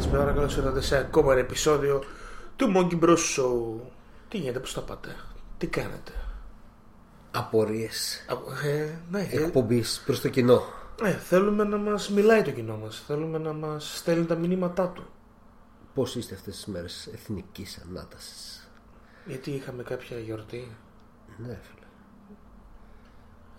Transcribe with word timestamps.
καλησπέρα. 0.00 0.32
Καλώς 0.32 0.56
ήρθατε 0.56 0.80
σε 0.80 0.96
ακόμα 0.96 1.32
ένα 1.32 1.40
επεισόδιο 1.40 2.02
του 2.56 2.72
Monkey 2.76 3.04
Bros 3.04 3.16
Show. 3.16 3.80
Τι 4.28 4.38
γίνεται, 4.38 4.58
πώς 4.58 4.74
τα 4.74 4.80
πάτε, 4.80 5.16
τι 5.58 5.66
κάνετε; 5.66 6.12
Απορίες. 7.30 8.24
Α, 8.28 8.66
Ε, 8.68 8.98
ναι, 9.10 9.20
ε, 9.30 9.44
Εκπομπής 9.44 10.02
προς 10.06 10.20
το 10.20 10.28
κοινό. 10.28 10.62
ε, 11.02 11.10
θέλουμε 11.12 11.64
να 11.64 11.76
μας 11.76 12.10
μιλάει 12.10 12.42
το 12.42 12.50
κοινό 12.50 12.76
μας. 12.76 13.02
Θέλουμε 13.06 13.38
να 13.38 13.52
μας 13.52 13.96
στέλνει 13.98 14.24
τα 14.26 14.34
μηνύματά 14.34 14.88
του. 14.88 15.02
Πώς 15.94 16.16
είστε 16.16 16.34
αυτές 16.34 16.54
τις 16.54 16.66
μέρες 16.66 17.08
εθνικής 17.14 17.78
ανάτασης; 17.88 18.70
Γιατί 19.26 19.50
είχαμε 19.50 19.82
κάποια 19.82 20.18
γιορτή; 20.18 20.76
Ναι, 21.36 21.58
φίλε. 21.62 21.79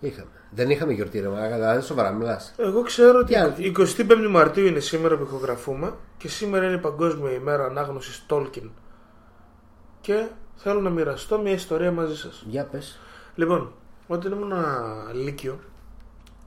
Είχαμε. 0.02 0.30
Δεν 0.50 0.70
είχαμε 0.70 0.92
γιορτή, 0.92 1.20
ρε 1.20 1.28
Μάγα, 1.28 1.54
δηλαδή 1.54 1.82
σοβαρά 1.82 2.12
μιλάς. 2.12 2.54
Εγώ 2.56 2.82
ξέρω 2.82 3.18
ότι 3.18 3.32
Τι 3.32 3.34
άλλο; 3.34 3.54
η 3.56 3.72
25η 3.78 4.28
Μαρτίου 4.30 4.66
είναι 4.66 4.80
σήμερα 4.80 5.16
που 5.16 5.22
ηχογραφούμε 5.22 5.94
και 6.16 6.28
σήμερα 6.28 6.66
είναι 6.66 6.74
η 6.74 6.78
Παγκόσμια 6.78 7.32
ημέρα 7.32 7.64
ανάγνωσης 7.64 8.26
Tolkien. 8.28 8.70
Και 10.00 10.26
θέλω 10.56 10.80
να 10.80 10.90
μοιραστώ 10.90 11.38
μια 11.38 11.52
ιστορία 11.52 11.92
μαζί 11.92 12.16
σας. 12.16 12.44
Για 12.48 12.64
πες. 12.64 13.00
Λοιπόν, 13.34 13.72
όταν 14.06 14.32
ήμουν 14.32 14.52
Λύκειο, 15.12 15.58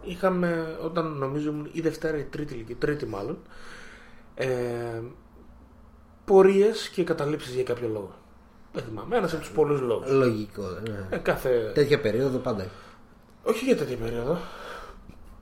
είχαμε, 0.03 0.77
όταν 0.83 1.17
νομίζω 1.17 1.49
ήμουν 1.49 1.69
η 1.71 1.81
Δευτέρα 1.81 2.17
ή 2.17 2.19
η 2.19 2.23
Τρίτη 2.23 2.53
Λύκειο, 2.53 2.75
Τρίτη 2.79 3.05
μάλλον, 3.05 3.37
ε, 4.35 4.47
πορείες 6.25 6.89
και 6.89 7.03
καταλήψεις 7.03 7.53
για 7.53 7.63
κάποιο 7.63 7.87
λόγο. 7.87 8.15
Δεν 8.73 8.83
θυμάμαι, 8.83 9.17
ένας 9.17 9.33
από 9.33 9.41
τους 9.41 9.51
πολλούς 9.51 9.81
λόγους. 9.81 10.11
Λογικό. 10.11 10.63
Ναι. 10.63 11.07
Ε, 11.09 11.17
κάθε... 11.17 11.71
Τέτοια 11.73 11.99
περίοδο 11.99 12.37
πάντα. 12.37 12.65
Όχι 13.47 13.65
για 13.65 13.77
τέτοια 13.77 13.97
περίοδο. 13.97 14.37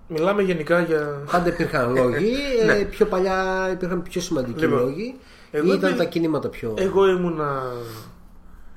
Μιλάμε 0.07 0.41
γενικά 0.41 0.81
για... 0.81 1.23
Πάντα 1.31 1.47
υπήρχαν 1.49 1.93
λόγοι. 1.95 2.33
ε, 2.61 2.65
Ναι. 2.65 2.85
Πιο 2.85 3.05
παλιά 3.05 3.69
υπήρχαν 3.71 4.01
πιο 4.01 4.21
σημαντικοί 4.21 4.59
Λοιπόν, 4.59 4.79
λόγοι. 4.79 5.19
εγώ 5.51 5.65
Ή 5.65 5.75
ήταν 5.77 5.89
δεν- 5.89 5.97
τα 5.97 6.05
κινήματα 6.05 6.49
πιο. 6.49 6.73
Εγώ 6.77 7.07
ήμουνα 7.07 7.61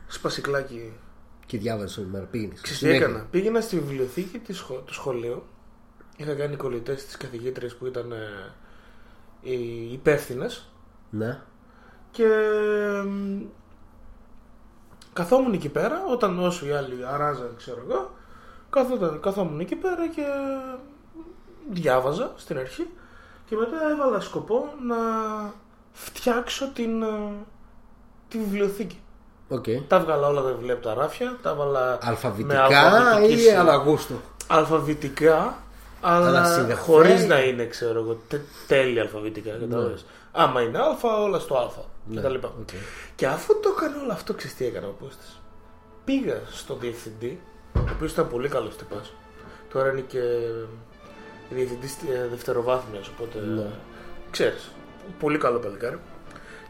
σπασικλάκι. 0.07 0.93
Και 1.47 1.59
διάβαζε 1.59 2.01
όλη 2.01 2.09
μέρα. 2.09 2.25
Πήγαινε. 2.25 2.55
Ξέρεις 2.61 2.79
τι 2.81 2.89
έκανα; 2.91 3.27
Πήγαινα 3.31 3.61
στη 3.61 3.79
βιβλιοθήκη 3.79 4.39
της 4.39 4.57
σχο- 4.57 4.83
του 4.87 4.95
σχολείου. 4.95 5.43
Είχα 6.17 6.35
κάνει 6.35 6.57
κολλητές 6.57 7.05
της 7.05 7.17
καθηγήτριας 7.17 7.75
που 7.75 7.87
ήταν 7.87 8.13
ε, 8.13 8.53
οι 9.41 9.93
υπεύθυνες. 9.93 10.69
Ναι. 11.11 11.41
Και 12.11 12.27
μ, 13.07 13.43
καθόμουν 15.13 15.53
εκεί 15.53 15.69
πέρα 15.69 16.03
όταν 16.11 16.39
όσο 16.39 16.67
οι 16.67 16.71
άλλοι 16.73 16.97
αράζαν 17.07 17.55
ξέρω 17.57 17.85
εγώ 17.89 18.15
καθόταν, 18.83 19.21
καθόμουν 19.21 19.61
εκεί 19.61 19.75
πέρα 19.75 20.09
και 20.15 20.23
διάβαζα 21.71 22.33
στην 22.37 22.59
αρχή 22.59 22.87
και 23.49 23.57
μετά 23.57 23.77
έβαλα 23.91 24.21
σκοπό 24.21 24.69
να 24.87 24.97
φτιάξω 25.93 26.69
την, 26.75 27.03
ε, 27.03 27.07
τη 28.29 28.39
βιβλιοθήκη. 28.39 29.01
Οκ. 29.49 29.65
Τα 29.89 29.97
έβγαλα 29.97 30.27
όλα 30.27 30.43
τα 30.43 30.49
βιβλία 30.53 30.75
από 30.75 30.83
τα 30.83 30.95
ράφια, 30.95 31.39
τα 31.43 31.51
έβαλα 31.51 31.91
με 31.91 31.99
Αλφαβητικά 32.09 32.67
αλφαβητική 32.67 33.33
ή 33.33 33.39
σειρά. 33.39 33.61
ανά 33.61 33.77
γούστο. 33.77 34.15
αλφαβητικά, 34.47 35.57
αλλά 36.01 36.29
Ανά 36.29 36.40
συγγραφέα. 36.40 36.81
χωρίς 36.81 37.27
να 37.27 37.43
είναι, 37.43 37.65
ξέρω 37.67 37.99
εγώ, 38.01 38.19
τε, 38.29 38.41
τέλεια 38.67 39.03
αλφαβητικά. 39.03 39.51
Κατάλαβες. 39.51 40.05
Άμα 40.33 40.61
είναι 40.63 40.79
α, 40.79 40.97
όλα 41.23 41.39
στο 41.39 41.55
α. 41.57 41.69
Ναι, 42.09 42.21
κτλ. 42.21 42.35
οκ. 42.35 42.69
Και 43.15 43.27
αφού 43.27 43.61
το 43.61 43.75
έκανε 43.77 43.97
όλο 44.03 44.13
αυτό, 44.13 44.35
ξέρεις 44.35 44.57
τι 44.57 44.65
έκανα 44.67 44.87
ο 44.87 44.91
Πούστης. 44.91 45.41
Πήγα 46.05 46.41
στον 46.51 46.77
διευθυντή, 46.81 47.41
ο 47.77 47.91
οποίος 47.93 48.13
ήταν 48.13 48.29
πολύ 48.29 48.49
καλός 48.49 48.77
τυπάς. 48.77 49.13
Τώρα 49.73 49.91
είναι 49.91 50.01
και 50.01 50.21
διευθυντής 51.51 51.97
δευτεροβάθμιας, 52.31 53.09
οπότε. 53.09 53.39
Ναι. 53.47 53.67
Ξέρεις, 54.31 54.71
πολύ 55.19 55.39
καλό 55.39 55.59
παλικάρι. 55.59 55.99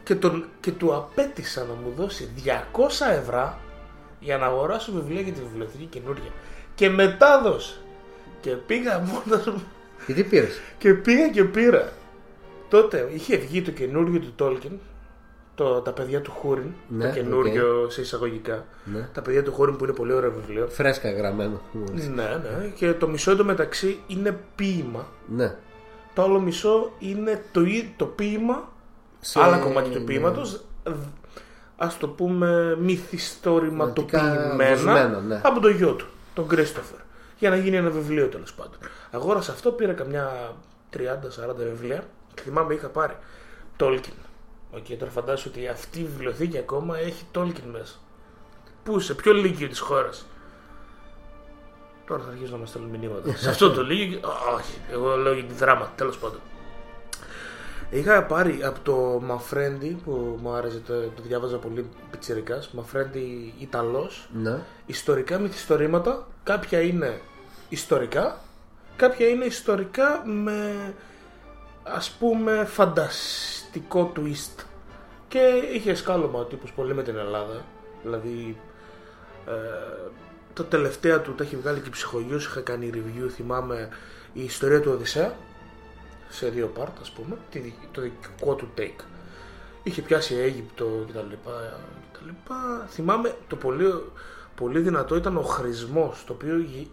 Και, 0.03 0.15
τον, 0.15 0.45
και 0.59 0.71
του 0.71 0.95
απαίτησα 0.95 1.63
να 1.63 1.73
μου 1.73 1.93
δώσει 1.95 2.29
200 2.45 2.51
ευρώ 3.19 3.57
για 4.19 4.37
να 4.37 4.45
αγοράσω 4.45 4.91
βιβλία 4.91 5.21
για 5.21 5.33
τη 5.33 5.39
βιβλιοθήκη 5.39 5.85
καινούργια. 5.85 6.31
Και 6.75 6.89
μετά 6.89 7.41
δώσε. 7.41 7.75
Και 8.41 8.49
πήγα 8.49 8.99
μόνος 8.99 9.45
μου 9.45 9.63
Και 10.05 10.13
τι 10.13 10.23
πήρες; 10.23 10.59
και 10.77 10.93
πήγα 10.93 11.27
και 11.27 11.43
πήρα. 11.43 11.91
Τότε 12.69 13.09
είχε 13.13 13.37
βγει 13.37 13.61
το 13.61 13.71
καινούριο 13.71 14.19
του 14.19 14.33
Tolkien, 14.39 14.77
το, 15.57 15.81
τα 15.81 15.91
παιδιά 15.91 16.21
του 16.21 16.31
Χούριν, 16.31 16.71
Ναι, 16.87 17.07
το 17.07 17.13
καινούριο 17.13 17.89
σε 17.89 18.01
εισαγωγικά. 18.01 18.65
Ναι. 18.83 19.09
Τα 19.13 19.21
παιδιά 19.21 19.43
του 19.43 19.51
Χούριν 19.51 19.75
που 19.75 19.83
είναι 19.83 19.93
πολύ 19.93 20.13
ωραίο 20.13 20.31
βιβλίο. 20.31 20.67
Φρέσκα 20.67 21.11
γραμμένο. 21.11 21.61
Ναι, 21.93 22.03
ναι. 22.13 22.67
Και 22.75 22.93
το 22.93 23.07
μισό 23.07 23.31
εντωμεταξύ 23.31 23.99
είναι 24.07 24.39
ποίημα. 24.55 25.07
Ναι. 25.27 25.55
Το 26.13 26.21
άλλο 26.23 26.39
μισό 26.39 26.91
είναι 26.99 27.43
το, 27.51 27.61
ί- 27.61 27.93
το 27.97 28.05
ποίημα, 28.05 28.69
Σε- 29.19 29.39
άλλα 29.41 29.57
κομμάτια 29.57 29.91
του 29.91 29.99
ναι. 29.99 30.03
ποίηματο. 30.05 30.41
Α 31.77 31.87
το 31.99 32.07
πούμε 32.07 32.75
μυθιστορηματοποιημένα 32.79 34.75
δοσμένα, 34.75 35.19
ναι. 35.27 35.41
από 35.43 35.59
τον 35.59 35.71
γιο 35.71 35.93
του, 35.93 36.05
τον 36.33 36.47
Κρίστοφερ. 36.47 36.97
Για 37.39 37.49
να 37.49 37.55
γίνει 37.55 37.75
ένα 37.75 37.89
βιβλίο 37.89 38.27
τέλος 38.27 38.53
πάντων. 38.53 38.77
Αγόρασα 39.11 39.51
αυτό, 39.51 39.71
πήρα 39.71 39.93
καμιά 39.93 40.53
30-40 40.97 40.99
βιβλία. 41.57 42.03
Και 42.33 42.41
θυμάμαι 42.41 42.73
είχα 42.73 42.87
πάρει 42.87 43.13
Tolkien. 43.79 44.26
Οκ, 44.77 44.97
τώρα 44.97 45.11
φαντάζομαι 45.11 45.53
ότι 45.55 45.67
αυτή 45.67 45.99
η 45.99 46.03
βιβλιοθήκη 46.03 46.57
ακόμα 46.57 46.97
έχει 46.97 47.23
Tolkien 47.35 47.69
μέσα. 47.71 47.95
Πού, 48.83 48.99
σε 48.99 49.13
ποιο 49.13 49.33
λύκειο 49.33 49.67
της 49.67 49.79
χώρας; 49.79 50.25
Τώρα 52.07 52.23
θα 52.23 52.29
αρχίσουν 52.29 52.51
να 52.53 52.57
μας 52.59 52.69
στέλνουν 52.69 52.89
μηνύματα. 52.91 53.35
σε 53.37 53.49
αυτό 53.49 53.71
το 53.71 53.83
λύκειο. 53.83 54.19
Α, 54.29 54.53
Όχι, 54.55 54.77
εγώ 54.91 55.15
λέω 55.15 55.33
για 55.33 55.43
τη 55.43 55.53
Δράμα, 55.53 55.91
τέλος 55.95 56.17
πάντων. 56.17 56.39
Είχα 57.89 58.23
πάρει 58.23 58.63
από 58.63 58.79
το 58.83 59.19
Μανφρέντι 59.25 59.97
που 60.03 60.37
μου 60.41 60.51
άρεσε, 60.51 60.77
το, 60.87 60.93
το 61.01 61.21
διάβαζα 61.21 61.57
πολύ 61.57 61.89
πιτσιρικάς, 62.11 62.69
Μανφρέντι 62.71 63.53
Ιταλός, 63.59 64.29
Ναι. 64.33 64.59
ιστορικά 64.85 65.39
μυθιστορήματα, 65.39 66.27
κάποια 66.43 66.81
είναι 66.81 67.21
ιστορικά, 67.69 68.37
κάποια 68.95 69.27
είναι 69.27 69.45
ιστορικά 69.45 70.23
με 70.25 70.93
ας 71.83 72.09
πούμε 72.11 72.65
φανταστικό 72.65 74.11
twist. 74.15 74.63
Και 75.27 75.39
είχε 75.73 75.93
σκάλωμα 75.95 76.39
ο 76.39 76.43
τύπος 76.43 76.71
πολύ 76.73 76.93
με 76.93 77.03
την 77.03 77.17
Ελλάδα, 77.17 77.65
δηλαδή 78.03 78.57
ε, 79.47 79.51
τα 80.53 80.65
τελευταία 80.65 81.21
του 81.21 81.33
τα 81.35 81.43
έχει 81.43 81.55
βγάλει 81.55 81.79
και 81.79 81.89
ψυχογείος, 81.89 82.45
είχα 82.45 82.61
κάνει 82.61 82.89
review, 82.93 83.27
θυμάμαι 83.29 83.89
η 84.33 84.43
ιστορία 84.43 84.79
του 84.81 84.91
Οδυσσέα, 84.93 85.35
σε 86.29 86.49
δύο 86.49 86.71
part 86.79 86.91
ας 87.01 87.11
πούμε, 87.11 87.37
τη 87.51 87.59
δι- 87.59 87.73
το 87.91 88.01
δικό 88.01 88.55
του 88.55 88.69
take. 88.77 89.01
Είχε 89.83 90.01
πιάσει 90.01 90.35
Αίγυπτο 90.35 91.05
κτλ. 91.09 91.19
κτλ. 92.11 92.29
Θυμάμαι 92.87 93.35
το 93.47 93.55
πολύ, 93.55 94.03
πολύ 94.55 94.79
δυνατό 94.79 95.15
ήταν 95.15 95.37
ο 95.37 95.41
χρησμός, 95.41 96.23
το 96.27 96.33
οποίο 96.33 96.57
γι- 96.59 96.91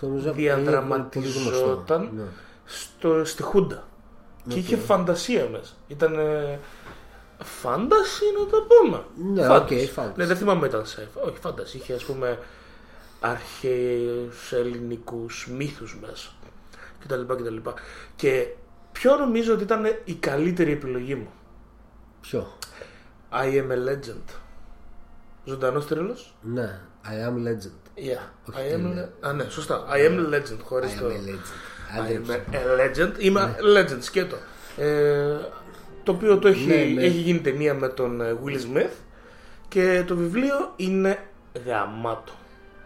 Το 0.00 0.06
νομίζω 0.06 0.24
είναι 0.24 0.32
πολύ 0.34 0.42
διαδραματιζόταν 0.46 2.02
γνωστό. 2.02 2.14
Ναι. 2.14 2.22
στο, 2.64 3.24
στη 3.24 3.42
Χούντα. 3.42 3.84
Και 4.48 4.58
είχε 4.58 4.76
φαντασία 4.76 5.48
μέσα. 5.50 5.72
Ήταν 5.88 6.18
fantasy 7.42 8.24
να 8.38 8.46
το 8.46 8.66
πούμε. 8.68 9.04
Ναι, 9.32 9.46
Fantasy. 9.48 9.60
οκ, 9.60 9.68
fantasy. 9.96 10.12
Ναι, 10.16 10.26
δεν 10.26 10.36
θυμάμαι 10.36 10.66
ήταν 10.66 10.86
σε. 10.86 11.08
Όχι, 11.26 11.36
fantasy. 11.40 11.76
Είχε 11.76 11.94
ας 11.94 12.04
πούμε 12.04 12.38
αρχαίους 13.20 14.52
ελληνικούς 14.52 15.48
μύθους 15.56 15.98
μέσα. 16.00 16.28
Κτλ. 17.04 17.20
κτλ. 17.34 17.56
Και 18.16 18.46
ποιο 18.92 19.16
νομίζω 19.16 19.52
ότι 19.54 19.62
ήταν 19.62 19.84
η 20.04 20.14
καλύτερη 20.14 20.72
επιλογή 20.72 21.14
μου; 21.14 21.30
Ποιο; 22.20 22.52
I 23.32 23.44
am 23.44 23.70
a 23.70 23.88
legend. 23.88 24.34
Ζωντανός 25.44 25.86
τρίλος; 25.86 26.34
Ναι. 26.42 26.80
I 27.04 27.28
am 27.28 27.48
legend. 27.48 27.72
Yeah. 27.96 28.28
Όχι, 28.48 28.58
I 28.70 28.74
am 28.74 28.78
είναι- 28.78 28.94
le- 29.20 29.28
Α, 29.28 29.32
ναι, 29.32 29.44
σωστά. 29.48 29.86
I 29.88 29.96
am 30.08 30.18
a 30.18 30.34
legend. 30.34 30.58
Χωρίς 30.62 30.94
I 30.94 30.98
το... 30.98 31.06
am 31.06 31.10
a 31.10 31.12
legend. 31.12 31.96
I 31.96 32.00
Άντρεψε. 32.00 32.44
am 32.50 32.54
a 32.54 32.98
legend. 32.98 33.12
Είμαι 33.18 33.56
legend, 33.76 33.98
σκέτο. 34.00 34.36
Ε, 34.76 35.36
το 36.02 36.12
οποίο 36.12 36.38
το 36.38 36.48
έχει, 36.48 36.66
Ναι, 36.66 36.74
ναι. 36.74 37.02
έχει 37.02 37.18
γίνει 37.18 37.38
ταινία 37.38 37.74
με 37.74 37.88
τον 37.88 38.20
ε, 38.20 38.36
Will 38.44 38.56
Smith 38.76 38.90
και 39.68 40.04
το 40.06 40.16
βιβλίο 40.16 40.72
είναι 40.76 41.18
γαμάτο. 41.66 42.32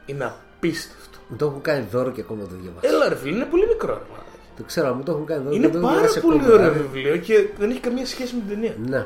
Είναι 0.06 0.24
απίστευτο. 0.24 1.18
Μου 1.28 1.36
το 1.36 1.46
έχουν 1.46 1.60
κάνει 1.60 1.86
δώρο 1.90 2.10
και 2.10 2.20
ακόμα 2.20 2.40
δεν 2.44 2.48
το 2.48 2.62
διαβάζω. 2.62 2.94
Έλα 2.96 3.08
ρε 3.08 3.14
φίλε, 3.16 3.34
είναι 3.36 3.44
πολύ 3.44 3.66
μικρό 3.66 3.92
ρε 3.94 4.00
μαλάκα. 4.10 4.28
Το 4.56 4.62
ξέρω, 4.62 4.86
αλλά 4.86 4.96
μου 4.96 5.02
το 5.02 5.12
έχουν 5.12 5.26
κάνει 5.26 5.42
δώρο 5.42 5.54
Είναι 5.56 5.66
και 5.66 5.72
δεν 5.72 5.80
το 5.80 5.86
πάρα 5.86 5.98
διαβάσει 6.00 6.20
πολύ 6.20 6.38
ακόμα. 6.40 6.54
ωραίο 6.54 6.66
Ε, 6.66 6.70
βιβλίο 6.70 7.16
και 7.16 7.48
δεν 7.58 7.70
έχει 7.70 7.80
καμία 7.80 8.06
σχέση 8.06 8.34
με 8.34 8.40
την 8.40 8.48
ταινία. 8.48 8.74
Ναι. 8.86 8.98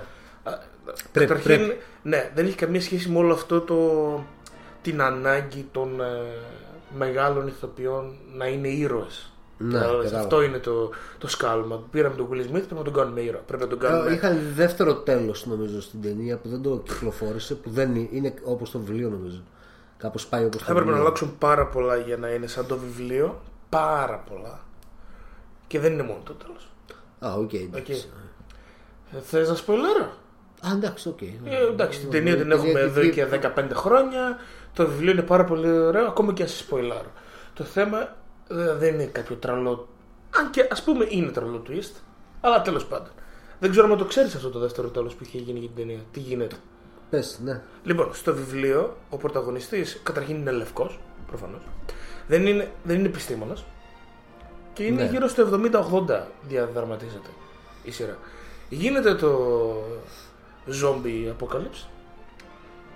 Α, 0.43 0.59
Πρέπει, 1.13 1.29
καταρχήν, 1.29 1.67
πρέπει. 1.67 1.81
Ναι, 2.03 2.31
δεν 2.35 2.47
έχει 2.47 2.57
καμία 2.57 2.81
σχέση 2.81 3.09
με 3.09 3.19
όλο 3.19 3.33
αυτό 3.33 3.61
το, 3.61 3.79
την 4.83 5.03
ανάγκη 5.03 5.69
των 5.73 6.01
ε, 6.01 6.05
μεγάλων 6.99 7.47
ηθοποιών 7.47 8.17
να 8.37 8.47
είναι 8.47 8.69
ήρωες. 8.69 9.33
Ναι, 9.61 9.73
Κατάλαβες, 9.73 10.05
κατάλαβα. 10.05 10.23
αυτό 10.25 10.43
είναι 10.43 10.59
το, 10.59 10.91
το 11.19 11.29
σκάλμα. 11.29 11.83
Πήραμε 11.91 12.15
τον 12.15 12.29
Will 12.33 12.41
Smith, 12.41 12.51
πρέπει 12.51 12.75
να 12.75 12.83
τον 12.83 12.93
κάνουμε 12.93 13.21
ήρωα. 13.21 13.41
Πρέπει 13.41 13.63
να 13.63 13.69
τον 13.69 13.79
κάνουμε. 13.79 14.11
Ε, 14.11 14.15
Είχαν 14.15 14.39
δεύτερο 14.55 14.95
τέλο 14.95 15.35
νομίζω 15.45 15.81
στην 15.81 16.03
ταινία 16.03 16.37
που 16.39 16.49
δεν 16.49 16.63
το 16.63 16.83
κυκλοφόρησε, 16.85 17.55
που 17.55 17.71
δεν 17.71 17.95
είναι, 17.95 18.09
είναι 18.13 18.35
όπω 18.45 18.69
το 18.69 18.79
βιβλίο 18.79 19.09
νομίζω. 19.11 19.43
Κάπω 19.99 20.19
πάει 20.31 20.45
όπω 20.45 20.57
το 20.59 20.65
Θα 20.65 20.71
έπρεπε 20.71 20.79
να 20.81 20.85
βιβλίο. 20.87 21.03
αλλάξουν 21.07 21.39
πάρα 21.39 21.67
πολλά 21.67 21.97
για 21.97 22.17
να 22.17 22.29
είναι 22.29 22.47
σαν 22.47 22.67
το 22.67 22.77
βιβλίο. 22.79 23.41
Πάρα 23.69 24.25
πολλά. 24.31 24.61
Και 25.67 25.79
δεν 25.81 25.93
είναι 25.93 26.03
μόνο 26.03 26.21
το 26.25 26.33
τέλος. 26.33 26.57
Α, 27.33 27.37
οκ. 27.39 27.53
εντάξει. 27.53 28.09
Θε 29.23 29.47
να 29.47 29.55
σποϊλάρω. 29.55 30.05
Α, 30.67 30.69
εντάξει, 30.73 31.09
οκ. 31.09 31.23
Ε, 31.23 31.29
εντάξει, 31.71 32.01
την 32.01 32.11
ταινία 32.11 32.37
την 32.37 32.51
Ε, 32.51 32.55
έχουμε 32.55 32.81
εδώ 32.81 33.01
την- 33.01 33.13
και 33.13 33.25
15 33.27 33.75
χρόνια. 33.75 34.37
Το 34.75 34.87
βιβλίο 34.87 35.11
είναι 35.13 35.23
πάρα 35.23 35.45
πολύ 35.45 35.71
ωραίο, 35.71 36.07
ακόμα 36.07 36.33
και 36.33 36.43
αν 36.43 36.49
σε 36.49 36.57
σποϊλάρω. 36.57 37.13
Το 37.55 37.65
θέμα 37.65 37.99
ε, 38.01 38.09
δεν 38.49 38.95
είναι 38.95 39.05
κάποιο 39.05 39.37
τρελό. 39.37 39.89
Αν 40.37 40.51
και 40.51 40.69
ας 40.71 40.83
πούμε 40.83 41.07
είναι 41.09 41.31
τρελό 41.31 41.63
twist, 41.69 41.93
αλλά 42.41 42.63
τέλος 42.63 42.85
πάντων. 42.87 43.11
Δεν 43.61 43.71
ξέρω 43.71 43.93
αν 43.93 43.99
το 43.99 44.05
ξέρεις 44.05 44.35
αυτό 44.35 44.51
το 44.51 44.59
δεύτερο 44.59 44.89
τέλος 44.89 45.15
που 45.15 45.25
είχε 45.25 45.39
γίνει 45.39 45.59
για 45.59 45.69
την 45.69 45.77
ταινία. 45.77 46.01
Τι 46.13 46.21
γίνεται. 46.21 46.57
Πες, 47.11 47.41
ναι. 47.45 47.63
Λοιπόν, 47.85 48.15
στο 48.15 48.35
βιβλίο 48.35 48.97
ο 49.11 49.17
πρωταγωνιστής 49.17 50.01
καταρχήν 50.03 50.37
είναι 50.37 50.51
λευκός, 50.51 50.99
προφανώς. 51.27 51.63
Δεν 52.27 52.47
είναι, 52.47 52.71
δεν 52.83 52.99
είναι 52.99 53.09
επιστήμονας. 53.09 53.65
Και 54.73 54.85
είναι 54.85 55.03
Ναι. 55.03 55.09
γύρω 55.09 55.29
στο 55.29 55.43
70-80 55.43 56.27
διαδραματίζεται 56.49 57.29
η 57.83 57.91
σειρά. 57.91 58.19
Γίνεται 58.69 59.15
το 59.15 59.39
zombie 60.83 61.33
apocalypse 61.39 61.87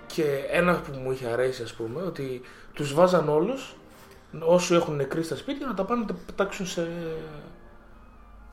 και 0.07 0.23
ένα 0.51 0.79
που 0.79 0.99
μου 0.99 1.11
είχε 1.11 1.25
αρέσει 1.27 1.63
ας 1.63 1.73
πούμε 1.73 2.01
ότι 2.01 2.41
τους 2.73 2.93
βάζαν 2.93 3.29
όλους 3.29 3.75
όσοι 4.39 4.73
έχουν 4.75 4.95
νεκροί 4.95 5.23
στα 5.23 5.35
σπίτια 5.35 5.67
να 5.67 5.73
τα 5.73 5.83
πάνε 5.83 6.01
να 6.01 6.07
τα 6.07 6.15
πετάξουν 6.25 6.65
σε 6.65 6.87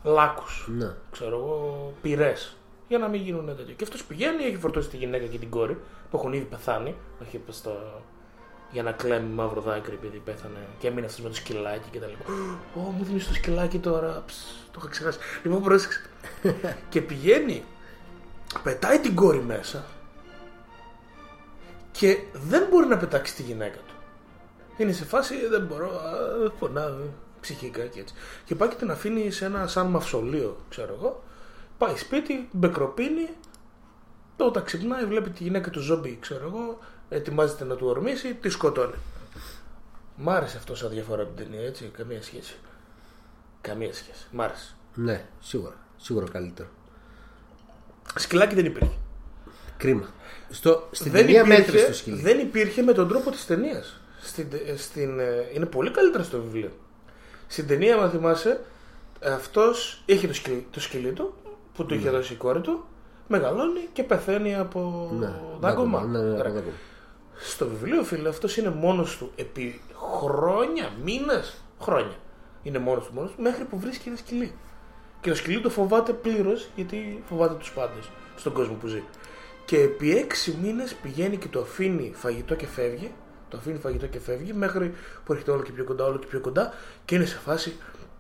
λάκους 0.03 0.69
ναι. 0.77 0.95
ξέρω 1.11 1.37
εγώ, 1.37 1.93
πυρές. 2.03 2.55
Για 2.89 2.99
να 2.99 3.09
μην 3.09 3.21
γίνουν 3.21 3.47
τέτοιο. 3.47 3.75
Και 3.75 3.85
αυτός 3.85 4.05
πηγαίνει, 4.05 4.45
έχει 4.45 4.57
φορτώσει 4.57 4.89
τη 4.89 4.97
γυναίκα 4.97 5.27
και 5.27 5.39
την 5.39 5.51
κόρη 5.51 5.81
που 6.11 6.17
έχουν 6.17 6.33
ήδη 6.33 6.45
πεθάνει. 6.45 6.95
Όχι 7.23 7.37
είπε 7.37 7.53
στο... 7.53 8.03
για 8.71 8.83
να 8.83 8.93
κλέμει 8.93 9.35
μαύρο 9.35 9.61
δάκρυ 9.61 9.95
επειδή 9.95 10.19
πέθανε 10.19 10.59
και 10.79 10.87
έμεινε 10.87 11.07
αυτός 11.07 11.21
με 11.23 11.29
το 11.29 11.35
σκυλάκι 11.35 11.89
και 11.91 11.99
τα 11.99 12.07
λοιπά. 12.07 12.25
Ω, 12.75 12.81
μου 12.81 13.05
δίνεις 13.05 13.29
το 13.29 13.35
σκυλάκι 13.35 13.79
τώρα. 13.79 14.23
Ψ, 14.27 14.35
το 14.73 14.79
είχα 14.79 14.89
ξεχάσει. 14.89 15.19
Λοιπόν, 15.43 15.63
πρόσεξε. 15.63 16.01
και 16.91 17.01
πηγαίνει, 17.01 17.65
πετάει 18.63 18.99
την 18.99 19.15
κόρη 19.15 19.43
μέσα 19.43 19.85
και 21.93 22.19
δεν 22.33 22.67
μπορεί 22.71 22.87
να 22.87 22.97
πετάξει 22.97 23.35
τη 23.35 23.43
γυναίκα 23.43 23.77
του. 23.77 23.90
Είναι 24.81 24.93
σε 24.93 25.05
φάση, 25.05 25.47
δεν 25.47 25.63
μπορώ, 25.63 25.91
α, 25.91 26.51
πονάω 26.59 26.95
ψυχικά 27.41 27.87
και 27.87 28.01
έτσι. 28.01 28.15
Και 28.45 28.55
πάει 28.55 28.69
και 28.69 28.75
την 28.75 28.91
αφήνει 28.91 29.31
σε 29.31 29.45
ένα 29.45 29.67
σαν 29.67 29.87
μαυσολείο, 29.87 30.57
ξέρω 30.69 30.95
εγώ. 30.95 31.23
Πάει 31.79 31.97
σπίτι, 31.97 32.49
μπεκροπίνει, 32.53 33.29
όταν 34.37 34.65
ξυπνάει 34.65 35.05
βλέπει 35.05 35.31
τη 35.31 35.43
γυναίκα 35.43 35.71
του 35.71 35.81
ζόμπι, 35.81 36.19
ξέρω 36.21 36.47
εγώ, 36.47 36.79
ετοιμάζεται 37.09 37.65
να 37.65 37.75
του 37.75 37.87
ορμήσει, 37.87 38.35
τη 38.35 38.49
σκοτώνει. 38.49 38.95
Μ' 40.17 40.31
άρεσε 40.31 40.57
αυτό 40.57 40.75
σαν 40.75 40.91
διαφορά 40.91 41.23
από 41.23 41.37
την 41.37 41.45
ταινία, 41.45 41.67
έτσι, 41.67 41.91
καμία 41.97 42.23
σχέση. 42.23 42.57
Καμία 43.61 43.93
σχέση. 43.93 44.27
Μ' 44.31 44.41
άρεσε. 44.41 44.75
Ναι, 44.95 45.25
σίγουρα. 45.41 45.75
Σίγουρα 45.97 46.27
καλύτερο. 46.33 46.69
Σκυλάκι 48.15 48.55
δεν 48.55 48.65
υπήρχε. 48.65 48.97
Κρίμα. 49.77 50.09
Στο, 50.51 50.89
στην 50.91 51.13
δεν 51.13 51.27
ταινία 51.27 51.41
υπήρχε, 51.41 51.59
μέτρησε 51.61 51.87
το 51.87 51.93
σκυλί. 51.93 52.21
δεν 52.21 52.39
υπήρχε 52.39 52.83
με 52.83 52.93
τον 52.93 53.09
τρόπο 53.09 53.31
της 53.31 53.47
ταινίας. 53.47 54.00
Στην, 54.23 54.47
ε, 54.67 54.77
στην, 54.77 55.19
ε, 55.21 55.51
είναι 55.55 55.67
πολύ 55.67 55.91
καλύτερα 55.91 56.23
στο 56.23 56.41
βιβλίο. 56.41 56.71
Στην 57.47 57.67
ταινία, 57.67 57.97
αν 57.97 58.11
θυμάσαι, 58.11 58.61
αυτός 59.25 60.03
είχε 60.07 60.27
το 60.27 60.35
σκυλί, 60.35 60.67
το 60.71 60.81
σκυλί 60.81 61.13
του 61.13 61.35
που 61.75 61.85
του 61.87 61.95
είχε 61.95 62.11
δώσει 62.11 62.33
η 62.33 62.37
κόρη 62.37 62.61
του, 62.61 62.85
μεγαλώνει 63.29 63.89
και 63.93 64.03
πεθαίνει 64.03 64.55
από 64.57 65.11
Ναι, 65.19 65.35
δάγκωμα. 65.61 66.01
ναι, 66.05 66.19
ναι, 66.19 66.25
ναι, 66.25 66.31
Ωραία. 66.31 66.41
από 66.41 66.53
δάγκωμα. 66.53 66.73
Στο 67.39 67.69
βιβλίο, 67.69 68.03
φίλε, 68.05 68.29
αυτός 68.29 68.57
είναι 68.57 68.71
μόνος 68.71 69.17
του 69.17 69.33
επί 69.37 69.81
χρόνια, 70.21 70.91
μήνες, 71.05 71.63
χρόνια. 71.81 72.17
Είναι 72.63 72.79
μόνος 72.79 73.07
του, 73.07 73.13
μόνος 73.15 73.31
του, 73.31 73.43
μέχρι 73.43 73.65
που 73.65 73.79
βρίσκει 73.79 74.09
ένα 74.09 74.17
σκυλί. 74.17 74.53
Και 75.21 75.29
το 75.31 75.37
σκυλί 75.37 75.61
το 75.61 75.71
φοβάται 75.71 76.13
πλήρως, 76.13 76.69
γιατί 76.77 77.23
φοβάται 77.29 77.55
τους 77.55 77.71
πάντες 77.73 78.11
στον 78.37 78.53
κόσμο 78.53 78.75
που 78.75 78.87
ζει. 78.87 79.03
Και 79.65 79.81
επί 79.81 80.17
έξι 80.17 80.59
μήνες 80.63 80.95
πηγαίνει 80.95 81.37
και 81.37 81.49
το 81.49 81.61
αφήνει 81.61 82.13
φαγητό 82.15 82.55
και 82.55 82.67
φεύγει. 82.67 83.13
Το 83.51 83.57
αφήνει 83.57 83.79
φαγητό 83.79 84.07
και 84.07 84.19
φεύγει, 84.21 84.53
μέχρι 84.53 84.95
που 85.25 85.33
έρχεται 85.33 85.51
όλο 85.51 85.63
και 85.63 85.73
πιο 85.73 85.85
κοντά, 85.85 86.05
όλο 86.05 86.19
και 86.19 86.27
πιο 86.27 86.41
κοντά. 86.41 86.73
Και 87.05 87.15
είναι 87.15 87.25
σε 87.25 87.39
φάση, 87.45 87.77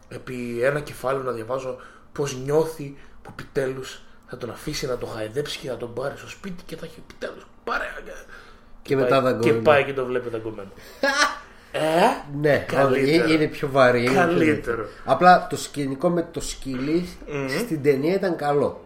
επί 0.08 0.58
ένα 0.62 0.80
κεφάλαιο 0.80 1.22
να 1.22 1.32
διαβάζω 1.32 1.76
πώς 2.12 2.36
νιώθει 2.44 2.96
που 3.22 3.30
επιτέλους 3.32 4.02
θα 4.28 4.36
τον 4.36 4.50
αφήσει 4.50 4.86
να 4.86 4.96
τον 4.98 5.08
χαϊδέψει 5.08 5.58
και 5.58 5.68
να 5.68 5.76
τον 5.76 5.94
πάρει 5.94 6.14
στο 6.16 6.28
σπίτι 6.28 6.62
και 6.66 6.76
θα 6.76 6.86
έχει 6.86 7.02
επιτέλους 7.08 7.46
παρέα. 7.64 7.88
Και 8.82 8.96
μετά 8.96 9.08
πάει, 9.08 9.20
δαγκωμένο. 9.32 9.56
Και 9.56 9.62
πάει 9.62 9.84
και 9.84 9.92
το 9.92 10.04
βλέπει 10.04 10.28
δαγκωμένο. 10.28 10.68
ε, 11.72 11.80
Ναι, 12.40 12.64
Καλύτερο. 12.68 13.06
είναι, 13.24 13.32
είναι 13.32 13.46
πιο 13.46 13.68
βαρύ. 13.70 14.00
είναι 14.00 14.10
πιο 14.10 14.20
Καλύτερο. 14.20 14.54
δύσκολο. 14.56 14.86
Απλά 15.04 15.46
το 15.50 15.56
σκηνικό 15.56 16.08
με 16.08 16.28
το 16.30 16.40
σκυλι 16.40 17.08
στην 17.58 17.82
ταινία 17.82 18.14
ήταν 18.14 18.36
καλό. 18.36 18.82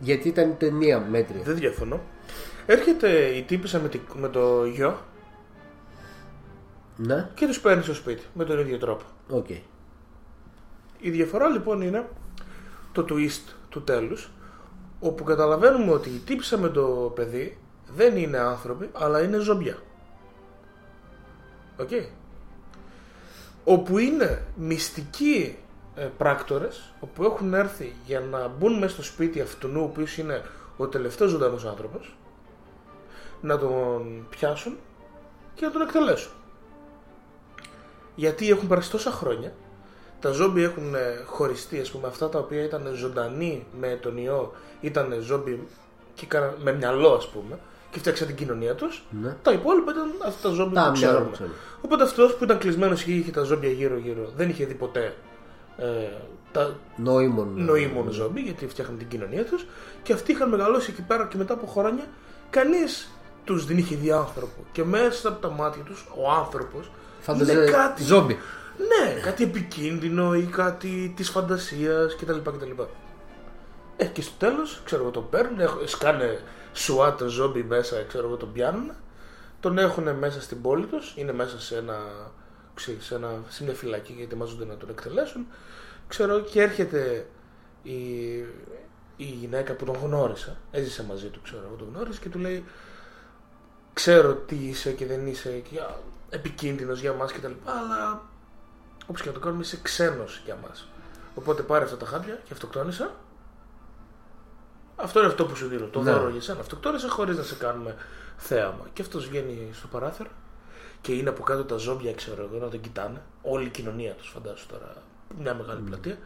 Γιατί 0.00 0.28
ήταν 0.28 0.48
η 0.50 0.54
ταινία 0.58 1.00
μέτρια. 1.00 1.42
δεν 1.44 1.54
διαφωνώ. 1.56 2.00
Έρχεται 2.66 3.08
η 3.10 3.42
τύπισσα 3.42 3.78
με, 3.80 3.88
τη- 3.88 4.00
με 4.14 4.28
το 4.28 4.64
γιο 4.64 4.98
Ναι, 7.00 7.30
και 7.34 7.46
τους 7.46 7.60
παίρνεις 7.60 7.84
στο 7.84 7.94
σπίτι 7.94 8.22
με 8.34 8.44
τον 8.44 8.58
ίδιο 8.58 8.78
τρόπο. 8.78 9.04
οκ. 9.28 9.48
Η 11.00 11.10
διαφορά 11.10 11.48
λοιπόν 11.48 11.80
είναι 11.80 12.08
το 12.92 13.04
twist 13.08 13.52
του 13.68 13.84
τέλους 13.84 14.30
όπου 15.00 15.24
καταλαβαίνουμε 15.24 15.92
ότι 15.92 16.08
η 16.08 16.18
τύπισσα 16.18 16.58
με 16.58 16.68
το 16.68 17.12
παιδί 17.14 17.58
δεν 17.94 18.16
είναι 18.16 18.38
άνθρωποι 18.38 18.90
αλλά 18.92 19.22
είναι 19.22 19.38
ζόμπια. 19.38 19.78
Οκ. 21.76 21.90
Όπου 23.64 23.98
είναι 23.98 24.44
μυστικοί 24.56 25.58
ε, 25.94 26.08
πράκτορες 26.16 26.92
όπου 27.00 27.24
έχουν 27.24 27.54
έρθει 27.54 27.94
για 28.06 28.20
να 28.20 28.48
μπουν 28.48 28.78
μέσα 28.78 28.92
στο 28.92 29.02
σπίτι 29.02 29.40
αυτού 29.40 29.70
ο 29.76 29.82
οποίος 29.82 30.18
είναι 30.18 30.42
ο 30.76 30.86
τελευταίος 30.88 31.30
ζωντανός 31.30 31.64
άνθρωπος 31.64 32.16
να 33.40 33.58
τον 33.58 34.26
πιάσουν 34.30 34.76
και 35.54 35.64
να 35.64 35.70
τον 35.72 35.80
εκτελέσουν. 35.82 36.32
Γιατί 38.18 38.50
έχουν 38.50 38.68
περάσει 38.68 38.90
τόσα 38.90 39.10
χρόνια 39.10 39.52
τα 40.20 40.30
ζόμπι 40.30 40.62
έχουν 40.62 40.94
ε, 40.94 41.22
χωριστεί, 41.26 41.80
ας 41.80 41.90
πούμε, 41.90 42.06
αυτά 42.06 42.28
τα 42.28 42.38
οποία 42.38 42.64
ήταν 42.64 42.90
ζωντανοί 42.94 43.66
με 43.80 43.98
τον 44.02 44.16
ιό, 44.16 44.52
ήταν 44.80 45.16
ζόμπι 45.20 45.66
και 46.14 46.26
κάναν, 46.26 46.54
με 46.62 46.72
μυαλό, 46.72 47.12
ας 47.12 47.28
πούμε, 47.28 47.58
και 47.90 47.98
φτιάξαν 47.98 48.26
την 48.26 48.36
κοινωνία 48.36 48.74
τους. 48.74 49.04
Ναι. 49.22 49.36
Τα 49.42 49.52
υπόλοιπα 49.52 49.92
ήταν 49.92 50.12
αυτά 50.26 50.48
τα 50.48 50.54
ζόμπι 50.54 50.74
Τα 50.74 50.90
που 50.92 50.98
μυαλό 50.98 51.12
ξέρουμε. 51.12 51.24
που 51.24 51.30
ξέρουμε. 51.32 51.54
Οπότε 51.82 52.02
αυτός 52.02 52.34
που 52.34 52.44
ήταν 52.44 52.58
κλεισμένος 52.58 53.02
και 53.02 53.12
είχε 53.12 53.30
τα 53.30 53.42
ζόμπια 53.42 53.70
γύρω-γύρω, 53.70 54.32
δεν 54.36 54.48
είχε 54.48 54.64
δει 54.64 54.74
ποτέ 54.74 55.14
ε, 55.76 55.84
τα 56.52 56.76
Νοήμων. 56.96 57.52
νοήμων 57.64 58.10
ζόμπι, 58.10 58.40
γιατί 58.40 58.66
φτιάχναν 58.68 58.98
την 58.98 59.08
κοινωνία 59.08 59.44
τους, 59.44 59.66
και 60.02 60.12
αυτοί 60.12 60.32
είχαν 60.32 60.48
μεγαλώσει 60.48 60.90
εκεί 60.90 61.02
πέρα 61.02 61.26
και 61.26 61.36
μετά 61.36 61.54
από 61.54 61.66
χρόνια, 61.66 62.04
κανείς 62.50 63.10
τους 63.44 63.66
δεν 63.66 63.78
είχε 63.78 63.96
δει 63.96 64.12
άνθρωπο. 64.12 64.64
Και 64.72 64.84
μέσα 64.84 65.28
από 65.28 65.40
τα 65.40 65.50
μάτια 65.50 65.82
τους, 65.82 66.06
ο 66.16 66.30
άνθρωπος 66.30 66.90
Φάνταζε 67.32 67.52
είναι 67.52 67.64
κάτι 67.64 68.02
ζόμπι. 68.02 68.38
ναι, 68.78 69.20
κάτι 69.20 69.44
επικίνδυνο 69.44 70.34
ή 70.34 70.42
κάτι 70.44 71.12
της 71.16 71.28
φαντασίας 71.30 72.16
κτλ. 72.16 72.38
κτλ. 72.38 72.82
Ε, 73.96 74.04
και 74.04 74.22
στο 74.22 74.32
τέλος, 74.38 74.80
ξέρω 74.84 75.02
εγώ, 75.02 75.10
τον 75.10 75.28
παίρνουν, 75.28 75.60
έχ- 75.60 75.88
σκάνε 75.88 76.40
σουάτ 76.72 77.22
ζόμπι 77.26 77.62
μέσα, 77.62 78.02
ξέρω 78.08 78.26
εγώ, 78.26 78.36
τον 78.36 78.52
πιάνουν. 78.52 78.90
Τον 79.60 79.78
έχουν 79.78 80.14
μέσα 80.14 80.40
στην 80.40 80.60
πόλη 80.62 80.86
τους, 80.86 81.14
είναι 81.16 81.32
μέσα 81.32 81.60
σε 81.60 81.76
ένα, 81.76 81.98
ξέρεις, 82.74 83.04
σε, 83.04 83.14
ένα, 83.14 83.42
σε 83.48 83.64
μια 83.64 83.74
φυλακή 83.74 84.12
γιατί 84.12 84.22
ετοιμάζονται 84.22 84.64
να 84.64 84.76
τον 84.76 84.88
εκτελέσουν. 84.90 85.46
Ξέρω 86.08 86.40
και 86.40 86.62
έρχεται 86.62 87.26
η, 87.82 87.92
η 89.16 89.24
γυναίκα 89.24 89.72
που 89.72 89.84
τον 89.84 89.96
γνώρισα, 90.02 90.56
έζησε 90.70 91.04
μαζί 91.04 91.26
του, 91.26 91.40
ξέρω 91.42 91.62
εγώ, 91.66 91.74
τον 91.76 91.88
γνώρισε 91.94 92.20
και 92.20 92.28
του 92.28 92.38
λέει 92.38 92.64
ξέρω 93.92 94.34
τι 94.34 94.54
είσαι 94.54 94.90
και 94.92 95.06
δεν 95.06 95.26
είσαι 95.26 95.50
και, 95.70 95.80
α, 96.30 96.36
επικίνδυνος 96.36 97.00
για 97.00 97.12
μας 97.12 97.32
και 97.32 97.38
τα 97.38 97.48
λοιπά, 97.48 97.72
αλλά 97.72 98.22
όπως 99.06 99.20
και 99.22 99.28
να 99.28 99.34
το 99.34 99.40
κάνουμε 99.40 99.62
είσαι 99.62 99.78
ξένος 99.82 100.42
για 100.44 100.56
μας. 100.68 100.88
Οπότε 101.34 101.62
πάρε 101.62 101.84
αυτά 101.84 101.96
τα 101.96 102.06
χάπια 102.06 102.34
και 102.34 102.52
αυτοκτόνησα. 102.52 103.10
Αυτό 104.96 105.18
είναι 105.18 105.28
αυτό 105.28 105.46
που 105.46 105.56
σου 105.56 105.68
δίνω, 105.68 105.86
το 105.86 106.02
Ναι. 106.02 106.10
δώρο 106.12 106.28
για 106.28 106.40
σένα. 106.40 106.60
Αυτοκτόνησα 106.60 107.08
χωρίς 107.08 107.36
να 107.36 107.42
σε 107.42 107.54
κάνουμε 107.54 107.94
θέαμα. 108.36 108.86
Και 108.92 109.02
αυτός 109.02 109.28
βγαίνει 109.28 109.70
στο 109.72 109.86
παράθυρο 109.86 110.28
και 111.00 111.12
είναι 111.12 111.28
από 111.28 111.42
κάτω 111.42 111.64
τα 111.64 111.76
ζόμπια, 111.76 112.12
ξέρω 112.14 112.48
εγώ, 112.52 112.64
να 112.64 112.68
τον 112.68 112.80
κοιτάνε. 112.80 113.22
Όλη 113.42 113.66
η 113.66 113.70
κοινωνία 113.70 114.12
τους, 114.12 114.28
φαντάσου 114.28 114.66
τώρα, 114.66 114.94
μια 115.38 115.54
μεγάλη 115.54 115.80
πλατεία. 115.80 116.18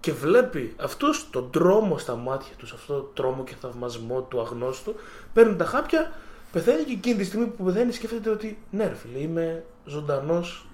Και 0.00 0.12
βλέπει 0.12 0.74
αυτούς 0.80 1.30
τον 1.30 1.50
τρόμο 1.50 1.98
στα 1.98 2.16
μάτια 2.16 2.54
τους, 2.56 2.72
αυτό 2.72 2.94
το 2.94 3.00
τρόμο 3.00 3.44
και 3.44 3.54
θαυμασμό 3.60 4.22
του 4.22 4.40
αγνώστου. 4.40 4.94
Παίρνει 5.32 5.56
τα 5.56 5.64
χάπια, 5.64 6.12
πεθαίνει 6.54 6.82
και 6.82 6.92
εκείνη 6.92 7.16
τη 7.16 7.24
στιγμή 7.24 7.46
που 7.46 7.64
πεθαίνει 7.64 7.92
σκέφτεται 7.92 8.30
ότι 8.30 8.58
ναι 8.70 8.84
ρε 8.86 8.94
φίλε, 8.94 9.18
είμαι 9.18 9.64
ζωντανός 9.84 10.66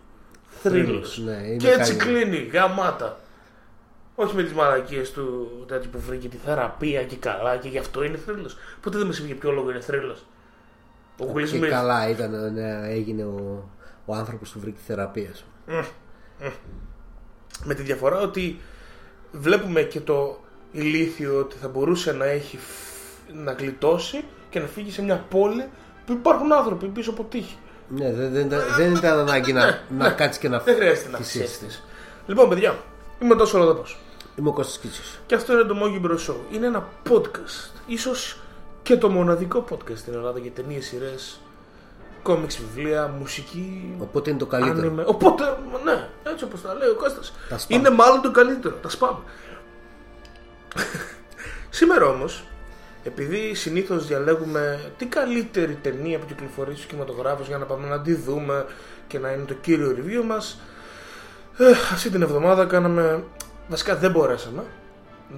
θρύλος. 0.63 1.19
Ναι, 1.19 1.33
είναι 1.33 1.57
και 1.57 1.71
έτσι 1.71 1.95
καλή. 1.97 2.13
κλείνει, 2.25 2.37
γαμάτα. 2.37 3.21
Όχι 4.15 4.35
με 4.37 4.43
τις 4.43 4.53
μαλακίες 4.53 5.11
του 5.13 5.51
τέτοιου 5.69 5.91
που 5.93 6.01
βρήκε 6.01 6.29
τη 6.29 6.37
θεραπεία 6.37 7.05
και 7.05 7.17
καλά 7.17 7.57
και 7.57 7.69
γι' 7.69 7.79
αυτό 7.79 8.03
είναι 8.05 8.17
θρύλος. 8.17 8.57
Ποτέ 8.81 8.99
δεν 8.99 9.07
μας 9.07 9.19
είπε 9.19 9.27
για 9.27 9.37
ποιο 9.37 9.51
λόγο 9.51 9.71
είναι 9.71 9.81
θρύλος. 9.81 10.27
Ο 11.19 11.33
Will 11.35 11.49
Και 11.49 11.59
Smith. 11.59 11.69
καλά 11.69 12.09
ήταν, 12.09 12.53
ναι, 12.53 12.81
έγινε 12.89 13.25
ο, 13.25 13.69
ο 14.05 14.15
άνθρωπος 14.15 14.51
που 14.51 14.61
βρήκε 14.61 14.79
θεραπεία 14.87 15.31
σου. 15.35 15.45
Με 17.65 17.75
τη 17.75 17.83
διαφορά 17.83 18.21
ότι 18.21 18.59
βλέπουμε 19.33 19.83
και 19.83 20.01
το 20.01 20.41
ηλίθιο 20.73 21.39
ότι 21.39 21.57
θα 21.57 21.69
μπορούσε 21.69 22.13
να 22.13 22.25
έχει 22.25 22.57
φ- 22.57 23.33
να 23.35 23.53
γλιτώσει 23.53 24.25
και 24.51 24.61
να 24.61 24.67
φύγει 24.67 24.91
σε 24.91 25.03
μια 25.03 25.25
πόλη 25.31 25.69
που 26.07 26.13
υπάρχουν 26.13 26.53
άνθρωποι 26.53 26.87
πίσω 26.87 27.11
από 27.11 27.25
τύχη. 27.25 27.57
Ναι, 27.89 28.13
δεν, 28.13 28.33
δεν, 28.33 28.47
ήταν- 28.47 28.63
δεν 28.77 28.95
ήταν 28.95 29.19
ανάγκη 29.19 29.53
να, 29.53 29.79
να 29.99 30.11
κάτσεις 30.11 30.39
και 30.41 30.49
να 30.49 30.59
Δεν 30.59 30.75
χρειάζεται 30.75 31.09
να 31.11 31.19
θυσίσεις. 31.19 31.41
θυσιαστείς. 31.51 31.83
Λοιπόν, 32.27 32.49
παιδιά, 32.49 32.79
είμαι 33.23 33.35
τόσο 33.37 33.59
Ροδαπός. 33.59 33.99
Είμαι 34.37 34.49
ο 34.49 34.53
Κώστας 34.53 34.79
Κίτσος. 34.79 35.19
Και 35.27 35.35
αυτό 35.35 35.53
είναι 35.53 35.63
το 35.63 35.77
Mogi 35.83 36.07
Bro 36.07 36.15
Show. 36.31 36.37
Είναι 36.55 36.67
ένα 36.67 36.89
podcast. 37.11 37.71
Ίσως 37.87 38.41
και 38.83 38.97
το 38.97 39.09
μοναδικό 39.09 39.65
podcast 39.71 39.97
στην 39.97 40.13
Ελλάδα 40.15 40.39
για 40.39 40.51
ταινίες, 40.51 40.87
σειρές, 40.87 41.41
κόμιξ, 42.23 42.59
βιβλία, 42.59 43.15
μουσική, 43.19 43.95
Οπότε 44.01 44.31
είναι 44.31 44.39
το 44.39 44.47
καλύτερο. 44.47 44.95
Anime. 44.99 45.05
Οπότε, 45.07 45.57
ναι, 45.85 46.09
έτσι 46.33 46.45
όπως 46.45 46.63
τα 46.63 46.75
λέει 46.75 46.89
ο 46.89 46.95
Κώστας. 46.95 47.33
Τα 47.49 47.59
spam. 47.59 47.65
Είναι 47.69 47.91
μάλλον 47.91 48.21
το 48.21 48.31
καλύτερο. 48.31 48.75
Τα 48.75 48.89
spam. 48.99 49.15
Σήμερα 51.71 52.07
όμως, 52.07 52.45
επειδή 53.05 53.55
συνήθως 53.55 54.07
διαλέγουμε 54.07 54.93
την 54.99 55.11
καλύτερη 55.11 55.75
ταινία 55.75 56.19
που 56.19 56.27
κυκλοφορεί 56.27 56.73
στους 56.75 56.87
κινηματογράφους 56.87 57.47
για 57.47 57.59
να 57.59 57.65
πάμε 57.65 57.89
να 57.89 58.01
τη 58.01 58.15
δούμε 58.15 58.67
και 59.07 59.19
να 59.19 59.31
είναι 59.31 59.45
το 59.45 59.55
κύριο 59.55 59.97
review 59.99 60.25
μας, 60.27 60.61
ε, 61.59 61.71
αυτή 61.71 62.11
την 62.11 62.23
εβδομάδα 62.23 62.65
κάναμε, 62.65 63.25
βασικά 63.69 63.97
δεν 63.97 64.11
μπορέσαμε 64.11 64.63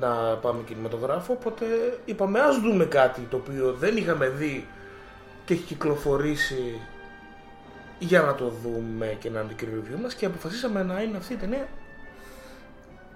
να 0.01 0.09
πάμε 0.37 0.63
κινηματογράφο, 0.67 1.33
οπότε 1.33 1.65
είπαμε 2.05 2.41
ας 2.41 2.61
δούμε 2.61 2.85
κάτι 2.85 3.21
το 3.31 3.37
οποίο 3.37 3.73
δεν 3.79 3.97
είχαμε 3.97 4.29
δει 4.29 4.67
και 5.45 5.55
έχει 5.55 5.63
κυκλοφορήσει 5.63 6.81
για 7.99 8.21
να 8.21 8.35
το 8.35 8.53
δούμε 8.63 9.17
και 9.19 9.31
να 9.31 9.41
είναι 9.41 9.49
το 9.49 9.55
κύριο 9.55 9.83
review 9.85 10.01
μας 10.03 10.15
και 10.15 10.27
αποφασίσαμε 10.27 10.83
να 10.83 11.03
είναι 11.03 11.17
αυτή 11.17 11.33
η 11.33 11.37
ταινία. 11.37 11.69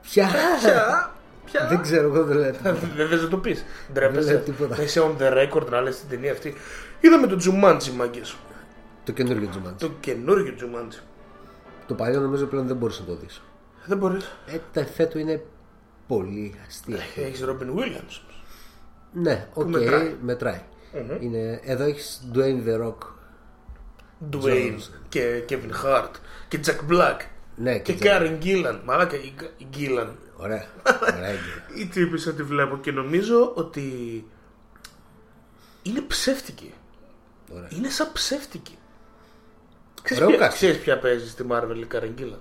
Ποια. 0.02 0.28
Ποια, 0.60 1.14
ποια. 1.46 1.66
δεν 1.68 1.80
ξέρω, 1.82 2.12
εγώ 2.14 2.24
δεν 2.24 2.36
λέω. 2.36 2.50
τίποτα. 2.52 2.72
Δεν 2.96 3.08
θες 3.08 3.22
να 3.22 3.28
το 3.28 3.36
πεις. 3.36 3.64
Δεν 3.92 4.02
λέω 4.02 4.10
Ντρέπεσαι. 4.12 4.36
τίποτα. 4.44 4.76
Να 4.76 4.82
είσαι 4.82 5.00
on 5.02 5.22
the 5.22 5.32
record 5.32 5.66
να 5.70 5.80
λες 5.80 5.98
την 6.00 6.08
ταινία 6.08 6.32
αυτή. 6.32 6.54
Είδαμε 7.00 7.26
το 7.26 7.36
Jumanji, 7.44 7.90
μάγκες. 7.96 8.36
το 9.04 9.12
καινούργιο 9.12 9.48
Τζουμάντζ. 9.48 9.80
Το 9.82 9.90
καινούργιο 10.00 10.54
Jumanji. 10.60 11.00
Το 11.86 11.94
παλιό 11.94 12.20
νομίζω 12.20 12.46
πλέον 12.46 12.66
δεν 12.66 12.76
μπορείς 12.76 12.98
να 13.00 13.04
το 13.06 13.14
δεις. 13.16 13.42
Δεν 13.86 13.98
μπορείς. 13.98 14.36
Ε, 14.46 14.56
τα 14.72 14.80
εφέ 14.80 15.04
του 15.06 15.18
είναι 15.18 15.42
πολύ 16.06 16.54
αστεία. 16.66 16.98
Έχεις 17.16 17.44
Robin 17.44 17.78
Williams. 17.78 18.20
ναι, 19.12 19.46
οκ, 19.54 19.66
μετράει. 19.68 20.14
μετράει. 20.22 20.60
Είναι, 21.20 21.60
εδώ 21.64 21.84
έχεις 21.84 22.28
Dwayne 22.34 22.68
The 22.68 22.80
Rock. 22.86 22.96
Dwayne 24.32 24.76
και 25.08 25.42
Kevin 25.48 25.84
Hart 25.86 26.10
και 26.48 26.60
Jack 26.66 26.92
Black 26.92 27.16
Ναι, 27.56 27.78
και 27.78 27.92
και 27.92 28.08
Karen 28.10 28.44
Gillan. 28.44 28.78
Μαλάκα 28.84 29.16
η 29.16 29.32
Γκ- 29.36 29.60
η 29.60 29.66
Gillan. 29.76 30.08
Ωραία. 30.37 30.64
Ωραία 31.16 31.28
είναι. 31.31 31.40
Η 31.76 31.87
τύπισσα 31.87 32.32
τη 32.33 32.43
βλέπω 32.43 32.78
και 32.78 32.93
νομίζω 32.93 33.52
ότι 33.55 33.83
είναι 35.83 36.00
ψεύτικη. 36.00 36.75
Ωραία. 37.55 37.69
Είναι 37.71 37.88
σαν 37.88 38.12
ψεύτικη. 38.12 38.78
Ξέρεις 40.02 40.23
Ωραίο 40.25 40.37
ποια, 40.38 40.49
casting. 40.50 40.52
ξέρεις 40.55 40.78
ποια 40.78 40.99
παίζει 40.99 41.28
στη 41.28 41.45
Marvel 41.50 41.76
η 41.76 41.87
Karen 41.93 42.21
Gillan; 42.21 42.38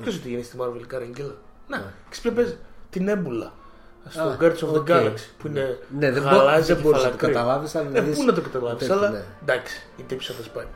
Ξέρεις 0.00 0.18
ότι 0.18 0.28
γίνει 0.28 0.42
στη 0.42 0.56
Marvel 0.60 0.80
η 0.80 0.86
Karen 0.92 1.18
Gillan; 1.20 1.34
Να, 1.68 1.92
ξέρεις 2.08 2.20
ποια 2.20 2.32
παίζει; 2.32 2.56
Τη 2.90 3.08
Nebula. 3.08 3.52
Στο 4.08 4.22
Α, 4.22 4.36
Guardians 4.40 4.58
of 4.58 4.68
the 4.72 4.76
οκ. 4.80 4.86
Galaxy. 4.90 5.26
Που 5.38 5.46
είναι 5.46 5.78
Ναι, 5.98 6.10
δεν, 6.10 6.22
μπο, 6.22 6.28
γαλάζια 6.28 6.74
δεν 6.74 6.84
μπορείς 6.84 7.02
να 7.02 7.10
το 7.10 7.16
και 7.16 7.20
φαλακρή. 7.20 7.32
καταλάβεις 7.32 7.74
αν 7.74 7.94
Ε, 7.96 8.00
δεις- 8.00 8.16
πού 8.18 8.24
να 8.24 8.32
το 8.32 8.40
καταλάβεις, 8.40 8.78
τέτοιο, 8.78 8.94
αλλά 8.96 9.10
ναι. 9.10 9.24
εντάξει, 9.42 9.86
η 9.96 10.02
τύπισσα 10.02 10.42
σπάει. 10.42 10.66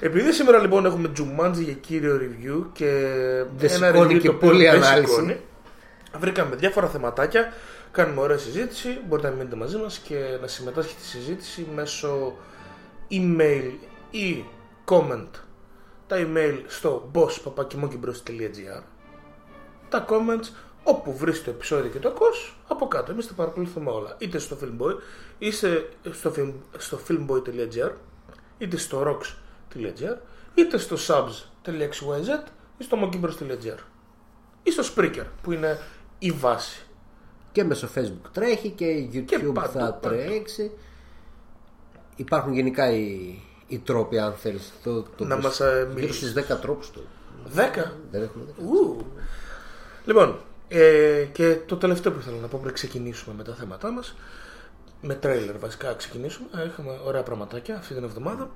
Επειδή 0.00 0.32
σήμερα 0.32 0.58
λοιπόν 0.58 0.84
έχουμε 0.84 1.12
Jumanji 1.16 1.62
για 1.62 1.72
κύριο 1.72 2.20
review 2.22 2.66
και 2.72 2.86
Δεν 3.56 3.70
ένα 3.70 3.86
σηκώνει 3.86 4.14
review 4.14 4.20
και 4.20 4.28
το 4.28 4.34
οποίο 4.34 4.48
πολύ 4.48 4.64
δεν 4.64 4.82
ανάλυση. 4.82 5.12
σηκώνει, 5.12 5.40
βρήκαμε 6.18 6.56
διάφορα 6.56 6.86
θεματάκια, 6.88 7.52
κάνουμε 7.90 8.20
ωραία 8.20 8.38
συζήτηση, 8.38 9.00
μπορείτε 9.08 9.28
να 9.28 9.34
μείνετε 9.34 9.56
μαζί 9.56 9.76
μας 9.76 9.98
και 9.98 10.38
να 10.40 10.46
συμμετάσχετε 10.46 11.00
στη 11.00 11.08
συζήτηση 11.08 11.66
μέσω 11.74 12.36
email 13.10 13.70
ή 14.10 14.44
comment 14.84 15.28
τα 16.06 16.16
email 16.16 16.58
στο 16.66 17.10
bosspapakimokibros.gr 17.14 18.82
τα 19.88 20.04
comments 20.08 20.48
όπου 20.82 21.16
βρεις 21.16 21.44
το 21.44 21.50
επεισόδιο 21.50 21.90
και 21.90 21.98
το 21.98 22.08
ακούς 22.08 22.56
από 22.68 22.88
κάτω. 22.88 23.12
Εμείς 23.12 23.26
τα 23.26 23.34
παρακολουθούμε 23.34 23.90
όλα. 23.90 24.14
Είτε 24.18 24.38
στο 24.38 24.56
Filmboy, 24.62 24.94
είτε 25.38 25.84
στο, 26.10 26.32
film, 26.36 26.52
στο 26.78 26.98
filmboy.gr, 27.08 27.90
είτε 28.58 28.76
στο 28.76 29.02
rocks.gr, 29.74 30.16
είτε 30.54 30.78
στο 30.78 30.96
subs.xyz 31.08 32.48
ή 32.78 32.82
στο 32.84 32.98
mokibros.gr 33.02 33.78
ή 34.62 34.70
στο 34.70 34.82
Spreaker 34.96 35.24
που 35.42 35.52
είναι 35.52 35.78
η 36.18 36.30
βάση. 36.30 36.80
Και 37.52 37.64
μέσω 37.64 37.88
facebook 37.94 38.30
τρέχει 38.32 38.70
και 38.70 39.08
YouTube 39.12 39.52
παντού, 39.54 39.70
θα 39.70 39.78
παντού. 39.78 39.98
τρέξει. 40.00 40.70
Υπάρχουν 42.16 42.52
γενικά 42.52 42.90
οι, 42.92 43.38
οι 43.66 43.78
τρόποι 43.78 44.18
αν 44.18 44.32
θέλεις. 44.32 44.72
Το, 44.82 45.02
το 45.02 45.24
Να 45.24 45.34
πώς- 45.34 45.44
μας, 45.44 45.60
ε, 45.60 45.78
Γύρω 45.78 45.92
μιλήσεις. 45.94 46.16
στους 46.30 46.32
10 46.32 46.56
τρόπους 46.60 46.90
του. 46.90 47.06
10. 47.54 47.92
Δεν 48.10 48.22
έχουμε 48.22 48.44
10. 48.44 48.62
Ου. 48.62 49.06
Λοιπόν, 50.04 50.40
ε, 50.68 51.24
και 51.32 51.56
το 51.66 51.76
τελευταίο 51.76 52.12
που 52.12 52.18
ήθελα 52.18 52.36
να 52.40 52.46
πω 52.46 52.58
πριν 52.62 52.74
ξεκινήσουμε 52.74 53.34
με 53.36 53.42
τα 53.44 53.54
θέματά 53.54 53.90
μας, 53.90 54.14
με 55.02 55.14
τρέιλερ 55.14 55.58
βασικά 55.58 55.94
ξεκινήσουμε, 55.94 56.48
Ε, 56.56 56.62
έχουμε 56.62 56.98
ωραία 57.04 57.22
πραγματάκια 57.22 57.76
αυτή 57.76 57.94
την 57.94 58.04
εβδομάδα, 58.04 58.50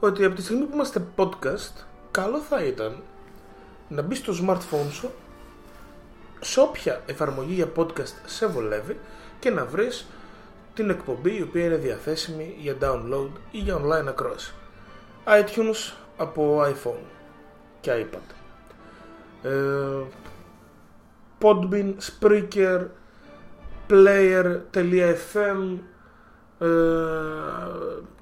ότι 0.00 0.24
από 0.24 0.34
τη 0.34 0.42
στιγμή 0.42 0.64
που 0.64 0.74
είμαστε 0.74 1.02
podcast, 1.16 1.84
καλό 2.10 2.38
θα 2.38 2.62
ήταν 2.62 3.02
να 3.88 4.02
μπει 4.02 4.14
στο 4.14 4.32
smartphone 4.42 4.90
σου, 4.90 5.10
σε 6.40 6.60
όποια 6.60 7.02
εφαρμογή 7.06 7.54
για 7.54 7.72
podcast 7.76 8.14
σε 8.26 8.46
βολεύει 8.46 8.98
και 9.38 9.50
να 9.50 9.64
βρεις 9.64 10.06
την 10.74 10.90
εκπομπή 10.90 11.36
η 11.36 11.42
οποία 11.42 11.64
είναι 11.64 11.76
διαθέσιμη 11.76 12.56
για 12.58 12.76
download 12.80 13.30
ή 13.50 13.58
για 13.58 13.76
online 13.76 14.06
ακρόαση. 14.08 14.54
iTunes 15.24 15.92
από 16.16 16.62
iPhone 16.62 17.04
και 17.80 18.06
iPad. 18.06 18.34
Ε, 19.42 20.02
Podbean, 21.40 21.94
Spreaker, 22.00 22.86
Player.fm 23.90 25.78
ε, 26.58 26.66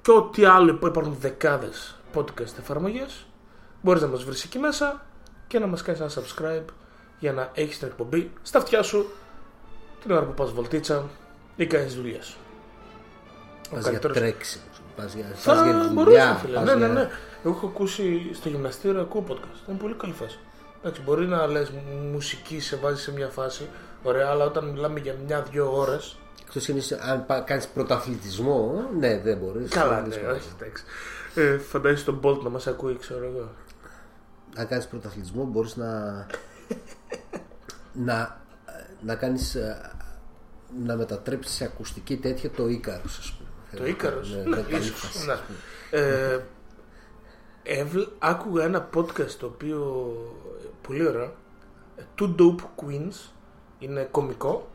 και 0.01 0.11
ό,τι 0.11 0.45
άλλο 0.45 0.75
που 0.75 0.87
υπάρχουν 0.87 1.15
δεκάδες 1.19 1.95
podcast 2.15 2.57
εφαρμογές 2.59 3.25
μπορείς 3.81 4.01
να 4.01 4.07
μας 4.07 4.23
βρεις 4.23 4.43
εκεί 4.43 4.57
μέσα 4.59 5.05
και 5.47 5.59
να 5.59 5.67
μας 5.67 5.81
κάνεις 5.81 6.01
ένα 6.01 6.09
subscribe 6.11 6.65
για 7.19 7.31
να 7.33 7.49
έχεις 7.53 7.77
την 7.79 7.87
εκπομπή 7.87 8.31
στα 8.41 8.57
αυτιά 8.57 8.83
σου 8.83 9.05
την 10.01 10.11
ώρα 10.11 10.25
που 10.25 10.33
πας 10.33 10.51
βολτίτσα 10.51 11.03
ή 11.55 11.65
κάνεις 11.67 11.95
δουλειές. 11.95 12.35
Ο 13.71 13.73
Πας 13.73 13.81
για 13.81 13.81
καλύτερος- 13.81 14.17
τρέξιμο. 14.17 14.63
Πας 14.95 15.13
για, 15.13 15.25
πας 15.25 15.41
θα 15.43 15.53
για 15.53 15.73
μπορούσα, 15.93 16.03
δουλειά. 16.03 16.35
φίλε. 16.35 16.55
πας 16.55 16.63
Ναι, 16.65 16.73
ναι, 16.73 16.77
για- 16.85 16.87
ναι. 16.87 17.09
Εγώ 17.43 17.53
έχω 17.55 17.65
ακούσει 17.67 18.29
στο 18.33 18.49
γυμναστήριο 18.49 19.01
ακούω 19.01 19.23
podcast. 19.29 19.69
Είναι 19.69 19.77
πολύ 19.77 19.93
καλή 19.93 20.13
φάση. 20.13 20.39
Εντάξει, 20.81 21.01
μπορεί 21.01 21.25
να 21.27 21.47
λες 21.47 21.71
μουσική 22.11 22.59
σε 22.59 22.75
βάζει 22.75 23.01
σε 23.01 23.11
μια 23.11 23.27
φάση. 23.27 23.69
Ωραία, 24.03 24.27
αλλά 24.29 24.45
όταν 24.45 24.65
μιλάμε 24.69 24.99
για 24.99 25.15
μια-δυο 25.25 25.77
ώρες. 25.77 26.17
Εκτός 26.45 26.69
αν, 26.69 26.77
είσαι- 26.77 26.99
αν 27.01 27.25
πα- 27.25 27.39
κάνεις 27.39 27.67
πρωταθλητισμό, 27.67 28.89
ναι, 28.99 29.19
δεν 29.19 29.37
μπορείς. 29.37 29.69
Καλά, 29.71 29.91
Είναι 29.99 30.01
ναι, 30.07 30.13
δύσκολο. 30.13 30.31
όχι, 30.35 30.49
εντάξει. 30.59 30.83
Ε, 31.35 31.57
φαντάζεσαι 31.57 32.05
τον 32.05 32.19
Bolt 32.23 32.39
να 32.43 32.49
μας 32.49 32.67
ακούει, 32.67 32.97
ξέρω 32.97 33.25
εγώ. 33.25 33.49
Αν 34.55 34.67
κάνεις 34.67 34.87
πρωταθλητισμό 34.87 35.43
μπορείς 35.43 35.75
να... 35.75 36.25
να, 37.93 38.41
να 39.01 39.15
κάνεις... 39.15 39.55
ε, 39.55 39.91
να 40.83 40.95
μετατρέψεις 40.95 41.55
σε 41.55 41.63
ακουστική 41.63 42.17
τέτοια 42.17 42.49
το 42.51 42.67
Ίκαρος, 42.67 43.17
ας 43.17 43.31
πούμε. 43.37 43.79
Το 43.83 43.85
Ίκαρος; 43.89 44.35
Ναι, 44.35 44.41
Ναι, 44.41 44.55
ναι, 44.55 44.61
καλή 44.61 44.83
ίσως, 44.83 44.99
φάση, 44.99 45.25
ναι. 45.25 45.31
ας 45.33 45.39
πούμε. 45.41 45.57
Ε, 46.03 46.39
έβλ- 47.63 48.07
άκουγα 48.19 48.63
ένα 48.63 48.89
podcast 48.95 49.31
το 49.39 49.45
οποίο 49.45 50.13
πολύ 50.81 51.07
ωραίο. 51.07 51.33
Ε, 51.95 52.03
Two 52.19 52.35
Dope 52.39 52.63
Queens. 52.83 53.29
Είναι 53.79 54.07
κωμικό. 54.11 54.69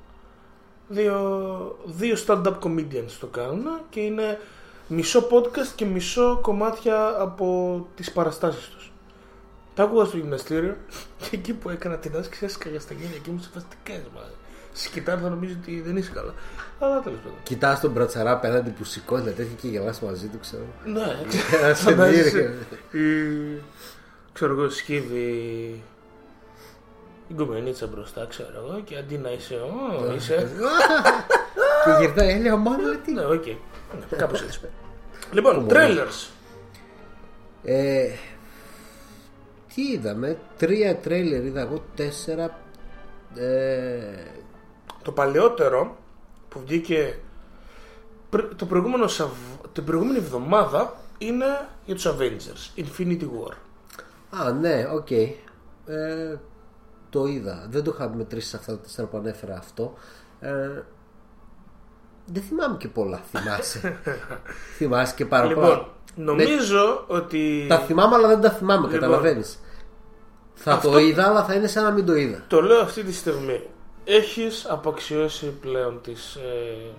Δύο, 0.93 1.79
δύο 1.85 2.17
stand-up 2.27 2.59
comedians 2.63 3.13
το 3.21 3.27
κάνουν 3.27 3.65
και 3.91 4.01
είναι 4.01 4.39
μισό 4.89 5.27
podcast 5.31 5.73
και 5.75 5.85
μισό 5.85 6.39
κομμάτια 6.43 7.15
από 7.19 7.87
τις 7.95 8.13
παραστάσεις 8.13 8.69
τους. 8.69 8.93
Τα 9.75 9.83
άκουγα 9.83 10.05
στο 10.05 10.17
γυμναστήριο 10.17 10.77
και 11.19 11.29
εκεί 11.37 11.53
που 11.53 11.71
έκανα 11.71 11.97
την 11.99 12.17
άσκηση 12.17 12.45
έσκαγα 12.45 12.81
στα 12.81 12.95
γένεια 12.95 13.17
και 13.23 13.31
μου 13.31 13.39
σε 13.43 13.49
φάση 13.55 13.67
τι 13.69 13.77
κάνεις 13.83 14.07
μάλλον. 14.15 14.31
Σκητάρ 14.73 15.19
θα 15.23 15.29
νομίζει 15.29 15.57
ότι 15.63 15.81
δεν 15.81 15.97
είσαι 15.97 16.11
καλά. 16.15 16.35
Αλλά 16.79 17.01
τέλος 17.01 17.19
πάντων. 17.19 17.39
Κοιτάς 17.43 17.81
τον 17.81 17.91
μπρατσαρά 17.91 18.31
απέναντι 18.33 18.71
που 18.71 18.85
σηκώνει 18.85 19.25
τα 19.25 19.31
τέτοια 19.31 19.55
και 19.61 19.69
γελάς 19.69 20.01
μαζί 20.01 20.27
του, 20.27 20.39
ξέρω. 20.41 20.63
Ναι, 20.85 21.01
Ένα 21.65 21.75
σε 21.75 21.83
φαντάζεσαι. 21.83 22.55
μύρει. 22.93 23.07
η- 23.07 23.63
Ξέρω 24.33 24.53
εγώ, 24.53 24.69
σκύβει 24.71 25.83
η 27.31 27.35
γκομενίτσα 27.35 27.87
μπροστά, 27.87 28.27
ξέρω 28.29 28.65
εγώ, 28.67 28.81
και 28.85 28.97
αντί 28.97 29.19
να 29.19 29.31
είσαι, 29.31 29.55
«Ω, 29.55 30.13
είσαι. 30.15 30.51
και 31.85 31.91
γυρνάει, 32.07 32.31
έλεγα 32.35 32.57
μόνο 32.57 32.97
τι. 33.05 33.13
Ναι, 33.13 33.25
οκ. 33.25 33.47
Ναι, 33.47 34.17
Κάπως 34.17 34.43
έτσι. 34.43 34.61
Λοιπόν, 35.33 35.67
trailers. 35.71 36.29
Ε, 37.65 38.09
τι 39.75 39.83
είδαμε, 39.83 40.39
τρία 40.57 40.97
τρέιλερ 40.97 41.45
είδα 41.45 41.61
εγώ, 41.61 41.85
τέσσερα. 41.95 42.59
Ε, 43.35 44.25
Το 45.03 45.13
παλαιότερο 45.13 45.97
που 46.49 46.61
βγήκε 46.67 47.19
πρι- 48.31 48.55
το 48.57 48.67
προηγούμενο, 48.67 49.07
Σαβ- 49.07 49.67
την 49.73 49.85
προηγούμενη 49.85 50.19
εβδομάδα 50.19 50.95
είναι 51.19 51.69
για 51.85 51.95
τους 51.95 52.07
Avengers, 52.07 52.81
Infinity 52.81 53.23
War. 53.23 53.53
Α, 54.31 54.53
ναι, 54.53 54.87
οκ. 54.95 55.11
Ε, 55.11 55.37
το 57.11 57.27
είδα. 57.27 57.67
Δεν 57.71 57.83
το 57.85 57.93
είχα 57.95 58.09
μετρήσει 58.09 58.49
σε 58.49 58.57
αυτά 58.57 58.73
τα 58.73 58.79
τέσσερα 58.79 59.07
που 59.09 59.17
ανέφερα 59.17 59.57
αυτό. 59.57 59.95
Ε, 60.41 60.51
δεν 62.27 62.43
θυμάμαι 62.43 62.77
και 62.77 62.89
πολλά. 62.89 63.21
Θυμάσαι. 63.31 63.99
θυμάσαι 64.77 65.15
και 65.17 65.25
πάρα 65.27 65.55
πολλά. 65.55 65.69
Λοιπόν, 65.69 65.87
νομίζω 66.15 67.05
ότι 67.09 67.65
Τα 67.69 67.79
θυμάμαι, 67.79 68.15
αλλά 68.15 68.29
δεν 68.29 68.41
τα 68.41 68.51
θυμάμαι. 68.51 68.87
Λοιπόν, 68.87 69.01
Καταλαβαίνεις. 69.01 69.59
Θα 70.55 70.73
αυτό- 70.73 70.91
το 70.93 70.99
είδα, 70.99 71.27
αλλά 71.27 71.45
θα 71.45 71.55
είναι 71.55 71.67
σαν 71.67 71.85
να 71.85 71.91
μην 71.91 72.07
το 72.07 72.15
είδα. 72.15 72.45
το 72.49 72.61
λέω 72.63 72.81
αυτή 72.81 73.03
τη 73.05 73.13
στιγμή. 73.13 73.63
Έχεις 74.05 74.67
απαξιώσει 74.69 75.47
πλέον 75.61 76.01
τις 76.03 76.35
ε, 76.35 76.91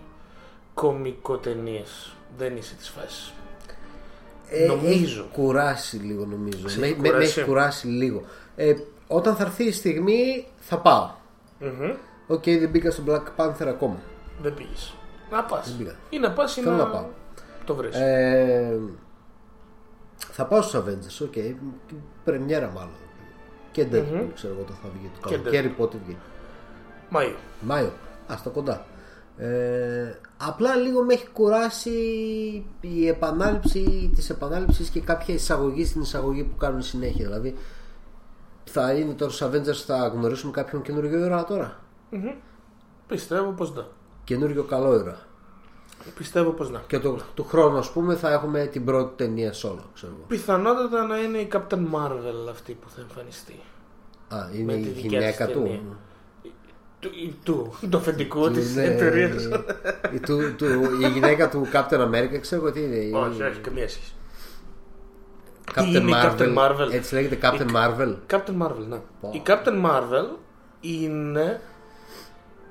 κομικοταινίες. 0.73 2.13
Δεν 2.37 2.57
είσαι 2.57 2.75
της 2.75 2.89
φάσης. 2.89 3.33
Ε, 4.49 4.65
Νομίζω. 4.65 5.19
Έχει 5.21 5.29
κουράσει 5.33 5.97
λίγο 5.97 6.25
νομίζω. 6.25 6.69
Σε 6.69 6.79
Με, 6.79 6.85
έχει 6.85 6.95
με- 6.95 7.01
με 7.01 7.09
κουράσει. 7.09 7.39
έχει 7.39 7.47
κουράσει 7.49 7.87
λίγο. 7.87 8.23
Ε, 8.55 8.73
όταν 9.11 9.35
θα 9.35 9.43
έρθει 9.43 9.63
η 9.63 9.71
στιγμή 9.71 10.47
θα 10.59 10.77
πάω. 10.77 11.09
Μμμ. 11.59 11.91
Οκ, 12.27 12.43
δεν 12.43 12.69
μπήκα 12.69 12.91
στο 12.91 13.03
Black 13.07 13.23
Panther 13.35 13.67
ακόμα. 13.67 13.97
Δεν 14.41 14.53
πήγες. 14.53 14.93
Να 15.31 15.43
πας. 15.43 15.75
πήγα. 15.77 15.95
Ή 16.09 16.19
να 16.19 16.31
πας 16.31 16.57
ή 16.57 16.61
Θέλω 16.61 16.75
να... 16.75 16.83
να 16.83 16.89
πάω. 16.89 17.05
Το 17.65 17.75
βρεις. 17.75 17.95
Ε, 17.95 18.79
θα 20.17 20.45
πάω 20.45 20.61
στους 20.61 20.81
Avengers, 20.81 21.25
οκ. 21.25 21.33
Πρεμιέρα 22.23 22.71
μάλλον. 22.75 22.95
Και 23.71 23.87
Deadpool, 23.91 24.27
ξέρω 24.33 24.53
εγώ 24.53 24.63
το 24.63 24.73
θα 24.73 24.89
βγει. 24.97 25.11
Το 25.21 25.29
Και 25.29 25.35
καλοκαίρι 25.35 25.69
πότε 25.69 25.97
βγει. 26.05 26.17
Μάιο. 27.09 27.35
Μάιο. 27.61 27.91
Α, 28.31 28.37
στα 28.37 28.49
κοντά. 28.49 28.85
Ε, 29.37 30.19
απλά 30.37 30.75
λίγο 30.75 31.03
με 31.03 31.13
έχει 31.13 31.27
κουράσει 31.27 31.91
η 32.81 33.07
επανάληψη 33.07 34.11
της 34.15 34.29
επανάληψης 34.29 34.89
και 34.89 35.01
κάποια 35.01 35.33
εισαγωγή 35.33 35.85
στην 35.85 36.01
εισαγωγή 36.01 36.43
που 36.43 36.57
κάνουν 36.57 36.81
συνέχεια. 36.81 37.25
Δηλαδή, 37.25 37.55
θα 38.63 38.91
είναι 38.93 39.13
τώρα 39.13 39.31
στους 39.31 39.47
Avengers 39.47 39.83
θα 39.85 40.07
γνωρίσουμε 40.07 40.51
κάποιον 40.51 40.81
καινούριο 40.81 41.25
ήρωα 41.25 41.43
τώρα; 41.45 41.79
Πιστεύω 43.07 43.51
πως 43.51 43.75
ναι. 43.75 43.83
Καινούριο 44.23 44.63
καλό 44.63 44.95
ήρωα. 44.95 45.17
Πιστεύω 46.17 46.51
πως 46.51 46.69
ναι. 46.71 46.79
Και 46.87 46.99
το, 46.99 47.17
του 47.33 47.43
χρόνου, 47.43 47.77
ας 47.77 47.91
πούμε, 47.91 48.15
θα 48.15 48.31
έχουμε 48.31 48.65
την 48.65 48.85
πρώτη 48.85 49.13
ταινία 49.15 49.51
solo, 49.51 49.83
ξέρω 49.93 50.11
εγώ. 50.15 50.25
Πιθανότατα 50.27 51.03
να 51.05 51.17
είναι 51.17 51.37
η 51.37 51.47
Captain 51.53 51.85
Marvel 51.93 52.49
αυτή 52.49 52.73
που 52.81 52.89
θα 52.95 53.01
εμφανιστεί. 53.01 53.59
Α, 54.29 54.37
είναι 54.53 54.73
Με 54.73 54.79
η 54.79 54.81
τη 54.83 54.89
δικιά 54.89 55.19
γυναίκα 55.19 55.45
της 55.45 55.55
του. 55.55 55.61
ταινία. 55.61 55.79
Του, 56.99 57.09
η- 57.23 57.35
του, 57.43 57.73
το 57.89 57.97
αφεντικό 57.97 58.49
της 58.49 58.71
Είναι- 58.71 58.83
εταιρείας. 58.83 59.43
η, 60.13 60.19
του, 60.19 60.55
του, 60.55 60.65
η 61.01 61.07
γυναίκα 61.07 61.49
του 61.49 61.67
Captain 61.73 61.99
America, 62.09 62.37
ξέρω 62.41 62.61
εγώ 62.61 62.71
τι 62.71 62.81
είναι. 62.83 62.95
η- 62.95 63.11
Όχι, 63.13 63.43
όχι, 63.43 63.59
καμία 63.59 63.89
σχέση. 63.89 64.13
Captain 65.75 65.85
είναι 65.85 65.97
η 65.97 66.13
Marvel. 66.13 66.37
Captain 66.39 66.57
Marvel. 66.57 66.91
Έτσι 66.91 67.13
λέγεται 67.13 67.37
Captain 67.41 67.69
Η- 67.69 67.73
Marvel. 67.73 68.15
Captain 68.33 68.65
Marvel, 68.67 68.85
ναι. 68.89 68.99
Πω. 69.21 69.29
Η 69.33 69.41
Captain 69.45 69.85
Marvel 69.85 70.37
είναι. 70.81 71.61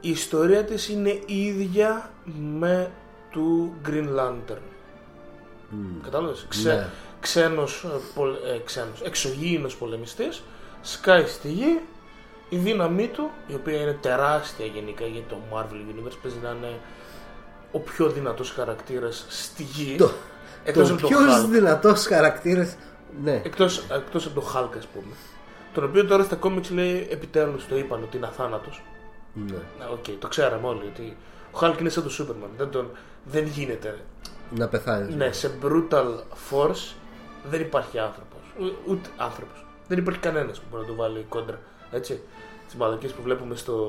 Η 0.00 0.10
ιστορία 0.10 0.64
της 0.64 0.88
είναι 0.88 1.20
ίδια 1.26 2.10
με 2.58 2.90
του 3.30 3.72
Green 3.88 4.08
Lantern. 4.18 4.58
Κατάλαβες; 6.02 6.46
Ξε, 6.48 6.68
Ναι. 6.74 6.86
Ξένος, 7.20 7.84
ε, 7.84 7.88
πολ, 8.14 8.30
ε, 8.30 8.58
ξένος, 8.64 9.00
εξωγήινος 9.04 9.76
πολεμιστής, 9.76 10.42
σκάει 10.80 11.26
στη 11.26 11.48
γη, 11.48 11.80
η 12.48 12.56
δύναμή 12.56 13.06
του, 13.06 13.30
η 13.46 13.54
οποία 13.54 13.80
είναι 13.80 13.98
τεράστια 14.00 14.66
γενικά 14.66 15.04
γιατί 15.04 15.26
το 15.28 15.36
Marvel 15.52 15.72
Universe 15.74 16.16
παίζει 16.22 16.38
να 16.42 16.48
είναι 16.50 16.78
ο 17.72 17.78
πιο 17.78 18.08
δυνατός 18.08 18.50
χαρακτήρας 18.50 19.24
στη 19.28 19.62
γη. 19.62 19.96
Το, 19.98 20.10
εκτός 20.64 20.88
το 20.88 20.94
από 20.94 21.06
πιο 21.06 21.18
το 21.18 21.24
Hulk. 21.24 21.28
Δυνατό 23.10 23.30
χαρακτήρα. 23.30 23.36
Ναι. 23.38 23.42
Εκτός, 23.44 23.78
εκτός 23.90 24.26
από 24.26 24.40
το 24.40 24.46
Hulk 24.54 24.76
ας 24.78 24.86
πούμε. 24.86 25.12
Τον 25.74 25.84
οποίο 25.84 26.06
τώρα 26.06 26.22
στα 26.22 26.38
comics 26.42 26.70
λέει 26.70 27.06
επιτέλους 27.10 27.66
το 27.68 27.76
είπαν 27.78 28.02
ότι 28.02 28.16
είναι 28.16 28.26
αθάνατος. 28.26 28.82
ναι. 29.34 29.56
Να, 29.78 29.88
οκ, 29.88 30.04
το 30.18 30.28
ξέραμε 30.28 30.66
όλοι 30.66 30.82
ότι 30.96 31.16
ο 31.52 31.58
Hulk 31.60 31.80
είναι 31.80 31.88
σαν 31.88 32.02
το 32.02 32.10
Superman. 32.18 32.48
Δεν, 32.56 32.70
τον, 32.70 32.90
δεν 33.24 33.44
γίνεται. 33.46 33.98
Να 34.56 34.68
πεθάνεις. 34.68 35.14
Ναι, 35.14 35.32
σε 35.32 35.50
brutal 35.62 36.06
force 36.50 36.94
δεν 37.50 37.60
υπάρχει 37.60 37.98
άνθρωπος. 37.98 38.38
Ου- 38.58 38.76
Ούτε 38.86 39.08
άνθρωπος. 39.16 39.64
Δεν 39.88 39.98
υπάρχει 39.98 40.20
κανένας 40.20 40.58
που 40.58 40.64
μπορεί 40.70 40.82
να 40.82 40.88
του 40.88 40.96
βάλει 40.96 41.26
κόντρα. 41.28 41.58
Έτσι. 41.90 42.20
Τις 42.66 42.74
μαλακίες 42.74 43.12
που 43.12 43.22
βλέπουμε 43.22 43.56
στο, 43.56 43.88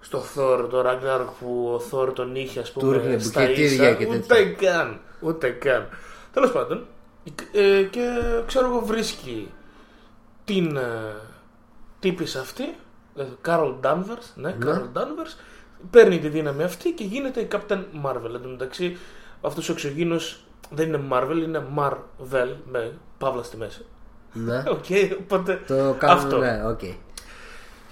στο 0.00 0.22
Thor, 0.34 0.66
το 0.70 0.80
Ragnarok 0.86 1.26
που 1.40 1.80
ο 1.80 1.82
Thor 1.90 2.14
τον 2.14 2.34
είχε 2.36 2.60
ας 2.60 2.72
πούμε 2.72 2.96
ρίχνε 2.96 3.18
στα 3.18 3.40
μπουκετήρια 3.40 3.88
ίσα. 3.88 3.92
και 3.94 4.06
τέτοια. 4.06 4.18
Ούτε 4.40 4.44
καν. 4.66 5.00
Ούτε 5.20 5.50
καν. 5.50 5.88
Τέλος 6.32 6.52
πάντων. 6.52 6.86
Ε, 7.52 7.82
και 7.82 8.18
ξέρω 8.46 8.66
εγώ 8.66 8.80
βρίσκει 8.80 9.50
την 10.44 10.76
ε, 10.76 11.14
τύπισσα 12.00 12.36
αυτή, 12.36 12.74
ε, 13.16 13.24
Carol 13.46 13.74
Danvers, 13.82 14.24
ναι, 14.34 14.56
Carol 14.64 14.98
Danvers, 14.98 15.36
παίρνει 15.90 16.18
τη 16.18 16.28
δύναμη 16.28 16.62
αυτή 16.62 16.90
και 16.92 17.04
γίνεται 17.04 17.40
η 17.40 17.48
Captain 17.52 17.82
Marvel. 18.04 18.34
Εν 18.34 18.42
τω 18.42 18.48
μεταξύ, 18.48 18.96
αυτός 19.40 19.68
ο 19.68 19.72
εξωγήινος 19.72 20.44
δεν 20.70 20.88
είναι 20.88 21.00
Marvel, 21.10 21.40
είναι 21.42 21.66
Marvel 21.78 22.48
με 22.70 22.92
παύλα 23.18 23.42
στη 23.42 23.56
μέση. 23.56 23.84
Ναι. 24.32 24.62
Οκ, 24.76 24.84
οπότε 25.20 25.60
Το 25.66 25.74
κάνουμε. 25.74 26.20
αυτό. 26.20 26.38
Ναι, 26.38 26.64
οκ. 26.66 26.80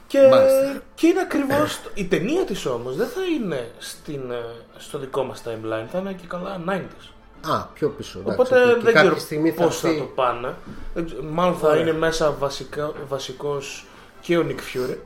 Και, 0.06 0.28
Μάλιστα. 0.30 0.82
και 0.94 1.06
είναι 1.06 1.20
ακριβώς. 1.20 1.80
η 1.94 2.04
ταινία 2.04 2.44
της 2.44 2.66
όμως 2.66 2.96
δεν 2.96 3.06
θα 3.08 3.20
είναι 3.24 3.70
στην, 3.78 4.30
ε, 4.30 4.44
στο 4.76 4.98
δικό 4.98 5.22
μας 5.24 5.42
timeline, 5.44 5.86
θα 5.90 5.98
είναι 5.98 6.12
και 6.12 6.26
καλά 6.26 6.62
90s. 6.68 7.08
Α, 7.46 7.62
πιο 7.74 7.88
πίσω. 7.88 8.18
εντάξει, 8.18 8.40
Οπότε 8.40 8.62
οκ. 8.62 8.66
Και 8.68 8.74
δεν 8.74 8.82
κάποια 8.84 9.00
ξέρω 9.00 9.18
στιγμή 9.18 9.50
θα 9.50 9.64
πώς 9.64 9.80
θα 9.80 9.88
έρθει- 9.88 10.00
το 10.02 10.08
πάνε. 10.14 10.54
Δεν 10.94 11.04
ξέρω, 11.06 11.22
Μάλλον 11.22 11.54
θα 11.54 11.68
Ωραία. 11.68 11.80
είναι 11.80 11.92
μέσα 11.92 12.30
βασικά, 12.38 12.92
βασικός 13.08 13.86
και 14.20 14.38
ο 14.38 14.46
Nick 14.48 14.76
Fury, 14.76 14.96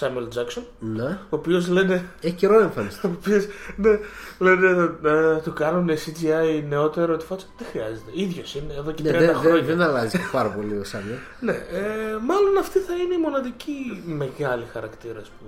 Samuel 0.00 0.38
Jackson, 0.38 0.62
Ναι. 0.78 1.04
ο 1.04 1.36
οποίος 1.36 1.68
λένε. 1.68 2.04
Έχει 2.20 2.34
καιρό 2.34 2.54
να 2.58 2.62
εμφανιστεί. 2.64 3.06
Ο 3.06 3.10
οποίος, 3.18 3.46
ναι, 3.76 3.98
λένε 4.38 4.90
να 5.00 5.40
του 5.40 5.52
κάνουν 5.52 5.90
CGI 5.90 6.64
νεότερο 6.68 7.16
τη 7.16 7.24
φάτσα. 7.24 7.46
Δεν 7.58 7.66
χρειάζεται. 7.70 8.10
ίδιος 8.12 8.54
είναι 8.54 8.72
εδώ 8.72 8.92
και 8.92 9.02
30 9.02 9.12
Ναι, 9.12 9.18
δεν, 9.26 9.34
χρόνια. 9.36 9.62
δεν, 9.62 9.64
δεν 9.76 9.80
αλλάζει 9.80 10.18
και 10.18 10.24
πάρα 10.32 10.48
πολύ 10.48 10.78
ο 10.78 10.84
Σάμιελ. 10.84 11.16
Ναι, 11.40 11.52
ε, 11.52 12.16
μάλλον 12.26 12.56
αυτή 12.58 12.78
θα 12.78 12.94
είναι 12.94 13.14
η 13.14 13.18
μοναδική 13.18 14.02
μεγάλη 14.04 14.64
χαρακτήρας 14.72 15.28
που 15.28 15.44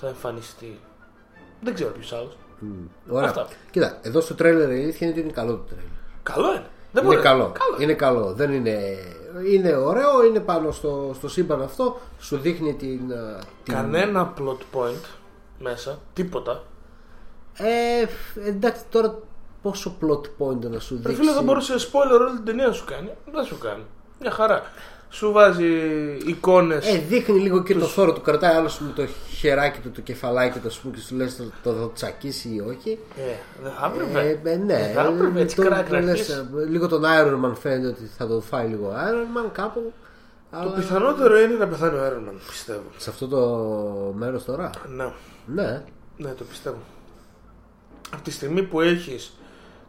θα 0.00 0.06
εμφανιστεί. 0.06 0.78
Δεν 1.60 1.74
ξέρω 1.74 1.90
ποιος 1.90 2.12
άλλος. 2.12 2.36
Ωραία. 3.08 3.28
Αυτά. 3.28 3.46
Κοίτα, 3.70 3.98
εδώ 4.02 4.20
στο 4.20 4.34
τρέλερ 4.34 4.70
η 4.70 4.82
αλήθεια 4.82 5.06
είναι 5.06 5.16
ότι 5.16 5.20
είναι 5.20 5.32
καλό 5.32 5.52
το 5.52 5.62
τρέλερ. 5.62 5.84
Καλό 6.22 6.46
είναι. 6.46 6.66
Δεν 6.92 7.04
Είναι 7.04 7.14
μπορεί. 7.14 7.24
καλό. 7.26 7.52
Καλό. 7.52 7.82
Είναι 7.82 7.92
καλό. 7.94 8.32
Δεν 8.32 8.52
είναι... 8.52 8.78
είναι 9.50 9.76
ωραίο, 9.76 10.24
είναι 10.24 10.40
πάνω 10.40 10.70
στο, 10.70 11.10
στο 11.14 11.28
σύμπαν 11.28 11.62
αυτό. 11.62 12.00
Σου 12.20 12.36
δείχνει 12.36 12.74
την. 12.74 13.12
α, 13.12 13.38
την... 13.62 13.74
Κανένα 13.74 14.34
plot 14.38 14.78
point 14.78 15.04
μέσα, 15.58 15.98
τίποτα. 16.12 16.62
Ε, 17.56 18.06
εντάξει, 18.48 18.82
τώρα 18.90 19.18
πόσο 19.62 19.96
plot 20.00 20.20
point 20.38 20.70
να 20.70 20.78
σου 20.78 20.94
Ρε 20.94 21.00
δείξει; 21.00 21.14
φίλε, 21.14 21.32
θα 21.32 21.42
μπορούσε 21.42 21.74
spoiler 21.78 22.20
όλη 22.20 22.34
την 22.34 22.44
ταινία 22.44 22.66
να 22.66 22.72
σου 22.72 22.84
κάνει. 22.84 23.10
Δεν 23.32 23.44
σου 23.44 23.58
κάνει. 23.58 23.82
Μια 24.20 24.30
χαρά. 24.30 24.62
Σου 25.14 25.32
βάζει 25.32 25.66
εικόνες. 26.26 26.86
Ε, 26.94 26.98
δείχνει 26.98 27.38
λίγο 27.38 27.62
και 27.62 27.74
το 27.74 27.86
θόρο 27.86 28.12
του. 28.12 28.20
Κρατάει 28.20 28.54
άλλο 28.54 28.70
με 28.78 28.92
το 28.94 29.06
χεράκι 29.38 29.80
του, 29.80 29.90
το 29.90 30.00
κεφαλάκι 30.00 30.58
του, 30.58 30.66
ας 30.66 30.78
πούμε, 30.78 30.94
και 30.94 31.00
σου 31.00 31.14
λες 31.16 31.36
το, 31.36 31.44
το, 31.62 31.72
το 31.72 31.92
τσακίσει 31.94 32.48
ή 32.48 32.60
όχι. 32.60 32.98
Ε, 33.16 33.22
δεν 33.62 33.72
θα 33.72 33.92
έπρεπε. 33.94 34.40
Ε, 34.48 34.52
ε, 34.52 34.56
ναι, 34.56 34.64
Δεν 34.78 34.92
θα 34.94 35.02
έπρεπε 35.14 35.40
έτσι 35.40 35.56
το- 35.56 35.62
κράκ 35.62 35.88
το 35.88 35.94
να 35.94 36.00
λες, 36.00 36.10
αρχίσει. 36.10 36.32
ε, 36.32 36.64
λίγο 36.64 36.88
τον 36.88 37.02
Iron 37.04 37.44
Man 37.44 37.52
φαίνεται 37.60 37.86
ότι 37.86 38.10
θα 38.16 38.26
τον 38.26 38.42
φάει 38.42 38.66
λίγο 38.68 38.86
ο 38.88 38.92
Iron 38.94 39.38
Man 39.46 39.50
κάπου. 39.52 39.92
Το 40.50 40.56
αλλά 40.60 40.70
πιθανότερο 40.72 41.38
είναι 41.38 41.54
να 41.54 41.68
πεθάνει 41.68 41.96
ο 41.98 42.02
Iron 42.06 42.28
Man, 42.30 42.34
πιστεύω. 42.48 42.82
σε 42.96 43.10
αυτό 43.10 43.28
το 43.28 43.40
μέρος 44.16 44.44
τώρα. 44.44 44.70
Ναι, 44.96 45.12
Ναι. 45.46 45.82
ναι, 46.16 46.28
το 46.30 46.44
πιστεύω. 46.44 46.78
Από 48.14 48.22
τη 48.22 48.30
στιγμή 48.30 48.62
που 48.62 48.80
έχεις 48.80 49.32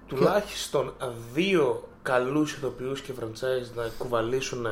τουλάχιστον 0.08 0.94
δύο 1.34 1.88
καλούς 2.02 2.54
ηθοποιούς 2.54 3.02
και 3.02 3.12
franchise 3.20 3.68
να 3.76 3.84
κουβαλήσουν 3.98 4.68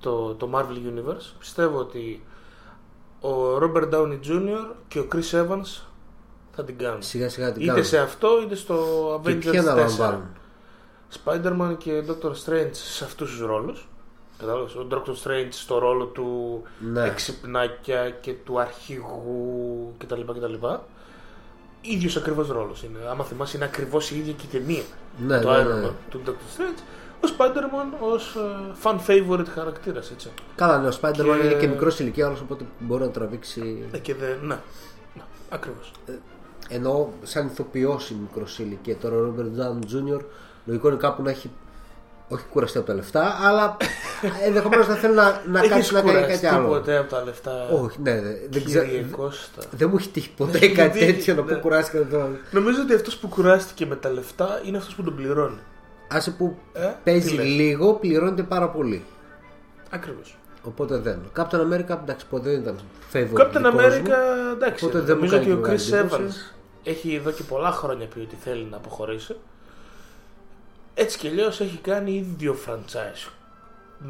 το, 0.00 0.34
το 0.34 0.50
Marvel 0.54 0.88
Universe, 0.98 1.32
πιστεύω 1.38 1.78
ότι 1.78 2.22
ο 3.20 3.56
Robert 3.56 3.90
Downey 3.94 4.18
Jr. 4.28 4.74
και 4.88 4.98
ο 4.98 5.06
Chris 5.12 5.30
Evans 5.42 5.82
θα 6.54 6.64
την 6.64 6.78
κάνουν. 6.78 7.02
Σιγά 7.02 7.28
σιγά 7.28 7.52
την 7.52 7.62
Είτε 7.62 7.70
κάνουν. 7.70 7.84
σε 7.84 7.98
αυτό 7.98 8.28
είτε 8.42 8.54
στο 8.54 8.76
Και 9.24 9.30
Avengers 9.30 9.38
ποιοι 9.40 9.50
4. 9.52 9.56
αναλαμβάνουν. 9.58 10.26
Spider-Man 11.24 11.74
και 11.78 12.02
Doctor 12.08 12.30
Strange 12.30 12.68
σε 12.72 13.04
αυτούς 13.04 13.30
τους 13.30 13.40
ρόλους. 13.40 13.88
Κατάλαβες, 14.38 14.74
ο 14.74 14.86
Doctor 14.90 15.10
Strange 15.24 15.48
στο 15.50 15.78
ρόλο 15.78 16.04
του 16.04 16.62
Ναι. 16.92 17.04
εξυπνάκια 17.04 18.10
και 18.10 18.32
του 18.44 18.60
αρχηγού 18.60 19.94
κτλ. 19.98 20.20
κτλ. 20.20 20.54
Ίδιος 21.80 22.16
ακριβώς 22.16 22.48
ρόλος 22.48 22.82
είναι. 22.82 22.98
Άμα 23.10 23.24
θυμάσαι 23.24 23.56
είναι 23.56 23.66
ακριβώς 23.66 24.10
η 24.10 24.18
ίδια 24.18 24.32
και 24.32 24.44
η 24.56 24.58
ταινία. 24.58 24.82
Ναι, 25.26 25.40
το 25.40 25.50
ναι, 25.50 25.58
Iron 25.62 25.80
ναι. 25.80 25.86
Man 25.88 25.92
του 26.10 26.20
Doctor 26.26 26.30
Strange. 26.60 26.78
Ο 27.20 27.28
Spider-Man 27.38 28.12
ως 28.12 28.36
ε, 28.36 28.74
fan 28.82 28.96
favorite 29.06 29.46
χαρακτήρας, 29.54 30.10
έτσι. 30.10 30.30
Καλά, 30.54 30.78
ναι, 30.78 30.88
ο 30.88 30.92
Spider-Man 31.00 31.12
Και- 31.40 31.44
είναι 31.46 31.54
και 31.60 31.66
μικρός 31.66 32.00
ηλικία, 32.00 32.26
άλλος, 32.26 32.40
οπότε 32.40 32.64
μπορεί 32.78 33.02
να 33.02 33.10
τραβήξει. 33.10 33.82
Ε, 33.92 33.98
και 33.98 34.14
δεν, 34.14 34.36
ναι, 34.42 34.54
ναι 35.14 35.22
ακριβώς. 35.48 35.92
Ενώ 36.68 37.12
σαν 37.22 37.46
ηθοποιός 37.46 38.10
η 38.10 38.16
μικρός 38.20 38.58
ηλικία. 38.58 38.96
Τώρα 38.96 39.16
ο 39.16 39.34
Robert 39.34 39.60
Downey 39.60 39.84
Jr. 40.16 40.20
λογικό 40.64 40.88
είναι 40.88 40.96
κάπου 40.96 41.22
να 41.22 41.30
έχει. 41.30 41.50
Όχι 42.30 42.44
κουραστεί 42.52 42.78
από 42.78 42.86
τα 42.86 42.94
λεφτά, 42.94 43.36
αλλά 43.42 43.76
ενδεχομένως 44.46 44.88
να 44.88 44.94
θέλει 44.94 45.14
να, 45.14 45.42
να 45.46 45.58
Έχεις 45.58 45.70
κάτσει 45.70 45.94
να 45.94 46.00
κάνει 46.00 46.12
κουραστεί 46.12 46.32
κάτι 46.44 46.54
άλλο. 46.54 46.68
ποτέ 46.68 46.96
από 46.96 47.10
τα 47.10 47.24
λεφτά, 47.24 47.68
Όχι, 47.68 47.98
ναι, 48.02 48.12
ναι, 48.14 48.30
δεν 48.50 48.64
ξέρω. 48.64 48.84
κύριε 48.84 49.02
Κώστα; 49.10 49.62
Δεν 49.70 49.88
μου 49.88 49.96
έχει 49.98 50.08
τύχει 50.08 50.30
ποτέ 50.36 50.58
έχει 50.58 50.72
κάτι 50.72 50.98
τύχει, 50.98 51.12
τέτοιο 51.12 51.34
να 51.34 51.42
ναι. 51.42 51.52
πω 51.52 51.58
κουράστηκα 51.60 52.04
τώρα. 52.06 52.30
Νομίζω 52.50 52.80
ότι 52.82 52.94
αυτός 52.94 53.16
που 53.16 53.28
κουράστηκε 53.28 53.86
με 53.86 53.96
τα 53.96 54.10
λεφτά 54.10 54.60
είναι 54.64 54.76
αυτός 54.76 54.94
που 54.94 55.02
τον 55.02 55.16
πληρώνει. 55.16 55.58
Άσε 56.08 56.30
που 56.30 56.56
Ε, 56.72 56.86
τι 56.86 56.94
παίζει 57.04 57.34
λες; 57.34 57.46
λίγο, 57.46 57.92
πληρώνεται 57.94 58.42
πάρα 58.42 58.68
πολύ. 58.68 59.04
Ακριβώς. 59.90 60.38
Οπότε 60.62 60.96
δεν. 60.98 61.18
Captain 61.36 61.60
America, 61.72 61.96
εντάξει, 62.02 62.26
ποτέ 62.26 62.50
δεν 62.50 62.60
ήταν 62.60 62.78
favorite. 63.12 63.40
Captain 63.40 63.52
δικός 63.52 63.72
μου. 63.74 63.80
America, 63.80 64.52
εντάξει, 64.54 64.84
Οπότε 64.84 64.98
δεν 65.00 65.16
μου 65.20 65.24
νομίζω 65.24 65.36
κάνει 65.38 65.50
ότι 65.52 65.60
ο 65.60 65.64
και 65.64 65.70
Chris 65.72 65.90
μεγάλη 65.90 66.08
Evans 66.10 66.14
εντύπωση. 66.18 66.38
έχει 66.84 67.14
εδώ 67.14 67.30
και 67.30 67.42
πολλά 67.42 67.70
χρόνια 67.70 68.06
πει 68.06 68.18
ότι 68.20 68.36
θέλει 68.44 68.66
να 68.70 68.76
αποχωρήσει. 68.76 69.36
Έτσι 70.94 71.18
και 71.18 71.28
αλλιώς 71.28 71.60
έχει 71.60 71.76
κάνει 71.76 72.10
ήδη 72.14 72.34
δύο 72.38 72.56
franchise 72.66 73.30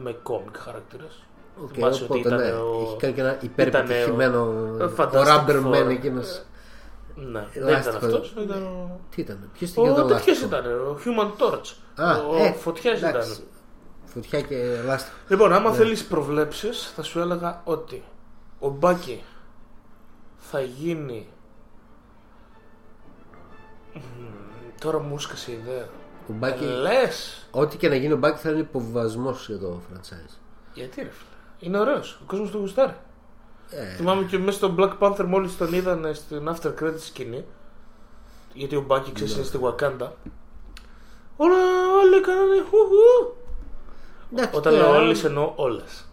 με 0.03 0.17
κόμικ 0.23 0.57
χαρακτήρες. 0.57 1.23
Οκ, 1.63 1.71
Θυμάσαι 1.75 2.05
ότι 2.05 2.13
οπότε 2.13 2.35
ήταν 2.35 2.39
ναι, 2.47 2.53
ο- 2.53 2.83
έχει 2.83 2.97
κάνει 2.97 3.15
και 3.15 3.21
ένα 3.21 3.39
ήτανε 3.43 3.53
υπερπετυχημένο. 3.55 4.39
ο- 4.41 4.77
Ο, 4.81 4.85
ο 4.85 6.48
Ναι, 7.21 7.47
δεν 7.53 7.63
Ελάχιστο. 7.69 7.97
ήταν 7.97 8.05
αυτός, 8.11 8.35
ήταν 8.45 8.63
ο... 8.63 9.01
Τι 9.11 9.21
ήταν, 9.21 9.51
ποιος 9.53 9.71
ήταν 9.71 9.85
και 9.85 9.91
Ο 9.91 9.95
το 9.95 10.03
τέτοιος 10.05 10.41
λάστιχο. 10.41 10.47
ήταν, 10.47 10.81
ο 10.81 10.99
Human 11.05 11.43
Torch. 11.43 11.75
Α, 12.05 12.17
ο 12.17 12.37
ε, 12.37 12.53
Φωτιάς 12.53 12.99
ήταν. 12.99 13.11
εντάξει. 13.11 13.43
Φωτιά 14.05 14.41
και 14.41 14.81
λάστιχο. 14.85 15.17
Λοιπόν, 15.29 15.53
άμα 15.53 15.71
Ναι. 15.71 15.77
θέλεις 15.77 16.05
προβλέψεις, 16.05 16.93
θα 16.97 17.03
σου 17.03 17.19
έλεγα 17.21 17.61
ότι 17.65 18.03
ο 18.59 18.69
Μπάκη 18.69 19.23
θα 20.37 20.61
γίνει... 20.61 21.29
Μμμ, 23.95 24.01
Τώρα 24.81 24.99
μου 24.99 25.15
έσκασε 25.15 25.51
η 25.51 25.55
ιδέα. 25.55 25.89
Ο 26.29 26.33
Μπάκη, 26.33 26.65
Λες! 26.65 27.49
ό,τι 27.51 27.77
και 27.77 27.89
να 27.89 27.95
γίνει 27.95 28.13
ο 28.13 28.17
Μπάκη 28.17 28.39
θα 28.39 28.51
είναι 28.51 28.59
υποβιβασμός 28.61 29.47
για 29.49 29.59
το 29.59 29.81
franchise. 29.93 30.35
Γιατί 30.75 31.01
ρε 31.03 31.09
φίλε. 31.09 31.29
Είναι 31.59 31.79
ωραίος. 31.79 32.19
Ο 32.23 32.25
κόσμος 32.27 32.51
το 32.51 32.59
γουστάρει. 32.59 32.97
Ε, 33.71 33.95
Θυμάμαι 33.97 34.23
και 34.25 34.39
μέσα 34.39 34.57
στο 34.59 34.75
Black 34.79 34.93
Panther 34.99 35.25
μόλις 35.27 35.57
τον 35.57 35.73
είδαν 35.73 36.15
στην 36.15 36.49
after 36.55 36.69
credits 36.83 37.01
σκηνή. 37.01 37.45
Γιατί 38.55 38.77
ο 38.77 38.81
Bucky 38.87 39.13
ξέρεις 39.13 39.33
Ναι. 39.33 39.39
είναι 39.39 39.47
στη 39.49 39.59
Wakanda. 39.63 40.09
Όλα, 41.37 41.57
όλοι 42.03 42.21
κάνανε 42.21 42.63
χουχου. 42.71 43.35
εντάξει, 44.33 44.57
Όταν 44.57 44.73
τώρα, 44.75 44.91
λέω 44.91 45.01
όλες 45.01 45.25
εννοώ 45.25 45.53
όλες. 45.57 46.05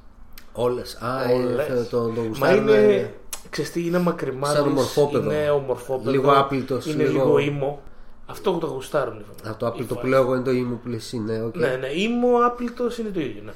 Όλες. 0.53 0.95
Α, 0.95 1.29
Όλες. 1.33 1.67
ε, 1.67 1.87
το, 1.89 2.03
το 2.07 2.11
Μα 2.21 2.27
γουστάρουν, 2.27 2.67
είναι. 2.67 2.75
ε, 2.95 3.13
Ξέρεις 3.49 3.71
τι, 3.71 3.85
είναι 3.85 3.99
μακρυμάλλης, 3.99 4.58
Σαν 4.57 4.67
ομορφόπαιδο. 4.67 5.31
Είναι 5.31 5.49
ομορφόπαιδο. 5.49 6.12
Λίγο 6.11 6.31
άπλυτος, 6.31 6.86
Είναι 6.85 7.03
λίγο- 7.03 7.13
λίγο 7.25 7.37
emo. 7.38 7.81
Αυτό 8.25 8.51
που 8.53 8.59
το 8.59 8.67
γουστάρουν. 8.67 9.19
οι 9.19 9.23
fans. 9.31 9.49
Α, 9.49 9.55
το 9.57 9.67
άπλυτο 9.67 9.93
Οι 9.93 9.97
που 9.97 10.03
fans. 10.05 10.09
λέω 10.09 10.21
εγώ 10.21 10.33
είναι 10.35 10.43
το 10.43 10.51
emo 10.51 10.79
που 10.83 10.87
λες 10.89 11.11
είναι. 11.11 11.43
οκ. 11.43 11.55
Ναι, 11.55 11.75
ναι, 11.75 11.87
emo 11.88 12.38
άπλυτος 12.45 12.97
είναι 12.97 13.09
το 13.09 13.19
ίδιο. 13.19 13.41
Ναι. 13.45 13.51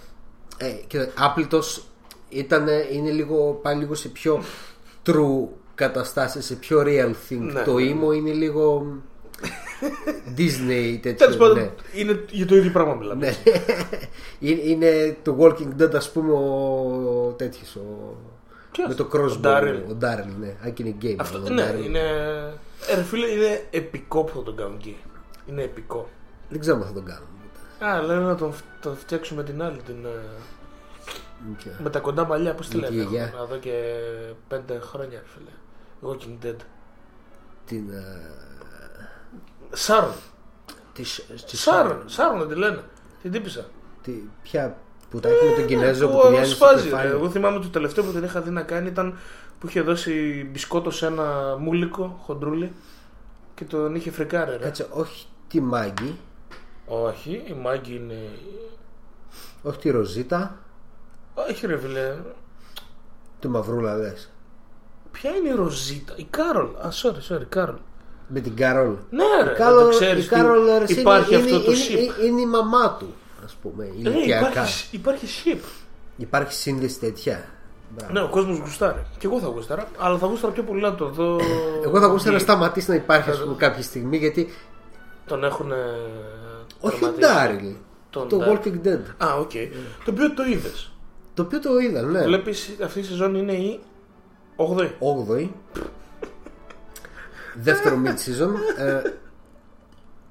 Ε, 0.57 0.71
και 0.87 1.09
άπλητος 1.17 1.83
ήταν, 2.29 2.67
είναι 2.91 3.09
λίγο, 3.09 3.59
πάει 3.61 3.75
λίγο 3.75 3.95
σε 3.95 4.07
πιο 4.09 4.43
true 5.05 5.47
καταστάσεις, 5.75 6.45
σε 6.45 6.55
πιο 6.55 6.83
real 6.85 7.13
thing. 7.29 7.37
Ναι, 7.53 7.61
το 7.63 7.73
ναι, 7.73 7.81
ήμο 7.83 8.11
είναι 8.11 8.31
λίγο 8.31 8.85
Disney 10.37 10.99
τέτοιο. 11.01 11.25
Τέλο 11.27 11.37
πάντων, 11.37 11.57
ναι. 11.57 11.71
είναι 11.93 12.25
για 12.29 12.45
το 12.45 12.55
ίδιο 12.55 12.71
πράγμα 12.71 12.93
μιλάμε. 12.95 13.25
Ναι. 13.25 13.33
είναι, 14.49 14.61
είναι 14.61 15.17
το 15.23 15.37
Walking 15.39 15.81
Dead 15.81 15.95
ας 15.95 16.11
πούμε 16.11 16.33
ο 16.33 17.33
τέτοιος 17.37 17.75
ο... 17.75 18.15
Ποιος; 18.71 18.87
με 18.87 18.93
το 18.93 19.09
crossbow 19.13 19.37
Ο 19.37 19.39
Daryl. 19.43 19.81
ο 19.89 19.97
Daryl 20.01 20.33
ναι 20.39 20.55
αν 20.63 20.73
και 20.73 20.83
είναι 20.83 20.95
game 21.01 21.15
Αυτό, 21.17 21.37
ο 21.37 21.49
ναι, 21.49 21.71
Daryl. 21.71 21.85
είναι. 21.85 21.99
Ε, 22.89 22.95
ρε 22.95 23.01
φίλε, 23.03 23.27
είναι 23.27 23.63
επικό 23.69 24.23
που 24.23 24.37
θα 24.37 24.43
τον 24.43 24.55
κάνουν 24.55 24.75
εκεί. 24.75 24.97
Είναι 25.45 25.63
επικό. 25.63 26.09
δεν 26.49 26.59
ξέρω 26.59 26.77
αν 26.77 26.83
θα 26.83 26.93
τον 26.93 27.05
κάνω 27.05 27.25
Α, 27.93 28.01
λένε 28.01 28.19
να 28.19 28.35
τον, 28.35 28.53
τον 28.81 28.95
φτιάξουμε 28.97 29.43
την 29.43 29.61
άλλη. 29.61 29.77
Την, 29.85 29.95
ε, 31.09 31.55
Ποια. 31.57 31.71
με 31.83 31.89
τα 31.89 31.99
κοντά 31.99 32.25
μαλλιά, 32.25 32.53
πώς 32.55 32.67
τη 32.67 32.77
Με 32.77 32.87
τη 32.87 32.93
λένε. 32.93 33.09
γιαγιά. 33.09 33.33
Εδώ 33.43 33.57
και 33.57 33.93
πέντε 34.47 34.79
χρόνια, 34.79 35.19
ρε 35.19 35.25
φίλε. 35.25 35.49
Walking 36.13 36.45
Dead. 36.45 36.55
την 37.65 37.89
ε, 37.89 38.29
Σάρον. 39.71 40.13
τη, 40.93 41.03
τη 41.45 41.57
Σάρον, 41.57 42.03
Σάρον 42.05 42.47
τη 42.47 42.55
λένε. 42.55 42.83
Την 43.21 43.31
τύπησα. 43.31 43.65
τη, 44.01 44.11
ποια 44.43 44.77
που 45.09 45.19
τα 45.19 45.29
έχει 45.29 45.45
με 45.49 45.55
τον 45.55 45.65
Κινέζο 45.65 46.07
που 46.09 46.19
που 46.19 46.27
πηγαίνει 46.27 46.45
στο 46.45 46.55
σφάζει. 46.55 46.83
ρε. 46.83 46.89
κεφάλι 46.89 47.09
Εγώ 47.09 47.29
θυμάμαι 47.29 47.59
το 47.59 47.67
τελευταίο 47.67 48.03
που 48.03 48.11
την 48.11 48.23
είχα 48.23 48.41
δει 48.41 48.49
να 48.49 48.61
κάνει 48.61 48.87
ήταν 48.87 49.17
που 49.59 49.67
είχε 49.67 49.81
δώσει 49.81 50.47
μπισκότο 50.51 50.91
σε 50.91 51.05
ένα 51.05 51.55
μούλικο 51.59 52.19
χοντρούλι 52.23 52.71
και 53.55 53.65
τον 53.65 53.95
είχε 53.95 54.11
φρικάρει. 54.11 54.51
Ρε. 54.51 54.57
κάτσε 54.57 54.87
όχι 54.91 55.27
τη 55.47 55.61
Μάγκη 55.61 56.17
Όχι, 56.85 57.43
η 57.47 57.53
Μάγκη 57.53 57.95
είναι. 57.95 58.29
όχι 59.61 59.79
τη 59.79 59.89
Ροζίτα 59.89 60.57
Όχι, 61.49 61.67
ρε 61.67 61.77
φίλε. 61.79 62.15
τη 63.39 63.47
Μαυρούλα 63.47 63.95
λες 63.95 64.29
Ποια 65.11 65.29
είναι 65.35 65.49
η 65.49 65.51
Ροζίτα, 65.55 66.13
η 66.17 66.23
Κάρολ. 66.29 66.65
Α, 66.75 66.89
sorry, 67.03 67.33
sorry, 67.33 67.45
Κάρολ. 67.49 67.75
με 68.27 68.39
την 68.39 68.55
Καρόλ 68.55 68.95
Ναι, 69.09 69.23
ρε, 69.43 69.51
η 69.51 69.55
Κάρολ, 69.55 69.83
το 69.83 69.89
ξέρεις 69.89 70.25
η 70.25 70.27
τι- 70.27 70.35
Κάρολ 70.35 70.65
ρε, 70.77 70.83
εσύ, 70.83 70.99
υπάρχει 70.99 71.33
είναι, 71.33 71.43
αυτό 71.43 71.61
το 71.61 71.71
είναι, 71.71 71.81
ship. 71.89 71.91
είναι, 72.19 72.27
είναι 72.27 72.41
η 72.41 72.45
μαμά 72.45 72.95
του 72.99 73.13
ας 73.45 73.53
πούμε 73.61 73.85
Ε, 73.85 73.87
ηλικιακά 73.97 74.49
υπάρχει, 74.49 74.95
υπάρχει 74.95 75.25
ship. 75.45 75.63
υπάρχει 76.17 76.53
σύνδεση 76.53 76.99
τέτοια 76.99 77.45
Μπράβο. 77.95 78.13
Ναι, 78.13 78.21
ο 78.21 78.27
κόσμος 78.29 78.57
γουστάρει. 78.57 79.01
Και 79.17 79.27
εγώ 79.27 79.39
θα 79.39 79.47
γουστάρα, 79.47 79.87
αλλά 79.97 80.17
θα 80.17 80.25
γουστάρα 80.27 80.53
πιο 80.53 80.63
πολύ 80.63 80.81
να 80.81 80.95
το 80.95 81.05
δω. 81.09 81.39
Εγώ 81.85 81.99
θα 81.99 82.07
μπορούσα 82.07 82.27
να 82.29 82.33
ότι 82.33 82.43
σταματήσει 82.43 82.89
να 82.89 82.95
υπάρχει 82.95 83.29
ας 83.29 83.39
πούμε, 83.41 83.55
κάποια 83.57 83.83
στιγμή 83.83 84.17
γιατί 84.17 84.53
Τον 85.25 85.43
έχουν. 85.43 85.71
όχι 86.79 87.05
ο 87.05 87.11
Daryl 87.19 87.73
Τον 88.09 88.27
το 88.27 88.39
Daryl. 88.39 88.49
Walking 88.65 88.87
Dead 88.87 88.99
Α, 89.27 89.33
οκ. 89.39 89.51
Το 90.05 90.11
οποίο 90.11 90.33
το 90.33 90.43
είδες. 90.43 90.91
Το 91.39 91.45
οποίο 91.45 91.59
το 91.59 91.79
είδα 91.79 92.01
ναι 92.01 92.23
Βλέπεις 92.23 92.75
αυτή 92.83 92.99
η 92.99 93.03
σεζόν 93.03 93.35
είναι 93.35 93.53
η 93.53 93.79
8η. 94.55 94.89
8η 95.29 95.47
δεύτερο 97.55 98.01
mid 98.05 98.07
season 98.09 98.49
ε, 98.77 99.01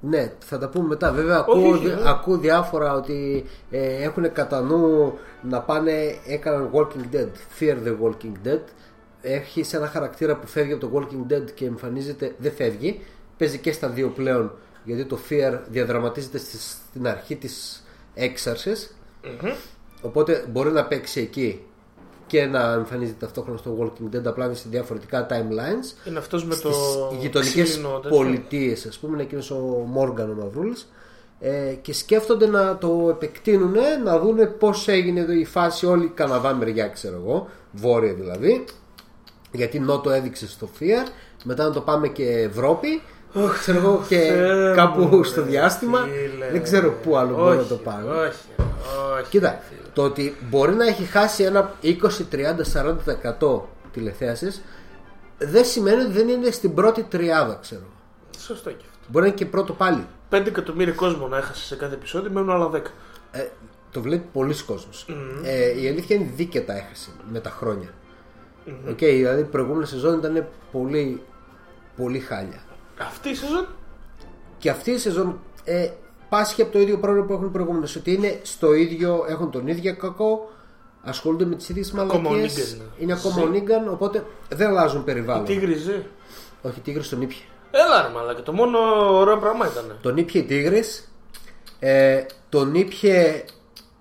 ναι 0.01 0.31
θα 0.39 0.57
τα 0.57 0.69
πούμε 0.69 0.87
μετά. 0.87 1.11
Βέβαια 1.11 1.37
ακούω, 1.37 1.69
όχι, 1.69 1.87
δι- 1.87 1.97
ε. 1.99 2.09
ακούω 2.09 2.37
διάφορα 2.37 2.93
ότι 2.93 3.45
ε, 3.71 4.03
έχουν 4.03 4.31
κατά 4.31 4.61
νου 4.61 5.13
να 5.41 5.61
πάνε 5.61 5.91
έκαναν 6.27 6.69
Walking 6.73 7.15
Dead. 7.15 7.27
Fear 7.59 7.75
the 7.87 7.95
Walking 8.03 8.47
Dead. 8.47 8.59
Έχει 9.21 9.63
σε 9.63 9.77
ένα 9.77 9.87
χαρακτήρα 9.87 10.35
που 10.35 10.47
φεύγει 10.47 10.73
από 10.73 10.87
το 10.87 10.91
Walking 10.93 11.33
Dead 11.33 11.51
και 11.53 11.65
εμφανίζεται 11.65 12.35
δεν 12.37 12.51
φεύγει. 12.51 13.01
Παίζει 13.37 13.57
και 13.57 13.71
στα 13.71 13.87
δύο 13.89 14.07
πλέον 14.09 14.51
γιατί 14.83 15.05
το 15.05 15.17
Fear 15.29 15.59
διαδραματίζεται 15.69 16.37
στη- 16.37 16.57
στην 16.57 17.07
αρχή 17.07 17.35
της 17.35 17.83
έξαρσης 18.13 18.95
Οπότε 20.01 20.45
μπορεί 20.51 20.71
να 20.71 20.85
παίξει 20.85 21.19
εκεί 21.19 21.61
και 22.27 22.45
να 22.45 22.71
εμφανίζεται 22.73 23.17
ταυτόχρονα 23.19 23.57
στο 23.57 23.77
Walking 23.79 24.15
Dead 24.15 24.25
απλά 24.25 24.45
είναι 24.45 24.53
σε 24.53 24.67
διαφορετικά 24.69 25.27
timelines. 25.29 26.07
Είναι 26.07 26.17
αυτός 26.17 26.45
με 26.45 26.55
το. 26.55 26.71
Στις 26.71 27.19
γειτονικές 27.19 27.69
ξύλινο 27.69 27.99
τέτοιο. 27.99 28.17
πολιτείες, 28.17 28.85
ας 28.85 28.97
πούμε, 28.97 29.13
είναι 29.13 29.21
εκείνος 29.21 29.51
ο 29.51 29.55
Μόργαν 29.87 30.29
ο 30.29 30.33
Μαυρούλης. 30.33 30.87
Ε, 31.39 31.73
και 31.81 31.93
σκέφτονται 31.93 32.47
να 32.47 32.77
το 32.77 33.07
επεκτείνουν, 33.09 33.75
να 34.03 34.19
δούνε 34.19 34.45
πώς 34.45 34.87
έγινε 34.87 35.19
εδώ 35.19 35.31
η 35.31 35.45
φάση 35.45 35.85
όλη 35.85 36.05
η 36.05 36.11
Καναδά 36.13 36.53
μεριά, 36.53 36.87
ξέρω 36.87 37.15
εγώ, 37.15 37.47
βόρεια 37.71 38.13
δηλαδή. 38.13 38.65
Γιατί 39.51 39.79
νότο 39.79 40.09
έδειξε 40.09 40.47
στο 40.47 40.69
Fear, 40.79 41.11
μετά 41.43 41.63
να 41.63 41.71
το 41.71 41.81
πάμε 41.81 42.07
και 42.07 42.23
Ευρώπη, 42.23 43.01
ξέρω 43.59 43.77
εγώ 43.77 44.03
και 44.07 44.15
Θεέ 44.17 44.73
κάπου 44.75 45.01
μου, 45.01 45.23
στο 45.23 45.41
ρε 45.41 45.47
διάστημα. 45.47 45.99
φίλε. 45.99 46.49
Δεν 46.51 46.63
ξέρω 46.63 46.91
πού 46.91 47.17
άλλο 47.17 47.35
μπορεί 47.35 47.55
να 47.55 47.61
Όχι, 47.61 47.69
το 47.69 47.75
πάμε. 47.75 48.11
Όχι, 48.11 48.37
όχι. 49.19 49.29
Κοίτα, 49.29 49.59
το 49.93 50.03
ότι 50.03 50.35
μπορεί 50.49 50.73
να 50.73 50.85
έχει 50.87 51.03
χάσει 51.03 51.43
ένα 51.43 51.73
20, 51.83 51.87
30, 52.31 53.53
40% 53.53 53.61
τηλεθέασης 53.91 54.61
δεν 55.37 55.65
σημαίνει 55.65 56.01
ότι 56.01 56.11
δεν 56.11 56.27
είναι 56.29 56.51
στην 56.51 56.73
πρώτη 56.73 57.03
τριάδα, 57.03 57.57
ξέρω. 57.61 57.81
Σωστό 58.37 58.69
και 58.69 58.75
αυτό. 58.89 59.05
Μπορεί 59.07 59.23
να 59.25 59.27
είναι 59.27 59.37
και 59.39 59.45
πρώτο 59.45 59.73
πάλι. 59.73 60.05
5 60.31 60.43
εκατομμύρια 60.47 60.93
κόσμο 60.93 61.27
να 61.27 61.37
έχασε 61.37 61.65
σε 61.65 61.75
κάθε 61.75 61.93
επεισόδιο, 61.93 62.31
μένουν 62.31 62.49
άλλα 62.49 62.69
10. 62.73 62.81
Ε, 63.31 63.47
το 63.91 64.01
βλέπει 64.01 64.27
πολλοί 64.33 64.63
κόσμος. 64.63 65.05
Ε, 65.43 65.81
η 65.81 65.87
αλήθεια 65.87 66.15
είναι 66.15 66.31
δίκαιτα 66.35 66.73
έχασε 66.73 67.09
με 67.31 67.39
τα 67.39 67.49
χρόνια. 67.49 67.89
Οκ, 68.89 68.97
δηλαδή 68.97 69.41
η 69.41 69.45
προηγούμενη 69.45 69.85
σεζόν 69.85 70.17
ήταν 70.17 70.47
πολύ, 70.71 71.21
πολύ 71.97 72.19
χάλια. 72.19 72.61
Αυτή 72.99 73.29
η 73.29 73.35
σεζόν 73.35 73.67
Και 74.57 74.69
αυτή 74.69 74.91
η 74.91 74.97
σεζόν 74.97 75.39
ε, 75.63 75.89
πάσχει 76.29 76.61
από 76.61 76.71
το 76.71 76.79
ίδιο 76.79 76.97
πρόβλημα 76.97 77.25
που 77.25 77.33
έχουν 77.33 77.45
οι 77.45 77.49
προηγούμενες. 77.49 77.95
Ότι 77.95 78.13
είναι 78.13 78.39
στο 78.43 78.73
ίδιο, 78.73 79.25
έχουν 79.27 79.51
τον 79.51 79.67
ίδιο 79.67 79.95
κακό, 79.95 80.49
ασχολούνται 81.03 81.45
με 81.45 81.55
τις 81.55 81.69
ίδιες 81.69 81.93
Ακόμα 81.93 82.13
ο 82.13 82.31
μαλακίες. 82.31 82.73
Negan, 82.75 82.77
ναι. 82.77 83.03
Είναι 83.03 83.13
ακόμα 83.13 83.33
Ζει. 83.33 83.41
ο 83.41 83.47
Negan, 83.47 83.89
οπότε 83.89 84.25
δεν 84.49 84.67
αλλάζουν 84.67 85.01
η 85.01 85.03
περιβάλλον. 85.03 85.45
τίγρη 85.45 85.73
ζει. 85.73 86.03
Όχι, 86.61 86.79
τίγρη 86.79 87.03
τον 87.03 87.21
ήπιε. 87.21 87.41
Έλα 87.71 88.01
ρε 88.01 88.13
μαλάκα, 88.13 88.41
το 88.41 88.53
μόνο 88.53 88.77
ωραίο 89.17 89.37
πράγμα 89.37 89.67
ήταν. 89.71 89.97
Τον 90.01 90.17
ήπιε 90.17 90.41
η 90.41 90.43
τίγρη 90.43 90.83
Ε, 91.79 92.25
τον 92.49 92.75
ήπια 92.75 93.43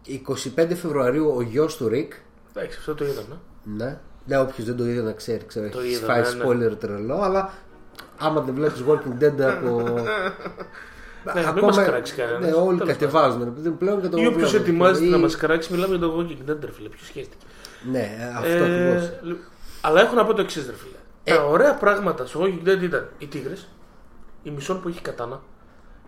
25 0.06 0.48
Φεβρουαρίου 0.56 1.32
ο 1.36 1.42
γιος 1.42 1.76
του 1.76 1.88
Ρικ. 1.88 2.12
Εντάξει, 2.54 2.76
αυτό 2.78 2.94
το 2.94 3.04
είδαμε. 3.04 3.38
Ναι. 3.62 3.98
Ναι, 4.24 4.38
όποιος 4.38 4.66
δεν 4.66 4.76
το 4.76 4.86
είδε 4.86 5.02
να 5.02 5.12
ξέρει, 5.12 5.44
ξέρω, 5.46 5.68
Το 5.68 5.80
έχεις 5.80 5.96
είδα, 5.96 6.06
φάει 6.06 6.22
ναι, 6.22 6.28
ναι. 6.28 6.44
spoiler 6.44 6.78
τρελό, 6.78 7.20
αλλά 7.20 7.52
άμα 8.18 8.40
δεν 8.40 8.54
βλέπεις 8.54 8.84
Walking 8.88 9.22
Dead 9.24 9.40
από. 9.40 9.82
Ναι, 11.34 11.52
μην 11.54 11.64
μας 11.64 11.76
κράξεις 11.76 12.16
κανένας. 12.16 12.40
Ναι, 12.40 12.52
όλοι 12.52 12.78
Τέλος 12.78 12.92
κατεβάζουν. 12.92 13.44
ρε 13.44 13.50
παιδί 13.50 13.68
μου, 13.68 13.76
πλέον 13.76 14.00
και 14.00 14.08
το 14.08 14.16
Ή 14.18 14.26
όποιος 14.26 14.50
βλέπω. 14.50 14.64
ετοιμάζεται 14.64 15.06
Ή- 15.06 15.10
να 15.10 15.18
μας 15.18 15.36
κράξει, 15.36 15.72
μιλάμε 15.72 15.96
για 15.96 16.06
το 16.06 16.16
Walking 16.18 16.50
Dead, 16.50 16.56
ρε 16.64 16.72
φίλε. 16.72 16.88
Ποιος 16.88 17.06
σχέστηκε. 17.06 17.44
Ναι, 17.90 18.32
αυτό 18.36 18.48
Ε, 18.48 18.62
ακριβώς. 18.64 19.12
λι- 19.22 19.36
Αλλά 19.80 20.00
έχω 20.00 20.14
να 20.14 20.24
πω 20.24 20.34
το 20.34 20.40
εξής, 20.40 20.66
ρε 20.66 20.72
φίλε. 20.72 20.96
Ε. 21.24 21.34
Τα 21.34 21.44
ωραία 21.44 21.74
πράγματα 21.74 22.26
στο 22.26 22.40
Walking 22.42 22.68
Dead 22.68 22.82
ήταν 22.82 23.08
οι 23.18 23.26
τίγρες, 23.26 23.68
η 24.42 24.50
Michonne 24.50 24.80
που 24.82 24.88
έχει 24.88 25.00
κατάνα 25.00 25.40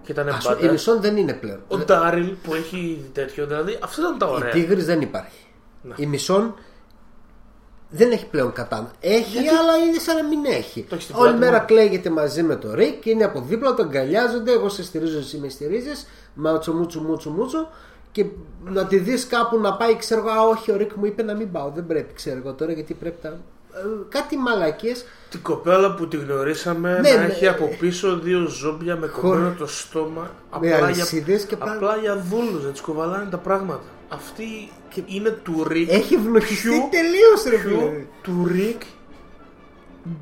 και 0.03 0.13
ήταν 0.13 0.27
Η 0.29 0.31
μπάντα, 0.45 0.71
Michonne 0.71 1.01
δεν 1.01 1.17
είναι 1.17 1.33
πλέον. 1.33 1.61
ο 1.69 1.77
Daryl 1.79 2.33
που 2.43 2.55
έχει 2.55 3.11
τέτοιο, 3.13 3.47
δηλαδή 3.47 3.79
αυτά 3.83 4.01
ήταν 4.03 4.19
τα 4.19 4.27
Η 4.27 4.31
ωραία. 4.33 4.51
Τίγρης 4.51 4.87
δεν 4.87 5.01
υπάρχει. 5.01 5.45
Ναι. 5.83 5.95
Η 5.97 6.07
Michonne 6.07 6.55
δεν 7.91 8.11
έχει 8.11 8.27
πλέον 8.27 8.53
κατάνα. 8.53 8.91
Έχει, 9.01 9.39
αλλά 9.39 9.77
είναι 9.87 9.99
σαν 9.99 10.17
να 10.17 10.25
μην 10.25 10.45
έχει. 10.45 10.83
Το 10.83 10.95
έχεις 10.95 11.05
στην 11.05 11.17
Όλη 11.17 11.25
πλάτη 11.27 11.39
μέρα 11.45 11.53
μόνο. 11.53 11.65
κλαίγεται 11.67 12.11
μαζί 12.11 12.43
με 12.43 12.57
το 12.57 12.75
Rick, 12.75 13.07
είναι 13.07 13.25
από 13.25 13.41
δίπλα, 13.49 13.75
τον 13.75 13.85
αγκαλιάζονται. 13.87 14.53
Εγώ 14.53 14.69
σε 14.69 14.83
στηρίζω, 14.83 15.19
εσύ 15.19 15.37
με 15.39 15.49
στηρίζεις. 15.49 16.07
Μάτσο 16.35 16.73
μούτσο 16.73 17.01
μούτσο 17.01 17.31
μούτσο. 17.31 17.69
Και 18.13 18.25
να 18.65 18.85
τη 18.87 18.97
δεις 18.99 19.27
κάπου 19.27 19.61
να 19.61 19.75
πάει, 19.77 19.97
ξέρω 19.97 20.21
εγώ, 20.21 20.31
«Α, 20.31 20.43
όχι, 20.49 20.71
ο 20.73 20.77
Rick 20.77 20.93
μου 20.95 21.05
είπε 21.07 21.23
να 21.23 21.35
μην 21.35 21.53
πάω. 21.53 21.73
Δεν 21.75 21.87
πρέπει, 21.87 22.13
ξέρω 22.15 22.37
εγώ 22.37 22.53
τώρα, 22.53 22.73
γιατί 22.73 22.95
πρέπει 22.95 23.17
να. 23.23 23.29
Ε, 23.29 23.83
Κάτι 24.09 24.37
μαλακίες. 24.37 25.05
Την 25.31 25.43
κοπέλα 25.43 25.95
που 25.95 26.09
τη 26.09 26.17
γνωρίσαμε 26.17 26.99
Ναι, 27.01 27.11
να 27.11 27.21
ναι. 27.21 27.27
έχει 27.27 27.47
από 27.49 27.77
πίσω 27.79 28.19
δύο 28.19 28.47
ζόμπια 28.47 28.97
με 28.97 29.07
κομμένο 29.07 29.55
το 29.59 29.67
στόμα. 29.67 30.31
Με 30.61 30.75
αλυσίδες 30.75 31.45
και 31.45 31.55
απλά 31.55 31.77
πάλι- 31.79 32.01
για 32.01 32.17
δούλους, 32.17 32.65
να 32.65 32.71
τις 32.71 32.81
κοβαλάνε 32.81 33.31
τα 33.31 33.37
πράγματα. 33.39 33.83
Αυτή 34.09 34.45
είναι 35.07 35.31
του 35.31 35.65
Ρικ. 35.69 35.91
Έχει 35.93 36.17
βλοχιστεί 36.17 36.69
Πιο- 36.69 36.89
τελείως, 36.91 37.43
ρε 37.45 37.69
πιο 37.69 37.79
φίλε. 37.79 38.05
του 38.23 38.47
Ρικ 38.53 38.83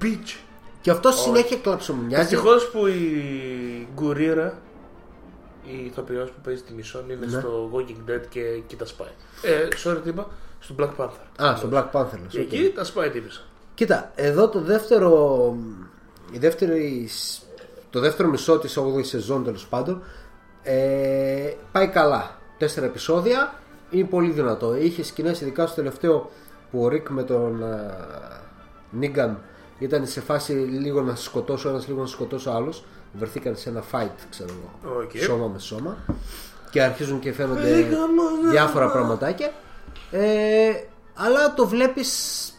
Beach. 0.03 0.37
Και 0.81 0.91
αυτό 0.91 1.11
συνέχεια 1.11 1.57
κλαψομουνιάζει. 1.57 2.23
Ευτυχώς 2.35 2.69
που 2.71 2.87
η 2.87 3.89
Γκουρίρα, 3.95 4.59
η 5.65 5.85
ηθοποιός 5.85 6.29
που 6.31 6.41
παίζει 6.45 6.63
τη 6.63 6.73
Μισόν, 6.73 7.11
είναι 7.11 7.27
Ναι. 7.27 7.41
στο 7.41 7.71
Walking 7.75 8.11
Dead 8.11 8.21
και 8.29 8.41
εκεί 8.41 8.77
τα 8.77 8.87
σπάει. 8.87 9.09
Ε, 9.43 9.69
sorry, 9.85 9.99
τι 10.03 10.09
είπα, 10.09 10.29
στο 10.61 10.75
Black 10.79 10.91
Panther. 10.97 11.45
Α, 11.47 11.57
στο 11.57 11.69
Black 11.73 11.91
Panther. 11.93 12.19
λες, 12.23 12.29
Και 12.29 12.41
οκ. 12.41 12.53
εκεί 12.53 12.73
τα 12.75 12.85
σπάει 12.85 13.11
τύπισσα. 13.11 13.41
Κοίτα, 13.75 14.13
εδώ 14.15 14.49
το 14.49 14.61
δεύτερο, 14.61 15.57
η 16.33 16.39
δεύτερη, 16.39 17.09
το 17.91 18.01
δεύτερο 18.01 18.29
μισό 18.29 18.59
της 18.59 18.77
8ης 18.77 19.09
σεζόν 19.09 19.45
τέλος 19.45 19.67
πάντων 19.67 20.03
ε, 20.63 21.53
πάει 21.73 21.89
καλά. 21.89 22.39
Τέσσερα 22.59 22.87
επεισόδια, 22.87 23.55
είναι 23.91 24.05
πολύ 24.09 24.31
δυνατό. 24.31 24.77
Είχε 24.77 25.03
σκηνές 25.03 25.41
ειδικά 25.41 25.67
στο 25.67 25.75
τελευταίο 25.77 26.31
που 26.71 26.83
ο 26.85 26.89
Rick 26.89 27.09
με 27.09 27.23
τον 27.23 27.63
Negan 28.91 29.39
ήταν 29.79 30.07
σε 30.07 30.21
φάση 30.21 30.53
λίγο 30.53 31.03
να 31.03 31.15
σκοτώσω 31.15 31.69
ένας, 31.69 31.89
λίγο 31.89 32.01
να 32.01 32.07
σκοτώσω 32.07 32.51
άλλος. 32.51 32.85
Βρεθήκαν 33.13 33.57
σε 33.57 33.69
ένα 33.69 33.83
fight, 33.93 34.11
ξέρω 34.31 34.51
εγώ, 34.83 34.99
Οκ. 35.01 35.11
σώμα 35.23 35.47
με 35.47 35.59
σώμα. 35.59 35.97
Και 36.71 36.83
αρχίζουν 36.83 37.19
και 37.19 37.33
φαίνονται 37.33 37.61
Πήγαμε 37.61 38.23
να- 38.45 38.51
διάφορα 38.51 38.91
πραγματάκια. 38.91 39.53
Ε, 40.11 40.71
αλλά 41.15 41.55
το 41.55 41.67
βλέπεις 41.67 42.09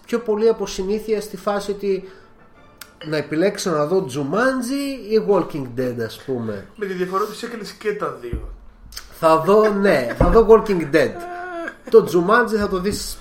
πιο 0.06 0.20
πολύ 0.20 0.48
από 0.50 0.68
συνήθεια 0.68 1.22
στη 1.22 1.38
φάση 1.38 1.72
ότι 1.72 2.10
να 3.06 3.18
επιλέξω 3.18 3.72
να 3.72 3.86
δω 3.86 4.06
Jumanji 4.10 5.10
ή 5.12 5.26
Walking 5.30 5.68
Dead 5.80 5.96
ας 6.06 6.22
πούμε. 6.26 6.68
Με 6.76 6.86
τη 6.86 6.94
διαφορά 6.94 7.24
ότι 7.24 7.46
έκανε 7.46 7.64
και 7.80 7.94
τα 7.94 8.18
δύο. 8.22 8.50
Θα 9.22 9.38
δω, 9.38 9.70
ναι, 9.70 10.14
θα 10.18 10.30
δω 10.30 10.48
Walking 10.50 10.96
Dead. 10.96 11.12
το 11.90 12.08
Jumanji 12.14 12.56
θα 12.58 12.68
το 12.68 12.80
δεις 12.80 13.18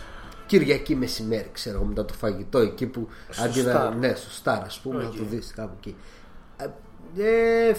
Κυριακή 0.47 0.95
μεσημέρι, 0.97 1.49
ξέρω 1.53 1.77
εγώ, 1.77 1.85
μετά 1.85 2.05
το 2.05 2.13
φαγητό 2.13 2.59
εκεί 2.59 2.87
που 2.87 3.09
Στο 3.31 3.43
αντί 3.43 3.63
να. 3.63 3.91
Star. 3.91 3.93
Ναι, 3.99 4.15
στο 4.15 4.29
Star, 4.45 4.61
ας 4.65 4.79
πούμε, 4.79 4.97
Οκ. 4.97 5.03
θα 5.13 5.19
το 5.19 5.25
δεις 5.31 5.53
κάπου 5.57 5.75
εκεί. 5.79 5.97
Ε, 7.17 7.73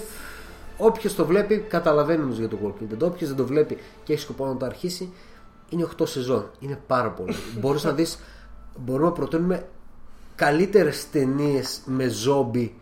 Όποιος 0.77 1.15
το 1.15 1.25
βλέπει, 1.25 1.57
καταλαβαίνει 1.57 2.23
όμως 2.23 2.37
για 2.37 2.47
το 2.47 2.57
Walking 2.63 2.93
Dead. 2.93 3.07
Όποιος 3.07 3.29
δεν 3.29 3.37
το 3.37 3.45
βλέπει 3.45 3.77
και 4.03 4.13
έχει 4.13 4.21
σκοπό 4.21 4.45
να 4.45 4.57
το 4.57 4.65
αρχίσει, 4.65 5.13
είναι 5.69 5.87
8 5.97 6.03
σεζόν. 6.07 6.49
Είναι 6.59 6.79
πάρα 6.87 7.09
πολύ. 7.09 7.35
Μπορείς 7.59 7.83
να 7.83 7.91
δεις, 7.91 8.19
μπορούμε 8.77 9.07
να 9.07 9.11
προτείνουμε 9.13 9.65
καλύτερες 10.35 11.09
ταινίες 11.09 11.81
με 11.85 12.07
ζόμπι 12.07 12.75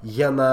για 0.00 0.30
να 0.30 0.48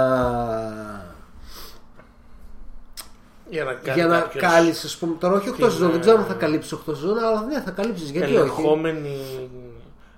Για 3.49 3.63
να 3.63 3.73
κάνει 3.73 3.99
για 3.99 4.07
να 4.07 4.19
κάποιος 4.19 4.43
κάλυψεις, 4.43 4.83
ας 4.83 4.97
πούμε. 4.97 5.15
Τώρα, 5.19 5.36
όχι 5.36 5.49
8 5.49 5.53
την, 5.55 5.71
σεζόν, 5.71 5.89
δεν 5.89 5.97
ε, 5.97 6.01
ξέρω 6.01 6.17
αν 6.17 6.25
θα 6.25 6.33
καλύψεις 6.33 6.73
8 6.73 6.77
σεζόν, 6.86 7.17
αλλά 7.17 7.41
ναι, 7.41 7.62
θα 7.62 7.71
καλύψεις. 7.71 8.10
Γιατί 8.10 8.27
όχι. 8.27 8.36
ελεγχόμενη... 8.36 9.17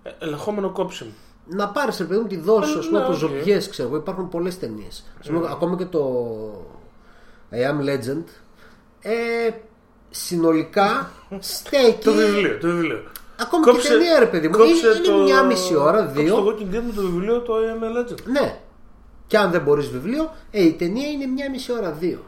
ε, 0.04 0.10
ελεγχόμενο 0.20 0.70
κόψιμο. 0.70 1.12
Να 1.46 1.68
πάρεις 1.70 1.98
ρε 1.98 2.04
παιδί 2.04 2.20
μου 2.20 2.28
τη 2.28 2.38
δόση, 2.38 2.78
ας 2.78 2.86
πούμε, 2.86 2.98
ναι, 3.00 3.04
από 3.04 3.14
οκ. 3.14 3.20
ζομπιές, 3.20 3.70
ξέρω 3.70 3.88
εγώ. 3.88 3.98
Υπάρχουν 3.98 4.30
πολλές 4.30 4.60
ταινίες. 4.60 5.06
Ακόμα 5.52 5.76
και 5.76 5.86
το 5.86 6.26
I 7.52 7.56
Am 7.56 7.90
Legend. 7.90 8.24
Ε, 9.02 9.50
συνολικά 10.10 11.12
στέκει. 11.40 12.04
Το 12.04 12.12
βιβλίο, 12.12 12.58
το 12.58 12.68
βιβλίο. 12.68 13.04
Ακόμα 13.42 13.72
και 13.72 13.88
η 13.88 13.90
ταινία, 13.90 14.20
ρε 14.20 14.26
παιδί 14.26 14.48
μου. 14.48 14.58
κόψε 14.58 14.88
Είναι, 14.88 15.08
είναι 15.08 15.24
μια 15.24 15.44
μισή 15.44 15.76
ώρα, 15.76 16.06
δύο. 16.06 16.36
Κόψε 16.36 16.52
το 16.52 16.58
Walking 16.58 16.76
Dead 16.76 16.84
με 16.86 16.94
το 16.96 17.02
βιβλίο 17.02 17.40
το 17.42 17.54
I 17.54 17.84
Am 17.84 17.84
a 17.84 17.98
Legend. 17.98 18.24
Ναι. 18.26 18.60
Και 19.28 19.38
αν 19.38 19.52
δεν 19.52 19.62
μπορείς 19.62 19.90
βιβλίο, 19.90 20.32
ε, 20.52 20.64
η 20.64 20.72
ταινία 20.72 21.08
είναι 21.08 21.26
μια 21.26 21.50
μισή 21.50 21.72
ώρα, 21.72 21.92
δύο. 21.92 22.20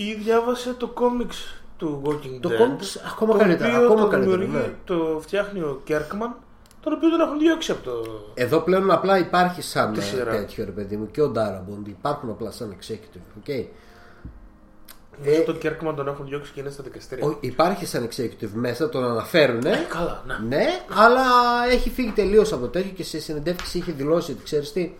Ή 0.00 0.14
διάβασε 0.14 0.72
το 0.74 0.86
κόμιξ 0.86 1.54
του 1.76 2.02
Walking 2.04 2.38
Το 2.40 2.48
Dead. 2.48 2.56
κόμιξ 2.58 2.96
ακόμα 3.12 3.32
το 3.32 3.38
καλύτερα, 3.38 3.70
οποίο 3.74 3.84
ακόμα 3.86 4.00
το 4.00 4.08
καλύτερα, 4.08 4.36
δημιουργεί- 4.36 4.66
ναι. 4.68 4.74
Το 4.84 5.18
φτιάχνει 5.22 5.60
ο 5.60 5.80
Kirkman, 5.84 6.34
τον 6.80 6.92
οποίο 6.92 7.10
τον 7.10 7.20
έχουν 7.20 7.38
διώξει 7.38 7.70
από 7.70 7.82
το. 7.82 7.92
Εδώ 8.34 8.60
πλέον 8.60 8.90
απλά 8.90 9.18
υπάρχει 9.18 9.62
σαν 9.62 9.92
Τη 9.92 9.98
ε, 10.00 10.02
σειρά. 10.02 10.30
τέτοιο 10.30 10.64
ρε 10.64 10.70
παιδί 10.70 10.96
μου 10.96 11.10
και 11.10 11.22
ο 11.22 11.32
Darabont. 11.36 11.86
Υπάρχουν 11.88 12.30
απλά 12.30 12.50
σαν 12.50 12.76
executive. 12.80 13.48
Okay. 13.48 13.64
Ε, 15.22 15.38
τον 15.38 15.58
Κέρκμαν 15.58 15.94
τον 15.96 16.08
έχουν 16.08 16.26
διώξει 16.26 16.52
και 16.52 16.60
είναι 16.60 16.70
στα 16.70 16.82
δικαστήρια. 16.82 17.26
Ο- 17.26 17.36
υπάρχει 17.40 17.86
σαν 17.86 18.08
executive 18.08 18.50
μέσα, 18.52 18.88
τον 18.88 19.04
αναφέρουν. 19.04 19.66
Ε, 19.66 19.86
καλά, 19.88 20.22
ναι. 20.26 20.56
Ναι, 20.56 20.64
αλλά 21.04 21.22
έχει 21.70 21.90
φύγει 21.90 22.10
τελείως 22.10 22.52
από 22.52 22.60
το 22.60 22.68
τέτοιο 22.68 22.90
και 22.90 23.04
σε 23.04 23.20
συνεντεύξεις 23.20 23.74
είχε 23.74 23.92
δηλώσει 23.92 24.32
ότι 24.32 24.42
ξέρεις 24.42 24.72
τι. 24.72 24.94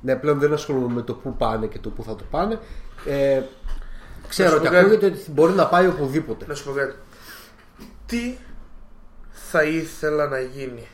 Ναι, 0.00 0.16
πλέον 0.16 0.38
δεν 0.38 0.52
ασχολούμαι 0.52 0.94
με 0.94 1.02
το 1.02 1.14
πού 1.14 1.34
πάνε 1.36 1.66
και 1.66 1.78
το 1.78 1.90
πού 1.90 2.02
θα 2.02 2.16
το 2.16 2.24
πάνε. 2.30 2.58
Ε, 3.06 3.42
ξέρω 4.42 4.48
Να 4.50 4.54
σου 4.56 4.60
ότι 4.60 4.68
πω 4.68 4.74
κάτι. 4.74 4.86
ακούγεται 4.86 5.06
ότι 5.20 5.30
μπορεί 5.30 5.52
να 5.52 5.66
πάει 5.66 5.86
οπουδήποτε. 5.86 6.46
Να 6.48 6.54
σου 6.54 6.64
πω 6.64 6.72
κάτι. 6.72 6.94
Τι 8.06 8.36
θα 9.30 9.62
ήθελα 9.62 10.28
να 10.28 10.40
γίνει 10.40 10.88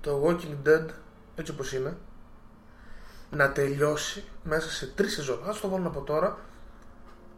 το 0.00 0.22
Walking 0.26 0.68
Dead 0.68 0.84
έτσι 1.36 1.52
όπως 1.52 1.72
είναι 1.72 1.96
να 3.30 3.52
τελειώσει 3.52 4.24
μέσα 4.42 4.70
σε 4.70 4.86
τρεις 4.94 5.12
σεζόν. 5.14 5.40
Ας 5.46 5.60
το 5.60 5.68
βάλουμε 5.68 5.88
από 5.88 6.00
τώρα. 6.00 6.38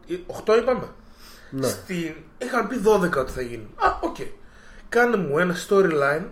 Οι- 0.05 0.23
Οχτώ 0.27 0.57
είπαμε. 0.57 0.87
Ναι. 1.51 1.67
Στην... 1.67 2.15
Είχαν 2.37 2.67
πει 2.67 2.75
12 2.85 3.17
ότι 3.17 3.31
θα 3.31 3.41
γίνουν. 3.41 3.69
Α, 3.75 3.97
οκ. 4.01 4.15
Κάνε 4.89 5.17
μου 5.17 5.37
ένα 5.39 5.55
storyline 5.69 6.25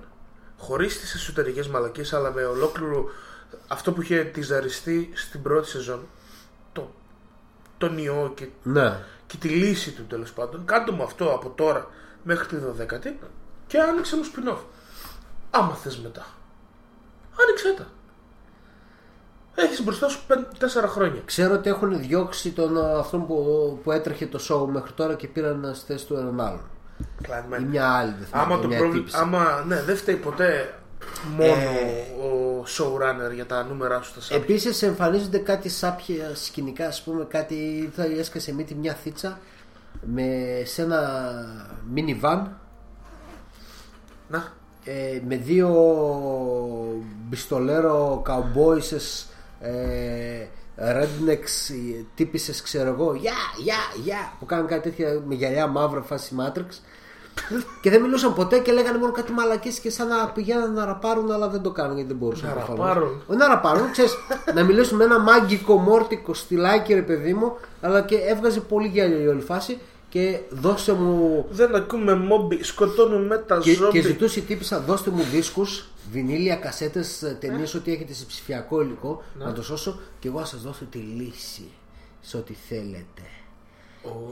χωρίς 0.58 1.00
τις 1.00 1.14
εσωτερικές 1.14 1.68
μαλακίες 1.68 2.14
αλλά 2.14 2.32
με 2.32 2.44
ολόκληρο 2.44 3.06
αυτό 3.68 3.92
που 3.92 4.02
είχε 4.02 4.24
τιζαριστεί 4.24 5.10
στην 5.14 5.42
πρώτη 5.42 5.68
σεζόν. 5.68 6.08
Το, 7.78 7.88
τον 7.88 7.98
ιό 7.98 8.32
και 8.36 8.48
Ναι. 8.64 9.00
και 9.28 9.38
τη 9.38 9.48
λύση 9.48 9.92
του 9.92 10.06
τέλος 10.06 10.32
πάντων. 10.34 10.66
Κάντε 10.66 10.92
μου 10.92 11.04
αυτό 11.04 11.32
από 11.34 11.50
τώρα 11.50 11.88
μέχρι 12.24 12.48
τη 12.48 12.56
12η 12.80 13.14
και 13.68 13.80
άνοιξε 13.80 14.16
μου 14.16 14.24
spin-off. 14.24 14.60
Άμα 15.50 15.74
θες 15.74 15.98
μετά. 15.98 16.26
Άνοιξε 17.42 17.74
τα. 17.78 17.88
Έχεις 19.64 19.84
μπροστά 19.84 20.08
σου 20.10 20.20
4 20.28 20.88
χρόνια. 20.88 21.22
Ξέρω 21.26 21.54
ότι 21.54 21.70
έχουν 21.70 22.00
διώξει 22.00 22.52
τον 22.52 22.78
α, 22.86 23.00
αυτόν 23.00 23.28
που, 23.28 23.80
που 23.84 23.92
έτρεχε 23.92 24.28
το 24.28 24.40
show 24.50 24.68
μέχρι 24.72 24.92
τώρα 24.92 25.14
και 25.14 25.28
πήραν 25.28 25.72
στη 25.76 25.86
θέση 25.86 26.06
του 26.06 26.14
έναν 26.16 26.42
άλλον. 26.42 26.62
Ή 27.60 27.64
μια 27.64 27.90
άλλη, 27.90 28.14
δεν 28.20 28.28
θυμάμαι, 28.28 28.54
Άμα, 28.54 28.62
το 28.62 28.68
μια 28.68 28.78
πρόβλημα, 28.78 29.04
τύπισσα. 29.04 29.22
άμα 29.22 29.64
ναι, 29.68 29.82
δεν 29.84 29.96
φταίει 29.98 30.16
ποτέ 30.16 30.80
μόνο 31.36 31.44
Ε, 31.52 32.26
ο 32.26 32.47
showrunner 32.68 33.34
για 33.34 33.46
τα 33.46 33.64
νούμερα 33.64 34.02
σου 34.02 34.10
στα 34.10 34.22
σάπια. 34.22 34.38
Επίσης 34.38 34.82
εμφανίζονται 34.82 35.38
κάτι 35.38 35.70
σάπια 35.70 36.36
σκηνικά, 36.36 36.88
ας 36.88 37.02
πούμε, 37.02 37.26
κάτι 37.26 37.90
θα 37.96 38.04
έσκασε 38.04 38.54
μύτη 38.54 38.76
μια 38.76 38.94
θίτσα 38.94 39.40
με, 40.02 40.62
σε 40.66 40.82
ένα 40.82 41.02
minivan. 41.96 42.46
Να, 44.30 44.54
ε, 44.84 45.22
με 45.28 45.36
δύο 45.36 45.70
μπιστολέρο 47.28 48.22
cowboys 48.28 49.26
ε, 49.60 50.48
rednecks 50.78 51.70
ε, 51.70 52.04
τύπησες 52.16 52.62
ξέρω 52.62 52.90
εγώ 52.90 53.16
γεια 53.16 53.34
γεια 53.58 53.76
γεια 54.04 54.34
που 54.40 54.46
κάνουν 54.46 54.68
κάτι 54.68 54.90
τέτοια 54.90 55.22
με 55.28 55.36
γυαλιά 55.36 55.68
μαύρα 55.68 56.02
φάση 56.02 56.36
Matrix 56.40 56.80
και 57.82 57.90
δεν 57.90 58.02
μιλούσαν 58.02 58.34
ποτέ 58.34 58.60
και 58.60 58.72
λέγανε 58.72 58.98
μόνο 58.98 59.12
κάτι 59.12 59.32
μαλακίες 59.32 59.80
και 59.80 59.90
σαν 59.90 60.08
να 60.08 60.28
πηγαίνουν 60.30 60.74
να 60.74 60.86
ραπάρουν 60.86 61.32
αλλά 61.32 61.50
δεν 61.50 61.62
το 61.62 61.72
κάνουν 61.72 61.94
γιατί 61.96 62.08
δεν 62.10 62.18
μπορούσαν 62.18 62.48
Να 62.50 62.54
προφανώς. 62.56 62.86
ραπάρουν. 62.86 63.22
Όχι 63.28 63.38
να 63.38 63.48
ραπάρουν 63.48 63.92
ξέρεις 63.92 64.16
να 64.54 64.64
μιλήσουν 64.64 64.98
με 64.98 65.04
ένα 65.04 65.20
μάγκικο 65.20 65.76
μόρτικο 65.78 66.34
στυλάκι 66.34 66.94
ρε 66.94 67.02
παιδί 67.02 67.34
μου 67.34 67.58
αλλά 67.82 68.02
και 68.02 68.16
έβγαζε 68.16 68.60
πολύ 68.60 68.88
γέλιο 68.88 69.20
η 69.22 69.28
όλη 69.28 69.42
φάση 69.42 69.78
και 70.10 70.40
δώσε 70.50 70.94
μου 70.94 71.46
Δεν 71.50 71.76
ακούμε 71.76 72.16
Moby, 72.16 72.64
σκοτώνουμε 72.64 73.38
τα 73.38 73.58
και, 73.58 73.74
ζόμπι. 73.74 73.92
και 73.92 74.02
ζητούσε 74.02 74.40
η 74.40 74.42
τύπησα 74.42 74.80
δώστε 74.80 75.10
μου 75.10 75.24
δίσκους, 75.24 75.88
βινίλια, 76.12 76.56
κασέτες, 76.56 77.36
ταινίες, 77.40 77.74
ό,τι 77.74 77.92
έχετε 77.92 78.14
σε 78.14 78.26
ψηφιακό 78.26 78.82
υλικό 78.82 79.24
να 79.40 79.54
το 79.54 79.64
σώσω 79.64 80.00
και 80.20 80.28
εγώ 80.28 80.40
να 80.40 80.46
σας 80.46 80.62
δώσω 80.62 80.86
τη 80.86 80.98
λύση 80.98 81.68
σε 82.22 82.38
ό,τι 82.38 82.54
θέλετε. 82.70 83.22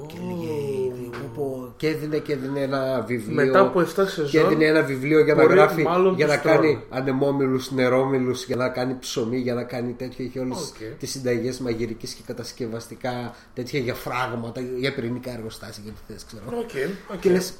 Και 0.07 0.17
έλεγε, 0.21 1.09
πω, 1.09 1.31
πω, 1.35 1.73
και 1.77 1.87
έδινε 1.87 2.17
και 2.17 2.33
έδινε 2.33 2.59
ένα 2.59 3.01
βιβλίο. 3.07 3.35
Μετά 3.45 3.59
από 3.59 3.79
7 3.81 3.85
σεζόν, 3.85 4.29
Και 4.29 4.39
έδινε 4.39 4.65
ένα 4.65 4.83
βιβλίο 4.83 5.23
για 5.23 5.33
να 5.35 5.41
μπορεί 5.41 5.53
γράφει, 5.53 5.81
μάλλον 5.83 6.15
για 6.15 6.27
να 6.27 6.33
τους 6.33 6.41
κάνει 6.41 6.71
τρώνε. 6.73 6.83
ανεμόμυλους, 6.89 7.71
νερόμυλους, 7.71 8.45
για 8.45 8.55
να 8.55 8.69
κάνει 8.69 8.95
ψωμί, 8.99 9.37
για 9.37 9.53
να 9.53 9.63
κάνει 9.63 9.93
τέτοιο. 9.93 10.25
Έχει 10.25 10.39
όλες 10.39 10.57
Οκ. 10.57 10.97
τις 10.99 11.11
συνταγές 11.11 11.59
μαγειρικής 11.59 12.13
και 12.13 12.21
κατασκευαστικά 12.25 13.35
τέτοια 13.53 13.79
για 13.79 13.93
φράγματα, 13.93 14.61
για 14.77 14.93
πυρηνικά 14.93 15.31
εργοστάσια 15.31 15.83
και 15.85 15.89
τι 15.91 16.13
θες, 16.13 16.25
ξέρω. 16.25 16.41
Οκ, 16.47 16.69
οκ. 17.13 17.19
Και 17.19 17.29
λες, 17.29 17.53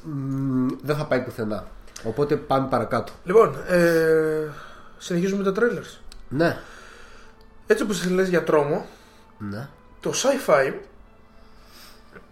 δεν 0.82 0.96
θα 0.96 1.06
πάει 1.06 1.22
πουθενά. 1.22 1.68
Οπότε 2.04 2.36
πάμε 2.36 2.68
παρακάτω. 2.70 3.12
Λοιπόν, 3.24 3.56
ε, 3.68 4.50
συνεχίζουμε 4.98 5.44
τα 5.44 5.52
trailers. 5.56 6.00
Ναι, 6.30 6.58
Έτσι 7.68 7.84
όπως 7.84 8.10
λες 8.10 8.30
για 8.30 8.44
τρόμο, 8.44 8.86
ναι. 9.38 9.68
το 10.00 10.12
Syfy 10.16 10.74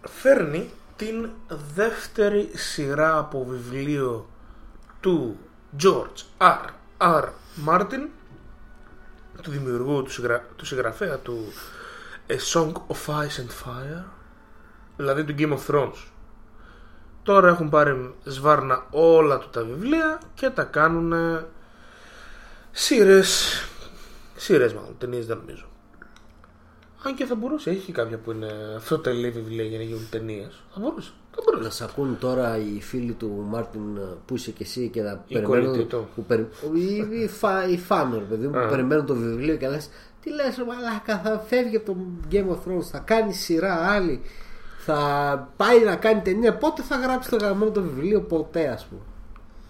φέρνει 0.06 0.70
την 0.96 1.30
δεύτερη 1.74 2.50
σειρά 2.54 3.18
από 3.18 3.44
βιβλίο 3.44 4.28
του 5.00 5.38
George 5.82 6.22
R. 6.38 6.68
R. 6.98 7.24
Martin 7.68 8.08
του 9.42 9.50
δημιουργού, 9.50 10.02
του, 10.02 10.10
συγγρα... 10.10 10.46
του 10.56 10.66
συγγραφέα 10.66 11.18
του 11.18 11.52
A 12.28 12.52
Song 12.52 12.72
of 12.72 13.06
Ice 13.06 13.40
and 13.40 13.64
Fire 13.64 14.04
δηλαδή 14.96 15.24
του 15.24 15.34
Game 15.38 15.58
of 15.58 15.74
Thrones 15.74 16.06
τώρα 17.22 17.48
έχουν 17.48 17.68
πάρει 17.68 18.14
σβάρνα 18.24 18.86
όλα 18.90 19.38
του 19.38 19.48
τα 19.50 19.64
βιβλία 19.64 20.20
και 20.34 20.50
τα 20.50 20.64
κάνουν 20.64 21.14
σειρές 22.70 23.62
σειρές 24.36 24.74
μάλλον, 24.74 24.98
ταινίες 24.98 25.26
δεν 25.26 25.36
νομίζω 25.36 25.66
αν 27.06 27.14
και 27.14 27.24
θα 27.24 27.34
μπορούσε, 27.34 27.70
έχει 27.70 27.80
και 27.86 27.92
κάποια 27.92 28.18
που 28.18 28.30
είναι 28.32 28.52
αυτοτελή 28.76 29.30
βιβλία 29.30 29.64
για 29.64 29.78
να 29.78 29.84
γίνουν 29.84 30.06
ταινίες. 30.10 30.62
Θα 30.74 30.80
μπορούσε. 30.80 31.10
Θα 31.34 31.42
μπορούσε. 31.44 31.64
Να 31.64 31.70
σε 31.70 31.84
ακούν 31.84 32.18
τώρα 32.18 32.56
οι 32.58 32.80
φίλοι 32.80 33.12
του 33.12 33.44
Μάρτιν 33.48 33.80
που 34.26 34.34
είσαι 34.34 34.50
και 34.50 34.62
εσύ 34.62 34.88
και 34.88 35.02
να 35.02 35.24
Η 35.26 35.34
περιμένουν. 35.34 35.64
κολλητή 35.66 35.84
του. 35.88 36.08
Που 36.14 36.24
περι... 36.24 36.48
οι, 36.74 37.20
οι, 37.22 37.28
φα... 37.28 37.68
οι 37.68 37.78
φάνερ, 37.78 38.20
παιδί 38.20 38.46
μου, 38.46 38.52
που 38.52 38.68
περιμένουν 38.70 39.06
το 39.06 39.14
βιβλίο 39.14 39.56
και 39.56 39.68
λες. 39.68 39.88
Τι 40.20 40.30
λες, 40.30 40.56
Μαλάκα, 40.66 41.18
θα 41.18 41.44
φεύγει 41.46 41.76
από 41.76 41.86
το 41.92 41.96
Game 42.32 42.48
of 42.48 42.54
Thrones, 42.70 42.82
θα 42.82 42.98
κάνει 42.98 43.32
σειρά 43.32 43.74
άλλη, 43.74 44.20
θα 44.78 44.98
πάει 45.56 45.84
να 45.84 45.96
κάνει 45.96 46.20
ταινία. 46.20 46.54
Πότε 46.56 46.82
θα 46.82 46.96
γράψει 46.96 47.30
το 47.30 47.36
γραμμένο 47.36 47.70
το 47.70 47.80
βιβλίο, 47.82 48.20
ποτέ, 48.20 48.68
ας 48.68 48.84
πούμε. 48.86 49.00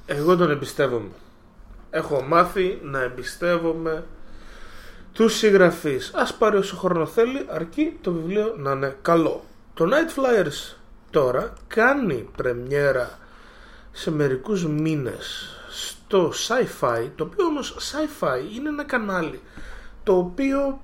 Εγώ 0.07 0.37
τον 0.37 0.51
εμπιστεύομαι. 0.51 1.09
Έχω 1.91 2.23
μάθει 2.23 2.79
να 2.83 3.03
εμπιστεύομαι 3.03 4.05
τους 5.15 5.37
συγγραφείς. 5.37 6.15
Α 6.15 6.35
πάρει 6.35 6.57
όσο 6.57 6.77
χρόνο 6.77 7.07
θέλει, 7.07 7.47
αρκεί 7.49 7.99
το 8.01 8.13
βιβλίο 8.13 8.55
να 8.57 8.71
είναι 8.71 8.97
καλό. 9.03 9.45
Το 9.75 9.85
Night 9.85 10.19
Flyers 10.21 10.77
τώρα 11.11 11.53
κάνει 11.67 12.29
πρεμιέρα 12.37 13.19
σε 13.93 14.11
μερικούς 14.11 14.67
μήνες 14.67 15.49
στο 15.71 16.33
Sci-Fi, 16.49 17.09
το 17.17 17.25
οποίο 17.25 17.45
όμως 17.47 17.77
Sci-Fi 17.79 18.55
είναι 18.57 18.69
ένα 18.69 18.85
κανάλι 18.85 19.41
το 20.03 20.17
οποίο 20.17 20.81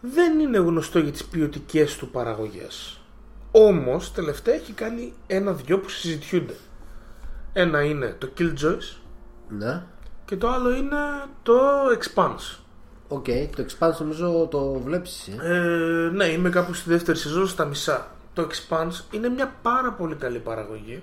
δεν 0.00 0.38
είναι 0.38 0.58
γνωστό 0.58 0.98
για 0.98 1.12
τις 1.12 1.24
ποιοτικές 1.24 1.96
του 1.96 2.10
παραγωγές. 2.10 3.00
Όμως 3.50 4.12
τελευταία 4.12 4.54
έχει 4.54 4.72
κάνει 4.72 5.12
ένα-δυο 5.26 5.78
που 5.78 5.88
συζητιούνται. 5.88 6.56
Ένα 7.52 7.82
είναι 7.82 8.16
το 8.18 8.30
Killjoys 8.38 8.96
Ναι. 9.48 9.82
και 10.24 10.36
το 10.36 10.48
άλλο 10.48 10.74
είναι 10.74 10.96
το 11.42 11.60
Expanse. 11.98 12.59
Οκ, 13.12 13.24
το 13.56 13.64
Expanse 13.66 13.96
νομίζω 13.98 14.48
το 14.50 14.72
βλέπεις. 14.72 15.28
Ε; 15.28 15.54
Ε, 15.54 16.10
ναι, 16.10 16.24
είμαι 16.24 16.50
κάπου 16.50 16.74
στη 16.74 16.90
δεύτερη 16.90 17.18
σεζόν 17.18 17.46
στα 17.46 17.64
μισά. 17.64 18.10
Το 18.34 18.46
Expanse 18.48 19.14
είναι 19.14 19.28
μια 19.28 19.54
πάρα 19.62 19.92
πολύ 19.92 20.14
καλή 20.14 20.38
παραγωγή 20.38 21.02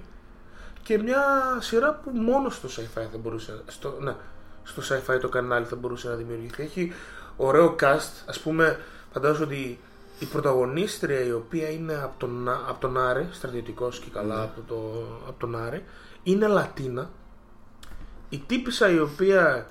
και 0.84 0.98
μια 0.98 1.24
σειρά 1.60 1.94
που 2.04 2.10
μόνο 2.10 2.50
στο 2.50 2.68
Syfy 2.68 3.08
θα 3.12 3.18
μπορούσε 3.18 3.62
στο, 3.68 3.98
ναι, 4.00 4.16
στο 4.64 4.82
sci-fi 4.82 5.20
το 5.22 5.30
κανάλι 5.30 5.66
θα 5.66 5.76
μπορούσε 5.76 6.08
να 6.08 6.16
δημιουργηθεί. 6.16 6.64
Έχει 6.64 6.94
ωραίο 7.38 7.76
cast, 7.80 8.24
ας 8.26 8.40
πούμε 8.40 8.80
φαντάζομαι 9.14 9.46
ότι 9.46 9.80
η 10.20 10.26
πρωταγωνίστρια 10.26 11.26
η 11.26 11.32
οποία 11.32 11.70
είναι 11.70 11.94
από 11.94 12.14
τον, 12.18 12.50
από 12.50 12.78
τον 12.80 12.98
Άρη, 12.98 13.28
στρατιωτικός 13.32 14.00
και 14.00 14.10
καλά 14.14 14.42
από, 14.42 14.62
το, 14.68 14.76
από 15.28 15.40
τον 15.40 15.56
Άρη, 15.56 15.84
είναι 16.24 16.48
Λατίνα. 16.48 17.10
Η 18.30 18.44
τύπησα 18.48 18.90
η 18.90 19.00
οποία 19.00 19.68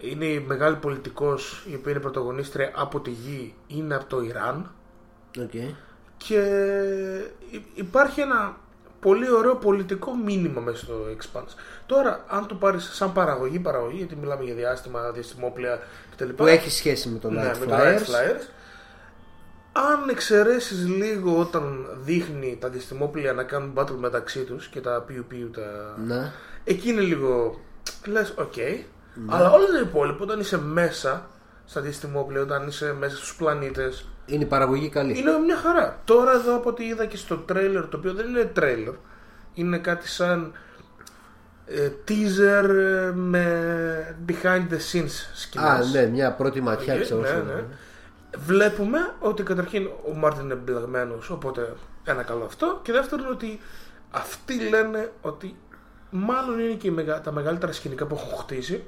είναι 0.00 0.24
η 0.24 0.40
μεγάλη 0.40 0.76
πολιτικός 0.76 1.64
η 1.70 1.74
οποία 1.74 1.90
είναι 1.90 2.00
πρωταγωνίστρια 2.00 2.70
από 2.74 3.00
τη 3.00 3.10
γη 3.10 3.54
είναι 3.66 3.94
από 3.94 4.04
το 4.04 4.20
Ιράν 4.20 4.70
Okay. 5.38 5.74
και 6.16 6.40
υ- 7.50 7.64
υπάρχει 7.78 8.20
ένα 8.20 8.56
πολύ 9.00 9.30
ωραίο 9.30 9.54
πολιτικό 9.56 10.14
μήνυμα 10.14 10.60
μέσα 10.60 10.84
στο 10.84 10.94
Expanse. 11.16 11.54
Τώρα, 11.86 12.24
αν 12.28 12.46
το 12.46 12.54
πάρεις 12.54 12.90
σαν 12.92 13.12
παραγωγή, 13.12 13.58
παραγωγή, 13.58 13.96
γιατί 13.96 14.16
μιλάμε 14.16 14.44
για 14.44 14.54
διάστημα, 14.54 15.10
διαστημόπλαια 15.10 15.78
κτλ. 16.10 16.28
Που 16.28 16.46
έχει 16.46 16.70
σχέση 16.70 17.08
με 17.08 17.18
το 17.18 17.30
ναι, 17.30 17.50
Night 17.52 17.58
με 17.58 17.66
το 17.66 17.74
Flyers. 17.74 17.78
Nightflyers. 17.78 18.48
Αν 19.72 20.08
εξαιρέσεις 20.08 20.86
λίγο 20.88 21.38
όταν 21.40 21.86
δείχνει 22.04 22.56
τα 22.60 22.68
διαστημόπλαια 22.68 23.32
να 23.32 23.42
κάνουν 23.42 23.72
battle 23.76 23.96
μεταξύ 23.98 24.40
τους 24.44 24.68
και 24.68 24.80
τα 24.80 25.04
πιου 25.06 25.24
πιου 25.28 25.50
τα... 25.50 25.94
Ναι. 26.06 26.32
Εκεί 26.64 26.88
είναι 26.88 27.00
λίγο. 27.00 27.60
Λες, 28.06 28.34
οκ. 28.36 28.54
Αλλά 29.26 29.50
όλο 29.50 29.66
το 29.66 29.78
υπόλοιπο 29.82 30.22
όταν 30.22 30.40
είσαι 30.40 30.58
μέσα 30.58 31.26
στα 31.64 31.80
διαστημόπλαια, 31.80 32.42
όταν 32.42 32.66
είσαι 32.66 32.92
μέσα 32.98 33.16
στους 33.16 33.34
πλανήτες, 33.36 34.08
Είναι 34.26 34.44
η 34.44 34.46
παραγωγή 34.46 34.88
καλή. 34.88 35.18
είναι 35.18 35.38
μια 35.38 35.56
χαρά. 35.56 36.00
Τώρα 36.04 36.32
εδώ 36.32 36.56
από 36.56 36.68
ό,τι 36.68 36.84
είδα 36.84 37.06
και 37.06 37.16
στο 37.16 37.36
τρέιλερ, 37.36 37.86
το 37.88 37.96
οποίο 37.96 38.14
δεν 38.14 38.28
είναι 38.28 38.44
τρέιλερ, 38.44 38.92
είναι 39.54 39.78
κάτι 39.78 40.08
σαν 40.08 40.52
ε, 41.66 41.90
teaser 42.08 42.68
ε, 42.68 43.10
με 43.14 44.16
behind 44.28 44.66
the 44.70 44.78
scenes 44.92 45.10
σκηνές. 45.34 45.68
Α, 45.68 45.84
ναι, 45.92 46.06
μια 46.06 46.32
πρώτη 46.32 46.60
ματιά 46.60 46.94
Ναι, 46.94 47.00
ξέρω. 47.00 47.20
ναι, 47.20 47.26
σε- 47.26 47.34
ναι. 47.46 47.64
Βλέπουμε 48.38 48.98
ότι 49.20 49.42
καταρχήν 49.42 49.86
ο 49.86 50.14
Μάρτιν 50.14 50.44
είναι 50.44 50.54
μπλεγμένο, 50.54 51.14
οπότε 51.30 51.72
ένα 52.04 52.22
καλό 52.22 52.44
αυτό. 52.44 52.80
Και 52.82 52.92
δεύτερον 52.92 53.26
ότι 53.30 53.60
αυτοί 54.10 54.68
λένε 54.68 55.10
ότι 55.20 55.56
μάλλον 56.10 56.58
είναι 56.58 56.72
και 56.74 56.86
οι 56.86 56.90
μεγα- 56.90 57.20
τα 57.20 57.32
μεγαλύτερα 57.32 57.72
σκηνικά 57.72 58.06
που 58.06 58.14
έχουν 58.14 58.38
χτίσει. 58.38 58.84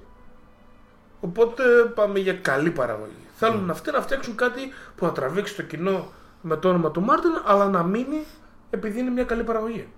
Οπότε 1.20 1.62
πάμε 1.94 2.18
για 2.18 2.32
καλή 2.34 2.70
παραγωγή. 2.70 3.26
Θέλουν 3.36 3.70
αυτοί 3.70 3.90
να 3.90 4.00
φτιάξουν 4.00 4.34
κάτι 4.34 4.60
που 4.96 5.06
να 5.06 5.12
τραβήξει 5.12 5.56
το 5.56 5.62
κοινό 5.62 6.12
με 6.40 6.56
το 6.56 6.68
όνομα 6.68 6.90
του 6.90 7.00
Μάρτιν, 7.02 7.30
αλλά 7.46 7.68
να 7.68 7.82
μείνει 7.82 8.24
επειδή 8.70 8.98
είναι 9.00 9.10
μια 9.10 9.24
καλή 9.24 9.42
παραγωγή. 9.44 9.88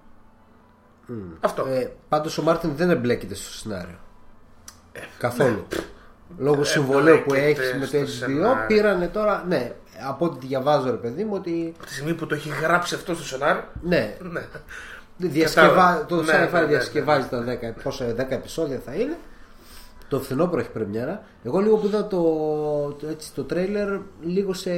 Αυτό. 1.40 1.66
Ε, 1.66 1.92
Πάντως 2.08 2.38
ο 2.38 2.42
Μάρτιν 2.42 2.76
δεν 2.76 2.90
εμπλέκεται 2.90 3.34
στο 3.34 3.50
σενάριο. 3.52 3.98
Καθόλου. 5.18 5.66
Λόγω 6.38 6.64
συμβολαίου 6.64 7.22
που 7.26 7.34
Ε, 7.34 7.38
ναι. 7.38 7.44
εμπλέκεται 7.44 7.68
έχεις 7.68 7.92
με 7.92 8.00
το 8.00 8.06
στο 8.06 8.26
HBO 8.26 8.26
σενάριο. 8.26 8.64
πήρανε 8.66 9.08
τώρα. 9.08 9.44
Ναι, 9.48 9.72
από 10.08 10.24
ό,τι 10.24 10.46
διαβάζω 10.46 10.90
ρε 10.90 10.96
παιδί 10.96 11.24
μου 11.24 11.32
ότι. 11.34 11.74
Από 11.76 11.86
τη 11.86 11.92
στιγμή 11.92 12.14
που 12.14 12.26
το 12.26 12.34
έχει 12.34 12.48
γράψει 12.48 12.94
αυτό 12.94 13.14
στο 13.14 13.24
σενάριο. 13.24 13.64
Ναι, 13.82 14.16
Ναι. 14.20 14.46
διασκευά... 15.16 16.04
το 16.08 16.22
Ναι, 16.22 16.48
Syfy 16.48 16.52
ναι, 16.52 16.60
ναι, 16.60 16.66
διασκευάζει 16.66 17.26
τα 17.28 17.44
10, 17.78 17.82
πόσα 17.82 18.06
10 18.10 18.18
επεισόδια 18.30 18.80
θα 18.84 18.94
είναι. 18.94 19.18
Το 20.10 20.20
φθινόπωρο 20.20 20.60
έχει 20.60 20.70
πρεμιέρα. 20.70 21.22
Εγώ 21.42 21.58
λίγο 21.58 21.76
που 21.76 21.86
είδα 21.86 22.06
το, 22.06 22.22
το, 23.00 23.06
έτσι, 23.08 23.32
το 23.34 23.44
τρέιλερ 23.44 23.98
λίγο 24.22 24.52
σε 24.54 24.70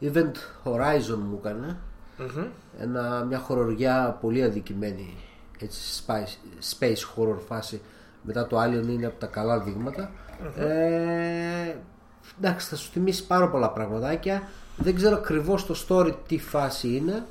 Event 0.00 0.32
Horizon 0.64 1.18
μου 1.28 1.40
έκανε. 1.44 1.76
Μμμ. 2.18 2.44
Ένα, 2.80 3.24
μια 3.24 3.38
χοροριά 3.38 4.18
πολύ 4.20 4.42
αδικημένη 4.42 5.16
έτσι, 5.58 6.02
space, 6.06 6.36
space 6.78 6.96
horror 7.16 7.38
φάση 7.48 7.80
μετά 8.22 8.46
το 8.46 8.62
Alien 8.62 8.86
είναι 8.88 9.06
από 9.06 9.20
τα 9.20 9.26
καλά 9.26 9.60
δείγματα. 9.60 10.10
ε, 10.56 11.74
εντάξει 12.38 12.68
θα 12.68 12.76
σου 12.76 12.90
θυμίσει 12.90 13.26
πάρα 13.26 13.48
πολλά 13.48 13.70
πραγματάκια 13.70 14.42
δεν 14.76 14.94
ξέρω 14.94 15.16
ακριβώς 15.16 15.66
το 15.66 15.74
story 15.88 16.14
τι 16.26 16.38
φάση 16.38 16.88
είναι 16.96 17.24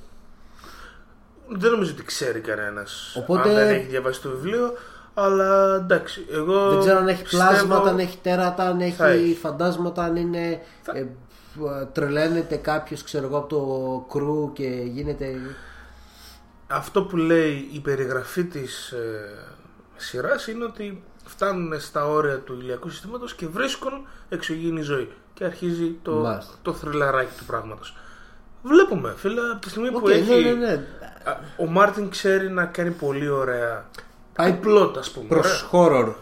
Δεν 1.49 1.71
νομίζω 1.71 1.91
ότι 1.91 2.03
ξέρει 2.03 2.39
κανένας. 2.39 3.15
Οπότε- 3.17 3.47
Αν 3.49 3.53
δεν 3.55 3.67
έχει 3.69 3.85
διαβάσει 3.87 4.21
το 4.21 4.29
βιβλίο. 4.29 4.73
Αλλά 5.17 5.75
εντάξει, 5.75 6.25
εγώ. 6.31 6.69
δεν 6.69 6.79
ξέρω 6.79 6.97
αν 6.97 7.07
έχει 7.07 7.21
πιστεύω- 7.23 7.49
πλάσματα, 7.49 7.89
αν 7.89 7.99
έχει 7.99 8.17
τέρατα, 8.21 8.63
αν 8.67 8.79
έχει, 8.81 8.91
Θα 8.95 9.07
έχει. 9.07 9.33
φαντάσματα, 9.35 10.03
αν 10.03 10.15
είναι 10.15 10.61
ε, 10.93 10.99
ε, 10.99 11.05
τρελαίνεται 11.91 12.55
κάποιος 12.55 13.03
ξέρω 13.03 13.25
εγώ 13.25 13.37
από 13.37 13.47
το 13.47 14.05
crew 14.19 14.53
και 14.53 14.67
γίνεται 14.85 15.35
Αυτό 16.67 17.03
που 17.03 17.17
λέει 17.17 17.69
η 17.71 17.79
περιγραφή 17.79 18.43
της 18.43 18.91
ε, 18.91 19.37
σειράς 19.95 20.47
είναι 20.47 20.63
ότι 20.63 21.03
φτάνουν 21.25 21.79
στα 21.79 22.07
όρια 22.07 22.37
του 22.39 22.53
ηλιακού 22.59 22.89
συστήματος 22.89 23.33
και 23.33 23.47
βρίσκουν 23.47 24.07
εξωγήινη 24.29 24.81
ζωή. 24.81 25.11
Και 25.33 25.43
αρχίζει 25.43 25.95
το, 26.01 26.11
Μάλιστα. 26.11 26.53
το 26.61 26.73
θριλεράκι 26.73 27.37
του 27.37 27.45
πράγματος. 27.45 27.95
Βλέπουμε, 28.63 29.13
φίλε, 29.17 29.41
από 29.51 29.61
τη 29.61 29.69
στιγμή 29.69 29.91
που 29.91 29.99
Οκ, 30.03 30.09
έχει. 30.09 30.43
ναι, 30.43 30.49
ναι, 30.51 30.65
ναι. 30.65 30.73
Α, 31.23 31.37
Ο 31.57 31.65
Μάρτιν 31.65 32.09
ξέρει 32.09 32.49
να 32.49 32.65
κάνει 32.65 32.91
πολύ 32.91 33.27
ωραία. 33.29 33.85
Πάει 34.35 34.53
πλότα, 34.53 34.99
ας 34.99 35.11
πούμε. 35.11 35.27
Προς 35.27 35.67
ωραία. 35.71 36.01
horror 36.05 36.13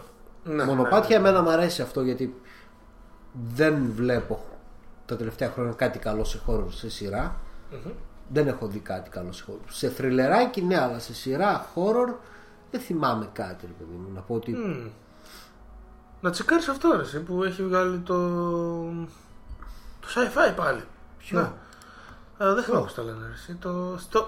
Ναι, 0.44 0.64
μονοπάτια. 0.64 1.16
Εμένα 1.16 1.42
μου 1.42 1.50
αρέσει 1.50 1.82
αυτό 1.82 2.02
γιατί 2.02 2.40
δεν 3.54 3.92
βλέπω 3.94 4.44
τα 5.06 5.16
τελευταία 5.16 5.50
χρόνια 5.50 5.72
κάτι 5.72 5.98
καλό 5.98 6.24
σε 6.24 6.40
horror 6.46 6.66
σε 6.68 6.90
σειρα 6.90 7.36
Δεν 8.28 8.48
έχω 8.48 8.66
δει 8.66 8.78
κάτι 8.78 9.10
καλό 9.10 9.32
σε 9.32 9.44
horror. 9.48 9.68
Σε 9.68 9.88
θρυλεράκι 9.88 10.62
ναι, 10.62 10.80
αλλά 10.80 10.98
σε 10.98 11.14
σειρά 11.14 11.66
horror 11.74 12.14
δεν 12.70 12.80
θυμάμαι 12.80 13.28
κάτι, 13.32 13.66
ρε 13.66 13.72
παιδί 13.78 13.98
μου. 13.98 14.10
Να 14.14 14.20
πω 14.20 14.34
ότι. 14.34 14.52
Μμμ. 14.52 14.88
Να 16.20 16.30
τσεκάρεις 16.30 16.68
αυτό 16.68 16.92
ρε, 16.96 17.02
εσύ, 17.02 17.20
που 17.20 17.42
έχει 17.44 17.62
βγάλει 17.62 17.98
το. 17.98 18.16
το 20.00 20.08
sci-fi 20.14 20.54
πάλι. 20.56 20.82
Ποιο; 21.18 21.40
Ναι. 21.40 22.46
Α, 22.46 22.54
δεν 22.54 22.64
θυμάμαι 22.64 22.82
πώς 22.82 22.94
το 22.94 23.02
λένε. 23.02 23.26
ρε, 23.26 23.32
Εσύ, 23.32 23.54
το. 23.54 23.94
Στο... 23.98 24.26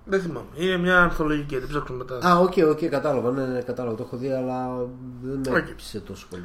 Α! 0.00 0.02
Δεν 0.04 0.20
θυμάμαι. 0.20 0.46
Είναι 0.54 0.76
μια 0.76 0.98
ανθολογική, 1.02 1.58
δεν 1.58 1.68
ψάχνω 1.68 1.96
μετά. 1.96 2.18
Α, 2.28 2.38
οκ, 2.38 2.52
οκ, 2.68 2.78
κατάλαβα. 2.84 3.30
Ναι, 3.30 3.44
ναι, 3.46 3.60
κατάλαβα. 3.60 3.96
Το 3.96 4.02
έχω 4.02 4.16
δει, 4.16 4.30
αλλά 4.32 4.68
δεν 5.22 5.40
με 5.52 5.58
Οκ. 5.58 5.68
έπεισε 5.68 6.00
τόσο 6.00 6.26
πολύ. 6.30 6.44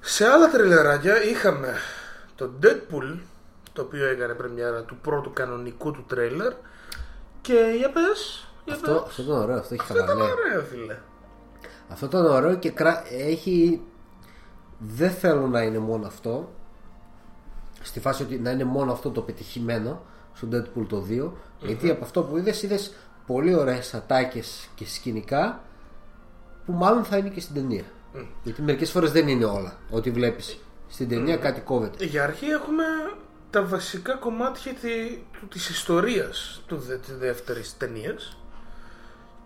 Σε 0.00 0.26
άλλα 0.26 0.50
τρεϊλεράκια 0.50 1.22
είχαμε 1.24 1.74
το 2.34 2.50
Deadpool, 2.62 3.18
το 3.72 3.82
οποίο 3.82 4.06
έκανε 4.06 4.32
πρεμιέρα 4.34 4.82
του 4.82 4.96
πρώτου 5.02 5.32
κανονικού 5.32 5.90
του 5.90 6.04
τρέιλερ. 6.08 6.52
Και 7.40 7.74
για 7.78 7.90
πες, 7.90 8.48
για 8.64 8.74
Αυτό, 8.74 8.92
πες. 8.92 9.02
αυτό 9.06 9.22
ήταν 9.22 9.36
ωραίο, 9.36 9.56
αυτό 9.58 9.74
έχει 9.74 9.82
Αυτό 9.82 9.94
ήταν 9.94 10.06
χαβαλέ. 10.08 10.30
ωραίο, 10.32 10.62
φίλε. 10.62 10.96
Αυτό 11.88 12.06
ήταν 12.06 12.24
ωραίο 12.26 12.54
και 12.54 12.70
κρα... 12.70 13.02
έχει. 13.10 13.82
Δεν 14.78 15.10
θέλω 15.10 15.46
να 15.46 15.62
είναι 15.62 15.78
μόνο 15.78 16.06
αυτό. 16.06 16.52
Στη 17.82 18.00
φάση 18.00 18.22
ότι 18.22 18.38
να 18.38 18.50
είναι 18.50 18.64
μόνο 18.64 18.92
αυτό 18.92 19.10
το 19.10 19.20
πετυχημένο 19.20 20.02
στο 20.38 20.48
Deadpool 20.52 20.86
το 20.88 21.04
2. 21.08 21.30
Γιατί 21.60 21.90
από 21.90 22.04
αυτό 22.04 22.22
που 22.22 22.36
είδες, 22.36 22.62
είδες 22.62 22.94
πολύ 23.26 23.54
ωραίες 23.54 23.94
ατάκες 23.94 24.68
και 24.74 24.86
σκηνικά 24.86 25.60
που 26.66 26.72
μάλλον 26.72 27.04
θα 27.04 27.16
είναι 27.16 27.28
και 27.28 27.40
στην 27.40 27.54
ταινία. 27.54 27.84
Γιατί 28.42 28.62
μερικές 28.62 28.90
φορές 28.90 29.12
δεν 29.12 29.28
είναι 29.28 29.44
όλα. 29.44 29.76
Ό,τι 29.90 30.10
βλέπεις 30.10 30.58
στην 30.88 31.08
ταινία 31.08 31.36
κάτι 31.36 31.60
κόβεται. 31.60 32.04
Για 32.04 32.22
αρχή 32.22 32.46
έχουμε 32.46 32.84
τα 33.50 33.64
βασικά 33.64 34.14
κομμάτια 34.14 34.72
τη, 34.72 34.88
του- 35.32 35.48
της 35.48 35.68
ιστορίας 35.68 36.62
του, 36.66 36.76
δε, 36.76 36.96
της 36.96 37.16
δεύτερης 37.18 37.76
ταινίας 37.76 38.36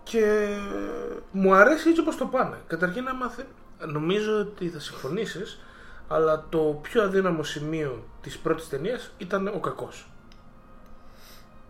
και 0.03 0.47
μου 1.31 1.53
αρέσει 1.53 1.89
έτσι 1.89 2.01
όπως 2.01 2.17
το 2.17 2.25
πάνε. 2.25 2.57
Καταρχήν 2.67 3.07
άμα 3.07 3.29
θε- 3.29 3.45
νομίζω 3.91 4.39
ότι 4.39 4.69
θα 4.69 4.79
συμφωνήσεις 4.79 5.59
αλλά 6.07 6.45
το 6.49 6.79
πιο 6.81 7.03
αδύναμο 7.03 7.43
σημείο 7.43 8.03
της 8.21 8.37
πρώτης 8.37 8.69
ταινίας 8.69 9.11
ήταν 9.17 9.47
ο 9.47 9.59
κακός. 9.59 10.07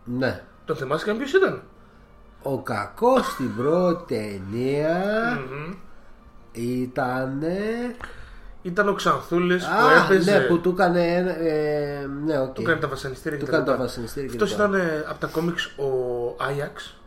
Ναι. 0.06 0.44
Τον 0.66 0.76
θυμάσαι 0.76 1.06
καν 1.06 1.18
ποιος 1.18 1.34
ήταν; 1.34 1.62
Ο 2.42 2.62
κακός 2.62 3.26
στην 3.26 3.56
πρώτη 3.56 4.14
ταινία 4.16 5.40
ήταν. 6.52 7.44
Ήταν 8.62 8.88
ο 8.90 8.94
Ξανθούλης 8.94 9.66
που 9.66 9.72
Α, 9.86 10.04
έπαιζε, 10.04 10.38
ναι, 10.38 10.46
που 10.46 10.60
του 10.60 10.70
έκανε. 10.70 11.16
ένα- 11.16 11.38
Ε, 11.38 12.08
ναι, 12.26 12.40
οκ. 12.40 12.54
του 12.54 12.62
έκανε 12.62 12.80
τα 12.80 12.88
βασανιστήρια 12.88 13.40
Του 13.40 13.46
και 13.46 13.50
έκανε 13.52 13.64
τα 13.66 13.72
τα 13.72 13.78
λοιπά. 13.78 13.88
βασανιστήρια 13.88 14.30
και 14.30 14.36
Αυτός 14.44 14.56
τα 14.56 14.66
λοιπά. 14.68 14.78
ήταν 14.78 14.88
ε, 14.90 15.06
από 15.10 15.20
τα 15.20 15.28
κόμιξ 15.28 15.66
ο 15.66 15.88
Άγιαξ. 16.44 16.98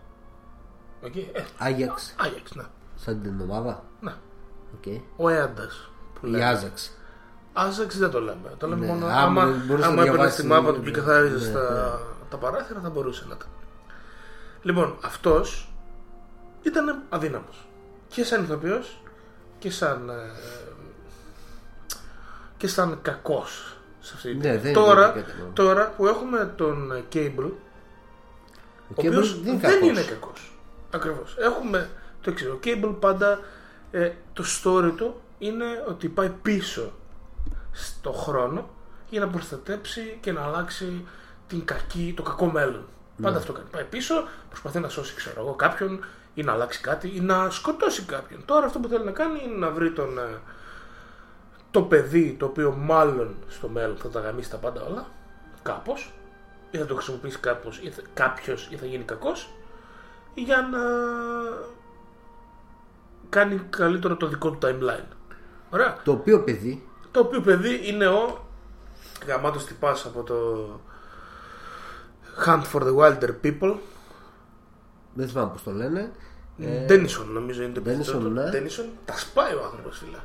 Οκ, 1.04 1.16
ε, 1.16 1.22
Άγιαξ, 1.58 2.14
Άγιαξ, 2.20 2.54
ναι. 2.54 2.62
σαν 2.94 3.22
την 3.22 3.40
ομάδα. 3.40 3.82
ναι. 4.00 4.12
Οκ. 4.74 5.02
Ο 5.16 5.28
Αίαντας. 5.28 5.90
Που 6.20 6.26
Η 6.26 6.30
λέμε. 6.30 6.44
Άζαξ. 6.44 6.96
Άζαξ 7.52 7.98
δεν 7.98 8.10
το 8.10 8.20
λέμε. 8.20 8.52
Το 8.58 8.66
λέμε 8.68 8.86
Ναι, 8.86 8.92
μόνο. 8.92 9.06
άμα 9.06 9.16
Άμα, 9.22 9.46
δεν 9.46 9.62
μπορούσε 9.66 9.86
να 9.86 9.92
άμα 9.92 10.02
έπαιρνες 10.02 10.14
διαβάσεις, 10.16 10.40
τη 10.40 10.46
μάπα 10.46 10.72
του 10.72 10.78
ναι, 10.78 10.84
και 10.84 10.90
καθάριζες 10.90 11.42
ναι, 11.42 11.48
στα 11.48 12.00
τα 12.38 12.46
παράθυρα 12.50 12.80
θα 12.80 12.90
μπορούσε 12.90 13.24
να 13.28 13.36
τα. 13.36 13.46
Λοιπόν, 14.62 14.96
αυτός 15.02 15.72
ήταν 16.62 17.02
αδύναμος. 17.08 17.68
Και 18.08 18.24
σαν 18.24 18.42
ηθοποιός 18.44 19.00
και 19.58 19.70
σαν. 19.70 20.08
ε, 20.08 20.14
και 22.56 22.68
σαν 22.68 22.98
κακός 23.02 23.76
σε 24.00 24.12
αυτή 24.16 24.28
την 24.28 24.36
Ναι, 24.38 24.42
ταινία. 24.44 24.60
δεν 24.60 24.72
τώρα, 24.72 25.02
είναι 25.12 25.20
κάτι 25.20 25.40
άλλο. 25.40 25.50
τώρα 25.52 25.90
που 25.96 26.06
έχουμε 26.06 26.52
τον 26.56 26.92
ε, 26.92 27.04
Cable, 27.12 27.38
Ο 27.38 27.50
ο 28.88 28.94
Cable 28.96 29.06
οποίος 29.06 29.42
δεν 29.42 29.58
δεν 29.60 29.76
είναι 29.76 29.86
είναι 29.86 30.00
κακός. 30.02 30.18
κακός. 30.20 30.58
Ακριβώς. 30.90 31.36
Έχουμε 31.38 31.90
το 32.20 32.30
εξής. 32.30 32.48
Ο 32.48 32.58
Cable 32.64 32.96
πάντα 33.00 33.40
ε, 33.90 34.10
το 34.32 34.44
story 34.62 34.92
του 34.96 35.20
είναι 35.38 35.64
ότι 35.88 36.08
πάει 36.08 36.28
πίσω 36.42 36.92
στο 37.72 38.12
χρόνο 38.12 38.68
για 39.10 39.20
να 39.20 39.28
προστατέψει 39.28 40.18
και 40.20 40.32
να 40.32 40.42
αλλάξει 40.42 41.06
την 41.46 41.64
κακή, 41.64 42.14
το 42.16 42.22
κακό 42.22 42.46
μέλλον. 42.46 42.84
Ναι. 43.16 43.24
Πάντα 43.26 43.38
αυτό 43.38 43.52
κάνει. 43.52 43.66
Πάει 43.70 43.84
πίσω, 43.84 44.14
προσπαθεί 44.48 44.78
να 44.78 44.88
σώσει 44.88 45.14
ξέρω 45.14 45.40
εγώ, 45.40 45.54
κάποιον 45.54 46.04
ή 46.34 46.42
να 46.42 46.52
αλλάξει 46.52 46.80
κάτι 46.80 47.12
ή 47.14 47.20
να 47.20 47.50
σκοτώσει 47.50 48.02
κάποιον. 48.02 48.44
Τώρα 48.44 48.66
αυτό 48.66 48.78
που 48.78 48.88
θέλει 48.88 49.04
να 49.04 49.10
κάνει 49.10 49.40
είναι 49.44 49.56
να 49.56 49.70
βρει 49.70 49.92
τον, 49.92 50.18
ε, 50.18 50.40
το 51.70 51.82
παιδί 51.82 52.36
το 52.38 52.46
οποίο 52.46 52.72
μάλλον 52.72 53.34
στο 53.48 53.68
μέλλον 53.68 53.96
θα 53.96 54.08
τα 54.08 54.20
γαμίσει 54.20 54.50
τα 54.50 54.56
πάντα 54.56 54.82
όλα 54.82 55.06
κάπως 55.62 56.12
ή 56.70 56.78
θα 56.78 56.86
το 56.86 56.94
χρησιμοποιήσει 56.94 57.38
κάπως 57.38 57.78
ή 57.78 57.90
θα, 57.90 58.02
κάποιος 58.14 58.68
ή 58.70 58.76
θα 58.76 58.86
γίνει 58.86 59.04
κακός 59.04 59.50
για 60.34 60.68
να 60.70 60.78
κάνει 63.28 63.60
καλύτερο 63.70 64.16
το 64.16 64.26
δικό 64.26 64.50
του 64.50 64.58
timeline. 64.62 65.16
Ωραία. 65.70 65.96
Το 66.04 66.12
οποίο 66.12 66.42
παιδί. 66.42 66.88
Το 67.10 67.20
οποίο 67.20 67.40
παιδί 67.40 67.88
είναι 67.88 68.06
ο 68.06 68.46
γαμάτος 69.26 69.64
τυπάς 69.64 70.06
από 70.06 70.22
το 70.22 70.68
Hunt 72.46 72.62
for 72.72 72.82
the 72.82 72.94
Wilder 72.96 73.30
People. 73.44 73.74
Δεν 75.14 75.28
θυμάμαι 75.28 75.50
πώς 75.52 75.62
το 75.62 75.70
λένε. 75.72 76.10
Ντένισον 76.86 77.32
νομίζω 77.32 77.62
είναι 77.62 77.72
το 77.72 77.80
Denison, 77.84 77.88
επίθετό 77.90 78.18
του. 78.18 78.28
ναι. 78.30 78.42
Denison. 78.52 78.84
Τα 79.04 79.16
σπάει 79.18 79.52
ο 79.54 79.62
άνθρωπος 79.64 79.98
φίλε. 79.98 80.16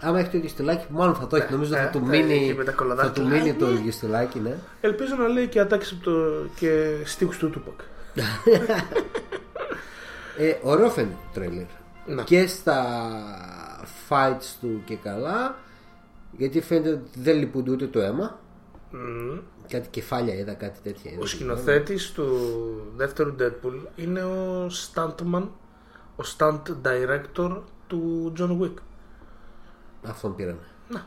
Άμα 0.00 0.18
έχει 0.18 0.28
το 0.30 0.36
ίδιο 0.36 0.48
στυλάκι, 0.48 0.86
που 0.86 0.96
μάλλον 0.98 1.14
θα 1.14 1.26
το 1.26 1.36
έχει. 1.36 1.52
Νομίζω 1.52 1.74
ε, 1.76 1.78
θα 1.78 1.88
του 1.90 1.98
θα 1.98 2.04
μείνει, 2.04 2.34
έχει 2.34 2.54
με 2.54 2.64
τα 2.64 2.70
θα 2.70 2.76
κολοδάχτυλα. 2.76 3.26
του 3.28 3.32
μείνει 3.34 3.54
το 3.54 3.66
Ναι. 3.66 3.72
ίδιο 3.72 3.92
στυλάκι, 3.92 4.38
ναι. 4.38 4.56
Ελπίζω 4.80 5.14
να 5.16 5.26
λέει 5.28 5.46
και 5.48 5.60
ατάκες 5.60 5.92
από 5.92 6.04
το 6.04 6.12
και 6.56 6.96
στίχους 7.04 7.38
του 7.38 7.50
Tupac. 7.54 7.82
Ε, 10.40 10.54
ωραίο 10.62 10.90
φαίνεται 10.90 11.14
το 11.14 11.40
τρέλερ. 11.40 11.64
Ναι. 12.06 12.22
Και 12.22 12.46
στα 12.46 12.84
fights 14.08 14.56
του 14.60 14.82
και 14.84 14.96
καλά. 14.96 15.54
Γιατί 16.36 16.60
φαίνεται 16.60 16.90
ότι 16.90 17.20
δεν 17.20 17.36
λυπούνται 17.38 17.70
ούτε 17.70 17.86
το 17.86 18.00
αίμα. 18.00 18.38
Μμμ. 18.90 19.38
Κάτι 19.68 19.88
κεφάλια 19.88 20.34
είδα, 20.34 20.52
κάτι 20.54 20.78
τέτοια. 20.82 21.10
είδα. 21.10 21.20
Ο 21.22 21.26
σκηνοθέτης 21.26 22.12
του 22.12 22.26
δεύτερου 22.96 23.34
Deadpool 23.38 23.86
είναι 23.96 24.24
ο 24.24 24.66
stuntman, 24.66 25.42
ο 26.16 26.22
stunt 26.38 26.60
director 26.82 27.56
του 27.86 28.32
John 28.38 28.60
Wick. 28.62 28.74
Αυτόν 30.06 30.34
πήραμε. 30.34 30.58
Να. 30.88 31.06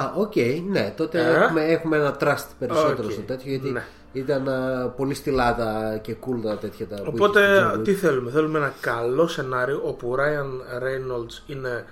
Α, 0.00 0.12
οκ, 0.16 0.32
ναι, 0.70 0.94
τότε 0.96 1.18
Ε. 1.20 1.34
έχουμε, 1.34 1.64
έχουμε 1.64 1.96
ένα 1.96 2.16
trust 2.20 2.46
περισσότερο 2.58 3.06
Οκ, 3.06 3.12
στο 3.12 3.20
τέτοιο 3.20 3.50
γιατί 3.50 3.70
ναι. 3.70 3.82
ήταν 4.12 4.48
α, 4.48 4.88
πολύ 4.96 5.14
στυλάτα 5.14 5.98
και 6.02 6.16
cool 6.20 6.40
τα 6.42 6.58
τέτοια 6.58 6.86
τα 6.88 6.96
που 6.96 7.12
Οπότε 7.14 7.40
είχε 7.40 7.60
το 7.60 7.70
John 7.72 7.78
Wick. 7.78 7.84
τι 7.84 7.94
θέλουμε, 7.94 8.30
θέλουμε 8.30 8.58
ένα 8.58 8.74
καλό 8.80 9.26
σενάριο 9.26 9.80
όπου 9.84 10.10
ο 10.10 10.14
Ryan 10.18 10.82
Reynolds 10.82 11.50
είναι 11.50 11.84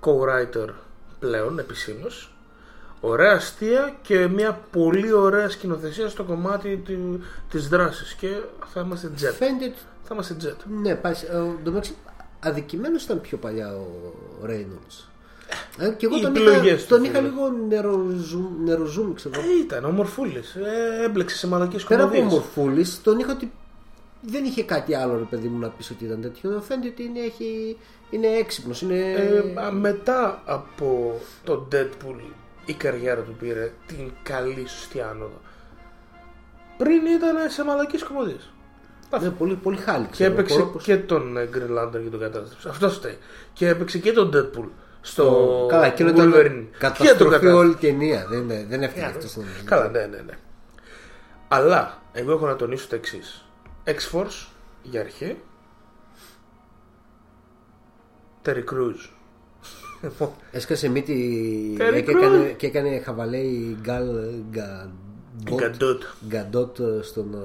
co-writer 0.00 0.68
πλέον 1.18 1.58
επισήμως 1.58 2.35
Ωραία 3.00 3.32
αστεία 3.32 3.94
και 4.02 4.26
μια 4.28 4.60
πολύ 4.72 5.12
ωραία 5.12 5.48
σκηνοθεσία 5.48 6.08
στο 6.08 6.22
κομμάτι 6.24 6.76
του, 6.76 7.20
της 7.50 7.68
δράσης 7.68 8.12
και 8.14 8.28
θα 8.72 8.80
είμαστε 8.80 9.10
jet. 9.16 9.32
Φαίνεται 9.38 9.64
ότι 9.64 9.74
Θα 10.04 10.10
είμαστε 10.14 10.36
jet. 10.42 10.56
Ναι, 10.82 10.94
πάει. 10.94 11.12
ε, 11.32 11.36
Ο 11.36 11.56
Ντομέξι 11.62 11.94
αδικημένος 12.40 13.02
ήταν 13.04 13.20
πιο 13.20 13.36
παλιά 13.38 13.74
ο 13.76 13.86
Reynolds. 14.46 15.04
Ε, 15.78 15.88
και 15.88 16.06
εγώ 16.06 16.16
Οι 16.16 16.20
τον 16.20 16.30
επιλογές 16.36 16.64
είχα, 16.72 16.82
του, 16.82 16.86
τον 16.88 16.98
φίλε. 17.00 17.08
είχα 17.10 17.20
λίγο 17.20 17.48
νεροζούμ, 17.68 18.64
νεροζούμ 18.64 19.14
ξέρω. 19.14 19.40
Ε, 19.40 19.42
ήταν 19.64 19.84
ο 19.84 19.90
Μορφούλης, 19.90 20.54
ε, 20.54 21.04
έμπλεξε 21.04 21.36
σε 21.36 21.46
μαλακές 21.48 21.84
Πέρα 21.84 22.02
από 22.04 22.14
κομμωδίες. 22.14 22.38
μορφούλη, 22.38 22.86
τον 23.02 23.18
είχα 23.18 23.32
ότι 23.32 23.52
δεν 24.20 24.44
είχε 24.44 24.62
κάτι 24.64 24.94
άλλο 24.94 25.16
ρε 25.16 25.24
παιδί 25.30 25.48
μου 25.48 25.58
να 25.58 25.68
πεις 25.68 25.90
ότι 25.90 26.04
ήταν 26.04 26.20
τέτοιο. 26.20 26.60
Φαίνεται 26.66 26.88
ότι 26.88 27.02
είναι, 27.02 27.20
έχει, 27.20 27.76
είναι 28.10 28.26
έξυπνος. 28.26 28.82
Είναι... 28.82 28.98
Ε, 29.12 29.60
α, 29.60 29.72
μετά 29.72 30.42
από 30.44 31.20
το 31.44 31.68
Deadpool 31.72 32.20
η 32.66 32.72
καριέρα 32.74 33.20
του 33.20 33.34
πήρε 33.38 33.72
την 33.86 34.10
καλή 34.22 34.66
σωστή 34.68 35.00
άνοδο. 35.00 35.40
Πριν 36.76 37.06
ήταν 37.06 37.50
σε 37.50 37.64
μαλακές 37.64 38.02
κομμωδίες. 38.02 38.50
ναι, 39.20 39.30
πολύ, 39.30 39.54
πολύ 39.54 39.76
χάλι. 39.76 40.04
Και 40.04 40.10
Ξέρω, 40.10 40.32
έπαιξε 40.32 40.54
Κόροπος. 40.58 40.82
και 40.84 40.96
τον 40.96 41.36
ε, 41.36 41.48
Green 41.54 41.78
Lantern 41.78 42.00
και 42.02 42.08
τον 42.10 42.20
κατάστρεψε. 42.20 42.68
Αυτό 42.68 42.90
φταίει. 42.90 43.18
Και 43.52 43.68
έπαιξε 43.68 43.98
και 43.98 44.12
τον 44.12 44.30
Deadpool 44.34 44.68
στο 45.00 45.24
Το- 45.24 45.66
Καλά, 45.68 45.86
εκείνο 45.86 46.10
Wolverine. 46.10 46.14
ήταν 46.14 46.32
Και 46.32 46.68
τον 46.70 46.78
καταστροφή 46.78 47.16
κατάστρεψε. 47.24 47.56
όλη 47.56 47.70
η 47.70 47.74
ταινία. 47.74 48.26
Δεν, 48.28 48.46
δεν, 48.48 48.66
δεν 48.68 48.82
έφτιαξε 48.82 49.14
Yeah, 49.18 49.24
αυτό. 49.24 49.42
Καλά, 49.64 49.88
ναι, 49.88 50.06
ναι, 50.06 50.18
ναι. 50.26 50.34
Αλλά 51.48 52.02
εγώ 52.12 52.32
έχω 52.32 52.46
να 52.46 52.56
τονίσω 52.56 52.86
το 52.88 52.94
εξής. 52.94 53.44
X-Force 53.84 54.46
για 54.82 55.00
αρχή. 55.00 55.36
Terry 58.44 58.64
Crews. 58.72 59.10
Έσκασε 60.50 60.88
μύτη 60.88 61.76
Terry 61.80 62.02
και 62.04 62.10
έκανε, 62.10 62.54
και 62.56 62.66
έκανε 62.66 62.98
χαβαλέ 63.04 63.36
η 63.38 63.76
Γκάλ 63.80 64.06
Γκαντότ. 65.54 66.02
Γκαντότ 66.28 66.76
στον 67.02 67.36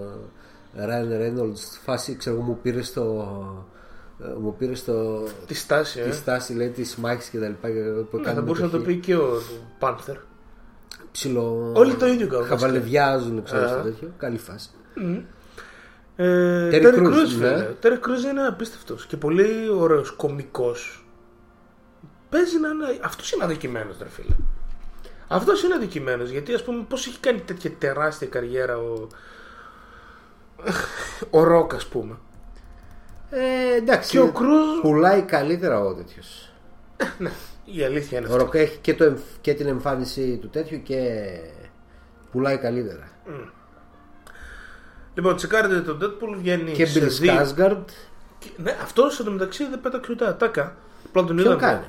Ράιν 0.75 1.09
Ρέινολτς 1.17 1.79
φάση 1.83 2.15
ξέρω 2.15 2.35
εγώ 2.35 2.45
μου 2.45 2.59
πήρε 2.61 2.81
στο 2.81 3.65
ε, 4.23 4.27
μου 4.41 4.55
πήρε 4.57 4.75
στο 4.75 5.23
Τη 5.47 5.53
στάση, 5.53 5.99
τη 6.01 6.09
ε. 6.09 6.11
στάση 6.11 6.53
λέει 6.53 6.69
της 6.69 6.95
μάχης 6.95 7.27
και 7.29 7.37
τα 7.39 7.47
λοιπά 7.47 7.67
που 8.11 8.17
Ναι, 8.17 8.23
κάνει 8.23 8.35
θα 8.35 8.41
μπορούσε 8.41 8.63
να 8.63 8.69
το 8.69 8.77
μετοχή. 8.77 8.97
πει 8.97 9.05
και 9.05 9.15
ο 9.15 9.41
Πάνθερ. 9.79 10.15
ψιλο 11.11 11.71
Όλοι 11.75 11.93
το 11.93 12.07
ίδιο 12.07 12.27
κάνουν. 12.27 12.45
χαβαλεδιάζουν 12.45 13.43
ξέρω 13.43 13.63
Ε. 13.63 13.67
στο 13.67 13.81
τέτοιο 13.81 14.11
καλή 14.17 14.37
φάση 14.37 14.69
Ε, 16.15 16.69
Terry 16.71 16.83
Terry 16.85 16.97
Crews, 16.99 17.07
Crews, 17.07 17.39
ναι. 17.39 17.47
φίλε. 17.47 17.67
Terry 17.81 17.97
Crews 18.05 18.31
είναι 18.31 18.47
απίστευτος 18.47 19.05
και 19.05 19.17
πολύ 19.17 19.69
ωραίος 19.79 20.11
κωμικό. 20.11 20.75
Παίζει 22.31 22.59
να 22.59 22.67
είναι. 22.69 22.99
Αυτός 23.01 23.31
είναι 23.31 23.43
αδικημένος, 23.43 23.95
ρε 24.01 24.09
φίλε. 24.09 24.35
Αυτός 25.27 25.63
είναι 25.63 25.73
αδικημένος 25.73 26.29
γιατί 26.29 26.53
ας 26.53 26.63
πούμε 26.63 26.83
πώς 26.89 27.07
έχει 27.07 27.19
κάνει 27.19 27.39
τέτοια 27.41 27.71
τεράστια 27.71 28.27
καριέρα 28.27 28.77
ο. 28.77 29.07
ο 31.29 31.43
Ροκ, 31.43 31.73
ας 31.73 31.85
πούμε. 31.87 32.15
ε, 33.29 33.75
εντάξει 33.75 34.09
Και 34.09 34.19
ο 34.19 34.31
Κρούζ. 34.31 34.79
πουλάει 34.81 35.21
καλύτερα 35.21 35.79
ο 35.79 35.93
τέτοιος 35.93 36.49
Ναι, 37.17 37.31
η 37.65 37.83
αλήθεια 37.83 38.17
είναι 38.17 38.27
ο 38.27 38.31
αυτή. 38.31 38.43
Ροκ 38.43 38.53
έχει 38.55 38.77
και, 38.77 38.93
το, 38.93 39.03
εμφ- 39.03 39.21
και 39.41 39.53
την 39.53 39.67
εμφάνιση 39.67 40.37
του 40.41 40.49
τέτοιου 40.49 40.81
και 40.83 41.27
πουλάει 42.31 42.57
καλύτερα 42.57 43.09
Λοιπόν, 45.13 45.35
τσεκάρετε 45.35 45.81
το 45.81 45.97
Deadpool, 46.01 46.35
βγαίνει 46.37 46.71
και 46.71 46.85
σε 46.85 46.99
Bill 46.99 47.07
δύο- 47.09 47.33
Skarsgård 47.33 47.83
Και- 48.39 48.49
Ναι, 48.57 48.77
αυτός 48.81 49.19
εντωμεταξύ 49.19 49.65
δεν 49.69 49.81
πέταξε 49.81 50.11
ούτε 50.11 50.27
ατάκα. 50.27 50.75
Απλά 51.07 51.23
τον 51.25 51.35
ποιον 51.35 51.39
είδαμε. 51.47 51.61
κάνει; 51.61 51.85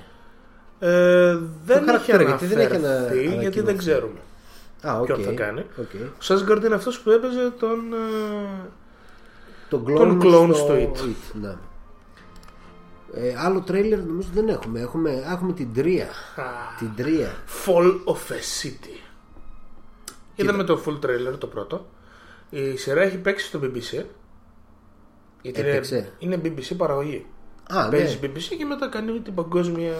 Ε, 0.85 1.39
δεν 1.65 1.89
έχει 1.89 2.11
χαρακτήρα, 2.11 2.23
γιατί 2.23 2.47
δεν 2.47 2.59
έχει 2.59 2.75
αναφερθεί, 2.77 3.03
ανα- 3.13 3.19
γιατί 3.19 3.29
ανακοινωθεί. 3.37 3.61
δεν 3.61 3.77
ξέρουμε. 3.79 4.19
Α, 4.87 4.99
οκ. 5.01 5.07
Ποιον 5.07 5.23
θα 5.23 5.33
κάνει. 5.33 5.61
Οκ. 5.61 5.91
Ο 5.95 6.23
Skarsgård 6.23 6.65
είναι 6.65 6.75
αυτός 6.75 7.01
που 7.01 7.11
έπαιζε 7.11 7.51
τον... 7.59 7.79
ε, 7.93 8.69
Τον 9.69 9.85
Τον 9.85 10.21
clone, 10.23 10.25
clone 10.25 10.55
στο 10.55 10.55
στο 10.55 10.75
It. 10.75 11.41
ναι. 11.41 11.55
ε, 13.15 13.35
άλλο 13.39 13.61
τρέιλερ 13.61 13.99
νομίζω 13.99 14.29
δεν 14.35 14.49
έχουμε. 14.49 14.81
Έχουμε, 14.81 15.23
έχουμε 15.31 15.53
την 15.53 15.73
Τροία. 15.75 16.07
α, 16.37 16.43
Την 16.79 16.91
Τροία. 16.97 17.35
Fall 17.67 17.95
of 18.05 18.33
a 18.33 18.63
City. 18.63 18.99
Είδαμε 20.35 20.65
το 20.65 20.83
full 20.87 21.05
trailer 21.07 21.39
το 21.39 21.47
πρώτο. 21.47 21.87
Η 22.51 22.77
σειρά 22.77 23.01
έχει 23.03 23.17
παίξει 23.19 23.47
στο 23.47 23.61
BBC. 23.63 24.05
Γιατί 25.43 25.61
είναι, 25.61 25.69
Έπαιξε. 25.71 26.13
είναι 26.19 26.41
BBC 26.45 26.77
παραγωγή. 26.77 27.27
Α, 27.69 27.89
Παίζει 27.89 28.19
ναι. 28.23 28.29
BBC 28.29 28.43
και 28.59 28.65
μετά 28.65 28.89
κάνει 28.89 29.21
την 29.21 29.35
παγκόσμια, 29.35 29.95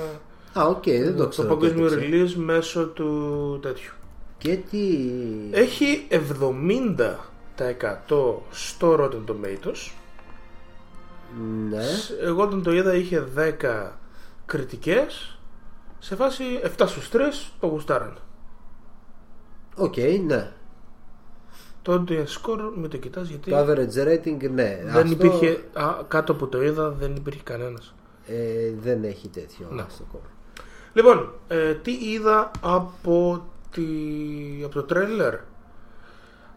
Α, 0.59 0.67
οκ, 0.67 0.83
δεν 0.85 1.17
το 1.17 1.23
το 1.23 1.29
ξέρω. 1.29 1.49
παγκόσμιο 1.49 1.89
το 1.89 1.95
έπαιξε. 1.95 2.11
release 2.13 2.35
μέσω 2.45 2.87
του 2.87 3.59
τέτοιου. 3.63 3.93
Και 4.39 4.57
τι; 4.71 4.99
Έχει 5.51 6.07
70% 6.11 6.17
στο 8.51 8.97
Rotten 9.01 9.25
Tomatoes. 9.31 9.91
Ναι. 11.71 11.85
Εγώ 12.23 12.43
όταν 12.43 12.63
το 12.63 12.73
είδα 12.73 12.95
είχε 12.95 13.27
10 13.37 13.91
κριτικές. 14.47 15.39
Σε 15.99 16.17
φάση 16.17 16.45
7 16.79 16.85
στους 16.87 17.09
3 17.13 17.17
το 17.61 17.67
γουστάραν. 17.67 18.17
Οκ, 19.77 19.95
ναι. 20.27 20.53
Το 21.83 22.05
audience 22.09 22.27
score 22.43 22.71
με 22.75 22.89
το 22.89 22.97
κοιτάς 22.97 23.29
γιατί 23.29 23.51
Το 23.51 23.57
average 23.59 24.07
rating, 24.09 24.51
ναι. 24.51 24.81
δεν 24.85 24.97
Αυτό, 24.97 25.13
υπήρχε, 25.13 25.65
α, 25.73 25.85
κάτω 26.09 26.35
που 26.35 26.49
το 26.49 26.63
είδα 26.63 26.91
δεν 26.91 27.17
υπήρχε 27.17 27.41
κανένας. 27.43 27.95
ε, 28.27 28.73
δεν 28.81 29.05
έχει 29.05 29.29
τέτοιο. 29.29 29.67
Ναι. 29.71 29.83
αυτό 29.83 30.05
ακόμα. 30.09 30.25
Λοιπόν, 30.93 31.33
ε, 31.49 31.75
τι 31.75 31.93
είδα 31.93 32.51
από, 32.61 33.47
τη, 33.71 33.85
από 34.65 34.75
το 34.75 34.83
τρέιλερ; 34.83 35.35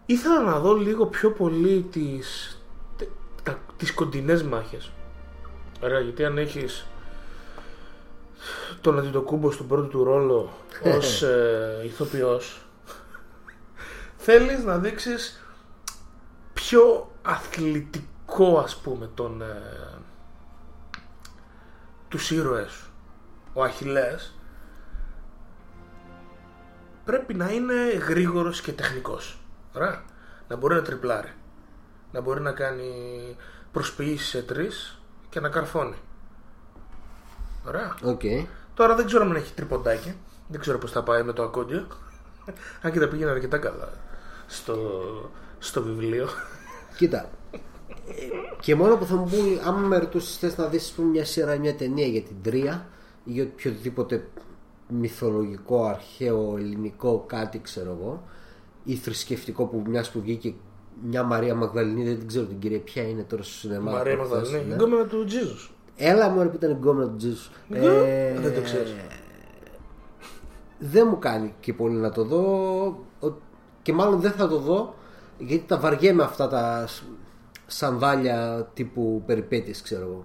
Ήθελα 0.06 0.42
να 0.42 0.60
δω 0.60 0.74
λίγο 0.74 1.06
πιο 1.06 1.32
πολύ 1.32 1.82
τις, 1.92 2.60
τε- 2.98 3.10
τα, 3.44 3.60
τις 3.78 3.94
κοντινές 3.94 4.44
μάχες. 4.44 4.92
Ωραία, 5.84 6.00
γιατί 6.00 6.26
αν 6.26 6.38
έχεις 6.38 6.86
τον 8.82 9.00
Αντιτοκούμπο 9.00 9.52
στον 9.52 9.68
πρώτο 9.68 9.88
του 9.88 10.04
ρόλο 10.04 10.50
ως 10.84 11.22
ε, 11.22 11.82
ηθοποιός 11.86 12.66
θέλεις 14.18 14.64
να 14.64 14.78
δείξεις 14.78 15.46
πιο 16.54 17.12
αθλητικό 17.22 18.58
ας 18.58 18.76
πούμε 18.76 19.10
τον 19.14 19.42
ε, 19.42 19.62
τους 22.08 22.32
ήρωες 22.32 22.72
σου. 22.72 22.90
Ο 23.58 23.64
Αχιλέας 23.64 24.34
πρέπει 27.06 27.34
να 27.34 27.52
είναι 27.52 27.74
γρήγορος 28.08 28.62
και 28.62 28.72
τεχνικός. 28.72 29.40
Ωραία. 29.74 30.04
Να 30.48 30.56
μπορεί 30.56 30.76
να 30.76 30.82
ντριπλάρει. 30.82 31.34
Να 32.12 32.22
μπορεί 32.22 32.42
να 32.42 32.52
κάνει 32.52 32.92
προσποιήσεις 33.72 34.28
σε 34.28 34.42
τρεις 34.42 35.02
και 35.30 35.40
να 35.40 35.50
καρφώνει. 35.50 35.96
Ωραία. 37.68 37.96
Οκ. 38.04 38.22
Τώρα 38.74 38.96
δεν 38.96 39.06
ξέρω 39.06 39.24
αν 39.24 39.36
έχει 39.36 39.54
τριποντάκι. 39.54 40.16
Δεν 40.48 40.60
ξέρω 40.60 40.78
πώς 40.78 40.92
θα 40.92 41.04
πάει 41.04 41.24
με 41.24 41.34
το 41.34 41.44
ακόντιο. 41.44 41.88
Αν 42.82 42.92
και 42.92 43.00
τα 43.00 43.08
πήγαινε 43.08 43.32
αρκετά 43.32 43.58
καλά 43.58 43.90
στο, 44.48 44.78
στο 45.60 45.84
βιβλίο. 45.84 46.28
Κοίτα. 46.98 47.30
ε, 47.52 47.60
Και 48.60 48.76
μόνο 48.76 48.98
που 48.98 49.06
θα 49.06 49.16
μου 49.16 49.30
πει, 49.30 49.62
άμα 49.66 49.78
με 49.78 49.98
ρωτήσει, 49.98 50.38
θες 50.40 50.58
να 50.58 50.66
δεις 50.68 50.96
μια 51.12 51.26
σειρά, 51.26 51.58
μια 51.58 51.76
ταινία 51.76 52.08
για 52.08 52.22
την 52.22 52.36
Τροία 52.44 52.86
ή 53.26 53.32
για 53.32 53.44
οποιοδήποτε 53.44 54.28
μυθολογικό, 54.88 55.86
αρχαίο, 55.86 56.56
ελληνικό, 56.58 57.24
κάτι 57.28 57.60
ξέρω 57.60 57.98
εγώ, 58.02 58.24
ή 58.84 58.96
θρησκευτικό 58.96 59.66
που 59.66 59.84
μιας 59.88 60.12
που 60.12 60.22
βγήκε 60.22 60.54
μια 61.04 61.24
Μαρία 61.24 61.56
Μαγδαληνή, 61.56 62.04
δεν 62.04 62.18
την 62.18 62.28
ξέρω 62.28 62.46
την 62.46 62.60
κυρία 62.60 62.80
ποια 62.80 63.04
είναι 63.08 63.24
τώρα 63.24 63.44
στο 63.44 63.54
σινεμά. 63.54 63.92
Μαρία 63.92 64.16
προχθές, 64.16 64.38
Μαγδαληνή. 64.38 64.68
ναι. 64.70 64.74
Η 64.74 64.78
γκόμενα 64.78 65.06
του 65.08 65.24
Τζίζους. 65.26 65.74
Έλα 65.96 66.30
μου 66.30 66.50
που 66.50 66.56
ήταν 66.56 66.70
η 66.70 66.74
γκόμενα 66.74 67.10
του 67.10 67.16
Τζίσου. 67.16 67.52
Γκο- 67.74 68.42
δεν 68.42 68.54
το 68.54 68.62
ξέρεις. 68.62 68.94
Δεν 70.80 71.08
μου 71.10 71.20
κάνει 71.20 71.54
και 71.60 71.74
πολύ 71.74 71.96
να 71.96 72.12
το 72.12 72.24
δω 72.24 72.42
ο- 73.20 73.34
και 73.82 73.94
μάλλον 73.94 74.20
δεν 74.20 74.32
θα 74.32 74.48
το 74.48 74.60
δω 74.60 74.96
γιατί 75.38 75.64
τα 75.68 75.78
βαριέμαι 75.80 76.24
αυτά 76.24 76.48
τα 76.48 76.88
σ- 76.88 77.04
σανδάλια 77.68 78.70
τύπου 78.74 79.24
περιπέτειες 79.26 79.82
ξέρω 79.82 80.02
εγώ. 80.04 80.24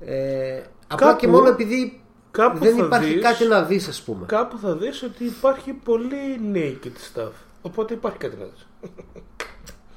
Ε, 0.00 0.62
απλά 0.88 1.06
Κάπου- 1.06 1.20
και 1.20 1.28
μόνο 1.28 1.48
επειδή 1.48 2.00
κάπου 2.36 2.58
δεν 2.58 2.76
θα 2.76 2.84
υπάρχει 2.84 3.12
δεις- 3.12 3.22
κάτι 3.22 3.46
να 3.46 3.62
δεις 3.62 3.88
ας 3.88 4.02
πούμε. 4.02 4.26
Κάπου 4.26 4.58
θα 4.58 4.76
δεις 4.76 5.02
ότι 5.02 5.24
υπάρχει 5.24 5.72
πολύ 5.72 6.40
naked 6.54 7.20
stuff. 7.20 7.30
Οπότε 7.62 7.94
υπάρχει 7.94 8.18
κάτι 8.18 8.36
να 8.36 8.44
δεις. 8.44 8.66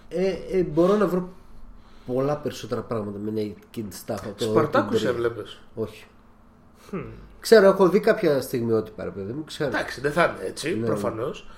Ε, 0.09 0.57
ε, 0.57 0.61
μπορώ 0.63 0.95
να 0.95 1.07
βρω 1.07 1.29
πολλά 2.05 2.35
περισσότερα 2.38 2.81
πράγματα 2.81 3.17
με 3.19 3.31
naked 3.35 3.79
stuff. 3.79 4.15
από 4.25 4.33
το- 4.38 4.43
Σπαρτάκους 4.43 4.89
την 4.89 4.97
τρία. 4.97 5.09
έβλεπες; 5.09 5.59
Όχι. 5.75 6.05
Ξέρω, 7.39 7.67
έχω 7.67 7.89
δει 7.89 7.99
κάποια 7.99 8.41
στιγμιότυπα, 8.41 9.03
ρε 9.03 9.09
παιδί 9.09 9.31
μου, 9.33 9.43
ξέρω. 9.43 9.69
Εντάξει, 9.69 10.01
δεν 10.01 10.11
θα 10.11 10.23
είναι 10.23 10.47
έτσι, 10.47 10.75
Ναι. 10.79 10.85
προφανώς. 10.85 11.49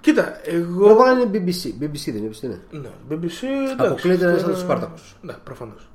Κοίτα, 0.00 0.40
εγώ... 0.48 0.88
Εγώ 0.90 1.04
να 1.04 1.10
είναι 1.10 1.24
BBC. 1.32 1.66
BBC 1.80 2.12
δεν 2.12 2.16
είναι, 2.16 2.30
είναι. 2.40 2.60
Ναι, 2.70 2.90
BBC, 3.10 3.42
εντάξει. 3.42 3.74
Αποκλείται 3.78 4.24
να 4.24 4.30
είναι 4.30 4.40
αυτό 4.40 4.40
σαν 4.40 4.50
τους 4.52 4.60
Σπάρτακους. 4.60 5.16
Ναι, 5.22 5.32
προφανώς. 5.44 5.88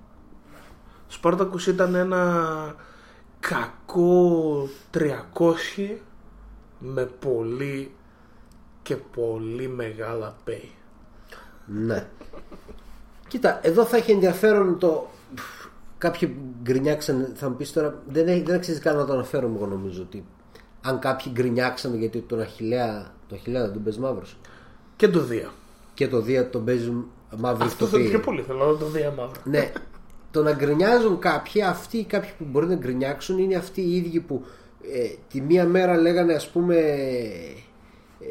Ο 0.84 1.08
Σπάρτακους 1.08 1.68
ήταν 1.68 1.96
ένα 1.96 2.46
κακό 3.40 4.68
300 4.94 5.00
με 6.80 7.10
πολύ 7.20 7.92
και 8.82 8.96
πολύ 8.96 9.68
μεγάλα 9.68 10.36
pay. 10.48 10.70
Ναι. 11.66 12.08
Κοίτα, 13.28 13.60
εδώ 13.64 13.86
θα 13.86 13.98
έχει 13.98 14.12
ενδιαφέρον 14.12 14.80
το. 14.80 15.08
Κάποιοι 15.98 16.36
γκρινιάξαν, 16.64 17.32
θα 17.36 17.50
μου 17.50 17.56
πεις 17.56 17.74
τώρα, 17.74 18.02
δεν, 18.08 18.28
έχει, 18.28 18.42
δεν 18.42 18.56
αξίζει 18.56 18.80
καν 18.80 18.96
να 18.96 19.06
το 19.06 19.14
αναφέρω 19.14 19.52
εγώ 19.56 19.66
νομίζω 19.66 20.02
ότι 20.02 20.26
αν 20.82 21.00
κάποιοι 21.00 21.32
γκρινιάξαν 21.36 21.96
γιατί 21.96 22.20
τον 22.20 22.40
Αχηλέα, 22.42 23.14
το 23.28 23.36
Αχηλέα 23.36 23.62
δεν 23.62 23.74
τον 23.74 23.84
παίζει 23.84 24.00
μαύρος. 24.00 24.38
Και 24.96 25.08
το 25.08 25.20
Δία. 25.20 25.50
Και 25.94 26.08
το 26.08 26.22
Δία 26.22 26.50
τον 26.50 26.66
παίζουν 26.66 27.06
μαύροι 27.38 27.68
Αυτό 27.68 27.86
θα 27.86 27.98
ηθοποιοί. 27.98 28.10
πιο 28.10 28.20
πολύ 28.20 28.42
θέλω 28.42 28.72
να 28.72 28.78
το 28.78 28.86
Δία 28.86 29.12
μαύρα. 29.12 29.42
Ναι. 29.44 29.72
Το 30.38 30.44
να 30.44 30.52
γκρινιάζουν 30.52 31.20
κάποιοι, 31.20 31.62
αυτοί 31.62 31.98
οι 31.98 32.04
κάποιοι 32.04 32.30
που 32.38 32.46
μπορεί 32.48 32.68
να 32.68 32.76
γκρινιάξουν 32.76 33.38
είναι 33.38 33.56
αυτοί 33.56 33.82
οι 33.82 33.96
ίδιοι 33.96 34.20
που 34.20 34.46
ε, 34.94 35.10
τη 35.30 35.42
μία 35.42 35.66
μέρα 35.66 35.98
λέγανε 35.98 36.34
ας 36.34 36.48
πούμε 36.50 36.76
ε, 38.20 38.26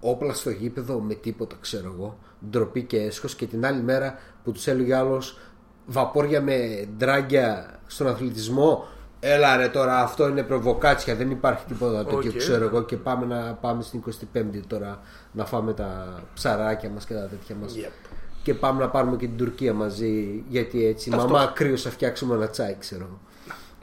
όπλα 0.00 0.32
στο 0.32 0.50
γήπεδο 0.50 1.00
με 1.00 1.14
τίποτα 1.14 1.56
ξέρω 1.60 1.92
εγώ, 1.94 2.18
ντροπή 2.50 2.82
και 2.82 2.96
έσχος 2.96 3.34
και 3.34 3.46
την 3.46 3.66
άλλη 3.66 3.82
μέρα 3.82 4.18
που 4.44 4.52
τους 4.52 4.66
έλεγε 4.66 4.94
άλλος 4.94 5.38
βαπόρια 5.86 6.42
με 6.42 6.88
ντράγκια 6.96 7.78
στον 7.86 8.06
αθλητισμό 8.06 8.86
Έλα 9.20 9.56
ρε 9.56 9.68
τώρα 9.68 10.02
αυτό 10.02 10.28
είναι 10.28 10.42
προβοκάτσια 10.42 11.14
δεν 11.14 11.30
υπάρχει 11.30 11.64
τίποτα 11.64 12.04
τέτοιο 12.04 12.30
Οκ. 12.30 12.36
ξέρω 12.36 12.64
εγώ 12.64 12.82
και 12.82 12.96
πάμε 12.96 13.26
να 13.26 13.54
πάμε 13.54 13.82
στην 13.82 14.02
25η 14.34 14.60
τώρα 14.66 15.00
να 15.32 15.44
φάμε 15.44 15.72
τα 15.72 16.22
ψαράκια 16.34 16.90
μας 16.90 17.04
και 17.04 17.14
τα 17.14 17.26
τέτοια 17.26 17.56
μας 17.60 17.74
Yep. 17.76 18.07
Και 18.48 18.54
πάμε 18.54 18.80
να 18.80 18.88
πάρουμε 18.88 19.16
και 19.16 19.26
την 19.26 19.36
Τουρκία 19.36 19.74
μαζί 19.74 20.44
γιατί 20.48 20.86
έτσι 20.86 21.10
Αυτό. 21.14 21.28
μαμά 21.28 21.46
κρύος 21.54 21.82
θα 21.82 21.90
φτιάξουμε 21.90 22.34
ένα 22.34 22.48
τσάι 22.48 22.76
ξέρω 22.78 23.20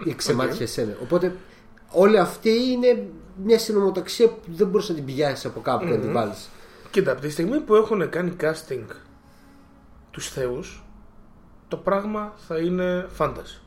ή 0.04 0.16
ξεμάτια 0.16 0.62
εσένα 0.66 0.96
οπότε 1.02 1.36
όλη 1.92 2.18
αυτή 2.20 2.50
είναι 2.72 3.08
μια 3.44 3.60
συνομοταξία 3.60 4.28
που 4.28 4.40
δεν 4.48 4.68
μπορείς 4.68 4.90
να 4.90 4.96
την 4.96 5.06
πιάσει 5.06 5.48
από 5.48 5.60
κάπου 5.60 5.86
και 5.86 5.92
να 5.92 5.98
την 5.98 6.14
βάλεις. 6.14 6.50
Κοίτα, 6.92 7.12
από 7.12 7.22
τη 7.22 7.30
στιγμή 7.30 7.60
που 7.60 7.76
έχουν 7.76 8.10
κάνει 8.10 8.36
casting 8.42 8.84
τους 10.12 10.30
θεούς, 10.30 10.84
το 11.68 11.78
πράγμα 11.78 12.34
θα 12.48 12.58
είναι 12.58 13.08
φάνταση. 13.14 13.62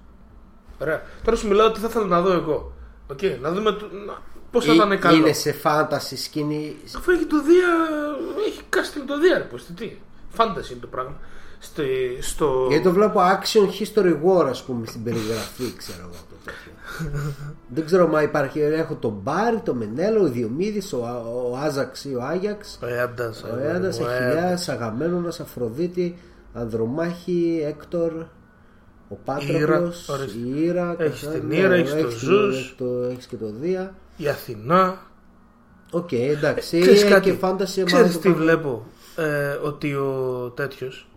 Ωραία. 0.81 1.03
Τώρα 1.25 1.37
σου 1.37 1.49
μιλάω 1.49 1.71
τι 1.71 1.81
θα 1.81 1.87
ήθελα 1.91 2.07
να 2.07 2.21
δω 2.21 2.33
εγώ. 2.33 2.73
Οκ, 3.11 3.19
να 3.41 3.53
δούμε 3.53 3.73
το- 3.73 3.89
να- 4.07 4.23
πώς 4.51 4.65
θα 4.65 4.73
Ε, 4.73 4.75
ήταν 4.75 4.99
καλό. 4.99 5.17
Είναι 5.17 5.33
σε 5.33 5.53
fantasy 5.53 6.17
σκηνή. 6.17 6.77
Αφού 6.97 7.11
έχει 7.11 7.25
το 7.25 7.43
Δία, 7.43 7.69
έχει 8.47 8.61
casting 8.71 9.05
το 9.07 9.19
Δία, 9.21 9.39
ρε 9.39 9.45
πως, 9.45 9.65
τι. 9.77 9.97
Fantasy 10.29 10.73
είναι 10.73 10.81
το 10.81 10.87
πράγμα. 10.87 11.17
Στη, 11.61 11.85
στο... 12.21 12.67
Γιατί 12.69 12.85
το 12.85 12.93
βλέπω 12.93 13.21
action 13.21 13.63
history 13.81 14.13
war, 14.25 14.47
ας 14.49 14.63
πούμε, 14.63 14.87
στην 14.87 15.03
περιγραφή, 15.03 15.77
ξέρω 15.77 15.99
εγώ 16.01 16.11
το 16.31 16.35
τέτοιο. 16.45 16.73
Δεν 17.75 17.85
ξέρω 17.85 18.07
μα 18.09 18.23
υπάρχει. 18.23 18.61
Έχω 18.61 18.95
τον 18.95 19.21
Πάρι, 19.23 19.61
τον 19.65 19.77
Μενέλαο, 19.77 20.21
ο 20.23 20.29
Διομήδης, 20.29 20.93
ο, 20.93 20.99
ο 21.53 21.57
Άζαξ 21.57 22.05
ή 22.05 22.15
ο 22.15 22.23
Άγιαξ. 22.23 22.79
Ο 22.83 22.87
Αίαντας, 22.87 23.43
Ο 23.43 23.59
Αίαντας, 23.59 24.01
ο 24.01 24.05
Αχιλλέα, 24.07 24.59
Αγαμένονα, 24.67 25.29
Αφροδίτη, 25.29 26.19
Ανδρομάχη, 26.53 27.63
Έκτορ, 27.67 28.13
ο 29.09 29.15
Πάτροκλο, 29.25 29.57
Ήρα, 29.59 29.79
ορίστε. 29.79 30.39
η 30.39 30.63
Ήρα. 30.65 30.97
Έχεις 30.99 31.21
καθένα- 31.25 31.41
την 31.41 31.51
Ήρα, 31.59 31.75
έχεις 31.75 31.91
το 31.91 31.97
έχεις 31.99 32.19
Zeus. 32.19 32.57
έχεις 32.57 32.75
το- 32.77 33.09
Έχεις 33.11 33.27
και 33.27 33.37
το 33.37 33.47
Δία. 33.61 33.95
η 34.17 34.29
Αθηνά. 34.29 34.99
Οκ, 35.91 36.13
εντάξει. 36.13 36.81
Ξέρεις 36.81 37.03
ε, 37.03 37.09
κάτι, 37.09 37.31
και 37.31 37.37
fantasy 37.37 37.83
ξέρεις 37.85 38.19
τι 38.19 38.33
βλέπω. 38.33 38.87
Ε, 39.19 39.53
ότι 39.53 39.95
ο 39.95 40.53
τέτοιος, 40.57 41.09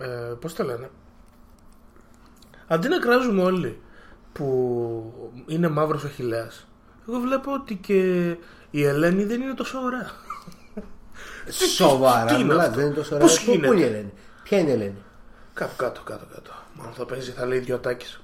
ε, 0.00 0.06
πώς 0.40 0.54
το 0.54 0.64
λένε, 0.64 0.90
αντί 2.66 2.88
να 2.88 2.98
κράζουμε 2.98 3.42
όλοι 3.42 3.80
που 4.32 5.34
είναι 5.46 5.68
μαύρος 5.68 6.04
ο 6.04 6.08
Αχιλλέας, 6.08 6.66
εγώ 7.08 7.18
βλέπω 7.18 7.52
ότι 7.52 7.76
και 7.76 8.28
η 8.70 8.84
Ελένη 8.84 9.24
δεν 9.24 9.40
είναι 9.40 9.54
τόσο 9.54 9.78
ωραία. 9.78 10.10
Σοβαρά, 11.74 12.24
τι 12.34 12.34
είναι 12.34 12.44
μιλάς, 12.44 12.64
αυτό; 12.66 12.76
δεν 12.76 12.86
είναι 12.86 12.94
τόσο 12.94 13.16
Πώς 13.16 13.38
ωραία. 13.48 13.54
Πού- 13.60 13.66
Πού 13.66 13.72
είναι 13.72 13.80
η 13.80 13.82
γίνεται; 13.82 13.86
Ελένη; 13.96 14.12
Ποια 14.42 14.58
είναι 14.58 14.70
η 14.70 14.72
Ελένη; 14.72 15.02
Κάπου 15.54 15.76
κάτω, 15.76 16.00
κάτω, 16.04 16.26
κάτω. 16.34 16.50
Μάλλον 16.74 16.92
θα 16.92 17.06
παίζει, 17.06 17.30
θα 17.30 17.46
λέει 17.46 17.58
δυο 17.58 17.78
τάκες. 17.78 18.20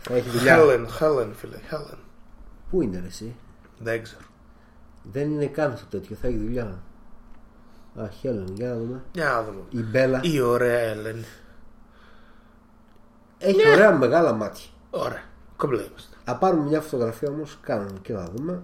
Θα 0.00 0.14
έχει 0.14 0.28
δουλειά. 0.28 0.56
Χέλεν, 0.56 0.88
Χέλεν, 0.88 1.34
φίλε, 1.34 1.56
Χέλεν. 1.68 1.98
Πού 2.70 2.82
είναι 2.82 2.98
ρε, 3.00 3.06
εσύ; 3.06 3.36
Δεν 3.78 4.02
ξέρω. 4.02 4.24
Δεν 5.02 5.30
είναι 5.30 5.46
καν 5.46 5.76
στο 5.76 5.86
τέτοιο, 5.86 6.16
θα 6.20 6.26
έχει 6.28 6.36
δουλειά. 6.36 6.82
Α, 8.00 8.08
Χέλεν, 8.20 8.48
για 8.54 8.68
να 8.68 8.74
δούμε. 8.76 9.02
Για 9.12 9.24
να 9.24 9.42
δούμε. 9.42 9.60
Η 9.70 9.78
Μπέλα 9.82 10.20
Η 10.22 10.40
ωραία 10.40 10.78
Ελένη. 10.78 11.24
έχει 13.38 13.68
ωραία 13.70 13.92
μεγάλα 13.92 14.32
μάτια. 14.32 14.64
Ωραία. 14.90 15.22
Κομπλέ 15.56 15.76
είμαστε. 15.82 16.16
Θα 16.24 16.36
πάρουμε 16.36 16.68
μια 16.68 16.80
φωτογραφία 16.80 17.28
όμως, 17.28 17.58
κάνουμε 17.62 17.98
και 18.02 18.12
να 18.12 18.24
δούμε. 18.36 18.62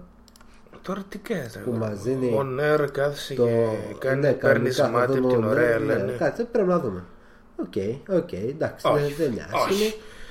Τώρα 0.81 1.01
τι 1.09 1.17
κάνεις 1.17 1.53
ρε 1.55 1.61
Που 1.61 1.69
γόρι 1.69 1.79
μας 1.81 1.89
μου; 1.97 2.03
δίνει 2.03 2.33
Ο 2.37 2.43
Νέρ 2.43 2.91
κάθισε 2.91 3.33
Το... 3.33 3.45
και 3.45 3.67
κάνει, 3.99 4.19
ναι, 4.19 4.31
παίρνει 4.33 4.39
κανονικά 4.39 4.83
θα 4.83 4.89
μάτι 4.89 5.17
από 5.17 5.21
δούμε, 5.21 5.31
την 5.33 5.39
ναι, 5.41 5.47
ωραία 5.47 5.79
ναι, 5.79 5.93
Ελένη. 5.93 6.17
Κάτσε, 6.17 6.43
πρέπει 6.43 6.67
να 6.67 6.79
δούμε. 6.79 7.03
Οκ, 7.55 7.73
οκ, 8.17 8.33
εντάξει, 8.33 8.87
Όχι, 8.87 9.03
δεν, 9.03 9.13
δεν 9.17 9.31
είναι 9.31 9.45
όχι. 9.53 9.63
άσχημη. 9.69 9.89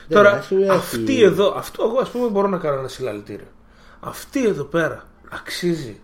Δεν 0.08 0.16
Τώρα 0.16 0.28
είναι 0.30 0.38
άσχημη, 0.38 0.62
έχει- 0.62 0.70
αυτή 0.70 1.22
εδώ, 1.22 1.54
αυτό 1.56 1.84
εγώ 1.84 1.98
ας 2.00 2.08
πούμε 2.08 2.28
μπορώ 2.28 2.48
να 2.48 2.58
κάνω 2.58 2.78
ένα 2.78 2.88
συλλαλητήριο. 2.88 3.46
Αυτή 4.00 4.46
εδώ 4.46 4.64
πέρα 4.64 5.04
αξίζει 5.30 6.00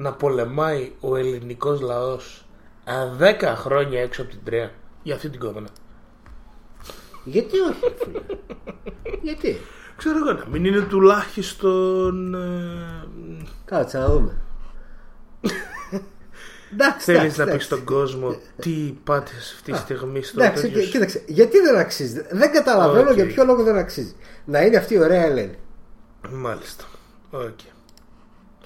να 0.00 0.12
πολεμάει 0.12 0.92
ο 1.00 1.16
ελληνικός 1.16 1.80
λαός 1.80 2.44
α, 2.84 2.94
10 3.40 3.54
χρόνια 3.56 4.00
έξω 4.00 4.22
από 4.22 4.30
την 4.30 4.40
τρέα 4.44 4.70
για 5.02 5.14
αυτή 5.14 5.28
την 5.30 5.40
κόμενα. 5.40 5.68
Γιατί 7.24 7.58
όχι, 7.60 7.80
ρε 7.82 7.94
φίλε; 8.04 8.20
Γιατί; 9.22 9.58
Ξέρω 9.96 10.16
εγώ 10.18 10.32
να 10.32 10.46
μην 10.50 10.64
είναι 10.64 10.80
τουλάχιστον... 10.80 12.34
Ε, 12.34 13.48
Κάτσε 13.64 13.98
να 13.98 14.06
δούμε. 14.08 14.36
εντάξει, 16.72 17.04
θέλεις 17.04 17.20
εντάξει, 17.20 17.38
να 17.38 17.44
πεις 17.44 17.52
εντάξει. 17.54 17.66
στον 17.66 17.84
κόσμο 17.84 18.36
τι 18.56 18.70
πάτησες 19.04 19.52
αυτή 19.54 19.72
τη 19.72 19.78
στιγμή 19.78 20.22
στο 20.22 20.42
Εντάξει, 20.42 20.62
τέτοιο 20.62 20.80
και- 20.80 20.86
κοίταξε, 20.86 21.22
γιατί 21.26 21.58
δεν 21.60 21.76
αξίζει; 21.76 22.22
Δεν 22.30 22.52
καταλαβαίνω 22.52 23.10
Οκ. 23.10 23.14
για 23.16 23.26
ποιο 23.26 23.44
λόγο 23.44 23.62
δεν 23.62 23.76
αξίζει. 23.76 24.14
Να 24.44 24.60
είναι 24.62 24.76
αυτή 24.76 24.94
η 24.94 24.98
ωραία 24.98 25.24
Ελένη. 25.24 25.58
Μάλιστα. 26.30 26.84
Οκ. 27.30 27.58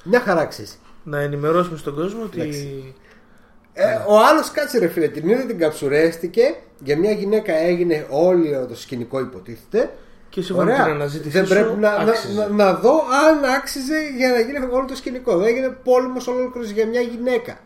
Μια 0.04 0.20
χαρά 0.20 0.40
αξίζει. 0.40 0.76
Να 1.04 1.20
ενημερώσουμε 1.20 1.76
στον 1.78 1.94
κόσμο 1.94 2.22
ότι. 2.22 2.94
Ε, 3.72 3.84
ο 4.08 4.18
άλλος 4.18 4.50
κάτσε 4.50 4.78
ρε 4.78 4.88
φίλε, 4.88 5.08
την 5.08 5.28
είδε 5.28 5.42
την 5.42 5.58
καψουρέστηκε. 5.58 6.54
Για 6.78 6.98
μια 6.98 7.10
γυναίκα 7.10 7.52
έγινε 7.54 8.06
όλο 8.10 8.66
το 8.66 8.76
σκηνικό 8.76 9.20
υποτίθεται. 9.20 9.90
Και 10.28 10.42
σύμφωνα 10.42 10.66
με 10.66 10.72
Ωραία. 10.72 10.84
την 10.84 10.94
αναζήτησή 10.94 11.30
Δεν 11.30 11.46
σου, 11.46 11.54
πρέπει 11.54 11.76
να, 11.78 12.04
να, 12.04 12.10
άξιζε. 12.10 12.40
να, 12.40 12.48
να 12.48 12.74
δω 12.74 12.92
αν 13.28 13.44
άξιζε 13.44 13.98
για 14.16 14.28
να 14.30 14.40
γίνει 14.40 14.74
όλο 14.74 14.84
το 14.84 14.96
σκηνικό. 14.96 15.36
Δεν 15.36 15.46
έγινε 15.46 15.68
πόλεμος 15.84 16.26
ολόκληρος 16.26 16.70
για 16.70 16.86
μια 16.86 17.00
γυναίκα. 17.00 17.58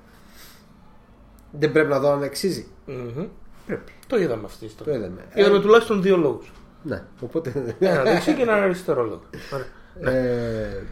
Δεν 1.50 1.72
πρέπει 1.72 1.88
να 1.88 1.98
δω 1.98 2.12
αν 2.12 2.22
αξίζει. 2.22 2.66
Μμμ. 2.86 3.26
Πρέπει. 3.66 3.92
Το 4.06 4.18
είδαμε 4.18 4.42
αυτή 4.44 4.64
η 4.64 4.66
ιστορία. 4.66 4.92
Το 4.92 4.98
είδαμε. 4.98 5.20
Είδαμε 5.34 5.56
Ε, 5.56 5.60
τουλάχιστον 5.60 6.02
δύο 6.02 6.16
λόγους. 6.16 6.52
Ναι, 6.82 7.02
οπότε. 7.20 7.74
Ένα 7.78 8.02
δεξί 8.02 8.34
και 8.34 8.42
ένα 8.42 8.54
αριστερό 8.54 9.02
λόγο. 9.02 9.22
Ωραία. 10.00 10.16
ε, 10.16 10.82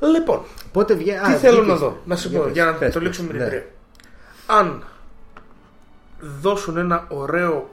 Λοιπόν, 0.00 0.42
πότε 0.72 0.94
βγαίνει. 0.94 1.18
τι 1.18 1.32
α, 1.32 1.36
θέλω 1.36 1.54
βγήκε. 1.56 1.70
να 1.72 1.76
δω. 1.78 1.96
Να 2.04 2.16
σου 2.16 2.30
πω, 2.30 2.40
πες, 2.42 2.52
για 2.52 2.64
να 2.64 2.72
πες, 2.74 2.92
το 2.92 2.98
πες. 2.98 3.02
λήξουμε 3.06 3.26
με 3.26 3.32
την 3.32 3.42
Ναι. 3.42 3.48
τρία. 3.48 3.66
Αν 4.46 4.84
δώσουν 6.40 6.76
ένα 6.76 7.06
ωραίο 7.08 7.70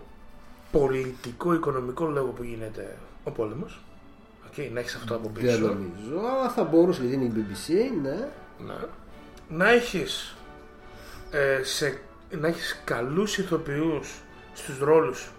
πολιτικό, 0.72 1.54
οικονομικό 1.54 2.06
λόγο 2.06 2.28
που 2.28 2.44
γίνεται 2.44 2.98
ο 3.24 3.32
πόλεμος 3.32 3.82
okay, 4.52 4.70
να 4.74 4.80
έχεις 4.80 4.96
αυτό 4.96 5.16
από 5.16 5.32
Δεν 5.34 5.44
πίσω 5.44 5.60
νομίζω, 5.60 6.28
αλλά 6.38 6.50
θα 6.50 6.64
μπορούσε 6.64 7.02
γιατί 7.04 7.16
είναι 7.16 7.26
η 7.26 7.46
BBC, 7.46 7.74
ναι. 8.04 8.28
Ναι. 8.66 8.74
Να 9.50 9.70
έχεις 9.70 10.36
ε, 11.32 11.60
σε, 11.64 12.00
να 12.40 12.48
έχεις 12.48 12.82
καλούς 12.84 13.38
ηθοποιούς 13.38 14.22
στους 14.54 14.80
ρόλους 14.80 15.32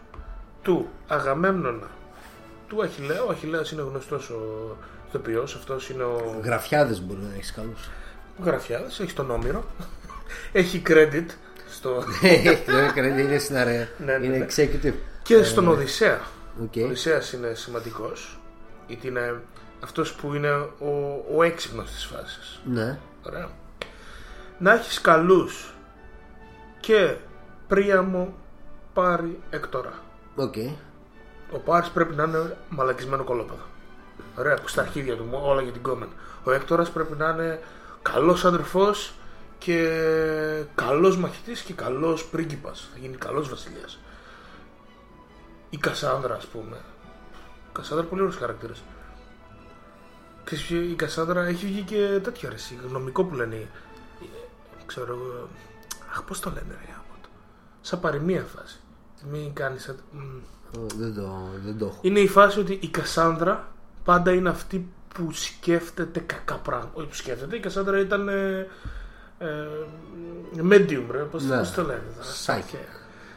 του 0.63 0.89
Αγαμέμνονα 1.09 1.87
του 2.69 2.83
Αχιλέα. 2.83 3.23
Ο 3.23 3.31
Αχιλέας 3.31 3.71
είναι 3.71 3.83
γνωστός 3.83 4.31
ο 4.31 4.77
ηθοποιός, 5.09 5.55
αυτός 5.55 5.89
είναι 5.89 6.03
ο 6.03 6.41
Γραφιάδες 6.45 7.01
μπορεί 7.03 7.21
να 7.21 7.35
έχεις 7.35 7.53
καλούς. 7.53 7.89
Γραφιάδας, 8.45 9.01
έχει 9.01 9.13
τον 9.13 9.31
Όμηρο, 9.31 9.65
έχει 10.53 10.83
credit 10.87 11.27
στο... 11.71 12.05
είναι 12.97 13.39
σενάρια. 13.39 13.89
Ναι, 13.99 14.19
ναι, 14.19 14.27
Είναι 14.27 14.37
ναι. 14.37 14.47
executive. 14.49 14.95
και 15.23 15.43
στον 15.43 15.69
Οδυσσέα. 15.69 16.21
Οκ. 16.63 16.73
Ο 16.77 16.85
Οδυσσέας 16.85 17.33
είναι 17.33 17.55
σημαντικός, 17.55 18.39
γιατί 18.87 19.07
είναι 19.09 19.41
αυτός 19.81 20.13
που 20.13 20.35
είναι 20.35 20.51
ο, 20.79 21.25
ο 21.37 21.43
έξυπνος 21.43 21.91
της 21.91 22.05
φάσης. 22.05 22.61
Ναι. 22.65 22.99
Ωραία. 23.23 23.49
Να 24.59 24.73
έχεις 24.73 25.01
καλούς 25.01 25.75
και 26.81 27.17
Πρίαμο 27.69 28.35
πάρει 28.93 29.41
Έκτορα. 29.51 29.93
Οκ. 30.35 30.55
Ο 31.53 31.59
Πάρης 31.59 31.89
πρέπει 31.91 32.15
να 32.15 32.23
είναι 32.25 32.57
μαλακισμένο 32.69 33.25
κωλόπαιδο. 33.25 33.63
Ωραία, 34.39 34.57
που 34.57 34.69
στα 34.69 34.81
αρχίδια 34.83 35.17
του 35.17 35.25
μου, 35.25 35.41
όλα 35.43 35.63
για 35.63 35.73
την 35.73 35.83
κόμμεν. 35.83 36.09
Ο 36.45 36.51
Έκτορας 36.51 36.91
πρέπει 36.91 37.17
να 37.17 37.29
είναι 37.29 37.61
καλός 38.03 38.45
αδερφός 38.45 39.13
και 39.59 40.65
καλός 40.75 41.17
μαχητής 41.19 41.61
και 41.61 41.73
καλός 41.73 42.25
πρίγκιπας. 42.27 42.89
Θα 42.93 42.99
γίνει 42.99 43.17
καλός 43.17 43.49
βασιλιάς. 43.49 43.99
Η 45.71 45.77
Κασάνδρα, 45.77 46.35
ας 46.35 46.47
πούμε. 46.47 46.77
Η 47.69 47.73
Κασάνδρα 47.73 48.07
πολύ 48.07 48.21
ωραίος 48.23 48.37
χαρακτήρας. 48.37 48.83
Ξέρεις 50.45 50.65
ποιο- 50.65 50.83
η 50.83 50.95
Κασάνδρα 50.95 51.45
έχει 51.47 51.67
βγει 51.67 51.83
και 51.83 52.21
τέτοιο 52.23 52.49
αρέσει, 52.49 52.79
γνωμικό 52.89 53.25
που 53.25 53.35
λένε. 53.35 53.55
ε, 53.57 53.67
Ξέρω 54.87 55.13
εγώ. 55.15 55.49
Αχ, 56.13 56.23
πώς 56.23 56.41
το 56.41 56.51
λένε, 56.51 56.67
ρε 56.81 56.93
γάμο 56.93 57.15
το. 57.23 57.29
Σαν 57.81 58.01
παροιμία 58.01 58.43
φάση. 58.57 58.81
Μην 59.31 59.53
κάνεις... 59.55 59.95
σαν- 60.73 60.83
μ. 60.83 60.85
Ω, 60.85 60.87
Δεν 60.99 61.15
το, 61.15 61.49
δεν 61.65 61.79
το 61.79 61.85
έχω. 61.87 61.99
Είναι 62.01 62.21
η 62.21 62.29
φάση 62.29 62.59
ότι 62.61 62.79
η 62.83 62.89
Κασάνδρα 62.89 63.69
πάντα 64.05 64.33
είναι 64.33 64.49
αυτή 64.49 64.89
που 65.15 65.33
σκέφτεται 65.33 66.21
κακά 66.21 66.57
πράγματα. 66.57 66.91
Όχι 66.95 67.07
που 67.07 67.15
σκέφτεται, 67.15 67.57
η 67.57 67.61
Κασάνδρα 67.61 68.01
ήταν. 68.01 68.29
Ε, 68.29 68.67
ε, 69.39 69.47
medium, 70.71 71.05
ρε. 71.11 71.19
Πώς, 71.19 71.43
Ναι. 71.45 71.59
πώς 71.59 71.71
το 71.73 71.83
λένε. 71.83 72.03
τώρα, 72.17 72.23
στα 72.33 72.55
Psychic. 72.55 72.57
αρχαία. 72.57 72.81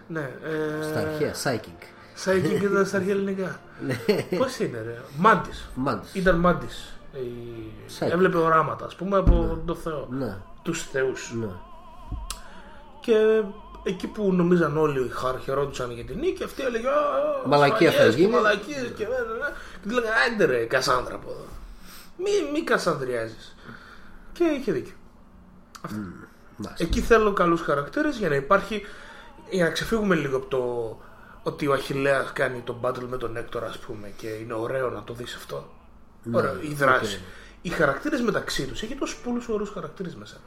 Ναι. 0.07 0.29
Ε, 0.43 0.83
Στα 0.83 0.99
αρχαία, 0.99 1.33
psychic. 1.33 1.83
Psychic 2.25 2.61
ήταν 2.63 2.85
στα 2.85 2.97
αρχαία 2.97 3.13
ελληνικά. 3.13 3.59
Πώς 4.37 4.59
είναι, 4.59 4.81
ρε. 4.81 4.97
Μάντη. 5.17 5.49
Μάντη. 5.75 6.05
Ήταν 6.13 6.35
μάντη. 6.35 6.65
Psychic. 7.87 8.07
Έβλεπε 8.11 8.37
οράματα, 8.37 8.85
ας 8.85 8.95
πούμε, 8.95 9.17
από 9.17 9.61
τον 9.65 9.75
Θεό. 9.75 10.07
Ναι. 10.11 10.37
Τους 10.61 10.83
Θεούς. 10.83 11.33
Ναι. 11.39 11.47
Και 13.01 13.41
εκεί 13.83 14.07
που 14.07 14.33
νομίζαν 14.33 14.77
όλοι 14.77 15.09
χα- 15.09 15.39
χαιρόντουσαν 15.39 15.91
για 15.91 16.03
την 16.03 16.17
νίκη, 16.19 16.43
αυτή 16.43 16.61
έλεγε 16.63 16.87
«Α, 16.87 16.91
α, 16.91 17.47
Μαλακία 17.47 17.87
θα 17.91 17.95
σφαγές 17.95 18.15
και 18.15 18.21
γίνει». 18.21 18.33
Μαλακίες 18.33 18.91
και 18.95 19.03
ναι, 19.03 19.09
ναι, 19.09 19.15
ναι. 19.39 19.53
Και 19.81 19.87
του 19.87 19.93
λέγανε 19.93 20.15
Άντε 20.33 20.45
ρε, 20.45 20.65
Κασάνδρα 20.65 21.15
από 21.15 21.29
εδώ. 21.29 21.45
Μη, 22.17 22.51
μη 22.53 22.61
κασανδριάζεις. 22.63 23.55
Και 24.33 24.43
είχε 24.43 24.71
δίκιο. 24.71 24.93
Μάλιστα. 26.57 26.83
Εκεί 26.85 27.01
θέλω 27.01 27.33
καλούς 27.33 27.61
χαρακτήρες 27.61 28.17
για 28.17 28.29
να 28.29 28.35
υπάρχει. 28.35 28.85
Για 29.49 29.63
να 29.63 29.69
ξεφύγουμε 29.71 30.15
λίγο 30.15 30.37
από 30.37 30.45
το 30.45 30.97
ότι 31.43 31.67
ο 31.67 31.73
Αχιλέας 31.73 32.31
κάνει 32.33 32.59
τον 32.59 32.77
battle 32.81 33.05
με 33.09 33.17
τον 33.17 33.37
Έκτορα, 33.37 33.67
ας 33.67 33.77
πούμε, 33.77 34.13
και 34.17 34.27
είναι 34.27 34.53
ωραίο 34.53 34.89
να 34.89 35.03
το 35.03 35.13
δεις 35.13 35.35
αυτό. 35.35 35.69
Ωραία, 36.31 36.55
η 36.61 36.73
δράση. 36.73 37.21
Οι 37.61 37.69
χαρακτήρες 37.69 38.21
μεταξύ 38.21 38.65
τους 38.67 38.81
έχει 38.81 38.95
τόσους 38.95 39.17
πολλούς 39.17 39.47
ωραίους 39.47 39.69
χαρακτήρες 39.69 40.15
μέσα. 40.15 40.37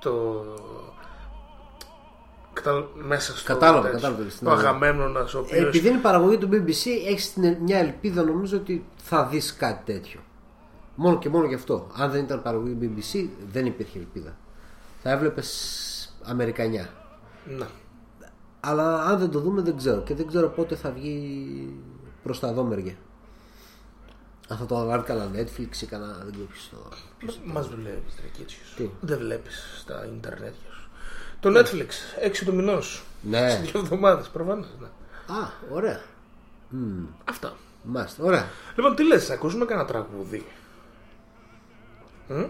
Το. 0.00 0.44
Κατα... 2.54 2.88
Μέσα 2.94 3.36
στο. 3.36 3.52
Κατάλαβα, 3.52 3.90
τέτοιο. 3.90 4.00
κατάλαβα, 4.00 4.24
Ο 4.44 4.50
Αγαμέμνονα, 4.50 5.20
ο 5.20 5.38
οποίος. 5.38 5.66
Επειδή 5.66 5.88
είναι 5.88 5.98
η 5.98 6.00
παραγωγή 6.00 6.38
του 6.38 6.48
BBC, 6.52 6.86
έχεις 7.08 7.34
μια 7.64 7.78
ελπίδα 7.78 8.22
νομίζω 8.22 8.56
ότι 8.56 8.84
θα 8.96 9.26
δεις 9.26 9.54
κάτι 9.54 9.92
τέτοιο. 9.92 10.20
Μόνο 10.94 11.18
και 11.18 11.28
μόνο 11.28 11.46
γι' 11.46 11.54
αυτό. 11.54 11.86
Αν 11.96 12.10
δεν 12.10 12.24
ήταν 12.24 12.42
παραγωγή 12.42 12.74
του 12.74 12.92
BBC, 12.96 13.28
δεν 13.52 13.66
υπήρχε 13.66 13.98
ελπίδα. 13.98 14.36
Θα 15.02 15.10
έβλεπες 15.10 16.14
Αμερικανιά. 16.22 16.88
Ναι. 17.58 17.66
Αλλά 18.60 19.02
αν 19.02 19.18
δεν 19.18 19.30
το 19.30 19.40
δούμε, 19.40 19.62
δεν 19.62 19.76
ξέρω. 19.76 20.00
Και 20.00 20.14
δεν 20.14 20.26
ξέρω 20.26 20.48
πότε 20.48 20.74
θα 20.74 20.90
βγει 20.90 21.80
προς 22.22 22.40
τα 22.40 22.52
δω 22.52 22.62
μεριά. 22.64 22.94
Αν 24.48 24.56
θα 24.56 24.66
το 24.66 24.84
βάλει 24.84 25.02
καλά 25.02 25.30
Netflix 25.34 25.82
ή 25.82 25.86
κανένα. 25.86 26.12
Δεν 26.12 26.32
ξέρω 26.32 26.46
ποιος 26.46 26.70
το. 26.70 26.78
Μα 27.44 27.60
δουλεύει, 27.60 28.02
Τρακίτσιο. 28.16 28.60
Τι; 28.76 28.90
Δεν 29.00 29.18
βλέπεις 29.18 29.78
στα 29.80 30.06
Ιντερνετ 30.06 30.54
σου. 30.54 30.73
Το 31.44 31.50
Netflix, 31.58 31.88
6 32.26 32.44
του 32.44 32.54
μηνός. 32.54 33.02
Ναι. 33.22 33.50
Σε 33.50 33.56
δύο 33.56 33.80
εβδομάδες, 33.80 34.28
προφανώς. 34.28 34.66
Ναι. 34.80 34.86
Α, 35.34 35.50
ωραία. 35.70 36.00
Αυτά. 37.24 37.52
Μάλιστα, 37.82 38.24
ωραία. 38.24 38.46
Λοιπόν, 38.76 38.94
τι 38.94 39.06
λες, 39.06 39.30
ακούσουμε 39.30 39.64
κανένα 39.64 39.86
τραγούδι; 39.86 40.46
Μμ; 42.28 42.40
Ε, 42.40 42.48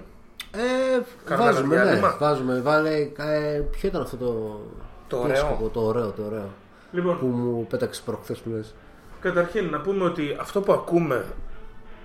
Κάνουμε 1.24 1.50
βάζουμε, 1.50 1.74
ένα 1.74 1.84
ναι, 1.84 1.90
διάλειμμα; 1.90 2.16
βάζουμε. 2.18 2.60
Βάλε, 2.60 2.94
ε, 3.16 3.62
ποιο 3.70 3.88
ήταν 3.88 4.02
αυτό 4.02 4.16
το. 4.16 4.60
Το 5.08 5.16
τι 5.16 5.22
ωραίο. 5.22 5.32
έσκοπο, 5.32 5.68
το 5.68 5.80
ωραίο, 5.80 6.10
το 6.10 6.22
ωραίο. 6.24 6.48
Λοιπόν, 6.92 7.18
Που 7.18 7.26
μου 7.26 7.66
πέταξε 7.66 8.02
προχθές 8.04 8.38
που 8.38 8.50
λες. 8.50 8.74
Καταρχήν 9.20 9.70
να 9.70 9.80
πούμε 9.80 10.04
ότι 10.04 10.36
αυτό 10.40 10.60
που 10.60 10.72
ακούμε 10.72 11.24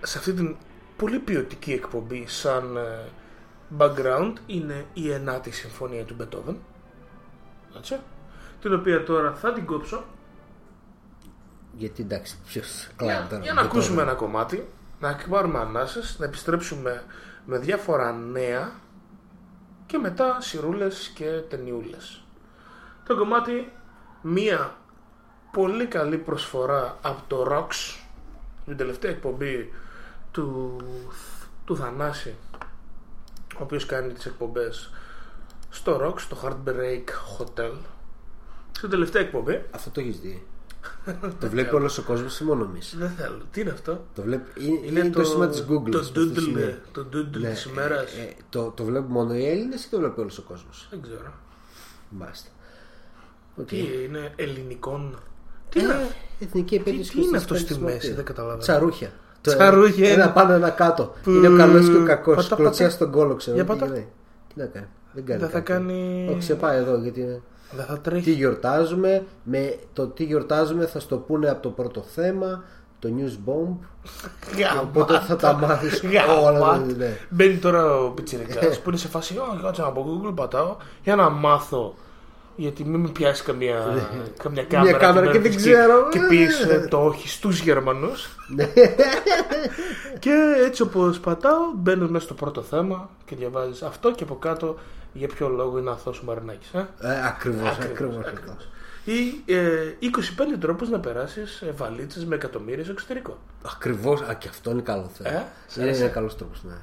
σε 0.01 0.17
αυτή 0.17 0.33
την 0.33 0.55
πολύ 0.97 1.19
ποιοτική 1.19 1.71
εκπομπή 1.71 2.25
σαν 2.27 2.77
ε, 2.77 3.05
background 3.77 4.33
είναι 4.45 4.85
η 4.93 5.11
ενάτη 5.11 5.51
συμφωνία 5.51 6.03
του 6.03 6.13
Μπετόβεν. 6.17 6.57
Έτσι. 7.77 7.99
Την 8.61 8.73
οποία 8.73 9.03
τώρα 9.03 9.33
θα 9.33 9.53
την 9.53 9.65
κόψω 9.65 10.03
Γιατί 11.73 12.01
εντάξει, 12.01 12.37
ποιος 12.45 12.83
για, 12.83 12.93
κλάει 12.95 13.27
τώρα. 13.29 13.43
για 13.43 13.53
να 13.53 13.61
δεν 13.61 13.69
το 13.69 13.77
ακούσουμε 13.77 13.95
λέω. 13.95 14.05
ένα 14.05 14.13
κομμάτι, 14.13 14.67
να 14.99 15.19
πάρουμε 15.29 15.59
ανάσες, 15.59 16.15
να 16.19 16.25
επιστρέψουμε 16.25 17.03
με 17.45 17.57
διάφορα 17.57 18.11
νέα 18.11 18.71
και 19.85 19.97
μετά 19.97 20.41
σιρούλες 20.41 21.11
και 21.15 21.25
ταινιούλες. 21.49 22.23
Το 23.05 23.17
κομμάτι 23.17 23.71
μία 24.21 24.75
πολύ 25.51 25.85
καλή 25.85 26.17
προσφορά 26.17 26.97
από 27.01 27.21
το 27.27 27.47
Rocks, 27.51 27.99
την 28.65 28.77
τελευταία 28.77 29.11
εκπομπή 29.11 29.73
του, 30.31 30.77
του 31.65 31.77
Θανάση, 31.77 32.35
ο 33.57 33.63
οποίος 33.63 33.85
κάνει 33.85 34.13
τις 34.13 34.25
εκπομπές 34.25 34.91
στο 35.69 36.01
Rocks, 36.05 36.19
στο 36.19 36.37
Heartbreak 36.43 37.03
Hotel. 37.37 37.71
Στην 38.71 38.89
τελευταία 38.89 39.21
εκπομπή, 39.21 39.61
Αυτό 39.71 39.89
το 39.89 39.99
έχεις 39.99 40.19
δει. 40.19 40.45
το 41.39 41.49
βλέπει 41.49 41.75
όλος 41.75 41.97
ο 41.97 42.01
κόσμος 42.03 42.39
ή 42.39 42.43
μόνο 42.43 42.63
εμείς. 42.63 42.95
δεν 42.97 43.09
θέλω, 43.17 43.37
τι 43.51 43.61
είναι 43.61 43.69
αυτό; 43.69 44.05
Το 44.15 44.21
βλέπει. 44.21 44.65
Είναι, 44.65 44.79
είναι 45.01 45.09
το, 45.09 45.23
σήμα 45.23 45.47
της 45.47 45.65
Google. 45.69 45.91
Το 45.91 45.99
αυτό 45.99 46.25
το 46.27 46.31
doodle, 46.35 46.41
σημείο. 46.41 46.77
το 46.91 47.05
doodle 47.13 47.37
Ναι, 47.39 47.49
της 47.49 47.63
ημέρας. 47.65 48.13
ε, 48.13 48.21
ε, 48.21 48.33
το, 48.49 48.71
το 48.75 48.83
βλέπει 48.83 49.11
μόνο 49.11 49.35
οι 49.35 49.47
Έλληνες 49.49 49.83
ή 49.85 49.89
το 49.89 49.97
βλέπει 49.97 50.19
όλος 50.19 50.37
ο 50.37 50.41
κόσμος; 50.41 50.87
Δεν 50.89 51.01
ξέρω. 51.01 51.33
Μάλιστα. 52.09 52.49
Οκ. 53.55 53.65
Τι 53.67 53.77
είναι 54.03 54.33
ελληνικών; 54.35 55.13
Ε, 55.15 55.69
Τι 55.69 55.79
είναι, 55.79 56.09
Εθνική 56.39 56.75
επέτειος 56.75 57.07
τι 57.09 57.21
είναι 57.21 57.37
αυτό 57.37 57.55
στη 57.55 57.79
μέση, 57.79 58.13
δεν 58.13 58.25
καταλαβαίνω. 58.25 58.59
Τσαρούχια. 58.61 59.11
Το- 59.41 59.55
Τσαρούχια 59.55 60.09
Ένα 60.09 60.23
είναι. 60.23 60.33
πάνω, 60.33 60.53
ένα 60.53 60.69
κάτω. 60.69 61.13
Που- 61.23 61.29
Είναι 61.31 61.47
ο 61.47 61.55
καλός 61.57 61.89
και 61.89 61.95
ο 61.97 62.03
κακός. 62.05 62.35
Πατά, 62.35 62.55
Κλωτσιά 62.55 62.85
πατά. 62.85 62.95
στον 62.97 63.11
κόλο, 63.11 63.35
ξέρω. 63.35 63.55
Για 63.55 63.65
τι 63.65 63.69
πατά. 63.71 63.85
γίνεται. 63.85 64.07
Τι 64.53 64.59
να 64.59 64.65
κάνει. 64.65 64.87
Δεν 65.11 65.25
κάνει. 65.25 65.39
δεν 65.39 65.49
θα 65.49 65.59
κάτι. 65.59 65.71
κάνει. 65.71 66.27
Όχι, 66.31 66.41
σε 66.41 66.55
πάει 66.55 66.77
εδώ 66.77 66.97
γιατί 66.97 67.21
είναι. 67.21 67.41
Δεν 67.71 67.85
θα 67.85 67.93
Τι 67.93 67.99
τρέχει. 68.09 68.31
γιορτάζουμε. 68.31 69.25
Με 69.43 69.75
το 69.93 70.07
τι 70.07 70.23
γιορτάζουμε 70.23 70.85
θα 70.85 70.99
στο 70.99 71.17
πούνε 71.17 71.49
από 71.49 71.61
το 71.61 71.69
πρώτο 71.69 72.01
θέμα. 72.01 72.63
Το 72.99 73.09
news 73.17 73.49
bomb. 73.49 73.75
Γαμάτο. 74.57 74.81
Οπότε 74.87 75.19
θα 75.19 75.35
τα 75.35 75.53
μάθεις 75.53 76.03
Γαμάτο. 76.05 76.43
όλα. 76.45 76.77
ναι. 76.97 77.17
Μπαίνει 77.29 77.55
τώρα 77.57 77.95
ο 77.95 78.09
πιτσιρικάς 78.09 78.79
που 78.79 78.89
είναι 78.89 78.97
σε 78.97 79.07
φάση. 79.07 79.37
Όχι, 79.37 79.61
κάτσε 79.63 79.81
από 79.81 80.05
Google 80.27 80.35
πατάω 80.35 80.75
για 81.03 81.15
να 81.15 81.29
μάθω. 81.29 81.95
Γιατί 82.55 82.83
μην 82.85 82.99
με 82.99 83.07
πιάσει 83.09 83.43
καμία, 83.43 83.77
καμιά 84.43 84.63
κάμερα, 84.63 84.91
Ναι. 84.91 84.97
κάμερα 84.97 85.31
και 85.31 85.39
δεν 85.39 85.55
ξέρω. 85.55 86.07
Και 86.09 86.19
πει 86.29 86.47
το 86.89 86.97
όχι 87.05 87.29
στους 87.29 87.59
Γερμανούς. 87.61 88.35
Ναι. 88.55 88.67
και 90.19 90.31
έτσι 90.65 90.81
όπως 90.81 91.19
πατάω, 91.19 91.57
μπαίνω 91.75 92.07
μέσα 92.07 92.25
στο 92.25 92.33
πρώτο 92.33 92.61
θέμα 92.61 93.09
και 93.25 93.35
διαβάζεις 93.35 93.81
αυτό 93.81 94.11
και 94.11 94.23
από 94.23 94.35
κάτω 94.35 94.75
για 95.13 95.27
ποιο 95.27 95.47
λόγο 95.49 95.77
είναι 95.77 95.89
αθώος 95.89 96.19
ο 96.19 96.23
Μαρινάκης. 96.25 96.73
Ε; 96.73 96.87
Ε, 96.99 97.25
Ακριβώς. 97.27 97.69
Ακριβώς, 97.69 98.15
Ακριβώς. 98.17 98.25
ακριβώς. 98.25 98.69
Ή 99.05 99.43
ε, 99.45 99.93
25 99.99 100.57
τρόπους 100.59 100.89
να 100.89 100.99
περάσεις 100.99 101.61
ε, 101.61 101.71
βαλίτσες 101.71 102.25
με 102.25 102.35
εκατομμύρια 102.35 102.83
στο 102.83 102.91
εξωτερικό. 102.91 103.37
Ακριβώς. 103.73 104.21
Α, 104.21 104.33
και 104.33 104.47
αυτό 104.47 104.71
είναι 104.71 104.81
καλό 104.81 105.09
θέμα. 105.13 105.29
Ε, 105.29 105.45
σε 105.67 105.79
είναι 105.79 105.89
άρεσε. 105.89 106.03
ένα 106.03 106.13
καλός 106.13 106.37
τρόπος. 106.37 106.63
Ναι. 106.63 106.77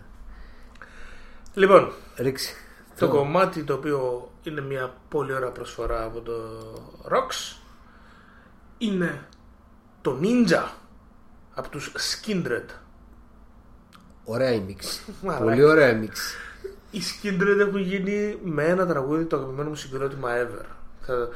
Λοιπόν, 1.54 1.92
Ρίξει. 2.16 2.54
το 2.98 3.08
κομμάτι 3.08 3.62
το 3.64 3.74
οποίο 3.74 4.30
είναι 4.42 4.60
μια 4.60 4.94
πολύ 5.08 5.32
ωραία 5.32 5.48
προσφορά 5.50 6.04
από 6.04 6.20
το 6.20 6.32
Rocks 7.10 7.56
είναι 8.78 9.20
το 10.02 10.18
Ninja 10.22 10.62
από 11.54 11.68
τους 11.68 11.92
Skindred. 11.96 12.64
Ωραία 14.24 14.52
η 14.52 14.60
μίξη. 14.60 15.00
Μαλάκα. 15.22 15.44
Πολύ 15.44 15.62
ωραία 15.64 15.88
η 15.90 15.94
μίξη. 15.94 16.36
Οι 16.90 17.00
Skindred 17.00 17.58
έχουν 17.58 17.80
γίνει 17.80 18.38
με 18.44 18.64
ένα 18.64 18.86
τραγούδι 18.86 19.24
το 19.24 19.36
αγαπημένο 19.36 19.68
μου 19.68 19.74
συγκρότημα 19.74 20.28
ever. 20.32 20.64
Θα, 21.00 21.28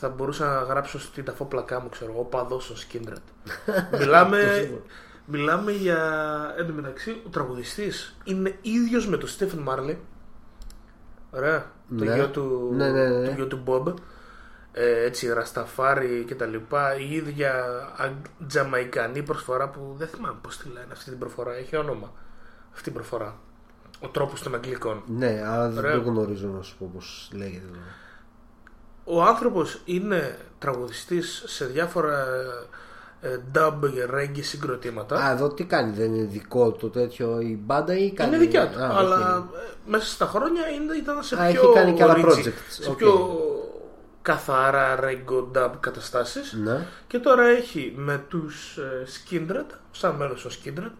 θα 0.00 0.08
μπορούσα 0.08 0.46
να 0.46 0.60
γράψω 0.62 0.98
στην 1.00 1.24
ταφόπλακά 1.24 1.80
μου, 1.80 1.88
ξέρω 1.88 2.12
εγώ, 2.12 2.22
παδός 2.24 2.66
των 2.66 2.76
Skindred. 2.76 3.22
μιλάμε, 3.98 4.70
μιλάμε 5.26 5.72
για. 5.72 5.98
Εν 6.58 6.66
τω 6.66 6.72
μεταξύ, 6.72 7.22
ο 7.26 7.28
τραγουδιστής 7.28 8.16
είναι 8.24 8.58
ίδιος 8.62 9.08
με 9.08 9.16
τον 9.16 9.28
Στέφεν 9.28 9.58
Μάρλι. 9.58 9.98
Ωραία. 11.30 11.72
Το 11.98 12.04
Ναι. 12.04 12.14
γιο 12.14 12.28
του, 12.28 12.70
Ναι, 12.76 12.90
ναι, 12.90 13.08
ναι. 13.08 13.26
το 13.26 13.32
γιο 13.34 13.46
του 13.46 13.62
Bob. 13.66 13.94
Ε, 14.72 15.04
έτσι, 15.04 15.32
Ρασταφάρι 15.32 16.24
και 16.26 16.34
τα 16.34 16.46
λοιπά. 16.46 16.96
Η 16.98 17.14
ίδια 17.14 17.54
αγ- 17.96 18.46
τζαμαϊκανή 18.46 19.22
προσφορά 19.22 19.68
που 19.68 19.94
δεν 19.98 20.08
θυμάμαι 20.08 20.38
πώς 20.42 20.56
τη 20.58 20.68
λένε 20.68 20.86
αυτή 20.92 21.10
την 21.10 21.18
προφορά. 21.18 21.54
Έχει 21.54 21.76
όνομα 21.76 22.12
αυτή 22.74 22.88
η 22.88 22.92
προφορά. 22.92 23.34
Ο 24.00 24.08
τρόπος 24.08 24.42
των 24.42 24.54
Αγγλικών. 24.54 25.02
Ναι, 25.06 25.42
αλλά 25.46 25.68
δεν 25.68 25.84
Ωραία. 25.84 25.94
το 26.02 26.10
γνωρίζω 26.10 26.48
να 26.48 26.62
σου 26.62 26.76
πω 26.78 26.90
πώς 26.94 27.30
λέγεται. 27.32 27.66
Ο 29.04 29.22
άνθρωπος 29.22 29.80
είναι 29.84 30.38
τραγουδιστής 30.58 31.42
σε 31.46 31.64
διάφορα 31.64 32.24
ε, 33.20 33.38
dub 33.54 33.74
και 33.94 34.06
reggae 34.14 34.40
συγκροτήματα. 34.42 35.16
Α, 35.24 35.30
εδώ 35.30 35.48
τι 35.48 35.64
κάνει, 35.64 35.92
δεν 35.92 36.14
είναι 36.14 36.26
δικό 36.26 36.70
του 36.72 36.90
τέτοιο 36.90 37.40
η 37.40 37.58
μπάντα 37.64 37.96
ή 37.98 38.10
κάνει. 38.12 38.28
είναι 38.28 38.38
δικιά 38.44 38.68
του. 38.70 38.78
Α, 38.82 38.90
αλλά 38.98 39.36
οκ. 39.38 39.54
ε, 39.54 39.58
μέσα 39.86 40.06
στα 40.06 40.26
χρόνια 40.26 40.68
είναι, 40.68 40.94
ήταν 40.94 41.22
σε 41.22 41.34
Α, 41.42 41.48
πιο, 41.50 41.62
έχει 41.62 41.72
κάνει 41.74 41.92
και 41.94 42.02
άλλα 42.02 42.14
ρίτσι, 42.14 42.42
projects. 42.46 42.66
σε 42.82 42.90
Οκ. 42.90 42.96
πιο 42.96 43.38
καθαρά 44.22 44.98
reggae 45.02 45.44
dub 45.58 45.70
καταστάσεις. 45.80 46.52
Ναι. 46.52 46.86
Και 47.06 47.18
τώρα 47.18 47.44
έχει 47.46 47.92
με 47.96 48.24
τους 48.28 48.76
ε, 48.76 49.06
Skindred, 49.06 49.66
σαν 49.90 50.14
μέρος 50.14 50.42
των 50.42 50.50
Skindred, 50.50 50.90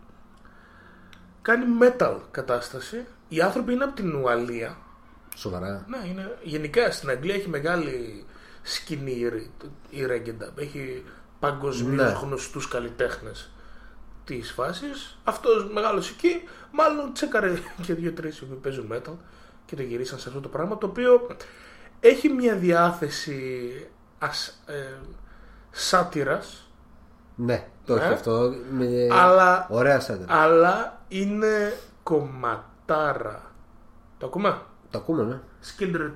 κάνει 1.44 1.64
metal 1.80 2.16
κατάσταση. 2.30 3.04
Οι 3.28 3.40
άνθρωποι 3.40 3.72
είναι 3.72 3.84
από 3.84 3.94
την 3.94 4.14
Ουαλία. 4.14 4.76
Σοβαρά. 5.36 5.84
Ναι, 5.88 6.08
είναι, 6.08 6.36
γενικά 6.42 6.90
στην 6.90 7.08
Αγγλία 7.08 7.34
έχει 7.34 7.48
μεγάλη 7.48 8.24
σκηνή 8.62 9.10
η 9.12 9.28
ρε- 9.28 9.46
η 9.90 10.06
reggae 10.08 10.42
dub. 10.42 10.52
Έχει 10.58 11.04
παγκοσμίως 11.38 12.12
Ναι. 12.12 12.18
γνωστούς 12.22 12.68
καλλιτέχνες 12.68 13.50
της 14.24 14.52
φάσης. 14.52 15.18
Αυτός 15.24 15.70
μεγάλος 15.72 16.10
εκεί, 16.10 16.42
μάλλον 16.70 17.12
τσέκαρε 17.12 17.54
και 17.86 17.94
δύο-τρεις 17.94 18.38
που 18.38 18.58
παίζουν 18.62 18.92
metal 18.92 19.12
και 19.66 19.76
το 19.76 19.82
γυρίσαν 19.82 20.18
σε 20.18 20.28
αυτό 20.28 20.40
το 20.40 20.48
πράγμα, 20.48 20.78
το 20.78 20.86
οποίο 20.86 21.26
έχει 22.00 22.28
μια 22.28 22.54
διάθεση 22.56 23.70
ας, 24.18 24.62
ε, 24.66 24.92
σάτυρας, 25.70 26.68
Ναι, 27.36 27.66
το 27.86 27.94
έχει 27.94 28.08
Ναι. 28.08 28.14
αυτό. 28.14 28.54
Με... 28.70 28.86
αλλά, 29.12 29.66
Ωραία 29.70 30.00
σαν 30.00 30.24
αλλά 30.28 31.03
είναι 31.13 31.79
κομματάρα. 32.03 33.51
Το 34.17 34.25
ακούμε? 34.25 34.61
Το 34.91 34.97
ακούμε, 34.97 35.23
ναι. 35.23 35.39
Skindred 35.65 36.13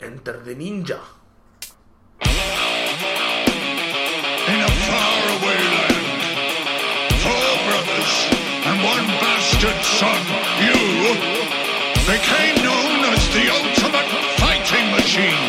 Enter 0.00 0.36
the 0.46 0.54
Ninja. 0.60 1.00
in 4.52 4.60
a 4.68 4.72
faraway 4.86 5.62
land. 5.76 6.22
Four 7.24 7.50
brothers 7.66 8.14
and 8.68 8.76
one 8.94 9.06
bastard 9.22 9.80
son, 9.98 10.20
you, 10.64 10.78
became 12.12 12.56
known 12.66 12.98
as 13.12 13.22
the 13.36 13.44
ultimate 13.58 14.10
fighting 14.40 14.86
machine. 14.96 15.41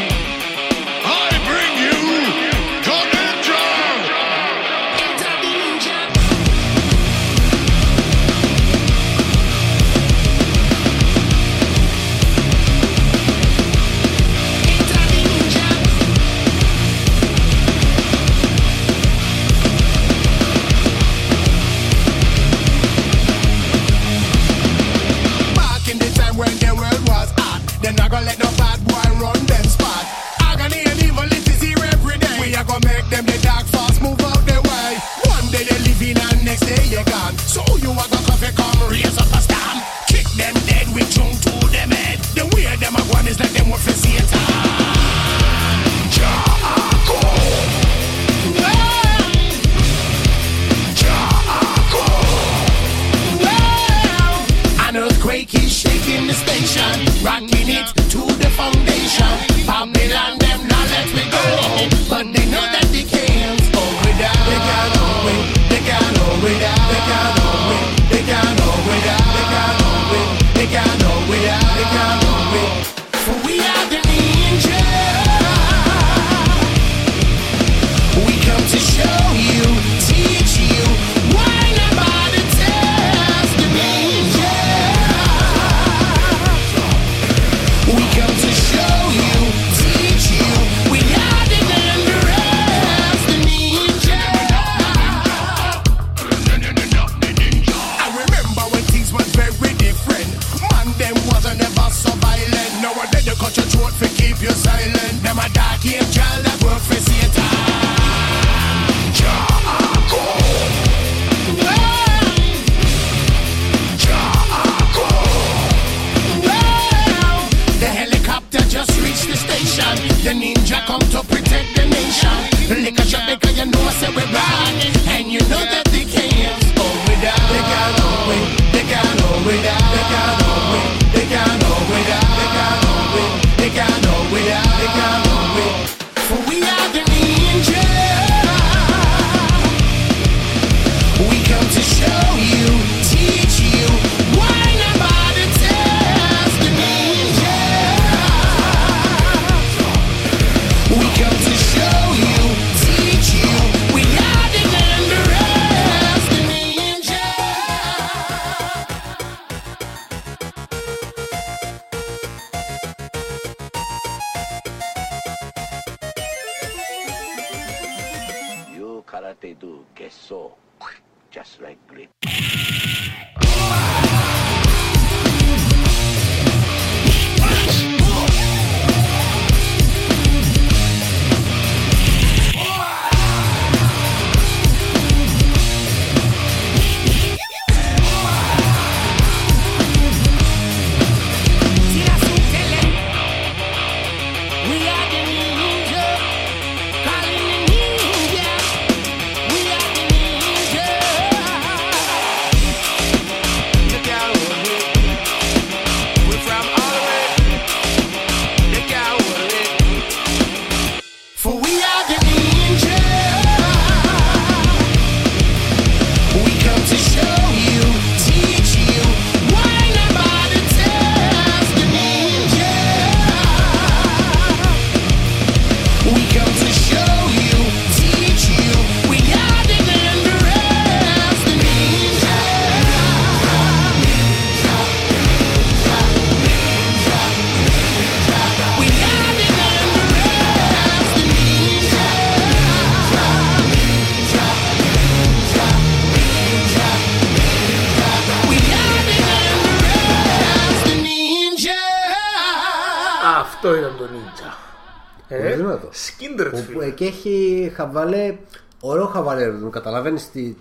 Χαβαλέ, 257.95 258.36
ωραίο 258.80 259.07
χαβαλέ, 259.07 259.45
ρε, 259.47 259.53
καταλαβαίνεις 259.70 260.30
τι, 260.30 260.55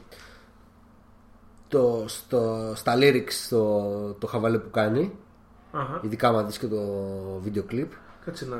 το, 1.68 2.04
στο, 2.08 2.72
στα 2.76 2.94
lyrics 2.98 3.48
το, 3.50 3.80
το 4.20 4.28
χαβαλέ 4.28 4.58
που 4.58 4.70
κάνει. 4.70 5.12
Αχα. 5.72 6.00
Ειδικά 6.04 6.28
άμα 6.28 6.44
δεις 6.44 6.58
και 6.58 6.68
το 6.68 6.82
βίντεο 7.42 7.64
κλιπ. 7.64 7.92
Κάτσε 8.26 8.46
να 8.46 8.58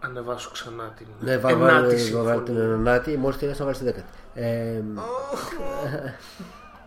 ανεβάσω 0.00 0.50
ξανά 0.52 0.84
την 0.96 1.06
Ναι, 1.20 1.38
βάλει 1.38 1.54
ενάτη 1.62 1.82
βάλει- 1.86 1.98
συμφωνία. 1.98 2.28
βάλει 2.30 2.42
την 2.42 2.56
ενάτη, 2.56 3.16
μόλις 3.16 3.38
τελειώσει 3.38 3.60
να 3.60 3.66
βάλει 3.66 3.76
την 3.78 3.86
δέκατη. 3.86 4.08
Ε, 4.34 4.82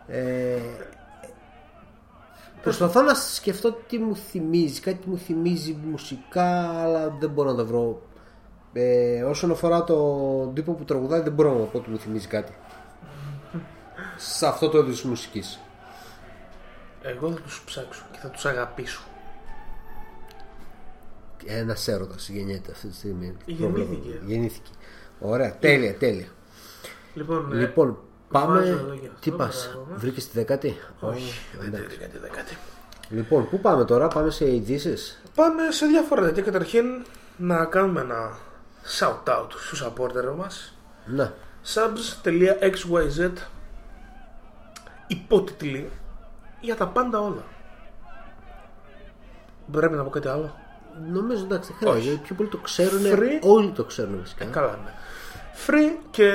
ε, 0.07 0.59
προσπαθώ 2.61 3.01
να 3.01 3.13
σκεφτώ 3.13 3.71
τι 3.88 3.97
μου 3.97 4.15
θυμίζει. 4.15 4.80
Κάτι 4.80 5.09
μου 5.09 5.17
θυμίζει 5.17 5.78
μουσικά, 5.89 6.69
αλλά 6.69 7.15
δεν 7.19 7.30
μπορώ 7.30 7.49
να 7.51 7.55
το 7.57 7.65
βρω. 7.65 8.01
Ε, 8.74 9.24
όσον 9.24 9.51
αφορά 9.51 9.84
τον 9.84 10.53
τύπο 10.53 10.71
που 10.74 10.84
τραγουδάει, 10.84 11.21
δεν 11.21 11.32
μπορώ 11.34 11.53
να 11.53 11.63
πω 11.65 11.78
ότι 11.78 11.89
μου 11.89 11.97
θυμίζει 11.99 12.28
κάτι. 12.28 12.53
Σε 14.17 14.47
αυτό 14.47 14.69
το 14.69 14.78
είδος 14.78 15.03
μουσικής. 15.03 15.59
Εγώ 17.01 17.32
θα 17.32 17.39
τους 17.39 17.61
ψάξω 17.65 18.03
και 18.11 18.17
θα 18.21 18.28
τους 18.30 18.45
αγαπήσω. 18.45 19.01
Ένας 21.45 21.88
έρωτας 21.88 22.30
γεννιέται 22.30 22.71
αυτή 22.71 22.88
τη 22.88 22.95
στιγμή. 22.95 23.36
Γεννήθηκε. 23.45 24.19
Γεννήθηκε. 24.26 24.71
Ωραία, 25.19 25.55
τέλεια, 25.59 25.95
τέλεια. 25.95 26.28
Λοιπόν, 27.13 27.51
ε, 27.53 27.55
Λοιπόν, 27.55 27.97
βάζω 28.30 28.45
πάμε. 28.47 28.59
εδώ 28.59 28.93
για 28.93 29.09
αυτό, 29.13 29.19
Τι 29.19 29.32
πας, 29.32 29.69
μπράβο 29.71 29.88
μας. 29.91 29.99
βρήκες 30.01 30.28
τη 30.28 30.32
δέκατη; 30.38 30.76
όχι, 30.99 31.34
δεν 31.59 31.67
είναι 31.67 31.78
κάτι 31.99 32.17
δεκάτη. 32.17 32.57
Λοιπόν, 33.09 33.49
πού 33.49 33.59
πάμε 33.59 33.86
τώρα, 33.86 34.07
πάμε 34.07 34.30
σε 34.30 34.53
ειδήσει. 34.55 34.93
Πάμε 35.36 35.71
σε 35.71 35.86
διάφορα 35.86 36.21
τέτοια. 36.21 36.43
Καταρχήν 36.43 36.86
να 37.38 37.65
κάνουμε 37.65 38.01
ένα 38.01 38.38
shout 38.99 39.27
out 39.27 39.47
στους 39.49 39.84
supporter 39.86 40.36
μας. 40.38 40.77
Ναι. 41.05 41.31
subs.xyz 41.73 43.31
υπότιτλοι 45.07 45.91
για 46.59 46.75
τα 46.75 46.88
πάντα 46.88 47.19
όλα. 47.19 47.43
Πρέπει 49.71 49.95
να 49.95 50.03
πω 50.03 50.09
κάτι 50.09 50.27
άλλο. 50.27 50.55
Νομίζω 51.11 51.43
εντάξει, 51.43 51.75
δεν 51.79 51.89
χρειάζεται. 51.89 52.21
Πιο 52.23 52.36
πολύ 52.36 52.49
το 52.49 52.57
ξέρουν. 52.57 53.01
Free. 53.05 53.39
Όλοι 53.41 53.71
το 53.71 53.84
ξέρουν 53.84 54.21
φυσικά. 54.21 54.45
Καλά 54.45 54.79
ναι. 54.84 54.91
Free 55.67 55.97
και 56.11 56.31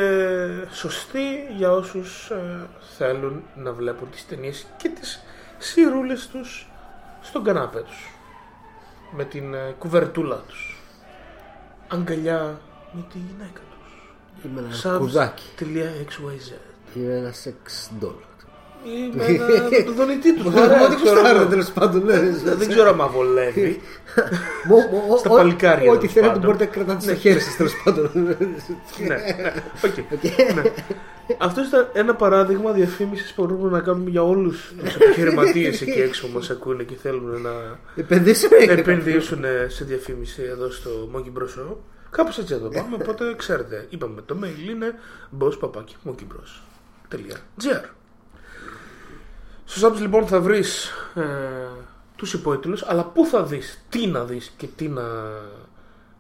σωστή 0.72 1.54
για 1.56 1.72
όσους 1.72 2.30
ε, 2.30 2.66
θέλουν 2.96 3.42
να 3.54 3.72
βλέπουν 3.72 4.10
τις 4.10 4.26
ταινίες 4.26 4.66
και 4.76 4.88
τις 4.88 5.22
σειρούλες 5.58 6.28
τους 6.28 6.70
στον 7.22 7.44
καναπέ 7.44 7.80
τους 7.80 8.10
με 9.10 9.24
την 9.24 9.54
ε, 9.54 9.74
κουβερτούλα 9.78 10.36
τους 10.36 10.67
αγκαλιά 11.88 12.60
με 12.92 13.04
τη 13.12 13.18
γυναίκα 13.18 13.60
τους 13.60 14.44
Είμαι 14.44 14.60
ένα 14.60 14.96
Subs 14.96 14.98
κουδάκι. 14.98 15.44
τελεία 15.56 15.90
XYZ. 16.08 16.52
Είμαι 16.96 17.12
ένα 17.16 17.32
σεξ 17.32 17.90
doll. 18.00 18.14
Ή 18.84 19.16
με 19.16 19.24
ένα 19.24 19.46
με 19.70 19.82
το 19.82 19.92
δονητή 19.92 20.34
τους. 20.34 20.44
Μα 20.54 20.62
Ωραία, 20.62 20.88
τι 20.88 20.94
ξέρω 20.94 21.12
κουστάρω 21.14 21.38
εγώ. 21.40 21.48
τέλος 21.48 21.70
πάντων. 21.70 22.04
ναι. 22.04 22.18
Δεν 22.54 22.68
ξέρω 22.68 22.90
αν 23.02 23.10
βολεύει. 23.12 23.80
Μο- 24.68 24.88
μο- 25.08 25.16
Στα 25.16 25.30
ο- 25.30 25.34
παλικάρια, 25.36 25.90
Ό,τι 25.90 25.98
τέλος 25.98 26.12
θέλετε 26.12 26.32
πάντων. 26.32 26.44
μπορείτε 26.44 26.64
να 26.64 26.70
κρατάτε 26.70 27.00
στο 27.00 27.14
χέρι 27.14 27.40
σας 27.40 27.56
τέλος 27.56 27.72
πάντων. 27.84 28.10
ναι, 28.14 28.22
ναι. 29.06 29.16
οκ. 29.84 29.94
Ναι. 30.54 30.62
Αυτό 31.38 31.64
ήταν 31.64 31.88
ένα 31.92 32.14
παράδειγμα 32.14 32.72
διαφήμισης 32.72 33.32
που 33.32 33.44
μπορούμε 33.46 33.70
να 33.70 33.80
κάνουμε 33.84 34.10
για 34.10 34.22
όλους 34.22 34.72
τους 34.84 34.94
επιχειρηματίες 34.94 35.80
εκεί 35.80 36.00
έξω 36.00 36.26
που 36.26 36.32
μας 36.34 36.50
ακούνε 36.50 36.82
και 36.82 36.94
θέλουν 37.02 37.40
να 37.40 37.50
Επενδύσουμε. 37.96 38.56
επενδύσουν 38.56 39.44
σε 39.68 39.84
διαφήμιση 39.84 40.42
εδώ 40.50 40.70
στο 40.70 40.90
Monkey 41.14 41.32
Bros. 41.38 41.42
Show. 41.60 41.76
Κάπως 42.10 42.38
έτσι 42.38 42.52
θα 42.54 42.60
το 42.60 42.68
πάμε. 42.68 42.96
Οπότε 43.00 43.34
ξέρετε, 43.36 43.86
είπαμε 43.88 44.22
το 44.26 44.36
mail 44.42 44.68
είναι 44.70 44.94
bosspapaki.monkeybros.gr 45.38 47.84
Στο 49.70 49.88
Subs 49.88 50.00
λοιπόν 50.00 50.26
θα 50.26 50.40
βρεις 50.40 50.90
ε, 51.14 51.22
τους 52.16 52.32
υπότιτλους, 52.32 52.82
αλλά 52.82 53.04
πού 53.04 53.26
θα 53.26 53.44
δεις, 53.44 53.84
τι 53.88 54.06
να 54.06 54.24
δεις 54.24 54.52
και 54.56 54.66
τι 54.76 54.88
να, 54.88 55.02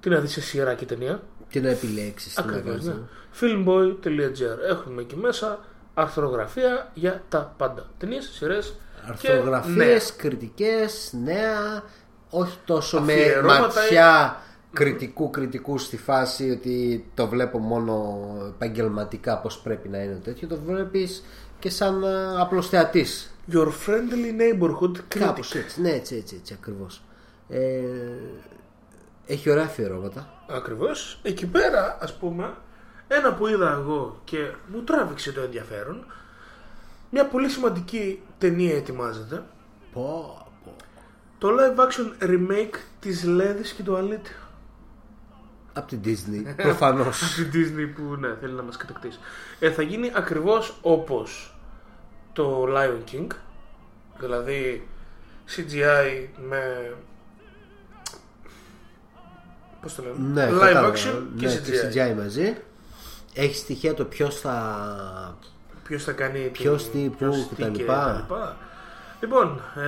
τι 0.00 0.08
να 0.08 0.18
δεις 0.18 0.32
σε 0.32 0.40
σειρά 0.40 0.74
και 0.74 0.84
ταινία. 0.84 1.22
Τι 1.50 1.60
να 1.60 1.68
επιλέξεις. 1.68 2.38
Ακριβώς, 2.38 2.84
ναι. 2.84 2.94
filmboy.gr 3.40 4.68
Έχουμε 4.68 5.00
εκεί 5.00 5.16
μέσα 5.16 5.58
αρθρογραφία 5.94 6.90
για 6.94 7.22
τα 7.28 7.54
πάντα. 7.56 7.86
Ταινίες, 7.98 8.30
σειρές. 8.32 8.74
Αρθρογραφίες, 9.08 10.16
κριτικές, 10.16 11.14
νέα. 11.24 11.82
Όχι 12.30 12.58
τόσο 12.64 13.00
με 13.00 13.12
Αφιερώματα 13.12 13.62
ματιά 13.62 14.36
κριτικού 14.72 15.30
κριτικού 15.30 15.78
στη 15.78 15.96
φάση 15.96 16.50
ότι 16.50 17.06
το 17.14 17.28
βλέπω 17.28 17.58
μόνο 17.58 18.18
επαγγελματικά 18.48 19.38
πως 19.38 19.58
πρέπει 19.58 19.88
να 19.88 19.98
είναι 19.98 20.20
τέτοιο. 20.24 20.48
Το 20.48 20.58
βλέπεις 20.66 21.24
και 21.58 21.70
σαν 21.70 22.02
ε, 22.02 22.40
απλός 22.40 22.68
θεατής. 22.68 23.32
Your 23.52 23.68
friendly 23.86 24.32
neighborhood 24.40 24.98
Κάπως 25.08 25.52
critic. 25.52 25.58
έτσι. 25.58 25.80
Ναι, 25.80 25.90
έτσι, 25.90 26.16
έτσι, 26.16 26.36
έτσι 26.36 26.52
ακριβώς. 26.58 27.02
Ε, 27.48 27.82
έχει 29.26 29.50
ωραία 29.50 29.64
αφιερώματα. 29.64 30.44
Ακριβώς. 30.48 31.20
Εκεί 31.22 31.46
πέρα, 31.46 31.98
ας 32.00 32.16
πούμε, 32.16 32.54
ένα 33.08 33.34
που 33.34 33.46
είδα 33.46 33.70
εγώ 33.72 34.20
και 34.24 34.50
μου 34.66 34.82
τράβηξε 34.82 35.32
το 35.32 35.40
ενδιαφέρον. 35.40 36.06
Μια 37.10 37.26
πολύ 37.26 37.48
σημαντική 37.48 38.22
ταινία 38.38 38.76
ετοιμάζεται. 38.76 39.42
Πω, 39.92 40.46
πω. 40.64 40.76
Το 41.38 41.48
live 41.48 41.78
action 41.78 42.24
remake 42.24 42.74
της 43.00 43.24
Λέδης 43.24 43.72
και 43.72 43.82
του 43.82 43.96
Αλήτη. 43.96 44.30
Από 45.72 45.88
την 45.88 46.00
Disney, 46.04 46.54
προφανώς. 46.56 47.22
Από 47.40 47.50
την 47.50 47.62
Disney 47.62 47.92
που 47.94 48.16
ναι, 48.16 48.34
θέλει 48.40 48.52
να 48.52 48.62
μας 48.62 48.76
κατακτήσει. 48.76 49.18
Ε, 49.58 49.70
θα 49.70 49.82
γίνει 49.82 50.12
ακριβώς 50.14 50.78
όπως 50.82 51.57
το 52.42 52.66
Lion 52.76 53.10
King. 53.14 53.26
Δηλαδή 54.20 54.88
CGI 55.56 56.26
με... 56.48 56.92
Πώς 59.82 59.94
το 59.94 60.02
λένε; 60.02 60.14
ναι, 60.18 60.48
Live 60.56 60.58
κατάλαβα. 60.58 60.94
action 60.94 61.22
και 61.38 61.46
ναι, 61.46 61.52
CGI. 61.54 61.62
και 61.92 62.12
CGI 62.12 62.14
μαζί. 62.16 62.56
Έχει 63.34 63.54
στοιχεία 63.56 63.94
το 63.94 64.04
ποιος 64.04 64.40
θα 64.40 65.36
Ποιος 65.84 66.04
θα 66.04 66.12
κάνει 66.12 66.38
την- 66.38 66.52
Ποιος 66.52 66.90
τι, 66.90 66.98
πού 67.08 67.14
ποιος 67.18 67.36
και 67.48 67.54
τι 67.54 67.62
τα 67.62 67.68
λοιπά. 67.68 68.16
λοιπά. 68.20 68.56
Λοιπόν, 69.20 69.60
ε, 69.76 69.82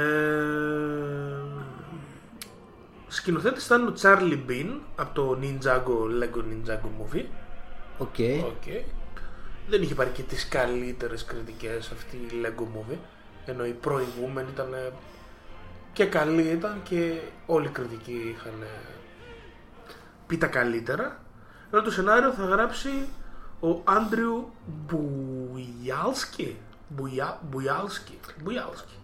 σκηνοθέτης 3.09 3.67
ήταν 3.67 3.87
ο 3.87 3.93
Charlie 4.03 4.39
Bean 4.49 4.79
από 4.97 5.15
το 5.15 5.39
Ninjago, 5.43 6.23
Lego 6.23 6.39
Ninjago 6.39 6.89
Movie. 7.01 7.25
Οκ. 7.99 8.15
Οκ. 8.45 8.63
Δεν 9.69 9.83
είχε 9.83 9.95
πάρει 9.95 10.11
και 10.11 10.23
τις 10.23 10.49
καλύτερες 10.49 11.25
κριτικές 11.25 11.91
αυτή 11.91 12.17
η 12.17 12.31
Lego 12.45 12.63
Movie. 12.63 12.99
Ενώ 13.47 13.65
η 13.67 13.73
προηγούμενη 13.73 14.49
ήταν 14.53 14.73
ε, 14.73 14.93
και 15.93 16.05
καλή 16.05 16.43
ήταν 16.43 16.81
και 16.83 17.21
όλοι 17.47 17.67
οι 17.67 17.71
κριτικοί 17.71 18.35
είχαν 18.37 18.63
ε, 18.63 18.67
πει 20.27 20.39
τα 20.39 20.47
καλύτερα. 20.47 21.21
Ενώ 21.73 21.83
το 21.83 21.91
σενάριο 21.91 22.33
θα 22.33 22.45
γράψει 22.45 22.89
ο 23.61 23.81
Άντριου 23.85 24.51
Μπουγιάλσκι. 24.87 26.57
Μπουγιά- 26.89 27.41
Μπουγιάλσκι. 27.51 28.19
Μπουγιάλσκι. 28.43 28.95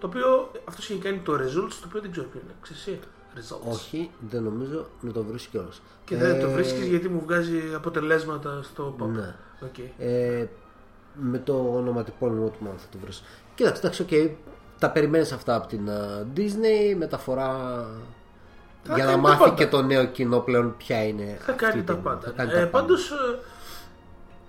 Το 0.00 0.06
οποίο 0.06 0.50
αυτός 0.68 0.88
είχε 0.88 0.98
κάνει 1.02 1.18
το 1.18 1.32
Results, 1.34 1.72
το 1.80 1.84
οποίο 1.86 2.00
δεν 2.00 2.10
ξέρω 2.10 2.26
ποιο 2.26 2.40
είναι. 2.44 2.54
Ξέρεις 2.60 2.86
εσύ; 2.86 3.00
Results. 3.36 3.72
Όχι, 3.72 4.10
δεν 4.30 4.42
νομίζω 4.42 4.86
να 5.00 5.12
το 5.12 5.22
βρεις 5.22 5.46
κιόλας. 5.46 5.82
Και 6.04 6.16
δεν 6.16 6.40
το 6.40 6.50
βρίσκεις 6.50 6.86
γιατί 6.86 7.08
μου 7.08 7.20
βγάζει 7.24 7.60
αποτελέσματα 7.74 8.60
στο 8.62 8.96
pop. 9.00 9.06
Ναι. 9.06 9.34
Οκ. 9.60 9.78
Ε, 9.98 10.46
με 11.14 11.38
το 11.38 11.72
ονοματεπώνυμο 11.76 12.48
του 12.48 12.58
μάλλον 12.60 12.78
θα 12.78 12.86
το 12.92 12.98
βρεις. 13.02 13.22
Κοίταξε, 13.54 13.80
εντάξει, 13.80 14.02
οκ. 14.02 14.30
Τα 14.78 14.90
περιμένεις 14.90 15.32
αυτά 15.32 15.54
από 15.54 15.66
την 15.66 15.90
α, 15.90 16.26
Disney. 16.36 16.96
Μεταφορά 16.98 17.48
Θα 18.82 18.94
για 18.94 19.04
να 19.04 19.10
κάνει 19.10 19.22
τα 19.22 19.28
μάθει 19.28 19.42
πάντα. 19.42 19.54
και 19.54 19.66
το 19.66 19.82
νέο 19.82 20.04
κοινό 20.04 20.38
πλέον 20.38 20.74
ποια 20.76 21.04
είναι. 21.04 21.38
Θα 21.40 21.52
αυτή 21.52 21.64
κάνει 21.64 21.80
η 21.80 21.82
τα 21.84 21.92
ταινία. 21.94 22.10
πάντα. 22.10 22.26
Θα 22.26 22.32
κάνει 22.32 22.50
ε, 22.50 22.54
τα 22.54 22.60
πάντα. 22.60 22.70
πάντως, 22.70 23.10
ε, 23.10 23.14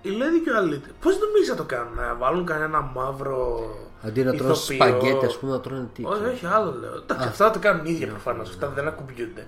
η 0.02 0.10
Λαίδη 0.10 0.40
και 0.40 0.50
ο 0.50 0.58
Αλήτης, 0.58 0.90
πώς 1.02 1.20
νομίζεις 1.20 1.50
να 1.50 1.56
το 1.56 1.64
κάνουν, 1.64 1.94
να 1.96 2.16
βάλουν 2.16 2.46
κανένα 2.46 2.82
μαύρο 2.82 3.70
Αντί 4.02 4.24
να 4.24 4.36
τρώνε 4.36 4.52
ηθοποιό; 4.52 4.76
σπαγγέτι, 4.76 5.26
ας 5.26 5.38
πούμε, 5.38 5.52
να 5.52 5.60
τρώνε 5.60 5.90
τι. 5.94 6.04
Όχι, 6.06 6.14
ξέρω. 6.14 6.32
όχι, 6.32 6.46
άλλο 6.46 6.76
λέω. 6.80 6.96
Εντάξει, 6.96 7.28
αυτά 7.28 7.46
θα 7.46 7.52
τα 7.52 7.60
κάνουν 7.60 7.86
ίδια 7.86 8.08
προφανώς. 8.08 8.50
Αυτά 8.50 8.68
δεν 8.68 8.88
ακουμπιούνται. 8.88 9.48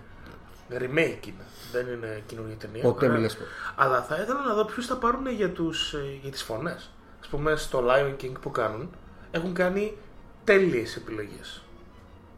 Remake 0.70 1.28
είναι. 1.28 1.45
Δεν 1.72 1.88
είναι 1.88 2.24
καινούργια 2.26 2.56
ταινία. 2.56 2.82
Ποτέ 2.82 3.06
Ωραία. 3.06 3.18
μη 3.18 3.24
λες 3.24 3.34
ποτέ. 3.34 3.49
Αλλά 3.76 4.01
θα 4.01 4.16
ήθελα 4.16 4.45
να 4.47 4.54
δω 4.54 4.66
ποιους 4.66 4.86
θα 4.86 4.95
πάρουν 4.95 5.28
για, 5.28 5.49
τους, 5.49 5.93
ε, 5.93 6.20
για 6.22 6.32
τις 6.32 6.43
φωνές. 6.43 6.89
Ας 7.22 7.28
πούμε 7.28 7.56
στο 7.56 7.84
Lion 7.88 8.24
King 8.24 8.34
που 8.41 8.51
κάνουν 8.51 8.89
έχουν 9.32 9.54
κάνει 9.54 9.97
τέλειες 10.43 10.95
επιλογές 10.95 11.62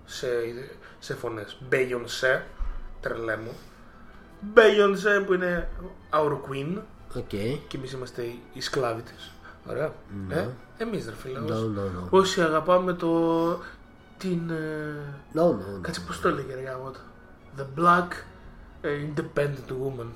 σε, 0.05 0.27
σε 0.99 1.15
φωνές. 1.15 1.57
Beyoncé, 1.71 2.41
τρελέ 3.01 3.37
μου. 3.37 3.51
Beyoncé 4.55 5.25
που 5.25 5.33
είναι 5.33 5.69
our 6.09 6.31
queen 6.31 6.77
Οκ. 7.17 7.27
και 7.67 7.77
εμείς 7.77 7.91
είμαστε 7.91 8.21
οι 8.53 8.61
σκλάβοι 8.61 9.01
της. 9.01 9.31
Ωραία. 9.69 9.93
Ε, 10.29 10.47
εμείς 10.77 11.05
ρε 11.05 11.15
φίλε. 11.15 11.39
No, 11.39 11.43
όσοι- 11.51 11.71
no, 11.75 11.99
no. 12.03 12.09
Όσοι 12.09 12.41
αγαπάμε 12.41 12.93
το... 12.93 13.09
την... 14.17 14.49
ε, 14.49 14.95
No, 15.35 15.39
no, 15.41 15.49
no. 15.51 15.81
Κάτσε 15.81 16.01
πώς 16.01 16.19
το 16.21 16.27
έλεγε 16.27 16.55
ρε 16.55 16.61
γαμώ 16.61 16.91
The 17.57 17.79
black 17.79 18.07
ε, 18.81 18.89
independent 19.05 19.71
woman. 19.71 20.07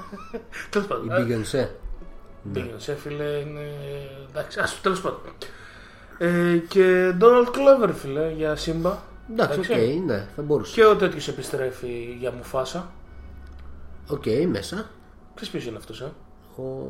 Τέλος 0.70 0.86
Η 0.86 0.88
πάντων. 0.88 1.10
ε, 1.10 1.26
Beyoncé. 1.28 1.66
Beyoncé 2.54 2.94
φίλε 2.98 3.24
είναι... 3.24 3.60
Εντάξει, 4.28 4.60
ας 4.60 4.80
τέλος 4.80 5.00
πάντων. 5.00 5.20
Ε, 6.18 6.56
και 6.68 7.14
Donald 7.20 7.46
Glover 7.48 7.90
φίλε 7.94 8.32
για 8.32 8.56
Simba. 8.64 8.92
Εντάξει, 9.32 9.58
οκ, 9.58 9.76
ναι, 10.06 10.26
θα 10.36 10.42
μπορούσε. 10.42 10.74
Και 10.74 10.84
ο 10.84 10.96
τέτοιος 10.96 11.28
επιστρέφει 11.28 12.16
για 12.18 12.32
Μουφάσα. 12.32 12.92
Οκ, 14.08 14.24
μέσα. 14.48 14.90
Ξέρεις 15.40 15.50
ποιος 15.50 15.66
είναι 15.66 15.76
αυτός, 15.76 16.00
ε; 16.00 16.12
Ο... 16.56 16.86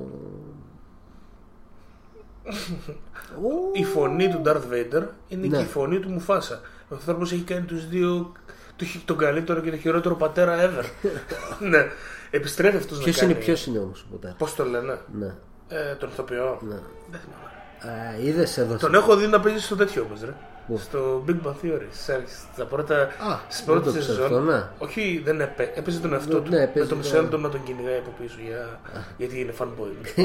Η 3.73 3.85
φωνή 3.85 4.29
του 4.29 4.43
Darth 4.45 4.63
Vader 4.73 5.03
είναι 5.29 5.47
Ναι. 5.47 5.57
και 5.57 5.63
η 5.63 5.67
φωνή 5.67 5.99
του 6.01 6.09
Μουφάσα. 6.11 6.61
Ο 6.89 6.95
άνθρωπος 6.95 7.33
έχει 7.33 7.43
κάνει 7.43 7.65
τους 7.65 7.89
δύο 7.89 8.33
το 8.77 8.85
χει- 8.85 9.07
τον 9.07 9.19
καλύτερο 9.19 9.61
και 9.61 9.71
τον 9.71 9.79
χειρότερο 9.79 10.15
πατέρα 10.15 10.57
ever. 10.71 10.85
ναι. 11.71 11.87
Επιστρέφει 12.31 12.77
αυτός 12.77 12.99
να 12.99 13.05
Ποιος 13.05 13.17
κάνει. 13.19 13.33
είναι, 13.33 13.41
ποιος 13.41 13.67
είναι 13.67 13.79
όμως 13.79 14.01
ο 14.03 14.07
πατέρας; 14.13 14.37
Πώς 14.37 14.55
το 14.55 14.65
λένε; 14.65 14.99
Ναι. 15.19 15.35
Ε, 15.69 15.95
τον 15.95 16.09
ηθοποιό. 16.09 16.59
ναι. 16.63 16.79
Δεν 17.11 17.21
θυμάμαι. 17.21 18.23
Είδες 18.23 18.59
εδώ. 18.59 18.77
Τον 18.77 18.95
έχω 18.95 19.17
δει 19.17 19.27
να 19.27 19.41
παίζει 19.41 19.65
στο 19.65 19.77
τέτοιο 19.77 20.03
όμως 20.03 20.21
ρε. 20.21 20.35
Πού; 20.71 20.79
Στο 20.79 21.25
Big 21.29 21.47
Bang 21.47 21.55
Theory. 21.65 21.87
Στα, 21.93 22.21
στα 22.55 22.65
πρώτα, 22.65 22.97
Α, 23.03 23.09
στις 23.49 23.65
δεν 23.65 23.75
πρώτες 23.75 23.93
το 23.93 23.99
ξέρω 23.99 24.15
σεζόν. 24.23 24.25
αυτό, 24.39 24.41
ναι. 24.51 24.69
Όχι, 24.79 25.21
δεν 25.25 25.41
έπαι, 25.41 25.73
έπαιζε 25.75 26.01
τον 26.01 26.13
εαυτό 26.13 26.37
Ναι, 26.37 26.43
του. 26.45 26.51
ναι, 26.51 26.57
με 26.57 26.63
έπαιζε 26.63 26.87
τον 26.89 26.99
το- 27.01 27.05
Σέλντον 27.07 27.41
να 27.41 27.49
τον 27.49 27.63
κυνηγάει 27.65 27.97
από 27.99 28.11
πίσω 28.21 28.37
για... 28.47 28.81
γιατί 29.17 29.41
είναι 29.41 29.53
fanboy. 29.59 29.93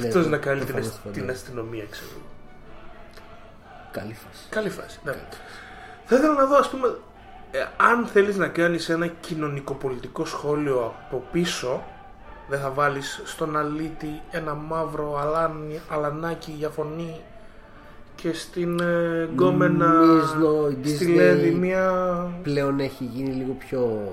Ναι, 0.00 0.06
Αυτό 0.06 0.28
να 0.28 0.36
κάνει 0.36 0.58
την, 0.58 0.66
προφανώς, 0.66 0.86
ασ- 0.86 1.00
προφανώς. 1.02 1.16
την 1.18 1.30
αστυνομία, 1.30 1.84
ξέρω. 1.90 2.10
Καλή 3.90 4.14
φάση. 4.14 4.46
Καλή 4.48 4.70
φάση. 4.70 4.98
Ναι. 5.04 5.12
Θα 6.04 6.16
ήθελα 6.16 6.32
να 6.34 6.46
δω, 6.46 6.56
ας 6.56 6.68
πούμε, 6.68 6.96
ε, 7.50 7.58
αν 7.76 8.06
θέλεις 8.06 8.36
να 8.36 8.48
κάνεις 8.48 8.88
ένα 8.88 9.06
κοινωνικοπολιτικό 9.06 10.24
σχόλιο 10.24 10.94
από 11.06 11.22
πίσω, 11.32 11.82
δεν 12.48 12.60
θα 12.60 12.70
βάλεις 12.70 13.20
στον 13.24 13.56
αλήτη 13.56 14.22
ένα 14.30 14.54
μαύρο 14.54 15.18
αλάνι, 15.20 15.80
αλανάκι 15.88 16.50
για 16.58 16.68
φωνή 16.68 17.20
και 18.16 18.32
στην 18.32 18.80
ε, 18.80 19.28
γκόμενα 19.32 19.86
Νομίζω 19.92 20.68
η 20.84 20.88
στη 20.88 21.06
Disney 21.12 21.16
Λέδη 21.16 21.50
μια... 21.50 21.92
Πλέον 22.42 22.80
έχει 22.80 23.04
γίνει 23.04 23.30
λίγο 23.34 23.52
πιο. 23.52 24.08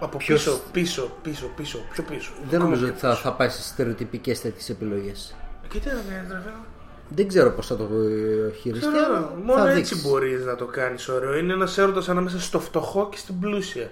Από 0.00 0.16
Ποιος- 0.16 0.42
πίσω, 0.44 0.60
πίσω, 0.72 1.10
πίσω, 1.22 1.46
πίσω, 1.56 1.78
πιο 1.92 2.02
πίσω. 2.02 2.32
Δεν 2.38 2.46
Ακόμα 2.48 2.64
νομίζω 2.64 2.82
πιο 2.84 2.90
ότι 2.92 3.00
θα, 3.00 3.14
θα 3.14 3.32
πάει 3.32 3.48
σε 3.48 3.62
στερεοτυπικές 3.62 4.40
τέτοιες 4.40 4.68
επιλογές. 4.68 5.34
πίσω. 5.62 5.72
Και 5.72 5.78
τι 5.88 5.94
να 5.94 6.02
κάνεις, 6.14 6.32
ρε 6.32 6.38
φίλε. 6.40 6.52
Δεν 7.08 7.28
ξέρω 7.28 7.50
πώς 7.50 7.66
θα 7.66 7.76
το 7.76 7.84
ε, 7.84 8.52
χειριστεί. 8.60 8.88
Ξέρω, 8.92 9.04
αλλά 9.16 9.32
μόνο 9.44 9.60
θα 9.62 9.70
έτσι 9.70 9.94
δείξει. 9.94 10.08
μπορείς 10.08 10.44
να 10.44 10.56
το 10.56 10.64
κάνεις 10.64 11.08
ωραίο. 11.08 11.36
Είναι 11.36 11.52
ένας 11.52 11.78
έρωτας 11.78 12.08
ανάμεσα 12.08 12.40
στο 12.40 12.60
φτωχό 12.60 13.08
και 13.10 13.16
στην 13.16 13.38
πλούσια. 13.40 13.90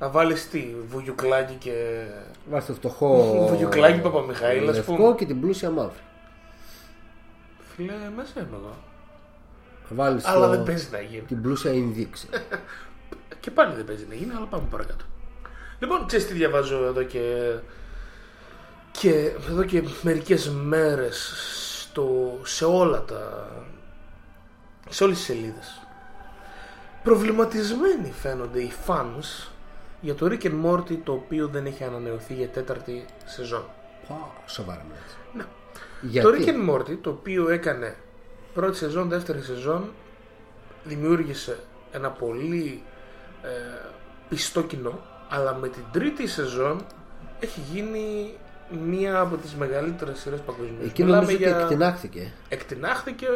Να 0.00 0.08
βάλεις 0.08 0.48
τι, 0.48 0.74
βουγιουκλάκι 0.88 1.54
και. 1.58 1.72
Βάζει 2.50 2.66
το 2.66 2.72
φτωχό. 2.72 3.46
Βουγιουκλάκι 3.48 4.00
Παπαμιχαήλ, 4.00 4.68
ας 4.68 4.74
λευκό 4.76 4.94
πούμε. 4.94 5.14
και 5.14 5.24
την 5.24 5.40
πλούσια 5.40 5.70
μαύρη. 5.70 5.98
Φίλε, 7.78 8.10
μέσα 8.16 8.40
είμαι 8.40 8.48
εγώ. 8.56 8.76
Βάλεις 9.88 10.24
Αλλά 10.24 10.48
δεν 10.48 10.62
παίζει 10.62 10.88
να 10.92 11.00
γίνει. 11.00 11.22
την 11.22 11.42
πλούσια 11.42 11.72
Ινδίξη. 11.72 12.28
Και 13.40 13.50
πάλι 13.50 13.74
δεν 13.74 13.84
παίζει 13.84 14.06
να 14.08 14.14
γίνει, 14.14 14.32
αλλά 14.36 14.46
πάμε 14.46 14.66
παρακάτω. 14.70 15.04
Λοιπόν, 15.78 16.06
ξέρεις 16.06 16.26
τι 16.26 16.32
διαβάζω 16.32 16.84
εδώ 16.84 17.02
και. 17.02 17.54
και 18.90 19.32
εδώ 19.50 19.64
και 19.64 19.82
μερικές 20.02 20.48
μέρες 20.50 21.32
στο, 21.80 22.38
σε 22.42 22.64
όλα 22.64 23.04
τα. 23.04 23.48
σε 24.88 25.04
όλες 25.04 25.16
τις 25.16 25.26
σελίδες. 25.26 25.82
Προβληματισμένοι 27.02 28.12
φαίνονται 28.12 28.60
οι 28.60 28.72
fans 28.86 29.48
για 30.00 30.14
το 30.14 30.26
Rick 30.26 30.42
and 30.44 30.64
Morty 30.64 30.98
το 31.04 31.12
οποίο 31.12 31.48
δεν 31.48 31.66
έχει 31.66 31.84
ανανεωθεί 31.84 32.34
για 32.34 32.48
τέταρτη 32.48 33.04
σεζόν. 33.24 33.64
Πα, 34.08 34.14
Σοβαρά 34.46 34.84
μιλάς. 34.88 35.16
Ναι. 36.00 36.10
Γιατί; 36.10 36.28
Το 36.28 36.34
Rick 36.38 36.48
and 36.48 36.74
Morty 36.74 36.98
το 37.00 37.10
οποίο 37.10 37.48
έκανε 37.48 37.96
πρώτη 38.54 38.76
σεζόν, 38.76 39.08
δεύτερη 39.08 39.42
σεζόν 39.42 39.90
δημιούργησε 40.84 41.58
ένα 41.92 42.10
πολύ 42.10 42.82
ε, 43.42 43.48
πιστό 44.28 44.62
κοινό 44.62 45.00
αλλά 45.28 45.54
με 45.54 45.68
την 45.68 45.82
τρίτη 45.92 46.26
σεζόν 46.26 46.84
έχει 47.40 47.60
γίνει 47.72 48.34
μία 48.86 49.20
από 49.20 49.36
τις 49.36 49.54
μεγαλύτερες 49.54 50.18
σειρές 50.18 50.40
παγκοσμίως. 50.40 50.84
Εκεί 50.84 51.04
Μιλάμε 51.04 51.22
νομίζω 51.22 51.50
ότι 51.50 51.62
εκτινάχθηκε. 51.62 52.32
εκτινάχθηκε 52.48 53.26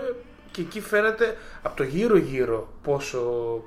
και 0.50 0.60
εκεί 0.60 0.80
φαίνεται 0.80 1.36
από 1.62 1.76
το 1.76 1.82
γύρω 1.82 2.16
γύρω 2.16 2.68
πόσο 2.82 3.62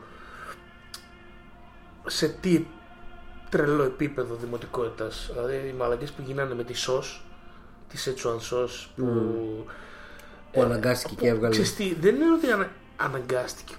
σε 2.06 2.28
τι 2.28 2.66
τρελό 3.50 3.84
επίπεδο 3.84 4.36
δημοτικότητας 4.36 5.30
δηλαδή 5.34 5.68
οι 5.70 5.74
μαλακές 5.78 6.12
που 6.12 6.22
γίνανε 6.26 6.56
με 6.56 6.64
τη 6.64 6.74
σος 6.74 7.25
τη 7.96 8.02
Σετσουαν 8.02 8.40
σος 8.40 8.92
που 8.96 9.06
Που 10.52 10.62
αναγκάστηκε 10.62 11.16
και 11.16 11.28
έβγαλε. 11.28 11.50
Ξέρεις 11.50 11.76
τι, 11.76 11.96
δεν 12.00 12.16
είναι 12.16 12.32
ότι 12.34 12.52
ανα- 12.52 12.72
αναγκάστηκε. 12.98 13.74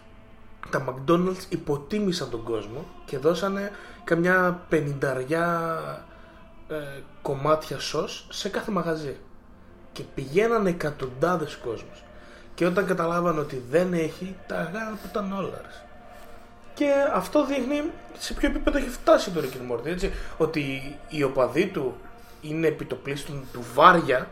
Τα 0.71 0.85
McDonald's 0.89 1.45
υποτίμησαν 1.49 2.31
τον 2.31 2.43
κόσμο 2.43 2.87
και 3.05 3.19
δώσανε 3.19 3.71
καμιά 4.05 4.61
πενηνταριά 4.69 5.71
ε, 6.69 6.75
κομμάτια 7.23 7.79
σως 7.79 8.27
σε 8.31 8.49
κάθε 8.49 8.71
μαγαζί. 8.71 9.17
Και 9.93 10.03
πηγαίνανε 10.15 10.69
εκατοντάδες 10.69 11.57
κόσμος. 11.57 12.05
Και 12.55 12.67
όταν 12.67 12.87
καταλάβανε 12.87 13.41
ότι 13.41 13.63
δεν 13.71 13.93
έχει, 13.93 14.37
τα 14.47 14.57
αγάλα 14.59 14.91
που 14.91 15.09
ήταν 15.11 15.33
όλα. 15.33 15.61
ρε. 15.63 15.71
Και 16.75 16.93
αυτό 17.15 17.47
δείχνει 17.47 17.83
σε 18.19 18.35
ποιο 18.35 18.49
επίπεδο 18.49 18.79
έχει 18.79 18.89
φτάσει 18.89 19.31
το 19.31 19.41
Rick 19.41 19.73
and 19.73 19.73
Morty. 19.75 19.87
Έτσι, 19.87 20.13
ότι 20.39 20.97
οι 21.09 21.23
οπαδοί 21.23 21.67
του 21.67 21.97
είναι 22.49 22.67
επί 22.67 22.85
το 22.85 22.97
πλείστον 22.97 23.45
ντουβάρια 23.53 24.29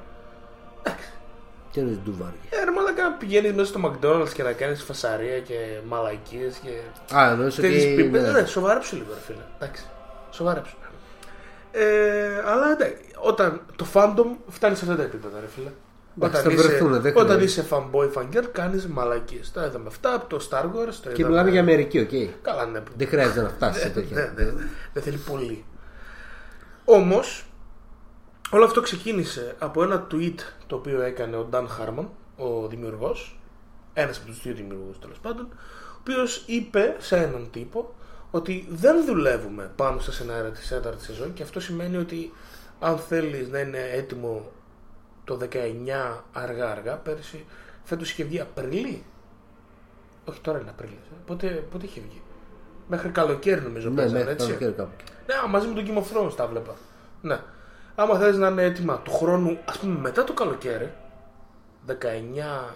Τι 1.73 1.81
είναι 1.81 1.99
ντουβάρια. 2.05 2.35
ε, 2.51 2.65
ρε 2.65 2.71
μαλάκα 2.71 3.13
πηγαίνεις 3.13 3.53
μέσα 3.53 3.67
στο 3.69 3.81
McDonald's 3.85 4.29
και 4.35 4.43
να 4.43 4.53
κάνεις 4.53 4.83
φασαρία 4.83 5.39
και 5.41 5.55
μαλακίες 5.89 6.57
και 6.57 6.71
Α, 7.17 7.31
εννοείς 7.31 7.55
τέτοιες 7.55 7.85
ότι. 7.85 7.95
πίπες; 7.95 8.23
ναι. 8.23 8.41
Ναι, 8.41 8.47
σοβαρέψου 8.47 8.97
λίγο 8.97 9.09
ρε 9.15 9.21
φίλε. 9.21 9.43
Εντάξει, 9.59 9.85
σοβαρέψου. 10.31 10.77
Ε, 11.73 12.43
αλλά 12.47 12.71
εντάξει, 12.71 12.97
όταν 13.21 13.61
το 13.77 13.87
fandom 13.93 14.27
φτάνει 14.49 14.77
σε 14.77 14.85
αυτά 14.85 14.97
τα 14.97 15.03
επίπεδα 15.03 15.41
ρε 15.41 15.47
φίλε. 15.47 15.71
Εντάξει, 16.19 16.41
όταν 16.47 16.57
θα 16.57 16.63
βρεθούνε, 16.63 16.99
δεν 16.99 17.13
όταν 17.17 17.37
χρειάζεται. 17.37 17.45
είσαι 17.61 17.67
fanboy 17.71 18.13
fangirl 18.19 18.45
κάνεις 18.53 18.87
μαλακίες. 18.87 19.53
Τα 19.53 19.65
είδαμε 19.65 19.85
αυτά 19.89 20.15
από 20.15 20.27
το 20.27 20.49
Star 20.51 20.63
Wars. 20.65 20.95
Το 21.03 21.09
Και 21.09 21.09
είδαμε- 21.11 21.29
μιλάμε 21.29 21.51
για 21.51 21.61
Αμερική, 21.61 21.99
οκ. 21.99 22.43
Καλά 22.43 22.67
ναι. 22.67 22.83
Δεν 22.97 23.09
χρειάζεται 23.09 23.43
να 23.43 23.49
φτάσεις 23.49 23.83
σε 23.83 23.89
Ναι, 23.89 23.95
τέτοια. 23.95 24.33
ναι, 24.37 24.43
ναι. 24.45 24.53
Δεν 24.93 25.03
θέλει 25.03 25.17
πολύ. 25.17 25.65
Όμως, 26.85 27.47
όλο 28.51 28.65
αυτό 28.65 28.81
ξεκίνησε 28.81 29.55
από 29.59 29.83
ένα 29.83 30.07
tweet 30.11 30.35
το 30.67 30.77
οποίο 30.77 31.01
έκανε 31.03 31.37
ο 31.37 31.49
Dan 31.53 31.65
Harmon, 31.65 32.05
ο 32.37 32.67
δημιουργός, 32.69 33.39
ένας 33.93 34.17
από 34.19 34.27
τους 34.27 34.43
δύο 34.43 34.55
δημιουργούς 34.55 34.99
τέλος 34.99 35.19
πάντων, 35.19 35.45
ο 35.93 35.97
οποίος 36.01 36.43
είπε 36.47 36.97
σε 36.99 37.17
έναν 37.17 37.49
τύπο 37.51 37.95
ότι 38.31 38.67
δεν 38.71 39.05
δουλεύουμε 39.05 39.73
πάνω 39.77 39.99
στα 40.01 40.13
σενάρια 40.13 40.51
της 40.51 40.69
τέταρτη 40.69 41.05
σεζόν 41.05 41.33
και 41.33 41.43
αυτό 41.43 41.61
σημαίνει 41.61 41.97
ότι 41.97 42.33
αν 42.81 42.99
θέλεις 42.99 43.49
να 43.49 43.59
είναι 43.59 43.79
έτοιμο 43.93 44.51
το 45.25 45.39
19 45.53 46.23
αργά-αργά, 46.33 46.95
πέρσι 46.97 47.45
φέτος 47.85 48.11
είχε 48.11 48.25
βγει 48.25 48.41
Απριλή. 48.41 49.05
Όχι 50.25 50.41
τώρα 50.41 50.59
είναι 50.59 50.71
Απρίλη. 50.71 50.99
Πότε, 51.27 51.47
πότε 51.71 51.85
είχε 51.85 52.01
βγει. 52.09 52.23
Μέχρι 52.89 53.09
καλοκαίρι 53.09 53.61
νομίζω 53.61 53.89
Ναι, 53.89 53.95
παίζανε, 53.95 54.19
μέχρι 54.19 54.33
έτσι. 54.33 54.47
καλοκαίρι 54.47 54.73
κάπου. 54.73 54.91
εκεί. 55.01 55.13
Ναι, 55.27 55.35
α, 55.35 55.47
μαζί 55.49 55.67
με 55.67 55.75
τον 55.75 55.85
Game 55.87 55.99
of 55.99 56.17
Thrones 56.29 56.33
τα 56.37 56.47
βλέπα. 56.47 56.75
Ναι. 57.21 57.41
Άμα 57.95 58.19
θες 58.19 58.37
να 58.37 58.49
είναι 58.49 58.63
έτοιμα 58.63 58.99
του 58.99 59.13
χρόνου, 59.13 59.59
ας 59.65 59.79
πούμε 59.79 59.99
μετά 59.99 60.25
το 60.25 60.33
καλοκαίρι, 60.33 60.93
19 61.87 62.75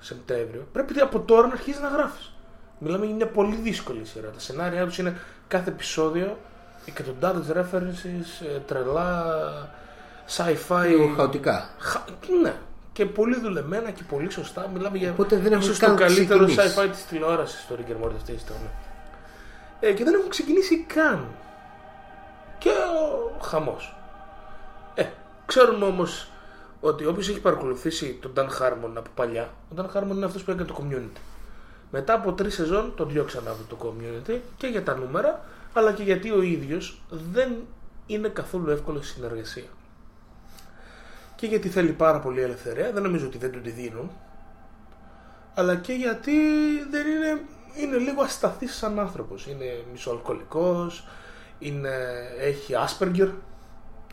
Σεπτέμβριο, 0.00 0.66
πρέπει 0.72 1.00
από 1.00 1.20
τώρα 1.20 1.46
να 1.46 1.52
αρχίσει 1.52 1.80
να 1.80 1.88
γράφεις. 1.88 2.32
Μιλάμε 2.78 3.06
για 3.06 3.14
μια 3.14 3.26
πολύ 3.26 3.56
δύσκολη 3.56 4.04
σειρά. 4.04 4.28
Τα 4.28 4.38
σενάρια 4.38 4.84
τους 4.84 4.98
είναι 4.98 5.16
κάθε 5.48 5.70
επεισόδιο 5.70 6.38
εκατοντάδες 6.84 7.46
references, 7.56 8.46
ε, 8.54 8.58
τρελά, 8.58 9.34
sci-fi. 10.36 10.86
Λίγο 10.86 11.14
χαοτικά. 11.16 11.68
Χα... 11.78 12.00
Ναι. 12.42 12.54
Και 12.92 13.06
πολύ 13.06 13.40
δουλεμένα 13.40 13.90
και 13.90 14.02
πολύ 14.08 14.30
σωστά. 14.30 14.70
Μιλάμε 14.74 14.98
για 14.98 15.10
Οπότε 15.10 15.36
δεν 15.36 15.52
έχουν 15.52 15.64
ίσως 15.64 15.78
καν 15.78 15.96
το 15.96 16.04
καλύτερο 16.04 16.44
ξεκινήσει. 16.46 16.74
sci-fi 16.78 16.88
της 16.90 17.06
τηλεόρασης 17.06 17.60
στο 17.60 17.76
Rick 17.78 17.90
and 17.90 18.06
Morty 18.06 18.14
αυτή 18.16 18.32
τη 18.32 18.40
στιγμή. 18.40 18.70
Ε, 19.80 19.92
και 19.92 20.04
δεν 20.04 20.14
έχουν 20.14 20.28
ξεκινήσει 20.28 20.84
καν. 20.94 21.26
Και 22.58 22.68
ο 22.70 23.38
χαμός. 23.42 23.96
Ε, 24.94 25.04
ξέρουμε 25.46 25.84
όμως 25.84 26.30
ότι 26.80 27.06
όποιος 27.06 27.28
έχει 27.28 27.40
παρακολουθήσει 27.40 28.18
τον 28.22 28.32
Dan 28.36 28.46
Harmon 28.46 28.92
από 28.94 29.10
παλιά, 29.14 29.50
ο 29.72 29.74
Dan 29.76 29.96
Harmon 29.96 30.10
είναι 30.10 30.24
αυτός 30.24 30.42
που 30.42 30.50
έκανε 30.50 30.68
το 30.68 30.82
community. 30.82 31.20
Μετά 31.90 32.14
από 32.14 32.32
τρεις 32.32 32.54
σεζόν 32.54 32.92
τον 32.96 33.08
διώξαν 33.08 33.48
από 33.48 33.62
το 33.68 33.76
community 33.82 34.38
και 34.56 34.66
για 34.66 34.82
τα 34.82 34.94
νούμερα, 34.94 35.44
αλλά 35.72 35.92
και 35.92 36.02
γιατί 36.02 36.30
ο 36.30 36.42
ίδιος 36.42 37.00
δεν 37.08 37.56
είναι 38.06 38.28
καθόλου 38.28 38.70
εύκολος 38.70 39.02
στη 39.02 39.14
συνεργασία. 39.14 39.68
Και 41.36 41.46
γιατί 41.46 41.68
θέλει 41.68 41.92
πάρα 41.92 42.20
πολύ 42.20 42.40
ελευθερία, 42.40 42.92
δεν 42.92 43.02
νομίζω 43.02 43.26
ότι 43.26 43.38
δεν 43.38 43.52
του 43.52 43.60
τη 43.60 43.70
δίνουν, 43.70 44.10
αλλά 45.54 45.76
και 45.76 45.92
γιατί 45.92 46.32
δεν 46.90 47.06
είναι, 47.06 47.42
είναι 47.76 47.96
λίγο 47.96 48.22
ασταθής 48.22 48.76
σαν 48.76 48.98
άνθρωπος. 48.98 49.46
Είναι 49.46 49.84
μισοαλκοολικός, 49.92 51.06
είναι, 51.58 51.90
έχει 52.40 52.74
Asperger, 52.86 53.30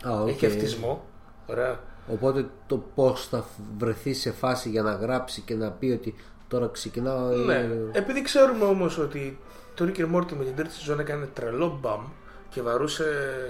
Α, 0.08 0.20
οκ. 0.20 0.28
έχει 0.28 0.46
αυτισμό. 0.46 1.04
Ωραία. 1.46 1.78
Οπότε 2.12 2.46
το 2.66 2.82
πώς 2.94 3.28
θα 3.28 3.44
βρεθεί 3.78 4.14
σε 4.14 4.30
φάση 4.32 4.68
για 4.68 4.82
να 4.82 4.92
γράψει 4.92 5.40
και 5.40 5.54
να 5.54 5.70
πει 5.70 5.86
ότι 5.86 6.14
τώρα 6.48 6.68
ξεκινάω. 6.72 7.26
Ναι. 7.28 7.54
είναι- 7.54 7.90
Επειδή 7.92 8.22
ξέρουμε 8.22 8.64
όμως 8.64 8.98
ότι 8.98 9.38
το 9.74 9.84
Rick 9.88 9.98
and 10.00 10.14
Morty 10.16 10.32
με 10.32 10.44
την 10.44 10.56
τρίτη 10.56 10.72
σεζόν 10.74 11.00
έκανε 11.00 11.26
τρελό 11.26 11.78
μπαμ 11.80 12.00
και 12.48 12.62
βαρούσε 12.62 13.04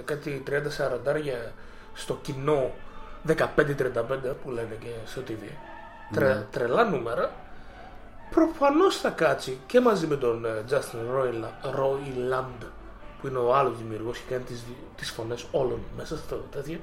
κάτι 0.05 0.43
30-40 0.47 1.53
στο 1.93 2.19
κοινό 2.21 2.71
15-35 3.27 3.35
που 4.43 4.49
λένε 4.51 4.77
και 4.79 4.89
στο 5.05 5.21
TV. 5.27 5.51
Τρε, 6.13 6.45
Τρελά 6.51 6.83
νούμερα. 6.83 7.31
Προφανώς 8.29 8.97
θα 8.97 9.09
κάτσει 9.09 9.57
και 9.65 9.79
μαζί 9.79 10.07
με 10.07 10.15
τον 10.15 10.45
ε, 10.45 10.49
Justin 10.69 11.15
Roiland, 11.15 11.75
Roiland 11.79 12.65
που 13.21 13.27
είναι 13.27 13.37
ο 13.37 13.55
άλλος 13.55 13.77
δημιουργός 13.77 14.19
και 14.19 14.33
κάνει 14.33 14.43
τις, 14.43 14.63
τις 14.95 15.11
φωνές 15.11 15.45
όλων 15.51 15.79
μέσα 15.97 16.17
στο 16.17 16.35
τέτοιο 16.35 16.79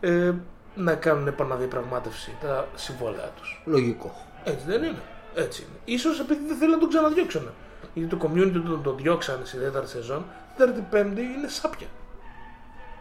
ε, 0.00 0.32
να 0.74 0.94
κάνουν 0.94 1.26
επαναδιαπραγμάτευση 1.26 2.36
τα 2.40 2.68
συμβόλαια 2.74 3.30
τους. 3.36 3.62
Λογικό. 3.64 4.14
Έτσι 4.44 4.66
δεν 4.66 4.82
είναι. 4.82 5.02
Έτσι 5.34 5.62
είναι. 5.62 5.78
Ίσως 5.84 6.20
επειδή 6.20 6.46
δεν 6.46 6.56
θέλουν 6.56 6.74
να 6.74 6.80
τον 6.80 6.88
ξαναδιώξουν. 6.88 7.50
Γιατί 7.94 8.16
το 8.16 8.28
community 8.28 8.62
τον, 8.66 8.82
τον 8.82 8.96
διώξανε 8.96 9.44
στη 9.44 9.58
δεύτερη 9.58 9.86
σεζόν, 9.86 10.24
δεύτερη 10.56 10.86
πέμπτη 10.90 11.20
είναι 11.20 11.48
σάπια. 11.48 11.86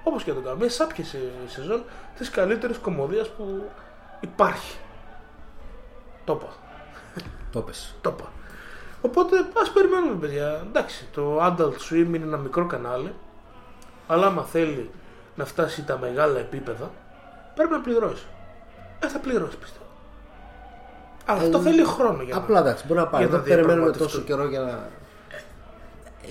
Όπως 0.04 0.24
και 0.24 0.30
να 0.30 0.36
το 0.36 0.44
κάνουμε. 0.44 0.64
Είναι 0.64 0.74
σάπια 0.74 1.04
σε 1.04 1.20
σεζόν 1.48 1.84
της 2.18 2.30
καλύτερης 2.30 2.78
κομμωδίας 2.78 3.30
που 3.30 3.70
υπάρχει. 4.20 4.78
Το 6.24 6.34
είπα. 6.34 6.54
Το 7.52 7.62
πες. 7.62 7.96
Το 8.02 8.16
είπα. 8.18 8.32
Οπότε 9.06 9.38
ας 9.62 9.72
περιμένουμε, 9.72 10.16
παιδιά. 10.20 10.62
Εντάξει, 10.70 11.08
το 11.14 11.46
Adult 11.46 11.74
Swim 11.90 12.06
είναι 12.14 12.26
ένα 12.26 12.38
μικρό 12.38 12.66
κανάλι. 12.68 13.14
Αλλά 14.08 14.26
άμα 14.28 14.44
θέλει 14.44 14.90
να 15.36 15.46
φτάσει 15.46 15.84
τα 15.84 15.98
μεγάλα 15.98 16.40
επίπεδα, 16.40 16.92
πρέπει 17.56 17.72
να 17.72 17.80
πληρώσει. 17.80 18.26
Ε, 19.00 19.08
θα 19.08 19.20
πληρώσει 19.20 19.58
πιστεύω. 19.58 19.86
Αλλά 21.26 21.42
αυτό 21.42 21.60
θέλει 21.60 21.84
χρόνο 21.84 22.22
για 22.24 22.34
να. 22.36 22.40
Απλά 22.42 22.60
εντάξει, 22.60 22.84
μπορεί 22.88 23.00
να 23.00 23.08
πάρει. 23.08 23.24
για 23.26 23.34
να 23.34 23.40
Δεν 23.44 23.48
περιμένουμε 23.50 23.74
διαπραγματευτούν. 23.90 24.08
τόσο 24.08 24.22
καιρό 24.22 24.48
για 24.50 24.60
να. 24.60 24.90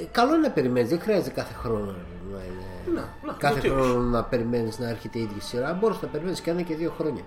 Ε, 0.00 0.04
καλό 0.12 0.34
είναι 0.34 0.46
να 0.46 0.50
περιμένεις, 0.52 0.90
δεν 0.90 1.00
χρειάζεται 1.00 1.30
κάθε 1.30 1.54
χρόνο 1.54 1.84
να 2.32 2.38
είναι. 2.44 3.00
Να, 3.00 3.08
να, 3.26 3.32
κάθε 3.38 3.52
γιατί 3.60 3.68
όχι. 3.76 3.88
χρόνο 3.90 4.00
να 4.08 4.24
περιμένεις 4.24 4.78
να 4.78 4.88
έρχεται 4.88 5.18
η 5.18 5.22
ίδια 5.22 5.40
σειρά. 5.42 5.72
Μπορείς 5.72 6.00
να 6.02 6.08
περιμένεις 6.08 6.40
και 6.40 6.50
ένα 6.50 6.62
και 6.62 6.74
δύο 6.74 6.92
χρόνια. 6.98 7.22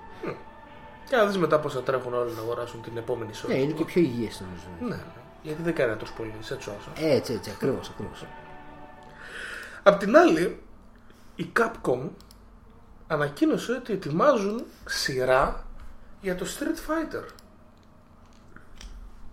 Και 1.09 1.15
να 1.15 1.25
δεις 1.25 1.37
μετά 1.37 1.59
πώ 1.59 1.69
θα 1.69 1.81
τρέχουν 1.81 2.13
όλοι 2.13 2.31
να 2.35 2.41
αγοράσουν 2.41 2.81
την 2.81 2.97
επόμενη 2.97 3.33
σειρά. 3.33 3.53
Ναι, 3.53 3.59
είναι 3.59 3.71
και 3.71 3.85
πιο 3.85 4.01
υγιές 4.01 4.41
νομίζω. 4.45 4.65
Ναι, 4.79 4.95
ναι. 4.95 5.01
Γιατί 5.45 5.61
δεν 5.61 5.73
κάνει 5.73 5.95
τόσο 5.95 6.13
πολύ, 6.17 6.33
έτσι 6.39 6.53
όσο. 6.53 6.91
Έτσι, 6.95 7.33
έτσι, 7.33 7.49
ακριβώς, 7.49 7.89
ακριβώς. 7.89 8.25
Απ' 9.83 9.99
την 9.99 10.17
άλλη, 10.17 10.59
η 11.35 11.51
Capcom 11.59 12.09
ανακοίνωσε 13.07 13.71
ότι 13.71 13.93
ετοιμάζουν 13.93 14.65
σειρά 14.85 15.65
για 16.21 16.35
το 16.35 16.45
Street 16.45 16.89
Fighter. 16.89 17.23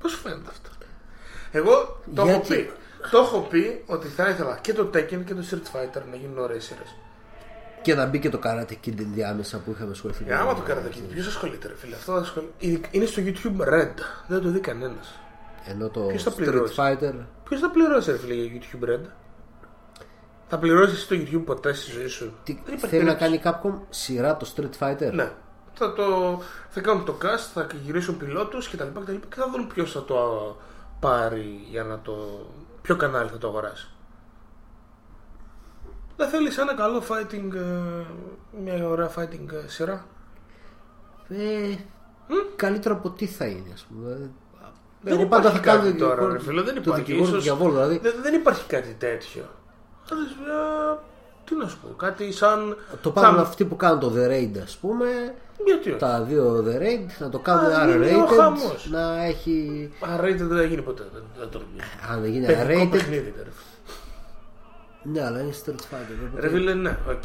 Πώς 0.00 0.14
φαίνεται 0.14 0.48
αυτό; 0.48 0.70
Εγώ 1.50 2.02
το 2.14 2.22
έχω 2.22 2.30
Γιατί; 2.30 2.54
πει. 2.54 2.72
Το 3.10 3.18
έχω 3.18 3.40
πει 3.40 3.82
ότι 3.86 4.08
θα 4.08 4.28
ήθελα 4.28 4.58
και 4.58 4.72
το 4.72 4.90
Tekken 4.94 5.24
και 5.24 5.34
το 5.34 5.44
Street 5.50 5.76
Fighter 5.76 6.02
να 6.10 6.16
γίνουν 6.16 6.38
ωραίες 6.38 6.64
σειρές. 6.64 6.94
Και 7.82 7.94
να 7.94 8.06
μπει 8.06 8.18
και 8.18 8.28
το 8.28 8.40
Karate 8.44 8.76
Kid 8.86 8.98
ενδιάμεσα 8.98 9.58
που 9.58 9.70
είχαμε 9.70 9.90
ασχοληθεί. 9.90 10.24
Για 10.24 10.40
άμα 10.40 10.54
το 10.54 10.60
κάνετε 10.60 10.86
εκεί, 10.86 11.00
ποιος 11.00 11.26
ασχολείται 11.26 11.68
ρε 11.68 11.74
φίλε. 11.76 11.94
Αυτό 11.94 12.12
ασχολείται. 12.12 12.88
Είναι 12.90 13.06
στο 13.06 13.22
YouTube 13.24 13.68
Red. 13.68 13.94
Δεν 14.26 14.42
το 14.42 14.48
δει 14.48 14.60
κανένας. 14.60 15.18
Ενώ 15.64 15.88
το 15.88 16.00
Ποιος 16.00 16.22
θα 16.22 16.30
Street 16.32 16.36
πληρώσει; 16.36 16.74
Fighter. 16.78 17.12
Ποιος 17.44 17.60
θα 17.60 17.70
πληρώσει 17.70 18.10
ρε 18.10 18.16
φίλε 18.18 18.34
για 18.34 18.60
YouTube 18.60 18.88
Red. 18.88 19.00
Θα 20.48 20.58
πληρώσεις 20.58 20.96
εσύ 20.98 21.08
το 21.08 21.14
YouTube 21.38 21.44
ποτέ 21.44 21.72
στη 21.72 21.90
ζωή 21.90 22.06
σου; 22.06 22.32
Τι, 22.44 22.52
Δεν 22.52 22.62
υπάρχει 22.74 22.86
θέλει 22.86 23.04
να 23.04 23.16
περίπτωση. 23.16 23.42
κάνει 23.42 23.58
Capcom 23.80 23.86
σειρά 23.90 24.36
το 24.36 24.52
Street 24.56 24.70
Fighter; 24.78 25.12
Ναι. 25.12 25.32
Θα, 25.74 25.92
το, 25.92 26.40
θα 26.68 26.80
κάνουν 26.80 27.04
το 27.04 27.14
cast, 27.22 27.50
θα 27.54 27.66
γυρίσουν 27.82 28.16
πιλότους 28.16 28.68
και 28.68 28.76
τα 28.76 28.84
λοιπά 28.84 29.00
και, 29.00 29.06
τα 29.06 29.12
λοιπά 29.12 29.26
και 29.26 29.34
θα 29.40 29.50
δουν 29.50 29.66
ποιος 29.66 29.92
θα 29.92 30.04
το 30.04 30.18
α, 30.18 30.54
πάρει 31.00 31.64
για 31.70 31.82
να 31.84 31.98
το... 32.00 32.46
Ποιο 32.82 32.96
κανάλι 32.96 33.28
θα 33.30 33.38
το 33.38 33.48
αγοράσει. 33.48 33.90
Δεν 36.16 36.28
θέλεις 36.28 36.58
ένα 36.58 36.74
καλό 36.74 37.02
fighting, 37.08 37.54
ε, 37.54 38.04
μια 38.62 38.88
ωραία 38.88 39.10
fighting 39.16 39.52
ε, 39.64 39.68
σειρά; 39.68 40.06
Ε, 41.28 41.74
καλύτερο 42.56 42.94
από 42.94 43.10
τι 43.10 43.26
θα 43.26 43.46
είναι, 43.46 43.70
ας 43.72 43.82
πούμε. 43.84 44.30
Δεν 45.02 45.12
Εγώ 45.18 45.26
πάντα 45.26 45.42
θα 45.50 45.58
υπάρχει 45.58 45.66
κάνω 45.68 45.82
κάτι 45.82 45.98
τώρα, 45.98 46.14
δικηγόρο- 46.14 46.32
ρε 46.36 46.42
φίλε, 46.44 46.62
δεν 46.62 46.74
το 46.74 46.80
υπάρχει. 46.80 47.02
δικηγόρο 47.04 47.24
του 47.24 47.30
Ίσως- 47.32 47.42
διαβόλου, 47.44 47.72
δηλαδή. 47.72 47.98
δεν, 47.98 48.12
δεν 48.22 48.34
υπάρχει 48.34 48.64
κάτι 48.66 48.96
τέτοιο. 48.98 49.42
Θα 50.04 50.14
λες, 50.16 50.30
ε, 50.30 50.98
τι 51.44 51.54
να 51.54 51.68
σου 51.68 51.78
πω, 51.78 51.94
κάτι 51.96 52.32
σαν... 52.32 52.76
Το 53.02 53.10
πάρουν 53.10 53.34
σαν- 53.34 53.40
αυτοί 53.46 53.64
που 53.64 53.76
κάνουν 53.76 54.00
το 54.00 54.12
The 54.16 54.28
Raid, 54.30 54.58
ας 54.62 54.76
πούμε. 54.76 55.06
Γιατί 55.66 55.88
όχι; 55.90 55.98
Τα 55.98 56.20
δύο 56.22 56.64
The 56.66 56.80
Raid, 56.82 57.06
να 57.18 57.28
το 57.28 57.38
κάνουν 57.38 57.72
Α, 57.72 57.84
είναι 57.94 58.14
ο 58.16 58.24
R-rated. 58.26 58.36
χαμός. 58.36 58.88
Να 58.90 59.24
έχει. 59.24 59.90
Rated 60.20 60.36
δεν 60.38 60.56
θα 60.56 60.62
γίνει 60.62 60.82
ποτέ. 60.82 61.02
Δεν, 61.12 61.22
δεν 61.38 61.48
το 61.48 61.58
ρωτήσω. 61.58 62.12
Αν 62.12 62.20
δεν 62.20 62.30
γίνει 62.30 62.46
Παιδικό 62.46 62.82
R-rated. 62.82 62.90
παιχνίδι, 62.90 63.34
ρε 63.36 63.42
φίλε. 63.42 65.12
Ναι, 65.12 65.24
αλλά 65.26 65.40
είναι 65.40 65.52
Street 65.64 65.70
Fighter. 65.70 66.16
οπότε 66.28 66.40
Ρε 66.40 66.48
φίλε, 66.48 66.74
ναι, 66.74 66.98
οκ. 67.08 67.22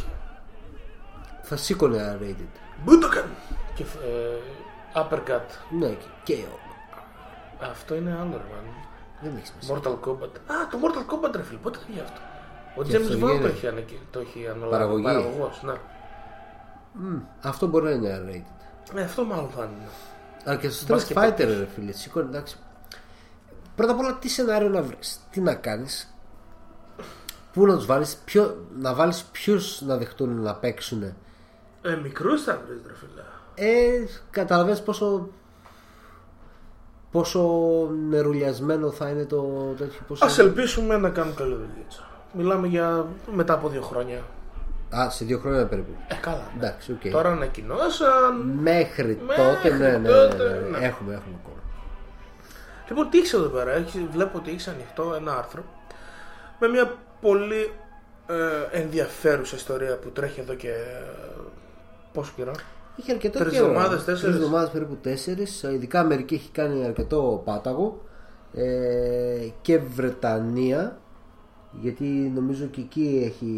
Θα 1.42 1.56
σήκωνε 1.58 2.18
R-rated. 2.22 2.60
Μπούτοκαν! 2.84 3.26
Και 3.76 3.84
ε, 3.84 4.38
uppercut. 5.02 5.78
Ναι, 5.80 5.88
και 6.26 6.34
KO. 6.34 6.67
Αυτό 7.62 7.96
είναι 7.96 8.12
άλλο, 8.22 8.32
ρε 8.38 8.44
man. 8.44 8.86
Δεν 9.22 9.36
έχει 9.38 9.46
σημασία. 9.48 9.76
Mortal 9.76 10.08
Kombat. 10.08 10.36
Α, 10.54 10.68
το 10.72 10.78
Mortal 10.82 11.14
Kombat, 11.14 11.36
ρε 11.36 11.44
φίλε, 11.44 11.60
πότε 11.60 11.80
βγήκε 11.88 12.02
αυτό; 12.02 12.20
Ο 12.78 12.84
Και 12.84 12.96
αυτό 12.96 13.08
James 13.14 13.16
Wan 13.18 13.20
το 13.20 13.28
γίνεται. 13.28 13.48
έχει, 13.48 13.68
ανακοι... 13.68 14.00
το 14.12 14.20
έχει 14.20 14.48
αναλάβει. 14.48 14.72
Παραγωγή. 14.72 15.04
Παραγωγός, 15.04 15.62
ναι. 15.64 15.74
Μμ, 16.94 17.18
Αυτό 17.42 17.68
μπορεί 17.68 17.86
να 17.86 17.92
είναι 17.92 18.22
R-rated. 18.26 18.94
Ναι, 18.94 19.02
αυτό 19.02 19.24
μάλλον 19.24 19.50
θα 19.50 19.64
είναι. 19.64 19.88
Αλλά 20.46 20.58
και 20.58 20.70
στο 20.70 20.94
Μπας 20.94 21.04
Street 21.04 21.08
και 21.08 21.14
Fighter, 21.18 21.36
παίκτης. 21.38 21.58
ρε 21.58 21.66
φίλε, 21.76 21.92
σηκώνει 21.92 22.28
εντάξει. 22.28 22.58
Πρώτα 23.76 23.92
απ' 23.92 24.00
όλα, 24.00 24.18
τι 24.18 24.30
σενάριο 24.30 24.70
να 24.70 24.82
βρεις, 24.82 25.20
τι 25.32 25.42
να 25.42 25.56
κάνεις, 25.56 26.14
πού 27.54 27.66
να 27.66 27.76
τους 27.76 27.86
βάλεις, 27.86 28.18
να 28.80 28.94
βάλεις 28.94 29.24
ποιους 29.24 29.82
να 29.82 29.98
δεχτούν 29.98 30.42
να 30.42 30.56
παίξουν. 30.56 31.04
Ε, 31.82 31.96
μικρούς 32.04 32.44
θα 32.44 32.62
βρεις, 32.68 32.80
ρε 32.88 32.94
φίλε. 32.94 33.22
Ε, 33.56 34.06
καταλαβαίνεις 34.32 34.82
πόσο 34.82 35.30
πόσο 37.18 37.42
νερουλιασμένο 38.10 38.92
θα 38.92 39.10
είναι 39.10 39.26
το 39.26 39.42
τέτοιο 39.78 40.00
πόσο... 40.08 40.26
Ας 40.26 40.38
ελπίσουμε 40.40 40.98
να 40.98 41.10
κάνουν 41.10 41.36
καλή 41.36 41.54
δουλειά. 41.54 41.86
Μιλάμε 42.32 42.68
για 42.68 43.06
μετά 43.32 43.54
από 43.54 43.70
δύο 43.70 43.82
χρόνια. 43.82 44.22
Α, 44.96 45.10
σε 45.10 45.26
δύο 45.26 45.40
χρόνια 45.40 45.66
περίπου. 45.66 45.92
Ε, 46.08 46.16
καλά. 46.16 46.36
ναι. 46.38 46.66
Εντάξει, 46.66 46.92
οκ. 46.92 47.12
Τώρα 47.12 47.30
ανακοινώσαν. 47.30 48.36
Μέχρι, 48.60 49.20
Μέχρι 49.26 49.44
τότε, 49.44 49.70
ναι, 49.70 49.88
ναι, 49.88 49.98
ναι, 49.98 50.08
τότε, 50.08 50.44
ναι, 50.44 50.78
ναι. 50.78 50.86
Έχουμε, 50.86 51.14
έχουμε 51.14 51.36
ακόμα. 51.42 51.62
Λοιπόν, 52.88 53.10
τι 53.10 53.18
έχεις 53.18 53.34
εδώ 53.34 53.48
πέρα; 53.48 53.72
Έχεις, 53.72 54.02
βλέπω 54.12 54.38
ότι 54.38 54.50
έχεις 54.50 54.68
ανοιχτό 54.68 55.14
ένα 55.18 55.38
άρθρο 55.38 55.64
με 56.60 56.68
μια 56.68 56.94
πολύ 57.22 57.72
ε, 58.28 58.80
ενδιαφέρουσα 58.80 59.56
ιστορία 59.56 59.98
που 59.98 60.10
τρέχει 60.10 60.40
εδώ 60.40 60.54
και 60.54 60.70
ε, 60.70 61.04
πόσο 62.14 62.32
καιρό; 62.36 62.52
Είχε 63.00 63.12
αρκετό 63.12 63.40
Τρεις 63.40 63.54
καιρό. 63.54 63.66
εβδομάδες, 63.66 63.98
τέσσερις. 64.04 64.22
Τρεις 64.22 64.36
εβδομάδες, 64.36 64.70
περίπου 64.70 64.96
τέσσερις. 65.02 65.64
Ειδικά 65.64 66.00
Αμερική 66.00 66.34
έχει 66.34 66.50
κάνει 66.52 66.86
αρκετό 66.86 67.42
πάταγο. 67.46 68.02
Ε, 68.54 69.48
και 69.62 69.78
Βρετανία. 69.78 71.00
Γιατί 71.82 72.04
νομίζω 72.36 72.66
και 72.66 72.82
εκεί 72.82 73.22
έχει 73.26 73.54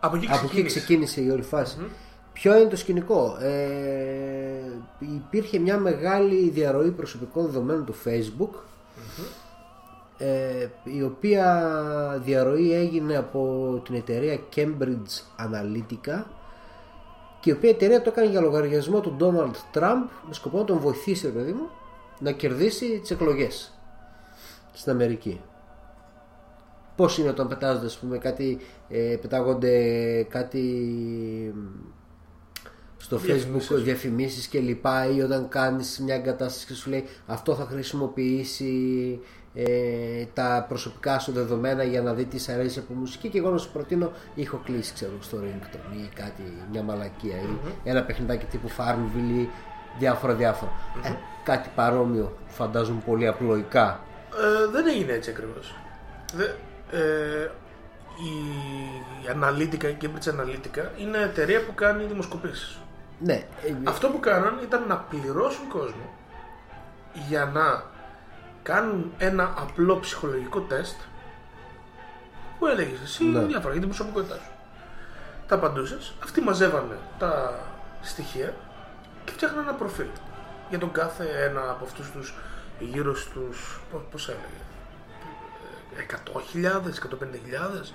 Από 0.00 0.16
εκεί 0.16 0.26
Από 0.26 0.34
εκεί 0.34 0.44
ξεκίνησε. 0.46 0.78
ξεκίνησε 0.78 1.20
η 1.22 1.28
όλη 1.28 1.42
φάση. 1.42 1.76
Ποιο 2.32 2.58
είναι 2.58 2.68
το 2.68 2.76
σκηνικό; 2.76 3.36
Ε, 3.40 3.50
υπήρχε 4.98 5.58
μια 5.58 5.78
μεγάλη 5.78 6.48
διαρροή 6.50 6.90
προσωπικών 6.90 7.44
δεδομένων 7.44 7.84
του 7.84 7.94
Facebook 8.04 8.58
ε, 10.18 10.66
η 10.84 11.02
οποία 11.02 12.20
διαρροή 12.24 12.72
έγινε 12.74 13.16
από 13.16 13.80
την 13.84 13.94
εταιρεία 13.94 14.38
Cambridge 14.56 15.20
Analytica 15.38 16.22
και 17.46 17.52
η 17.52 17.54
οποία 17.54 17.70
εταιρεία 17.70 18.02
το 18.02 18.10
έκανε 18.10 18.30
για 18.30 18.40
λογαριασμό 18.40 19.00
του 19.00 19.16
Donald 19.20 19.78
Trump 19.78 20.08
με 20.28 20.34
σκοπό 20.34 20.58
να 20.58 20.64
τον 20.64 20.78
βοηθήσει, 20.78 21.26
ρε 21.26 21.32
παιδί 21.32 21.52
μου, 21.52 21.68
να 22.18 22.32
κερδίσει 22.32 22.98
τις 23.00 23.10
εκλογές 23.10 23.72
στην 24.72 24.92
Αμερική. 24.92 25.40
Πώς 26.96 27.18
είναι 27.18 27.28
όταν 27.28 27.48
πετάζονται, 27.48 27.86
ας 27.86 27.98
πούμε, 27.98 28.18
κάτι, 28.18 28.58
ε, 28.88 29.16
πετάγονται 29.20 29.72
κάτι 30.22 30.64
στο 32.96 33.16
Διαφημίσεις. 33.16 33.70
facebook 33.70 33.82
διαφημίσεις 33.82 34.46
και 34.46 34.58
λοιπά 34.58 35.10
ή 35.10 35.20
όταν 35.20 35.48
κάνεις 35.48 36.00
μια 36.00 36.14
εγκατάσταση 36.14 36.66
και 36.66 36.74
σου 36.74 36.90
λέει 36.90 37.04
αυτό 37.26 37.54
θα 37.54 37.64
χρησιμοποιήσει 37.64 39.20
ε, 39.56 40.24
τα 40.34 40.64
προσωπικά 40.68 41.18
σου 41.18 41.32
δεδομένα 41.32 41.82
για 41.82 42.02
να 42.02 42.12
δει 42.12 42.24
τι 42.24 42.38
σ' 42.38 42.48
αρέσει 42.48 42.78
από 42.78 42.94
μουσική 42.94 43.28
και 43.28 43.38
εγώ 43.38 43.50
να 43.50 43.58
σου 43.58 43.70
προτείνω 43.72 44.12
ήχο 44.34 44.60
κλείσει 44.64 44.94
ξέρω 44.94 45.12
στο 45.20 45.38
ringtone 45.38 45.96
ή 45.96 46.08
κάτι, 46.14 46.42
μια 46.70 46.82
μαλακία 46.82 47.36
ή 47.36 47.58
ένα 47.84 48.02
παιχνιδάκι 48.02 48.46
τύπου 48.46 48.68
Farmville 48.68 49.38
ή 49.38 49.48
διάφορα 49.98 50.32
διάφορα. 50.34 50.70
Ε, 51.02 51.10
κάτι 51.44 51.70
παρόμοιο 51.74 52.36
φαντάζομαι 52.46 53.02
πολύ 53.06 53.26
απλοϊκά. 53.26 54.00
Ε, 54.30 54.70
δεν 54.70 54.86
έγινε 54.86 55.12
έτσι 55.12 55.30
ακριβώς. 55.30 55.74
Ε, 56.90 57.50
η 58.18 58.56
η 59.22 59.28
Analytica, 59.40 59.84
η 59.84 59.96
Cambridge 60.02 60.28
Analytica 60.30 61.00
είναι 61.00 61.18
εταιρεία 61.18 61.64
που 61.64 61.74
κάνει 61.74 62.04
δημοσκοπήσεις. 62.04 62.78
Ναι, 63.18 63.34
ε, 63.34 63.74
Αυτό 63.84 64.08
που 64.08 64.20
κάναν 64.20 64.58
ήταν 64.62 64.84
να 64.88 64.96
πληρώσουν 64.96 65.68
κόσμο 65.68 66.10
για 67.28 67.44
να 67.44 67.94
κάνουν 68.66 69.12
ένα 69.18 69.54
απλό 69.58 69.98
ψυχολογικό 70.00 70.60
τεστ 70.60 70.96
που 72.58 72.66
έλεγες 72.66 73.00
εσύ 73.04 73.24
Ναι. 73.24 73.38
διάφορα 73.40 73.70
για 73.72 73.80
την 73.80 73.88
προσωπικότητά 73.88 74.34
σου. 74.34 74.50
Τα 75.46 75.54
απαντούσες, 75.54 76.14
αυτοί 76.22 76.40
μαζεύανε 76.40 76.96
τα 77.18 77.60
στοιχεία 78.02 78.54
και 79.24 79.32
φτιάχναν 79.32 79.62
ένα 79.62 79.72
προφίλ 79.76 80.06
για 80.68 80.78
τον 80.78 80.92
κάθε 80.92 81.24
ένα 81.48 81.60
από 81.70 81.84
αυτούς 81.84 82.10
τους 82.10 82.34
γύρω 82.78 83.16
στους. 83.16 83.80
Πώς 84.10 84.28
έλεγε. 84.28 84.60
100.000, 85.96 86.98
150.000 86.98 87.94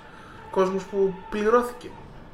κόσμους 0.50 0.84
που 0.84 1.14
πληρώθηκε. 1.30 1.88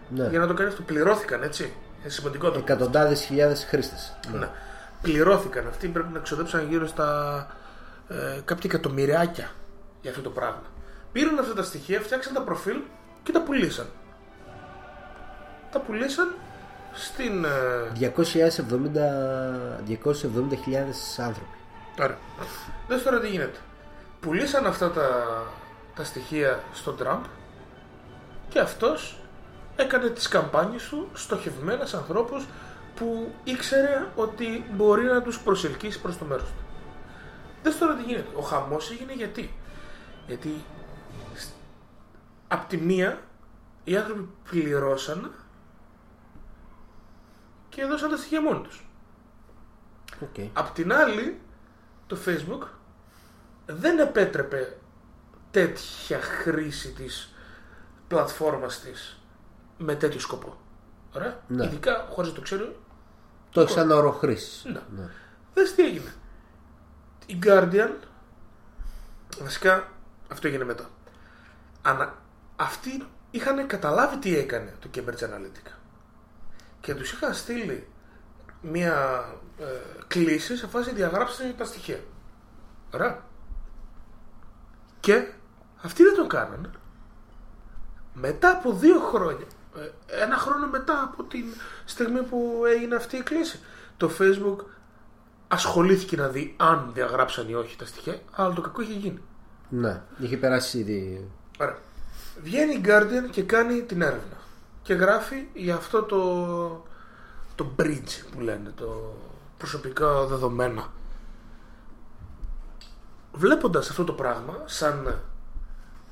ναι. 0.09 0.27
Για 0.29 0.39
να 0.39 0.47
το 0.47 0.55
κάνεις 0.55 0.73
αυτό, 0.73 0.85
πληρώθηκαν 0.85 1.43
έτσι. 1.43 1.73
Είναι 2.01 2.09
σημαντικό 2.09 2.51
το 2.51 2.59
εκατοντάδες 2.59 3.21
χιλιάδες 3.21 3.65
χρήστες. 3.65 4.17
ναι. 4.33 4.49
Πληρώθηκαν 5.03 5.67
αυτοί, 5.69 5.89
πρέπει 5.89 6.13
να 6.13 6.19
ξοδέψαν 6.19 6.69
γύρω 6.69 6.87
στα 6.87 7.47
ε, 8.09 8.41
κάποια 8.45 8.71
εκατομμυριάκια 8.73 9.51
για 10.01 10.11
αυτό 10.11 10.23
το 10.23 10.31
πράγμα. 10.31 10.63
Πήραν 11.13 11.39
αυτά 11.39 11.55
τα 11.55 11.63
στοιχεία, 11.63 12.01
φτιάξαν 12.01 12.35
τα 12.35 12.43
προφίλ 12.43 12.77
και 13.23 13.33
τα 13.33 13.41
πουλήσαν. 13.41 13.87
Τα 15.73 15.81
πουλήσαν 15.81 16.35
στην. 16.95 17.45
Ε, 17.45 18.13
270 18.15 18.39
270.000 19.89 19.99
άνθρωποι. 21.19 21.57
Ωραία. 22.01 22.19
Δες 22.89 23.03
τώρα 23.03 23.21
τι 23.21 23.29
γίνεται. 23.29 23.59
Πουλήσαν 24.21 24.67
αυτά 24.67 24.91
τα, 24.91 25.09
τα 25.95 26.05
στοιχεία 26.05 26.61
στον 26.73 26.97
Τραμπ 26.97 27.23
και 28.49 28.59
αυτός 28.59 29.21
έκανε 29.77 30.09
τις 30.09 30.29
καμπάνιες 30.29 30.89
του 30.89 31.09
στοχευμένα 31.15 31.87
σε 31.87 31.97
ανθρώπους 31.97 32.47
που 32.95 33.33
ήξερε 33.45 34.07
ότι 34.17 34.65
μπορεί 34.71 35.05
να 35.05 35.23
τους 35.23 35.39
προσελκύσει 35.39 36.01
προς 36.01 36.19
το 36.19 36.25
μέρος 36.25 36.45
του. 36.45 36.68
Δες 37.63 37.79
τώρα 37.79 37.95
τι 37.95 38.03
γίνεται. 38.03 38.37
Ο 38.37 38.41
χαμός 38.41 38.91
έγινε 38.91 39.13
γιατί; 39.13 39.55
Γιατί 40.27 40.65
σ- 41.35 41.49
απ' 42.49 42.69
τη 42.69 42.77
μία 42.77 43.23
οι 43.85 43.97
άνθρωποι 43.97 44.29
πληρώσαν 44.51 45.33
και 47.69 47.81
έδωσαν 47.81 48.11
τα 48.11 48.17
στοιχεία 48.17 48.43
μόνοι 48.43 48.61
τους. 48.61 48.87
Οκ. 50.21 50.35
Απ' 50.53 50.75
την 50.75 50.93
άλλη, 50.93 51.41
το 52.07 52.19
Facebook 52.27 52.67
δεν 53.67 53.99
επέτρεπε 53.99 54.77
τέτοια 55.51 56.21
χρήση 56.21 56.93
της 56.93 57.35
πλατφόρμας 58.09 58.81
της 58.81 59.21
με 59.79 59.95
τέτοιο 59.95 60.21
σκοπό. 60.21 60.57
Ωραία. 61.15 61.41
Ναι. 61.49 61.65
Ειδικά 61.65 62.07
χωρίς 62.11 62.31
να 62.31 62.37
το 62.37 62.43
ξέρει. 62.43 62.77
Το 63.51 63.61
έχεις 63.61 63.75
σαν 63.75 63.91
όρο 63.91 64.11
χρήσης. 64.13 64.65
Ναι. 64.65 65.09
Δες 65.55 65.75
τι 65.75 65.83
έγινε. 65.83 66.13
Η 67.31 67.39
Guardian, 67.43 67.91
βασικά 69.43 69.89
αυτό 70.29 70.47
έγινε 70.47 70.65
μετά. 70.65 70.91
Ανα, 71.83 72.15
αυτοί 72.57 73.07
είχαν 73.31 73.67
καταλάβει 73.67 74.17
τι 74.17 74.37
έκανε 74.37 74.75
το 74.81 74.89
Cambridge 74.95 75.23
Analytica. 75.23 75.73
Και 76.81 76.95
τους 76.95 77.13
είχαν 77.13 77.35
στείλει 77.35 77.89
μία 78.61 79.25
ε, 79.59 79.65
κλίση 80.07 80.57
σε 80.57 80.67
φάση 80.67 80.95
διαγράψτε 80.95 81.55
τα 81.59 81.65
στοιχεία. 81.65 82.01
Ωραία. 82.95 83.23
Και 85.01 85.27
αυτοί 85.83 86.03
δεν 86.03 86.15
το 86.15 86.27
κάνανε. 86.27 86.71
Μετά 88.15 88.51
από 88.51 88.73
δύο 88.73 89.01
χρόνια, 89.01 89.47
ε, 89.77 90.23
ένα 90.23 90.37
χρόνο 90.37 90.67
μετά 90.67 91.03
από 91.03 91.25
την 91.25 91.45
στιγμή 91.85 92.23
που 92.23 92.63
έγινε 92.67 92.95
αυτή 92.95 93.17
η 93.17 93.23
κλίση, 93.23 93.61
το 93.97 94.11
Facebook 94.19 94.57
ασχολήθηκε 95.49 96.17
να 96.17 96.29
δει 96.29 96.55
αν 96.57 96.91
διαγράψαν 96.95 97.49
ή 97.49 97.55
όχι 97.55 97.77
τα 97.77 97.87
στοιχεία, 97.87 98.19
αλλά 98.31 98.55
το 98.55 98.61
κακό 98.61 98.83
είχε 98.83 98.93
γίνει. 98.93 99.21
Ναι, 99.69 100.03
είχε 100.19 100.37
περάσει 100.37 100.79
ήδη. 100.79 101.31
Ωραία. 101.61 101.79
Βγαίνει 102.43 102.75
η 102.75 102.81
Guardian 102.85 103.31
και 103.31 103.43
κάνει 103.43 103.83
την 103.83 104.03
έρευνα. 104.03 104.37
Και 104.83 104.95
γράφει 104.95 105.47
για 105.55 105.75
αυτό 105.75 106.03
το, 106.03 106.85
το 107.55 107.67
bridge 107.79 108.25
που 108.33 108.41
λένε, 108.41 108.73
το 108.77 109.17
προσωπικά 109.59 110.27
δεδομένα. 110.27 110.93
Βλέποντας 113.33 113.91
αυτό 113.91 114.05
το 114.05 114.13
πράγμα 114.13 114.63
σαν 114.65 115.21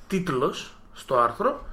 τίτλος 0.06 0.76
στο 0.92 1.18
άρθρο, 1.18 1.66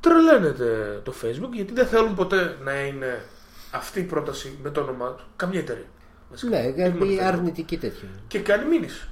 τρελαίνεται 0.00 1.00
το 1.04 1.12
Facebook 1.22 1.50
γιατί 1.52 1.72
δεν 1.72 1.86
θέλουν 1.86 2.14
ποτέ 2.14 2.58
να 2.62 2.80
είναι 2.80 3.24
αυτή 3.70 4.00
η 4.00 4.04
πρόταση 4.04 4.58
με 4.62 4.70
το 4.70 4.80
όνομά 4.80 5.10
του. 5.10 5.24
Καμία 5.36 5.60
εταιρεία. 5.60 5.86
Βασικά. 6.30 6.50
Ναι, 6.50 6.56
Έχει 6.66 6.90
μόνο 6.92 7.04
γιατί 7.04 7.18
Facebook. 7.22 7.26
αρνητική 7.26 7.78
τέτοια. 7.78 8.08
Και 8.28 8.40
κάνει 8.40 8.68
μήνυση. 8.68 9.08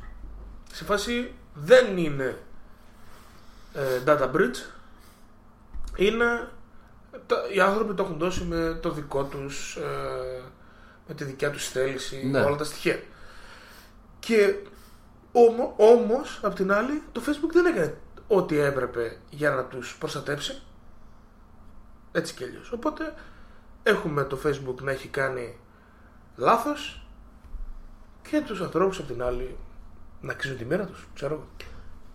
Σε 0.72 0.84
φάση 0.84 1.32
δεν 1.54 1.96
είναι 1.96 2.38
ε, 3.74 4.00
data 4.06 4.30
bridge. 4.34 4.56
Είναι 5.96 6.48
τα, 7.26 7.36
οι 7.54 7.60
άνθρωποι 7.60 7.94
το 7.94 8.02
έχουν 8.02 8.18
δώσει 8.18 8.44
με 8.44 8.78
το 8.82 8.90
δικό 8.90 9.24
τους 9.24 9.76
ε, 9.76 10.42
με 11.08 11.14
τη 11.14 11.24
δικιά 11.24 11.50
τους 11.50 11.68
θέληση 11.68 12.26
Ναι. 12.26 12.40
όλα 12.40 12.56
τα 12.56 12.64
στοιχεία. 12.64 13.00
Και 14.18 14.54
όμο, 15.32 15.74
όμως, 15.76 16.40
απ' 16.42 16.54
την 16.54 16.72
άλλη, 16.72 17.02
το 17.12 17.22
Facebook 17.26 17.52
δεν 17.52 17.66
έκανε 17.66 17.96
ό,τι 18.28 18.58
έπρεπε 18.58 19.16
για 19.30 19.50
να 19.50 19.64
τους 19.64 19.96
προστατέψει. 19.98 20.62
Έτσι 22.12 22.34
και 22.34 22.44
αλλιώς. 22.44 22.72
Οπότε 22.72 23.14
έχουμε 23.82 24.24
το 24.24 24.38
Facebook 24.44 24.82
να 24.82 24.90
έχει 24.90 25.08
κάνει 25.08 25.58
λάθος 26.36 27.03
και 28.30 28.40
τους 28.46 28.60
ανθρώπους 28.60 28.98
απ' 28.98 29.06
την 29.06 29.22
άλλη 29.22 29.56
να 30.20 30.32
αξίζουν 30.32 30.56
τη 30.56 30.64
μοίρα 30.64 30.84
τους, 30.84 31.06
ξέρω 31.14 31.34
εγώ. 31.34 31.46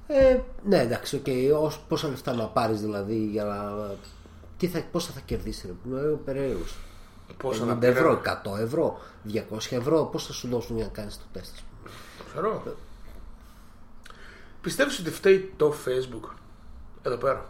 Ε, 0.07 0.40
ναι, 0.65 0.80
εντάξει, 0.80 1.15
οκ. 1.15 1.26
Ως, 1.64 1.80
πόσα 1.88 2.07
λεφτά 2.07 2.34
να 2.34 2.45
πάρεις 2.45 2.81
δηλαδή 2.81 3.26
για 3.26 3.44
να. 3.44 3.90
Τι 4.57 4.68
θα, 4.68 4.84
πόσα 4.91 5.11
θα 5.11 5.19
κερδίσεις, 5.19 5.64
ρε 5.65 5.72
πούμε, 5.84 5.99
ε, 5.99 6.18
περίεργος. 6.26 6.76
Πόσα 7.38 7.64
50 7.64 7.68
να 7.68 7.88
ευρώ, 7.88 8.18
πήραν, 8.18 8.41
100 8.44 8.57
ευρώ, 8.60 8.99
200 9.23 9.76
ευρώ, 9.76 10.03
πώς 10.11 10.26
θα 10.26 10.34
σου 10.34 10.48
δώσουν 10.48 10.76
για 10.76 10.86
να 10.86 10.91
κάνεις 10.91 11.18
το 11.18 11.23
τεστ. 11.31 11.53
ας 11.53 11.64
πούμε. 11.64 11.91
Ξέρω. 12.30 12.64
Πιστεύεις 14.61 14.99
ότι 14.99 15.11
φταίει 15.11 15.53
το 15.57 15.73
Facebook 15.86 16.30
εδώ 17.02 17.15
πέρα; 17.15 17.45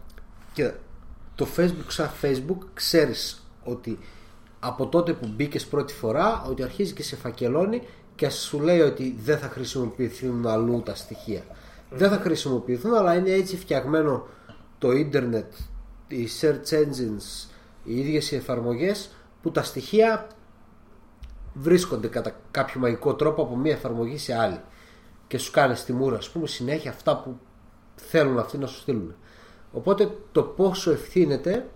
Και 0.53 0.73
το 1.35 1.47
Facebook 1.57 1.87
σαν 1.87 2.09
Facebook 2.21 2.57
ξέρεις 2.73 3.43
ότι 3.63 3.99
από 4.59 4.87
τότε 4.87 5.13
που 5.13 5.27
μπήκες 5.27 5.65
πρώτη 5.65 5.93
φορά 5.93 6.43
ότι 6.49 6.63
αρχίζει 6.63 6.93
και 6.93 7.03
σε 7.03 7.15
φακελώνει 7.15 7.87
και 8.19 8.29
σου 8.29 8.59
λέει 8.59 8.79
ότι 8.81 9.15
δεν 9.19 9.37
θα 9.37 9.47
χρησιμοποιηθούν 9.47 10.47
αλλού 10.47 10.81
τα 10.85 10.95
στοιχεία. 10.95 11.41
Δεν 11.89 12.09
θα 12.09 12.17
χρησιμοποιηθούν 12.17 12.93
αλλά 12.93 13.15
είναι 13.15 13.31
έτσι 13.31 13.57
φτιαγμένο 13.57 14.27
το 14.77 14.91
ίντερνετ, 14.91 15.53
οι 16.07 16.27
search 16.41 16.73
engines, 16.73 17.49
οι 17.83 17.99
ίδιες 17.99 18.31
οι 18.31 18.35
εφαρμογές 18.35 19.09
που 19.41 19.51
τα 19.51 19.63
στοιχεία 19.63 20.27
βρίσκονται 21.53 22.07
κατά 22.07 22.35
κάποιο 22.51 22.79
μαγικό 22.79 23.15
τρόπο 23.15 23.41
από 23.41 23.55
μία 23.55 23.73
εφαρμογή 23.73 24.17
σε 24.17 24.35
άλλη 24.35 24.61
και 25.27 25.37
σου 25.37 25.51
κάνει 25.51 25.75
στη 25.75 25.93
μούρη 25.93 26.17
ας 26.17 26.29
πούμε 26.29 26.47
συνέχεια 26.47 26.91
αυτά 26.91 27.17
που 27.17 27.39
θέλουν 27.95 28.39
αυτοί 28.39 28.57
να 28.57 28.67
σου 28.67 28.79
στείλουν 28.79 29.15
οπότε 29.71 30.17
το 30.31 30.43
πόσο 30.43 30.91
ευθύνεται 30.91 31.69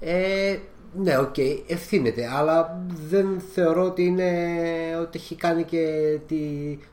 ε, 0.00 0.58
ναι 0.96 1.18
οκ 1.18 1.38
ευθύνεται 1.66 2.26
αλλά 2.32 2.84
δεν 3.08 3.40
θεωρώ 3.40 3.84
ότι 3.84 4.04
είναι 4.04 4.96
ότι 5.00 5.18
έχει 5.18 5.34
κάνει 5.34 5.64
και 5.64 6.18
τη, 6.26 6.38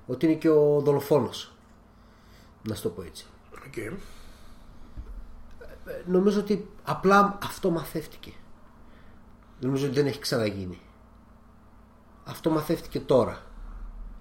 ότι 0.08 0.26
είναι 0.26 0.36
και 0.36 0.50
ο 0.50 0.80
δολοφόνος 0.80 1.56
να 2.68 2.76
σου 2.76 2.82
το 2.82 2.90
πω 2.90 3.02
έτσι 3.02 3.26
Okay. 3.76 3.92
Ε, 5.86 5.92
νομίζω 6.06 6.40
ότι 6.40 6.68
απλά 6.84 7.38
αυτό 7.44 7.70
μαθεύτηκε 7.70 8.32
νομίζω 9.60 9.86
ότι 9.86 9.96
δεν 9.96 10.06
έχει 10.06 10.20
ξαναγίνει 10.20 10.80
αυτό 12.24 12.50
μαθεύτηκε 12.50 13.00
τώρα 13.00 13.42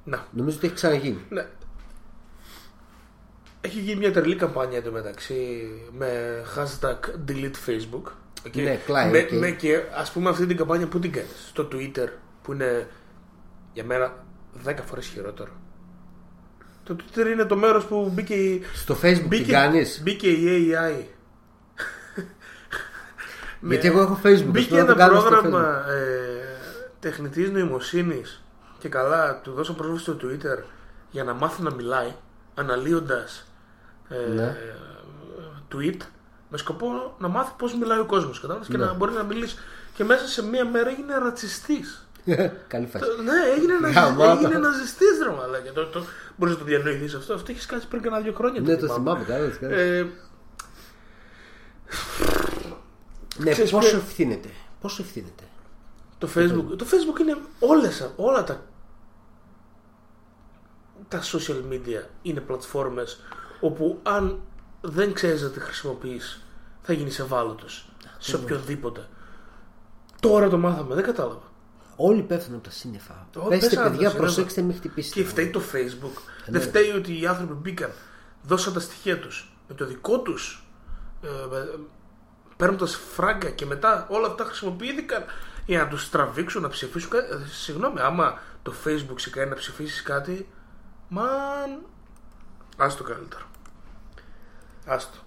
Να. 0.05 0.27
νομίζω 0.33 0.57
ότι 0.57 0.67
έχει 0.67 0.75
ξαναγίνει 0.75 1.25
Ναι. 1.29 1.47
Έχει 3.61 3.81
γίνει 3.81 3.99
μια 3.99 4.13
τρελή 4.13 4.37
καμπάνια 4.37 4.79
εντωμεταξύ 4.79 5.69
με 5.93 6.43
hashtag 6.57 6.99
delete 7.29 7.55
Facebook. 7.67 8.13
Okay. 8.47 8.63
Ναι, 8.63 8.75
κλάει, 8.75 9.11
με, 9.11 9.19
οκ. 9.19 9.31
με 9.31 9.51
και 9.51 9.83
ας 9.95 10.13
πούμε 10.13 10.29
αυτή 10.31 10.47
την 10.47 10.57
καμπάνια 10.57 10.87
που 10.87 10.99
την 10.99 11.13
κάνεις; 11.13 11.47
Στο 11.49 11.69
Twitter 11.73 12.09
που 12.43 12.53
είναι 12.53 12.89
για 13.73 13.85
μένα 13.85 14.25
10 14.67 14.75
φορές 14.85 15.07
χειρότερο. 15.07 15.51
Το 16.85 16.97
Twitter 16.99 17.27
είναι 17.33 17.45
το 17.45 17.57
μέρος 17.57 17.85
που 17.85 18.11
μπήκε 18.15 18.35
η, 18.35 18.63
στο 18.75 18.99
facebook 19.03 19.27
μπήκε, 19.29 19.43
την 19.43 19.53
κάνεις; 19.53 20.01
μπήκε 20.03 20.29
η 20.29 20.73
AI. 20.73 21.05
Γιατί 23.71 23.87
εγώ 23.87 24.01
έχω 24.01 24.21
Facebook, 24.23 24.45
Μπήκε 24.47 24.59
ας 24.61 24.67
πούμε, 24.69 24.81
να 24.81 24.85
ένα 24.85 24.93
το 24.93 24.99
κάνω 24.99 25.21
στο 25.21 25.29
πρόγραμμα 25.29 25.85
ε, 25.91 26.59
τεχνητής 27.01 27.51
νοημοσύνης 27.51 28.43
και 28.79 28.89
καλά 28.89 29.41
του 29.41 29.53
δώσαν 29.53 29.75
πρόσβαση 29.77 30.03
στο 30.03 30.17
Twitter 30.23 30.65
για 31.11 31.25
να 31.25 31.33
μάθει 31.33 31.63
να 31.63 31.75
μιλάει 31.75 32.15
αναλύοντας 32.55 33.47
ε, 34.09 34.33
Ναι. 34.35 34.57
tweet 35.73 36.01
με 36.51 36.59
σκοπό 36.59 37.15
να 37.19 37.29
μάθει 37.29 37.53
πώς 37.59 37.75
μιλάει 37.75 37.99
ο 37.99 38.05
κόσμος 38.05 38.41
κατάλαβες 38.41 38.69
και 38.69 38.77
Ναι. 38.77 38.85
να 38.85 38.93
μπορεί 38.93 39.13
να 39.13 39.23
μιλήσει 39.23 39.57
και 39.95 40.05
μέσα 40.05 40.27
σε 40.27 40.45
μία 40.45 40.65
μέρα 40.65 40.89
έγινε 40.91 41.19
ρατσιστής 41.19 42.09
Καλή 42.69 42.87
φάση. 42.87 43.05
Το- 43.05 43.23
ναι, 43.23 43.33
έγινε, 43.57 43.73
ένα, 43.89 43.91
Γαμάτα. 43.91 44.31
έγινε 44.33 44.59
ναζιστής 44.59 45.19
ρε 45.23 45.31
μαλάκα. 45.31 45.73
Το, 45.73 45.87
το, 45.87 46.05
μπορείς 46.37 46.55
να 46.55 46.61
το 46.61 46.65
διανοηθείς 46.67 47.15
αυτό. 47.15 47.35
Αυτό 47.35 47.51
έχει 47.51 47.61
σκάσει 47.61 47.87
πριν 47.89 48.03
κανένα 48.03 48.23
δύο 48.23 48.33
χρόνια. 48.33 48.61
Ναι, 48.61 48.77
το 48.77 48.89
θυμάμαι, 48.89 49.25
καλά, 49.25 49.49
καλά. 49.49 49.75
Ε, 49.75 50.07
Ναι, 53.37 53.51
ξέρεις 53.51 53.71
πόσο 53.71 53.89
ποιο- 53.89 53.99
ευθύνεται. 53.99 54.49
Πόσο 54.81 55.03
ευθύνεται. 55.03 55.45
Το 56.19 56.29
Facebook, 56.35 56.77
το 56.79 56.87
Facebook 56.91 57.21
είναι 57.21 57.37
όλες, 57.61 58.11
όλα 58.17 58.45
τα 58.45 58.63
τα 61.09 61.21
social 61.23 61.73
media 61.73 62.03
είναι 62.23 62.41
πλατφόρμες 62.41 63.21
όπου 63.61 63.99
αν 64.03 64.41
δεν 64.81 65.13
ξέρεις 65.13 65.43
να 65.43 65.49
τη 65.49 65.61
χρησιμοποιείς 65.61 66.43
θα 66.83 66.93
γίνεις 66.93 67.19
ευάλωτος 67.19 67.89
σε 68.19 68.37
οποιονδήποτε. 68.37 69.09
Τώρα 70.21 70.49
το 70.49 70.59
μάθαμε, 70.59 70.95
δεν 70.95 71.05
κατάλαβα. 71.05 71.43
Όλοι 71.97 72.23
πέφτουν 72.23 72.55
από 72.55 72.65
τα 72.65 72.71
σύννεφα. 72.71 73.27
Όλοι 73.37 73.49
Πέστε, 73.49 73.67
πέσανε 73.67 73.81
από 73.81 73.91
τα 73.91 73.97
παιδιά, 73.97 74.11
σύννεφα. 74.11 74.17
προσέξτε, 74.33 74.63
μην 74.63 74.77
χτυπήσετε. 74.77 75.21
Και 75.21 75.27
φταίει 75.29 75.51
το 75.51 75.61
Facebook. 75.73 76.23
ναι. 76.47 76.59
Δεν 76.59 76.61
φταίει 76.61 76.91
ότι 76.91 77.21
οι 77.21 77.27
άνθρωποι 77.27 77.53
μπήκαν, 77.55 77.91
δώσαν 78.43 78.73
τα 78.73 78.81
στοιχεία 78.81 79.21
τους 79.21 79.53
με 79.69 79.75
το 79.75 79.87
δικό 79.87 80.21
τους 80.21 80.65
ε, 81.23 81.29
παίρνοντας 82.57 82.97
φράγκα 82.97 83.51
και 83.51 83.67
μετά 83.67 84.07
όλα 84.11 84.27
αυτά 84.27 84.45
χρησιμοποιήθηκαν 84.45 85.25
για 85.67 85.79
να 85.83 85.89
τους 85.89 86.11
τραβήξουν 86.11 86.63
να 86.63 86.69
ψηφίσουν 86.69 87.11
κάτι. 87.11 87.33
Ε, 87.33 87.47
Συγγνώμη, 87.47 88.01
άμα 88.01 88.39
το 88.63 88.73
Facebook 88.85 89.15
σε 89.17 89.31
κάνει 89.31 89.49
να 89.51 89.57
ψηφίσεις 89.57 90.03
κάτι, 90.03 90.49
μαν. 91.09 91.81
Άστο 92.77 93.03
καλύτερο. 93.05 93.45
Άστο. 94.93 95.19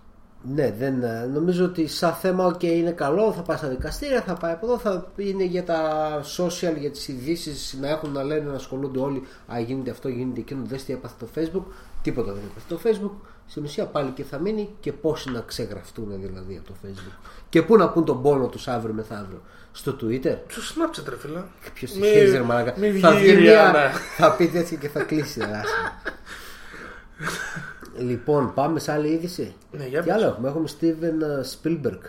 Ναι, 0.53 0.71
δεν, 0.71 1.03
ε, 1.03 1.25
νομίζω 1.33 1.65
ότι 1.65 1.87
σαν 1.87 2.13
θέμα 2.13 2.53
ok, 2.55 2.63
είναι 2.63 2.91
καλό, 2.91 3.31
θα 3.33 3.41
πάει 3.41 3.57
στα 3.57 3.67
δικαστήρια, 3.67 4.21
θα 4.21 4.33
πάει 4.33 4.51
από 4.51 4.65
εδώ, 4.65 4.77
θα 4.77 5.11
είναι 5.15 5.43
για 5.43 5.63
τα 5.63 5.79
social, 6.37 6.73
για 6.79 6.91
τις 6.91 7.07
ειδήσεις 7.07 7.77
να 7.81 7.87
έχουν 7.89 8.11
να 8.11 8.23
λένε 8.23 8.49
να 8.49 8.55
ασχολούνται 8.55 8.99
όλοι. 8.99 9.23
Α, 9.53 9.59
γίνεται 9.59 9.91
αυτό, 9.91 10.07
γίνεται 10.09 10.39
εκείνο, 10.39 10.61
δες 10.65 10.83
τι 10.83 10.93
έπαθε 10.93 11.15
το 11.19 11.27
facebook. 11.35 11.63
Τίποτα 12.01 12.33
δεν 12.33 12.41
έπαθε 12.51 12.65
το 12.75 12.79
facebook. 12.83 13.27
Στην 13.47 13.63
ουσία 13.63 13.85
πάλι 13.85 14.09
και 14.11 14.23
θα 14.23 14.39
μείνει 14.39 14.69
και 14.79 14.91
πόσοι 14.93 15.31
να 15.31 15.39
ξεγραφτούν 15.39 16.07
δηλαδή 16.21 16.57
από 16.63 16.67
το 16.67 16.73
facebook. 16.83 17.17
Και 17.49 17.61
πού 17.61 17.77
να 17.77 17.89
πούν 17.89 18.05
τον 18.05 18.21
πόνο 18.21 18.47
τους 18.47 18.67
αύριο 18.67 18.93
μεθαύριο. 18.93 19.41
Στο 19.71 19.95
twitter. 20.01 20.37
Στο 20.47 20.61
Snapchat, 20.61 21.09
ρε 21.09 21.17
φίλε. 21.17 21.41
Ποιος 21.73 21.91
Μη- 21.93 22.01
τυχαίνει, 22.01 22.29
ρε 22.29 22.41
μαλάκα. 22.41 22.73
μη 22.79 22.91
Θα 22.91 23.11
βγει 23.11 23.19
βγει 23.19 23.31
η 23.31 23.41
μια, 23.41 23.51
Ριάννα. 23.51 23.89
θα 24.17 24.31
πει 24.35 24.47
τέτοια 24.47 24.77
και 24.77 24.89
θα 24.89 25.03
κλείσει. 25.03 25.41
ρε, 27.93 27.97
άσε. 27.99 28.03
λοιπόν, 28.07 28.53
πάμε 28.53 28.79
σε 28.79 28.91
άλλη 28.91 29.07
είδηση. 29.07 29.55
Ναι, 29.71 29.85
για 29.87 30.01
Τι 30.01 30.07
πες. 30.07 30.15
άλλο 30.15 30.25
έχουμε, 30.25 30.47
έχουμε 30.49 30.67
Steven 30.79 31.21
Spielberg. 31.61 31.99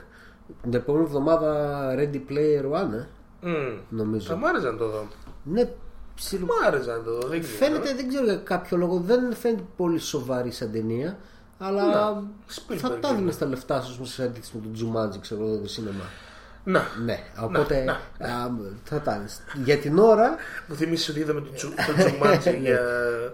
Την 0.63 0.75
επόμενη 0.75 1.05
εβδομάδα 1.05 1.89
Ready 1.99 2.21
Player 2.31 2.65
One, 2.81 2.93
ε, 2.93 3.07
Μμμ. 3.49 3.79
νομίζω. 3.89 4.27
Θα 4.27 4.37
μ' 4.37 4.45
άρεσε 4.45 4.67
να 4.71 4.77
το 4.77 4.89
δω. 4.89 5.07
Ναι, 5.45 5.71
ψιλο... 6.15 6.45
Μ' 6.47 6.67
άρεσε 6.67 6.91
να 6.91 7.03
το 7.03 7.11
δω. 7.21 7.29
Δεν 7.29 7.41
ξέρω. 7.41 7.57
Φαίνεται, 7.57 7.95
δεν 7.95 8.09
ξέρω 8.09 8.25
για 8.25 8.37
κάποιο 8.37 8.77
λόγο, 8.77 8.99
δεν 9.07 9.35
φαίνεται 9.35 9.63
πολύ 9.77 9.99
σοβαρή 9.99 10.51
σαν 10.51 10.73
ταινία. 10.73 11.17
Αλλά 11.59 11.85
Ναι, 11.85 12.27
Spielberg 12.55 12.77
θα 12.77 12.99
τα 12.99 13.09
είναι. 13.09 13.19
δίνει 13.19 13.33
στα 13.33 13.47
λεφτά 13.47 13.81
σου 13.81 14.05
σε 14.07 14.23
αντίθεση 14.23 14.51
με 14.57 14.63
τον 14.63 14.73
Τζουμάτζι, 14.73 15.19
ξέρω 15.19 15.47
εγώ, 15.47 15.59
το 15.59 15.69
σίνεμα. 15.69 16.05
Να. 16.65 16.87
Ναι, 17.05 17.19
οπότε 17.41 17.85
να. 17.85 17.93
α, 18.27 18.51
θα 18.85 19.01
τα 19.01 19.19
δεις. 19.19 19.43
Για 19.65 19.77
την 19.79 19.99
ώρα 19.99 20.37
Μου 20.67 20.75
θυμίσει 20.75 21.11
ότι 21.11 21.21
είδαμε 21.21 21.41
τον 21.41 21.55
Τζου- 21.55 21.75
τον 21.87 21.95
Τζουμάτζι 21.97 22.57
για, 22.63 22.81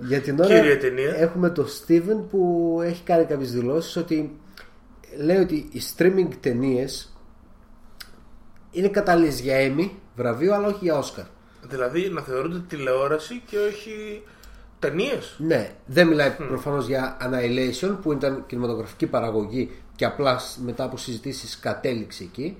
Για 0.00 0.20
την 0.20 0.40
ώρα 0.40 0.48
κύρια 0.60 0.78
ταινία. 0.78 1.14
έχουμε 1.16 1.50
το 1.50 1.66
Steven 1.86 2.24
που 2.30 2.78
έχει 2.84 3.02
κάνει 3.02 3.24
κάποιες 3.24 3.52
δηλώσεις 3.52 3.96
ότι 3.96 4.38
λέει 5.18 5.36
ότι 5.36 5.54
οι 5.54 5.80
streaming 5.96 6.28
ταινίες 6.40 7.14
είναι 8.70 8.88
κατάλληλες 8.88 9.40
για 9.40 9.56
Emmy 9.58 9.90
βραβείο 10.16 10.54
αλλά 10.54 10.66
όχι 10.66 10.78
για 10.80 11.00
Oscar. 11.02 11.24
Δηλαδή 11.68 12.08
να 12.08 12.20
θεωρούνται 12.20 12.58
τηλεόραση 12.68 13.42
και 13.46 13.56
όχι 13.58 14.22
ταινίες. 14.78 15.34
Ναι, 15.38 15.70
δεν 15.86 16.06
μιλάει 16.08 16.30
προφανώς 16.30 16.86
για 16.86 17.16
Annihilation 17.20 17.96
που 18.02 18.12
ήταν 18.12 18.44
κινηματογραφική 18.46 19.06
παραγωγή 19.06 19.70
και 19.96 20.04
απλά 20.04 20.38
σ- 20.38 20.58
μετά 20.58 20.84
από 20.84 20.96
συζητήσεις 20.96 21.58
κατέληξε 21.58 22.22
εκεί. 22.22 22.56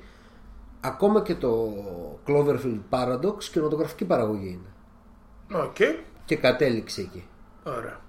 Ακόμα 0.81 1.23
και 1.23 1.35
το 1.35 1.73
Cloverfield 2.27 2.81
Paradox 2.91 3.45
κινηματογραφική 3.53 4.05
παραγωγή 4.05 4.49
είναι. 4.49 5.61
Οκ. 5.63 5.77
Και 6.25 6.37
κατέληξε 6.37 7.01
εκεί. 7.01 7.27
Ωραία. 7.65 8.01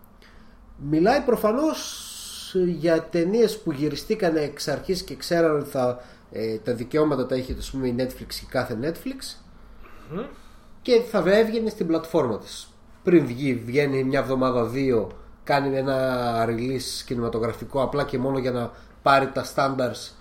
Μιλάει 0.77 1.21
προφανώς 1.21 2.07
για 2.55 3.03
ταινίες 3.03 3.59
που 3.59 3.71
γυριστήκαν 3.71 4.35
εξ 4.35 4.67
αρχής 4.67 5.03
και 5.03 5.15
ξέραν 5.15 5.59
ότι 5.59 5.69
θα, 5.69 6.01
ε, 6.31 6.57
τα 6.57 6.73
δικαιώματα 6.73 7.25
τα 7.25 7.35
είχε 7.35 7.55
ας 7.57 7.71
πούμε, 7.71 7.87
η 7.87 7.95
Netflix 7.97 8.27
και 8.27 8.45
κάθε 8.49 8.77
Netflix 8.81 9.41
και 10.81 11.01
θα 11.11 11.23
έβγαινε 11.25 11.69
στην 11.69 11.87
πλατφόρμα 11.87 12.37
της. 12.37 12.67
Πριν 13.03 13.25
βγει, 13.25 13.55
βγαίνει 13.55 14.03
μια 14.03 14.19
εβδομάδα 14.19 14.65
δύο, 14.65 15.11
κάνει 15.43 15.77
ένα 15.77 16.45
release 16.49 17.03
κινηματογραφικό 17.05 17.81
απλά 17.81 18.03
και 18.03 18.17
μόνο 18.17 18.37
για 18.37 18.51
να 18.51 18.71
πάρει 19.01 19.27
τα 19.27 19.45
standards 19.55 20.11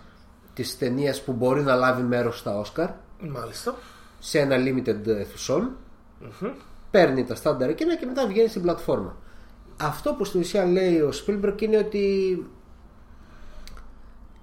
της 0.63 0.79
ταινίας 0.79 1.23
που 1.23 1.33
μπορεί 1.33 1.63
να 1.63 1.75
λάβει 1.75 2.03
μέρος 2.03 2.39
στα 2.39 2.63
Oscar 2.63 2.89
Μάλιστα. 3.21 3.75
σε 4.19 4.39
ένα 4.39 4.57
limited 4.57 5.07
αιθουσών. 5.07 5.77
Παίρνει 6.91 7.25
τα 7.25 7.35
στάνταρ 7.35 7.69
εκείνα 7.69 7.97
και 7.97 8.07
μετά 8.07 8.27
βγαίνει 8.27 8.49
στην 8.49 8.63
πλατφόρμα. 8.63 9.17
Αυτό 9.77 10.15
που 10.15 10.25
στην 10.25 10.41
ουσία 10.41 10.65
λέει 10.65 11.01
ο 11.01 11.11
Spielberg 11.27 11.63
είναι 11.63 11.79
ότι 11.79 11.99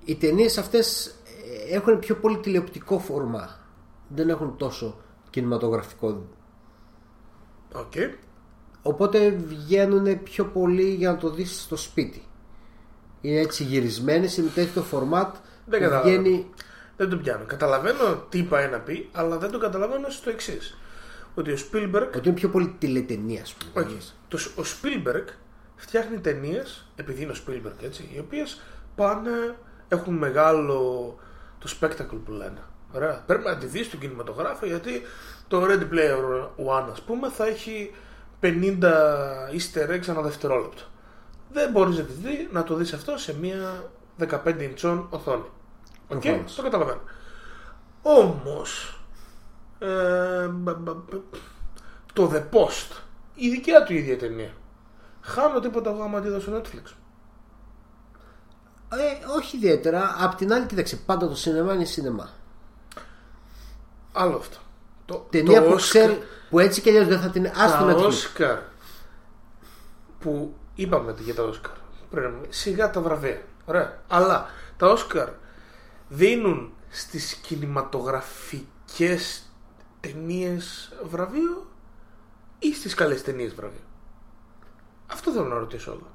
οι 0.06 0.16
ταινίες 0.16 0.58
αυτές 0.58 1.06
ε, 1.70 1.76
έχουν 1.76 2.00
πιο 2.00 2.16
πολύ 2.16 2.38
τηλεοπτικό 2.38 3.00
φορμάτ. 3.00 3.60
Δεν 4.08 4.30
έχουν 4.30 4.58
τόσο 4.58 4.98
κινηματογραφικό. 5.30 6.26
Οκ. 7.74 7.94
οπότε 8.82 9.30
βγαίνουν 9.30 10.24
πιο 10.24 10.46
πολύ 10.46 10.94
για 10.94 11.12
να 11.12 11.18
το 11.18 11.30
δεις 11.30 11.62
στο 11.62 11.76
σπίτι. 11.76 12.22
Είναι 13.22 13.40
έτσι 13.40 13.64
γυρισμένες 13.64 14.38
είναι 14.38 14.50
τέτοιο 14.50 14.82
φορμάτ 14.82 15.36
Δεν 15.70 15.80
που 15.80 15.86
καταλαβαίνω. 15.86 16.22
βγαίνει 16.22 16.50
Δεν 16.98 17.10
το 17.10 17.18
πιάνω. 17.18 17.46
Καταλαβαίνω 17.46 18.26
τι 18.30 18.44
πάει 18.44 18.68
να 18.68 18.80
πει, 18.80 19.10
αλλά 19.12 19.38
δεν 19.38 19.52
το 19.52 19.58
καταλαβαίνω 19.58 20.10
στο 20.10 20.30
εξής. 20.30 20.78
Ότι 21.36 21.52
ο 21.52 21.58
Spielberg. 21.72 22.08
ότι 22.16 22.28
είναι 22.28 22.38
πιο 22.38 22.50
πολύ 22.50 22.76
τηλεταινία 22.78 23.42
ας 23.42 23.54
πούμε 23.54 23.86
Όχι. 23.86 23.98
Το, 24.28 24.38
ο 24.56 24.64
Spielberg 24.64 25.26
φτιάχνει 25.76 26.20
ταινίες, 26.20 26.88
επειδή 26.96 27.22
είναι 27.22 27.32
ο 27.32 27.36
Spielberg 27.48 27.84
έτσι, 27.84 28.10
οι 28.16 28.20
οποίες 28.20 28.62
πάνε, 28.96 29.56
έχουν 29.88 30.14
μεγάλο 30.14 30.80
το 31.60 31.78
spectacle 31.80 32.20
που 32.26 32.32
λένε. 32.32 32.60
Ωραία. 32.94 33.24
Πρέπει 33.26 33.44
να 33.44 33.58
τη 33.58 33.66
δεις 33.66 33.86
στον 33.86 34.00
κινηματογράφο 34.00 34.66
γιατί 34.66 35.02
το 35.48 35.64
Ready 35.64 35.94
Player 35.94 36.44
One, 36.66 36.90
ας 36.92 37.02
πούμε, 37.02 37.30
θα 37.30 37.46
έχει 37.46 37.92
50 38.42 38.48
easter 39.52 39.90
eggs 39.90 40.08
ανά 40.08 40.22
δευτερόλεπτο. 40.22 40.82
Δεν 41.52 41.72
μπορείς 41.72 41.98
να, 41.98 42.04
τη 42.04 42.14
δεις, 42.14 42.48
να 42.52 42.64
το 42.64 42.76
δεις 42.76 42.94
αυτό 42.94 43.18
σε 43.18 43.38
μια 43.40 43.90
15 44.20 44.62
ιντσών 44.62 45.08
οθόνη. 45.10 45.46
Οκ, 46.10 46.20
Προφανώς. 46.22 46.56
το 46.56 46.62
καταλαβαίνω. 46.62 47.00
Όμως, 48.02 49.00
ε, 49.80 50.48
μπα- 50.48 50.74
μπα- 50.74 50.94
μπα- 50.94 51.20
το 52.14 52.32
The 52.34 52.44
Post, 52.56 52.98
η 53.36 53.50
δικιά 53.50 53.84
του 53.84 53.94
ίδια 53.94 54.18
ταινία. 54.18 54.52
Χάνω 55.22 55.60
τίποτα 55.60 55.90
εγώ 55.90 56.04
άμα 56.04 56.20
τη 56.22 56.30
δω 56.30 56.40
στο 56.40 56.58
Netflix. 56.58 56.94
Ε, 58.90 59.26
όχι 59.38 59.58
ιδιαίτερα. 59.58 60.16
Απ' 60.20 60.36
την 60.36 60.54
άλλη, 60.54 60.66
κοίταξε, 60.66 60.96
πάντα 60.96 61.28
το 61.28 61.36
σινεμά 61.36 61.74
είναι 61.74 61.86
σινεμά. 61.86 62.30
Άλλο 64.14 64.36
αυτό. 64.38 64.58
Το, 65.06 65.28
Ταινία 65.30 65.62
το 65.62 65.68
που 65.68 65.74
Oscar- 65.74 65.78
ξέρει, 65.80 66.24
που 66.50 66.60
έτσι 66.60 66.82
και 66.82 66.90
αλλιώς 66.90 67.08
δεν 67.08 67.20
θα 67.20 67.30
την 67.30 67.46
άστο 67.56 67.86
τα 67.86 67.94
Netflix. 67.96 68.06
Όσκαρ 68.06 68.58
που 70.20 70.56
είπαμε 70.76 71.16
για 71.20 71.36
τα 71.36 71.44
Όσκαρ 71.44 71.74
πριν, 72.10 72.34
σιγά 72.50 72.90
τα 72.90 73.02
βραβεία 73.02 73.42
ωραία 73.66 73.98
αλλά 74.08 74.50
τα 74.78 74.88
Όσκαρ 74.88 75.30
δίνουν 76.10 76.72
στις 76.90 77.34
κινηματογραφικές 77.34 79.42
ταινίες 80.00 80.92
βραβείο 81.04 81.68
ή 82.60 82.74
στις 82.74 82.94
καλές 82.94 83.22
ταινίες 83.24 83.54
βραβείο 83.56 83.82
αυτό 85.08 85.32
θέλω 85.32 85.46
να 85.48 85.58
ρωτήσω 85.58 85.92
εδώ 85.92 86.08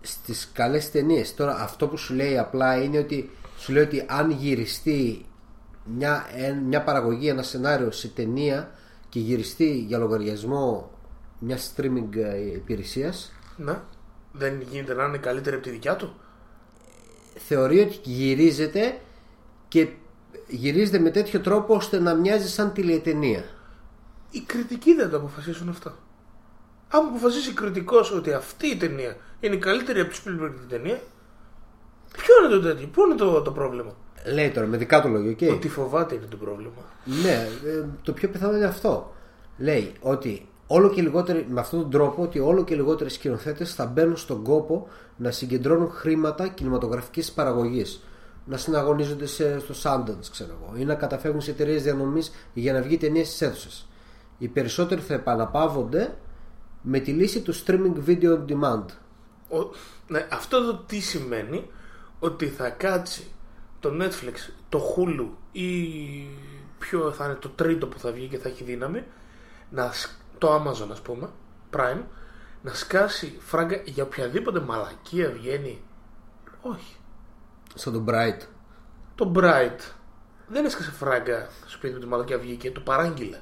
Στις 0.00 0.50
καλές 0.52 0.90
ταινίες. 0.90 1.34
Τώρα, 1.34 1.54
αυτό 1.56 1.88
που 1.88 1.96
σου 1.96 2.14
λέει 2.14 2.38
απλά 2.38 2.82
είναι 2.82 2.98
ότι 2.98 3.30
σου 3.58 3.72
λέει 3.72 3.82
ότι 3.82 4.04
αν 4.08 4.30
γυριστεί 4.30 5.24
μια, 5.84 6.26
εν- 6.34 6.58
μια 6.58 6.82
παραγωγή, 6.82 7.28
ένα 7.28 7.42
σενάριο 7.42 7.90
σε 7.90 8.08
ταινία 8.08 8.70
και 9.08 9.20
γυριστεί 9.20 9.78
για 9.78 9.98
λογαριασμό 9.98 10.90
μια 11.38 11.58
streaming 11.58 12.08
υπηρεσίας, 12.54 13.32
ναι 13.56 13.80
δεν 14.32 14.60
γίνεται 14.60 14.94
να 14.94 15.04
είναι 15.04 15.18
καλύτερη 15.18 15.56
από 15.56 15.64
τη 15.64 15.70
δικιά 15.70 15.96
του; 15.96 16.14
θεωρεί 17.46 17.80
ότι 17.80 17.98
γυρίζεται 18.02 18.98
και 19.74 19.88
γυρίζεται 20.48 20.98
με 20.98 21.10
τέτοιο 21.10 21.40
τρόπο 21.40 21.74
ώστε 21.74 22.00
να 22.00 22.14
μοιάζει 22.14 22.48
σαν 22.48 22.72
τηλεταινία. 22.72 23.44
οι 24.30 24.40
κριτικοί 24.40 24.94
δεν 24.94 25.10
το 25.10 25.16
αποφασίσουν 25.16 25.68
αυτό. 25.68 25.92
Αν 26.88 27.06
αποφασίσει 27.06 27.52
κριτικός 27.52 28.12
ότι 28.12 28.32
αυτή 28.32 28.66
η 28.66 28.76
ταινία 28.76 29.16
είναι 29.40 29.56
καλύτερη 29.56 30.00
από 30.00 30.10
τους 30.10 30.18
Spielberg 30.18 30.52
την 30.58 30.68
ταινία, 30.68 31.00
ποιο 32.12 32.34
είναι 32.44 32.54
το 32.54 32.60
τέτοιο, 32.60 32.86
ποιο 32.86 33.04
είναι 33.04 33.14
το, 33.14 33.42
το 33.42 33.50
πρόβλημα; 33.50 33.96
Λέει 34.34 34.50
τώρα 34.50 34.66
με 34.66 34.76
δικά 34.76 35.02
του 35.02 35.08
λόγια, 35.08 35.30
οκ. 35.30 35.54
Ότι 35.54 35.68
φοβάται 35.68 36.14
είναι 36.14 36.26
το 36.30 36.36
πρόβλημα. 36.36 36.82
Ναι, 37.04 37.48
ε, 37.70 37.84
το 38.02 38.12
πιο 38.12 38.28
πιθανό 38.28 38.56
είναι 38.56 38.64
αυτό. 38.64 39.14
Λέει 39.58 39.92
ότι 40.00 40.48
όλο 40.66 40.90
και 40.90 41.02
λιγότεροι, 41.02 41.46
με 41.50 41.60
αυτόν 41.60 41.80
τον 41.80 41.90
τρόπο, 41.90 42.22
ότι 42.22 42.38
όλο 42.38 42.64
και 42.64 42.74
λιγότεροι 42.74 43.10
σκηνοθέτες 43.10 43.74
θα 43.74 43.86
μπαίνουν 43.86 44.16
στον 44.16 44.42
κόπο 44.42 44.88
να 45.16 45.30
συγκεντρώνουν 45.30 45.90
χρήματα 45.90 46.48
κινηματογραφικής 46.48 47.32
παραγωγής. 47.32 48.02
Να 48.46 48.56
συναγωνίζονται 48.56 49.26
σε, 49.26 49.58
στο 49.58 49.74
Sundance, 49.82 50.26
ξέρω 50.30 50.58
εγώ, 50.62 50.76
ή 50.76 50.84
να 50.84 50.94
καταφεύγουν 50.94 51.40
σε 51.40 51.50
εταιρείες 51.50 51.82
διανομής 51.82 52.32
για 52.54 52.72
να 52.72 52.82
βγει 52.82 52.96
ταινία 52.96 53.24
στις 53.24 53.40
αίθουσες. 53.42 53.88
Οι 54.38 54.48
περισσότεροι 54.48 55.00
θα 55.00 55.14
επαναπαύονται 55.14 56.16
με 56.82 56.98
τη 56.98 57.12
λύση 57.12 57.40
του 57.40 57.54
streaming 57.54 57.94
video 58.06 58.38
on 58.38 58.44
demand. 58.48 58.84
Ο, 59.48 59.70
ναι, 60.08 60.26
αυτό 60.30 60.56
εδώ 60.56 60.74
τι 60.74 61.00
σημαίνει; 61.00 61.70
Ότι 62.18 62.46
θα 62.46 62.70
κάτσει 62.70 63.26
το 63.80 63.90
Netflix, 64.00 64.52
το 64.68 64.80
Hulu 64.96 65.26
ή 65.52 65.68
ποιο 66.78 67.12
θα 67.12 67.24
είναι 67.24 67.34
το 67.34 67.48
τρίτο 67.48 67.86
που 67.86 67.98
θα 67.98 68.12
βγει 68.12 68.26
και 68.26 68.38
θα 68.38 68.48
έχει 68.48 68.64
δύναμη, 68.64 69.04
να, 69.70 69.92
σ- 69.92 70.10
το 70.38 70.54
Amazon 70.54 70.88
ας 70.90 71.00
πούμε, 71.00 71.28
Prime, 71.76 72.02
να 72.62 72.74
σκάσει 72.74 73.36
φράγκα 73.40 73.80
για 73.84 74.04
οποιαδήποτε 74.04 74.60
μαλακία 74.60 75.30
βγαίνει. 75.30 75.82
Όχι. 76.62 76.96
Σαν 77.74 77.92
τον 77.92 78.04
Bright. 78.08 78.40
Το 79.14 79.32
Bright 79.36 79.78
δεν 80.46 80.64
έσκασε 80.64 80.90
φράγκα 80.90 81.48
στο 81.60 81.68
σπίτι 81.70 81.94
με 81.94 82.00
τη 82.00 82.06
μαλακία 82.06 82.38
βγήκε, 82.38 82.70
το 82.70 82.80
παράγγειλε. 82.80 83.38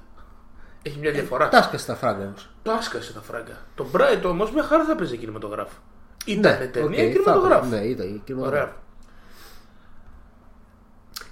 Έχει 0.83 0.99
μια 0.99 1.11
διαφορά. 1.13 1.49
Τάσκα 1.49 1.79
στα 1.79 1.95
φράγκα 1.95 2.25
όμως. 2.27 2.51
Τα 2.63 2.73
έσκασε 2.73 3.13
τα 3.13 3.21
φράγκα. 3.21 3.57
Το 3.75 3.87
Bright 3.93 4.21
όμως 4.25 4.53
μια 4.53 4.63
χαρά 4.63 4.85
θα 4.85 4.95
παίζει 4.95 5.17
κινηματογράφο. 5.17 5.77
Ήταν 6.25 6.71
ταινία 6.73 7.05
οκ, 7.05 7.11
κινηματογράφο. 7.13 7.65
θα- 7.69 7.77
Ναι, 7.77 7.83
ήταν 7.85 8.23
κινηματογράφο. 8.25 8.65
Ωραία. 8.65 8.77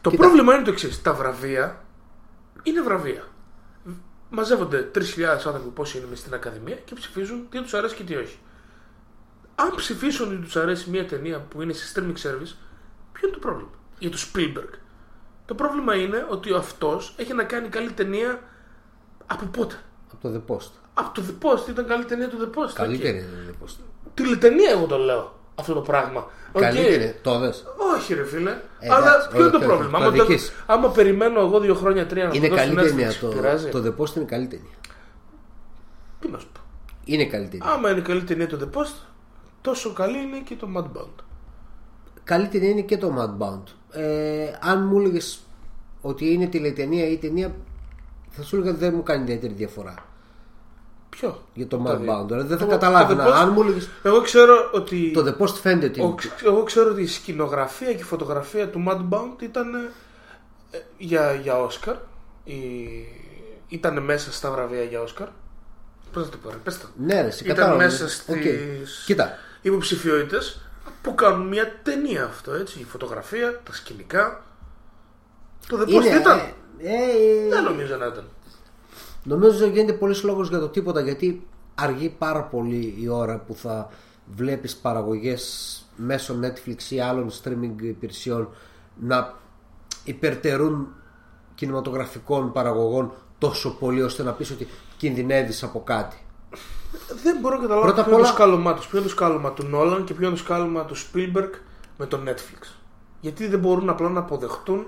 Το 0.01 0.10
Κοίτα. 0.10 0.22
πρόβλημα 0.22 0.55
είναι 0.55 0.64
το 0.64 0.70
εξής. 0.70 1.02
Τα 1.02 1.12
βραβεία 1.14 1.85
είναι 2.62 2.81
βραβεία. 2.82 3.22
Μαζεύονται 4.31 4.82
3.000 4.94 5.47
άνθρωποι 5.47 5.68
πόσοι 5.68 5.98
είναι 5.98 6.06
μες 6.10 6.18
στην 6.18 6.35
Ακαδημία 6.35 6.74
και 6.77 6.94
ψηφίζουν 6.94 7.47
τι 7.51 7.62
τους 7.62 7.74
αρέσει 7.74 7.94
και 7.94 8.02
τι 8.05 8.14
όχι. 8.16 8.39
Αν 9.55 9.72
ψηφίσουν 9.77 10.28
ότι 10.28 10.36
τους 10.43 10.56
αρέσει 10.56 10.90
μια 10.90 11.06
ταινία 11.06 11.39
που 11.40 11.62
είναι 11.62 11.72
σε 11.72 11.93
streaming 11.94 12.27
service, 12.28 12.55
ποιο 13.20 13.28
είναι 13.28 13.36
το 13.36 13.38
πρόβλημα; 13.47 13.70
Για 13.98 14.10
το 14.10 14.18
Spielberg. 14.32 14.74
Το 15.47 15.55
πρόβλημα 15.55 15.94
είναι 15.94 16.26
ότι 16.30 16.52
αυτός 16.55 17.14
έχει 17.16 17.34
να 17.34 17.44
κάνει 17.44 17.68
καλή 17.68 17.90
ταινία 17.90 18.40
από 19.26 19.44
πότε; 19.47 19.74
Από 20.12 20.28
το 20.28 20.34
The 20.34 20.52
Post. 20.52 20.70
Από 20.94 21.14
το 21.14 21.22
The 21.28 21.44
Post 21.47 21.68
ήταν 21.68 21.86
καλή 21.86 22.05
ταινία 22.05 22.28
του 22.28 22.36
The 22.40 22.59
Post. 22.59 22.70
Καλύτερη 22.74 23.18
οκ. 23.18 23.22
είναι 23.24 23.32
το 23.32 23.52
The 23.60 23.64
Post. 23.64 23.74
Τηλεταινία, 24.15 24.70
εγώ 24.70 24.86
το 24.86 24.97
λέω 24.98 25.34
αυτό 25.55 25.74
το 25.74 25.80
πράγμα. 25.80 26.26
Οκ. 26.52 26.62
Καλύτερη. 26.62 27.18
Το 27.22 27.38
'δες; 27.39 27.65
Όχι, 27.97 28.14
ρε 28.14 28.24
φίλε. 28.24 28.51
εντάξει, 28.80 29.09
Αλλά 29.09 29.28
ποιο 29.30 29.40
είναι 29.40 29.51
το 29.51 29.56
όχι, 29.56 29.66
πρόβλημα; 29.66 29.98
όχι, 29.98 30.06
Άμα, 30.06 30.10
το 30.10 30.16
το- 30.16 30.22
αδικείς. 30.22 30.52
άμα 30.66 30.88
περιμένω 30.90 31.40
εγώ 31.40 31.60
δύο 31.60 31.74
χρόνια, 31.74 32.06
τρία 32.06 32.24
να 32.24 32.34
Είναι 32.34 32.48
το 32.48 32.55
δω 32.55 32.60
καλή 32.60 32.72
στην 32.72 32.86
ταινία. 32.88 33.10
Netflix, 33.10 33.14
Το, 33.20 33.26
πειράζει. 33.26 33.68
το 33.68 33.78
The 33.86 34.01
Post 34.02 34.16
είναι 34.16 34.24
καλή 34.24 34.47
ταινία. 34.47 34.74
Τι 36.20 36.28
να 36.28 36.38
σου 36.38 36.48
πω. 36.52 36.60
Είναι 37.05 37.24
καλή 37.24 37.48
ταινία. 37.48 37.66
Άμα 37.72 37.90
είναι 37.90 38.01
καλή 38.01 38.22
ταινία 38.22 38.47
το 38.48 38.59
The 38.60 38.78
Post, 38.78 38.94
τόσο 39.60 39.92
καλή 39.92 40.18
είναι 40.18 40.38
και 40.44 40.55
το 40.56 40.68
Mudbound. 40.76 40.84
Καλή 40.84 41.30
ταινία 42.51 42.69
είναι 42.69 42.81
και 42.81 42.97
το 42.98 43.15
Mudbound. 43.19 43.62
Ε, 44.01 44.51
αν 44.61 44.86
μου 44.86 44.98
έλεγες 44.98 45.40
ότι 46.01 46.32
είναι 46.32 46.47
τηλεταινία 46.47 47.09
ή 47.09 47.16
ταινία, 47.19 47.55
θα 48.31 48.43
σου 48.43 48.57
έλεγα 48.57 48.70
ότι 48.70 48.78
δεν 48.81 48.93
μου 48.94 49.02
κάνει 49.02 49.23
ιδιαίτερη 49.23 49.52
διαφορά 49.52 49.94
Ποιο; 51.09 51.43
για 51.55 51.66
το 51.66 51.77
Τα 51.77 51.97
δύο. 51.97 52.12
Mudbound. 52.12 52.27
Δηλαδή 52.27 52.48
δεν 52.48 52.59
θα 52.59 52.65
Το- 52.65 52.70
καταλάβαινα. 52.70 53.24
το 53.24 53.31
The 53.31 53.35
Post- 53.35 53.39
Αν 53.40 53.48
μου 53.52 53.61
έλεγε 53.62 53.86
Εγώ 54.02 54.20
ξέρω 54.20 54.70
ότι. 54.73 55.11
το 55.15 55.24
The 55.27 55.43
Post 55.43 55.55
φαίνεται 55.55 55.86
ότι. 55.86 56.01
ο- 56.01 56.15
εγώ 56.47 56.62
ξέρω 56.62 56.90
ότι 56.90 57.02
η 57.02 57.07
σκηνογραφία 57.07 57.89
και 57.93 58.01
η 58.01 58.02
φωτογραφία 58.02 58.69
του 58.70 58.85
Mudbound 58.89 59.43
ήταν 59.43 59.74
ε, 60.70 60.78
για, 60.98 61.35
για 61.35 61.55
Oscar. 61.69 61.94
Η... 62.44 62.55
Ήταν 63.69 64.02
μέσα 64.02 64.32
στα 64.32 64.51
βραβεία 64.51 64.82
για 64.82 65.01
Oscar. 65.05 65.27
Πώς 66.12 66.24
να 66.24 66.28
το 66.31 66.36
πω, 66.43 66.51
ρε, 66.51 66.57
πες 66.65 66.78
το. 66.78 66.86
Ναι, 66.97 67.20
ρε, 67.23 67.31
σε 67.31 67.44
Ήταν 67.44 67.57
κατάλαβα. 67.57 67.82
μέσα 67.85 68.05
Οκ. 68.05 68.11
στις 68.40 69.02
Κοίτα, 69.07 69.31
υποψηφιότητες 69.62 70.61
που 71.02 71.14
κάνουν 71.14 71.48
μια 71.48 71.81
ταινία 71.82 72.24
αυτό 72.24 72.52
έτσι. 72.52 72.81
Η 72.81 72.85
φωτογραφία, 72.85 73.60
τα 73.64 73.72
σκηνικά. 73.72 74.43
Το 75.68 75.78
The 75.81 75.82
Post 75.82 75.90
είναι. 75.90 76.16
ήταν. 76.16 76.39
ε, 76.78 76.93
ε, 76.93 77.48
Δεν 77.48 77.62
νομίζω 77.62 77.97
να 77.97 78.06
ήταν. 78.06 78.24
Νομίζω 79.24 79.66
γίνεται 79.66 79.93
πολύς 79.93 80.23
λόγος 80.22 80.48
για 80.48 80.59
το 80.59 80.68
τίποτα 80.68 81.01
γιατί 81.01 81.47
αργεί 81.74 82.09
πάρα 82.18 82.43
πολύ 82.43 82.94
η 82.98 83.09
ώρα 83.09 83.39
που 83.39 83.55
θα 83.55 83.90
βλέπεις 84.35 84.77
παραγωγές 84.77 85.74
μέσω 85.97 86.39
Netflix 86.43 86.90
ή 86.90 87.01
άλλων 87.01 87.31
streaming 87.31 87.82
υπηρεσιών 87.82 88.48
να 89.01 89.35
υπερτερούν 90.05 90.94
κινηματογραφικών 91.55 92.52
παραγωγών 92.52 93.12
τόσο 93.39 93.77
πολύ 93.77 94.02
ώστε 94.02 94.22
να 94.22 94.32
πεις 94.32 94.51
ότι 94.51 94.66
κινδυνεύεις 94.97 95.62
από 95.62 95.82
κάτι. 95.82 96.16
Δεν 97.23 97.39
μπορώ 97.41 97.55
να 97.55 97.61
καταλάβω 97.61 97.87
Πρώτα 97.87 98.03
ποιο 98.05 98.12
απ' 98.12 98.19
είναι 98.19 98.23
το 98.23 98.27
όλα- 98.27 98.35
σκάλωμά 98.35 98.75
τους. 98.75 98.87
Ποιο 98.87 98.99
είναι 98.99 99.07
το 99.07 99.12
σκάλωμα 99.12 99.53
του 99.53 99.67
Νόλαν 99.67 100.05
και 100.05 100.15
ποιο 100.15 100.27
είναι 100.27 100.37
το 100.37 100.43
σκάλωμα 100.43 100.85
του 100.85 100.95
Spielberg 100.97 101.51
με 101.99 102.07
το 102.07 102.21
Netflix. 102.27 102.75
Γιατί 103.21 103.47
δεν 103.47 103.59
μπορούν 103.59 103.89
απλά 103.89 104.09
να 104.09 104.21
αποδεχτούν 104.21 104.87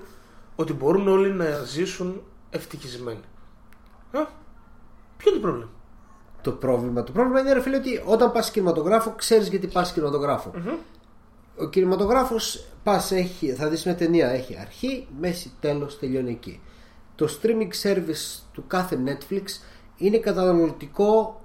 ότι 0.55 0.73
μπορούν 0.73 1.07
όλοι 1.07 1.31
να 1.31 1.45
ζήσουν 1.63 2.21
ευτυχισμένοι. 2.49 3.19
Α, 4.11 4.19
ποιο 5.17 5.31
είναι 5.31 5.39
το 5.39 5.47
πρόβλημα; 5.47 5.69
Το 6.41 6.51
πρόβλημα, 6.51 7.03
το 7.03 7.11
πρόβλημα 7.11 7.39
είναι 7.39 7.53
ρε 7.53 7.61
φίλε 7.61 7.75
ότι 7.77 8.01
όταν 8.05 8.31
πας 8.31 8.51
κινηματογράφο 8.51 9.13
ξέρεις 9.17 9.47
γιατί 9.47 9.67
πας 9.67 9.91
κινηματογράφο. 9.93 10.51
Ο 11.57 11.65
κινηματογράφος 11.69 12.65
πας 12.83 13.11
έχει, 13.11 13.53
θα 13.53 13.69
δεις 13.69 13.85
μια 13.85 13.95
ταινία 13.95 14.29
έχει 14.29 14.57
αρχή, 14.61 15.07
μέση, 15.19 15.53
τέλος, 15.59 15.99
τελειώνει 15.99 16.31
εκεί. 16.31 16.61
Το 17.15 17.27
streaming 17.41 17.87
service 17.87 18.41
του 18.53 18.63
κάθε 18.67 18.99
Netflix 19.05 19.43
είναι 19.97 20.17
καταναλωτικό 20.17 21.41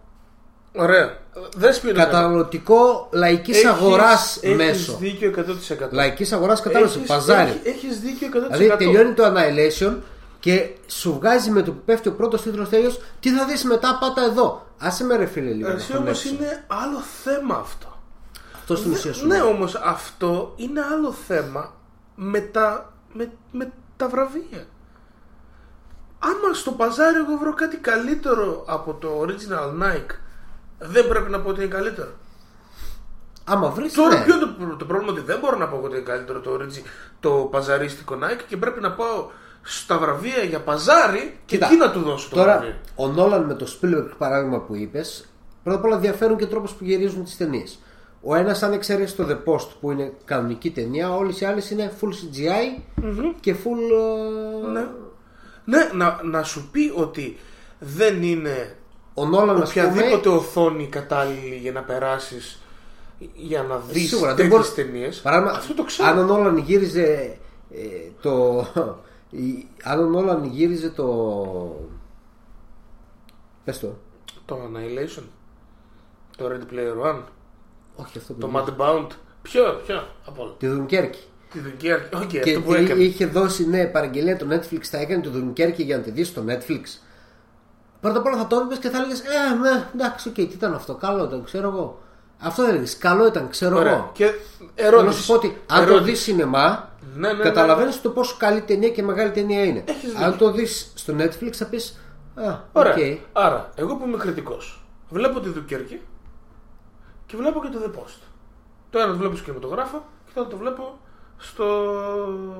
Ωραία. 0.78 1.16
Δεν 1.56 1.72
σπίτι 1.74 1.94
καταναλωτικό 1.94 3.08
λαϊκής 3.12 3.64
αγοράς 3.64 4.38
Έχεις 4.42 4.56
μέσο. 4.56 4.96
δίκιο 5.00 5.30
100%. 5.30 5.88
Λαϊκής 5.90 6.32
αγοράς 6.32 6.60
κατάλαβες, 6.60 6.96
παζάρι. 7.06 7.50
Έχεις, 7.50 7.66
έχεις 7.84 8.00
δίκιο 8.00 8.28
100%. 8.28 8.56
Δηλαδή 8.58 8.84
τελειώνει 8.84 9.12
το 9.12 9.24
Annihilation 9.26 9.94
και 10.40 10.68
σου 10.86 11.14
βγάζει 11.14 11.50
με 11.50 11.62
το 11.62 11.72
που 11.72 11.80
πέφτει 11.84 12.08
ο 12.08 12.12
πρώτος 12.12 12.42
τίτλος 12.42 12.68
τέλειος 12.68 13.00
τι 13.20 13.30
θα 13.30 13.44
δεις 13.44 13.64
μετά 13.64 13.98
πάτα 14.00 14.22
εδώ. 14.24 14.66
Άσε 14.78 15.04
με 15.04 15.16
ρε 15.16 15.26
φίλε 15.26 15.50
λίγο. 15.50 15.68
να 15.68 15.74
Εσύ 15.74 15.96
όμως 15.96 15.98
χωνέψω. 16.22 16.28
είναι 16.28 16.64
άλλο 16.66 16.98
θέμα 17.24 17.54
αυτό. 17.56 17.98
Αυτό 18.54 18.76
στην 18.76 18.92
ουσία 18.92 19.12
σου 19.12 19.26
Ναι, 19.26 19.38
λέει. 19.38 19.46
όμως 19.52 19.74
αυτό 19.74 20.52
είναι 20.56 20.80
άλλο 20.92 21.12
θέμα 21.12 21.72
με 22.14 22.40
τα, 22.40 22.92
με, 23.12 23.32
με 23.52 23.72
τα 23.96 24.08
βραβεία. 24.08 24.66
Άμα 26.18 26.54
στο 26.54 26.70
παζάρι 26.72 27.16
εγώ 27.18 27.36
βρω 27.36 27.54
κάτι 27.54 27.76
καλύτερο 27.76 28.64
από 28.66 28.92
το 28.94 29.08
original 29.26 29.82
Nike, 29.82 30.14
δεν 30.78 31.08
πρέπει 31.08 31.30
να 31.30 31.40
πω 31.40 31.48
ότι 31.48 31.60
είναι 31.60 31.70
καλύτερο. 31.70 32.08
Άμα 33.44 33.70
βρεις 33.70 33.92
Τώρα 33.92 34.18
ναι. 34.18 34.24
ποιο 34.24 34.34
είναι 34.34 34.44
το, 34.70 34.76
το 34.76 34.84
πρόβλημα 34.84 35.12
ότι 35.12 35.20
δεν 35.20 35.38
μπορώ 35.38 35.56
να 35.56 35.68
πω 35.68 35.80
ότι 35.84 35.94
είναι 35.96 36.04
καλύτερο 36.04 36.40
το, 36.40 36.50
origi- 36.60 36.84
το 37.20 37.30
παζαρίστικο 37.30 38.14
Nike 38.22 38.42
και 38.48 38.56
πρέπει 38.56 38.80
να 38.80 38.92
πάω 38.92 39.30
στα 39.62 39.98
βραβεία 39.98 40.42
για 40.42 40.60
παζάρι 40.60 41.38
και 41.46 41.54
Κοίτα, 41.56 41.66
εκεί 41.66 41.76
να 41.76 41.90
του 41.90 42.00
δώσω 42.00 42.28
το 42.28 42.36
Τώρα, 42.36 42.52
βραβείο. 42.56 42.74
ο 42.94 43.06
Νόλαν 43.08 43.44
με 43.44 43.54
το 43.54 43.66
Spielberg 43.80 44.10
παράδειγμα 44.18 44.60
που 44.60 44.74
είπες, 44.76 45.28
πρώτα 45.62 45.78
απ' 45.78 45.84
όλα 45.84 45.98
διαφέρουν 45.98 46.36
και 46.36 46.46
τρόπος 46.46 46.72
που 46.72 46.84
γυρίζουν 46.84 47.24
τις 47.24 47.36
ταινίες. 47.36 47.78
Ο 48.22 48.34
ένας, 48.34 48.62
αν 48.62 48.72
εξαιρέσει 48.72 49.16
το 49.16 49.26
The 49.28 49.52
Post 49.52 49.68
που 49.80 49.90
είναι 49.90 50.12
κανονική 50.24 50.70
ταινία, 50.70 51.14
όλες 51.14 51.40
οι 51.40 51.44
άλλες 51.44 51.70
είναι 51.70 51.92
full 52.00 52.06
CGI 52.08 52.82
και 53.40 53.54
full. 53.54 53.94
ε, 54.66 54.70
Ναι. 54.72 54.86
Ναι, 55.64 55.90
να, 55.94 56.20
να 56.24 56.42
σου 56.42 56.68
πει 56.72 56.92
ότι 56.94 57.38
δεν 57.78 58.22
είναι 58.22 58.76
Ο 59.20 59.26
Νόλαν, 59.26 59.62
ας 59.62 59.72
πούμε, 59.72 59.84
οποιαδήποτε 59.86 60.28
οθόνη 60.28 60.86
κατάλληλη 60.86 61.54
για 61.56 61.72
να 61.72 61.82
περάσεις 61.82 62.58
για 63.34 63.62
να 63.62 63.76
δεις 63.78 64.08
Σίγουρα 64.08 64.34
δεν 64.34 64.36
τέτοιες 64.50 64.72
μπορεί. 64.74 64.88
ταινίες 64.90 65.20
Παράδειγμα, 65.20 65.52
αυτό 65.52 65.74
το 65.74 65.84
ξέρω 65.84 66.08
Αν 66.08 66.18
ο 66.18 66.22
Νόλαν 66.22 66.56
γύριζε 66.58 67.36
ε, 67.70 68.10
το. 68.22 68.64
η- 69.30 69.66
αν 69.82 69.98
ο 70.04 70.06
Νόλαν 70.08 70.44
γύριζε 70.44 70.90
το. 70.90 71.06
Πες 73.64 73.78
το. 73.78 73.98
το 74.44 74.58
Annihilation 74.64 75.22
το 76.36 76.44
Ready 76.46 76.72
Player 76.74 77.06
One 77.12 77.20
Όχι 77.96 78.18
αυτό 78.18 78.32
που 78.32 78.40
το 78.40 78.46
γύριζε. 78.46 78.74
Mudbound 78.78 79.06
ποιο, 79.42 79.80
ποιο 79.86 80.02
από 80.26 80.42
όλα 80.42 80.52
Τη 80.58 80.66
Δουνκέρκη. 80.66 81.18
τη 81.52 81.58
Dunkerque 81.66 82.16
όχι 82.16 82.26
Και 82.26 82.38
αυτό 82.40 82.60
που 82.60 82.72
εί- 82.74 82.76
έκανε 82.76 83.02
είχε 83.02 83.26
δώσει 83.26 83.68
ναι 83.68 83.84
παραγγελία 83.86 84.36
το 84.36 84.46
Netflix, 84.50 84.80
θα 84.82 84.98
έκανε 84.98 85.22
το 85.22 85.30
Dunkerque 85.34 85.76
για 85.76 85.96
να 85.96 86.02
τη 86.02 86.10
δεις 86.10 86.28
στο 86.28 86.44
Netflix. 86.48 86.82
Πρώτα 88.00 88.18
απ' 88.18 88.26
όλα 88.26 88.36
θα 88.36 88.46
το 88.46 88.56
έβλεπες 88.56 88.78
και 88.78 88.88
θα 88.88 88.96
έλεγες 88.98 89.20
Ε, 89.20 89.54
ναι, 89.60 89.88
εντάξει, 89.94 90.28
οκ, 90.28 90.34
τι 90.34 90.42
ήταν 90.42 90.74
αυτό, 90.74 90.94
καλό 90.94 91.24
ήταν, 91.24 91.44
ξέρω 91.44 91.68
εγώ. 91.68 91.98
Αυτό 92.40 92.62
δεν 92.62 92.70
έλεγες, 92.70 92.98
καλό 92.98 93.26
ήταν, 93.26 93.48
ξέρω 93.48 93.76
Ωραία. 93.78 93.92
εγώ. 93.92 94.10
και 94.12 94.24
Θέλω 94.74 94.90
να 94.90 95.02
ερώτηση 95.02 95.20
σου 95.20 95.26
πω 95.26 95.34
ότι 95.34 95.46
αν 95.66 95.76
το 95.78 95.90
ερώτηση. 95.90 96.10
δεις 96.10 96.20
σινεμά, 96.22 96.88
Ναι, 97.14 97.28
ναι, 97.28 97.34
ναι, 97.34 97.42
καταλαβαίνεις 97.42 97.94
ναι. 97.96 98.00
το 98.02 98.10
πόσο 98.10 98.36
καλή 98.38 98.60
ταινία 98.60 98.88
και 98.90 99.02
μεγάλη 99.02 99.30
ταινία 99.30 99.64
είναι. 99.64 99.84
Έχεις 99.86 100.14
αν 100.14 100.30
δίκιο. 100.30 100.46
το 100.46 100.52
δεις 100.52 100.92
στο 100.94 101.14
Netflix, 101.18 101.50
θα 101.52 101.64
πεις 101.64 101.98
Α, 102.34 102.50
οκ. 102.50 102.58
Ωραία. 102.72 103.18
Άρα, 103.32 103.70
εγώ 103.74 103.96
που 103.96 104.06
είμαι 104.06 104.16
κριτικός, 104.16 104.84
βλέπω 105.08 105.40
τη 105.40 105.48
Dunkerque 105.54 105.98
και 107.26 107.36
βλέπω 107.36 107.60
και 107.62 107.68
το 107.68 107.78
The 107.84 107.98
Post. 107.98 108.18
Το 108.90 108.98
ένα 108.98 109.12
το 109.12 109.18
βλέπω 109.18 109.34
στο 109.34 109.44
κινηματογράφο 109.44 110.04
και 110.26 110.30
το 110.34 110.40
άλλο 110.40 110.48
το 110.48 110.56
βλέπω 110.56 110.98
στο... 111.38 111.64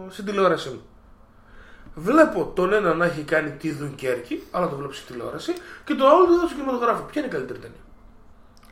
στην 0.08 0.24
τηλεόρασή 0.24 0.68
μου. 0.68 0.80
Βλέπω 1.94 2.52
τον 2.54 2.72
ένα 2.72 2.94
να 2.94 3.04
έχει 3.04 3.22
κάνει 3.22 3.50
τη 3.50 3.72
Dunkerque, 3.80 4.36
αλλά 4.50 4.68
το 4.68 4.76
βλέπω 4.76 4.92
στην 4.92 5.06
τηλεόραση, 5.14 5.52
και 5.84 5.94
το 5.94 6.06
άλλο 6.08 6.24
το 6.24 6.26
βλέπω 6.32 6.46
στο 6.46 6.56
κινηματογράφο. 6.56 7.02
Ποια 7.02 7.20
είναι 7.22 7.30
η 7.30 7.32
καλύτερη 7.34 7.58
ταινία; 7.58 7.80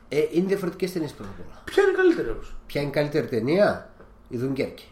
Ε, 0.09 0.27
είναι 0.31 0.47
διαφορετικές 0.47 0.91
ταινίες 0.91 1.11
πρώτα 1.11 1.29
απ' 1.37 1.45
όλα. 1.45 1.61
Ποια 1.65 1.83
είναι 1.83 1.91
η 1.91 1.95
καλύτερη 1.95 2.29
όμως; 2.29 2.55
Ποια 2.67 2.81
είναι 2.81 2.89
η 2.89 2.93
καλύτερη 2.93 3.27
ταινία, 3.27 3.89
η 4.29 4.39
Dunkerque. 4.43 4.83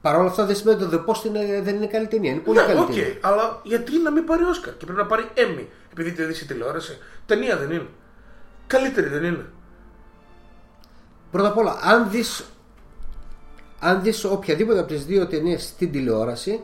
Παρ' 0.00 0.16
όλα 0.16 0.28
αυτά 0.28 0.44
δεν 0.46 0.56
σημαίνει 0.56 0.82
ότι 0.82 0.96
το 0.96 1.04
The 1.06 1.10
Post 1.10 1.24
είναι, 1.24 1.60
δεν 1.62 1.74
είναι 1.74 1.86
καλή 1.86 2.06
ταινία. 2.06 2.30
Είναι 2.30 2.40
πολύ 2.40 2.58
Ναι, 2.58 2.64
καλή 2.66 2.78
οκ, 2.78 2.86
ταινία. 2.86 3.18
αλλά 3.20 3.60
γιατί 3.62 3.98
να 3.98 4.10
μην 4.10 4.24
πάρει 4.24 4.42
Όσκαρ 4.44 4.76
και 4.76 4.84
πρέπει 4.84 5.00
να 5.00 5.06
πάρει 5.06 5.28
Emmy 5.34 5.64
επειδή 5.92 6.12
την 6.12 6.24
είδε 6.24 6.34
στη 6.34 6.44
τηλεόραση. 6.46 6.98
Ταινία 7.26 7.56
δεν 7.56 7.70
είναι. 7.70 7.86
Καλύτερη 8.66 9.08
δεν 9.08 9.24
είναι. 9.24 9.44
Πρώτα 11.30 11.48
απ' 11.48 11.56
όλα, 11.56 11.78
αν 11.82 12.10
δεις, 12.10 12.44
αν 13.84 14.02
δεις 14.02 14.24
οποιαδήποτε 14.24 14.78
από 14.78 14.88
τις 14.88 15.04
δύο 15.04 15.26
ταινίες 15.26 15.62
στην 15.62 15.92
τηλεοραση 15.92 16.60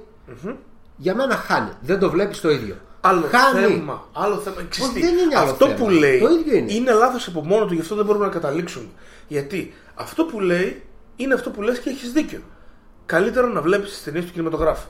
για 0.96 1.14
μένα 1.14 1.34
χάνει. 1.34 1.70
Δεν 1.80 1.98
το 1.98 2.10
βλέπεις 2.10 2.40
το 2.40 2.50
ίδιο. 2.50 2.74
Άλλο 3.00 3.26
χάνει. 3.30 3.66
θέμα. 3.66 4.08
Άλλο 4.12 4.36
θέμα. 4.36 4.56
Ξέρεις 4.68 4.90
Όχι, 4.90 5.00
τι, 5.00 5.06
δεν 5.06 5.18
είναι 5.18 5.36
άλλο 5.38 5.50
αυτό 5.50 5.66
θέμα. 5.66 5.78
που 5.78 5.90
λέει 5.90 6.18
Το 6.18 6.28
ίδιο 6.28 6.56
είναι. 6.76 6.92
λάθος 6.92 7.26
από 7.26 7.44
μόνο 7.44 7.66
του, 7.66 7.74
γι' 7.74 7.80
αυτό 7.80 7.94
δεν 7.94 8.04
μπορούμε 8.04 8.24
να 8.26 8.30
καταλήξουμε. 8.32 8.86
Γιατί 9.28 9.74
αυτό 9.94 10.24
που 10.24 10.40
λέει 10.40 10.82
είναι 11.16 11.34
αυτό 11.34 11.50
που 11.50 11.62
λες 11.62 11.78
και 11.78 11.90
έχεις 11.90 12.12
δίκιο. 12.12 12.40
Καλύτερα 13.06 13.46
να 13.46 13.60
βλέπεις 13.60 13.90
τις 13.90 14.02
ταινίες 14.02 14.24
του 14.24 14.32
κινηματογράφου. 14.32 14.88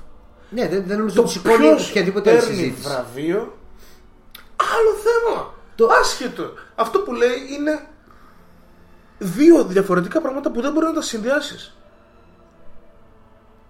Ναι, 0.51 0.69
δεν, 0.69 0.85
δεν 0.87 0.99
νομίζω 0.99 1.15
Το 1.17 1.23
ότι 1.23 1.31
σηκώνει 1.31 1.57
ποιος 1.57 1.89
οποιαδήποτε 1.91 2.31
άλλη 2.31 2.39
παίρνει 2.41 2.55
συζήτηση. 2.55 2.89
βραβείο, 2.89 3.59
άλλο 4.57 4.93
θέμα. 5.07 5.55
Το- 5.75 5.89
Άσχετο. 6.01 6.53
Αυτό 6.75 6.99
που 6.99 7.13
λέει 7.15 7.37
είναι 7.59 7.87
δύο 9.19 9.65
διαφορετικά 9.65 10.21
πράγματα 10.21 10.51
που 10.51 10.61
δεν 10.61 10.73
μπορεί 10.73 10.87
να 10.87 10.93
τα 10.93 11.03
συνδυάσεις. 11.03 11.78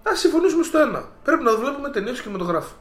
Ας 0.03 0.15
συμφωνήσουμε 0.15 0.63
στο 0.65 0.79
ένα. 0.79 1.05
Πρέπει 1.25 1.43
να 1.43 1.57
βλέπουμε 1.57 1.89
ταινίες 1.91 2.17
και 2.17 2.23
κινηματογράφο. 2.23 2.75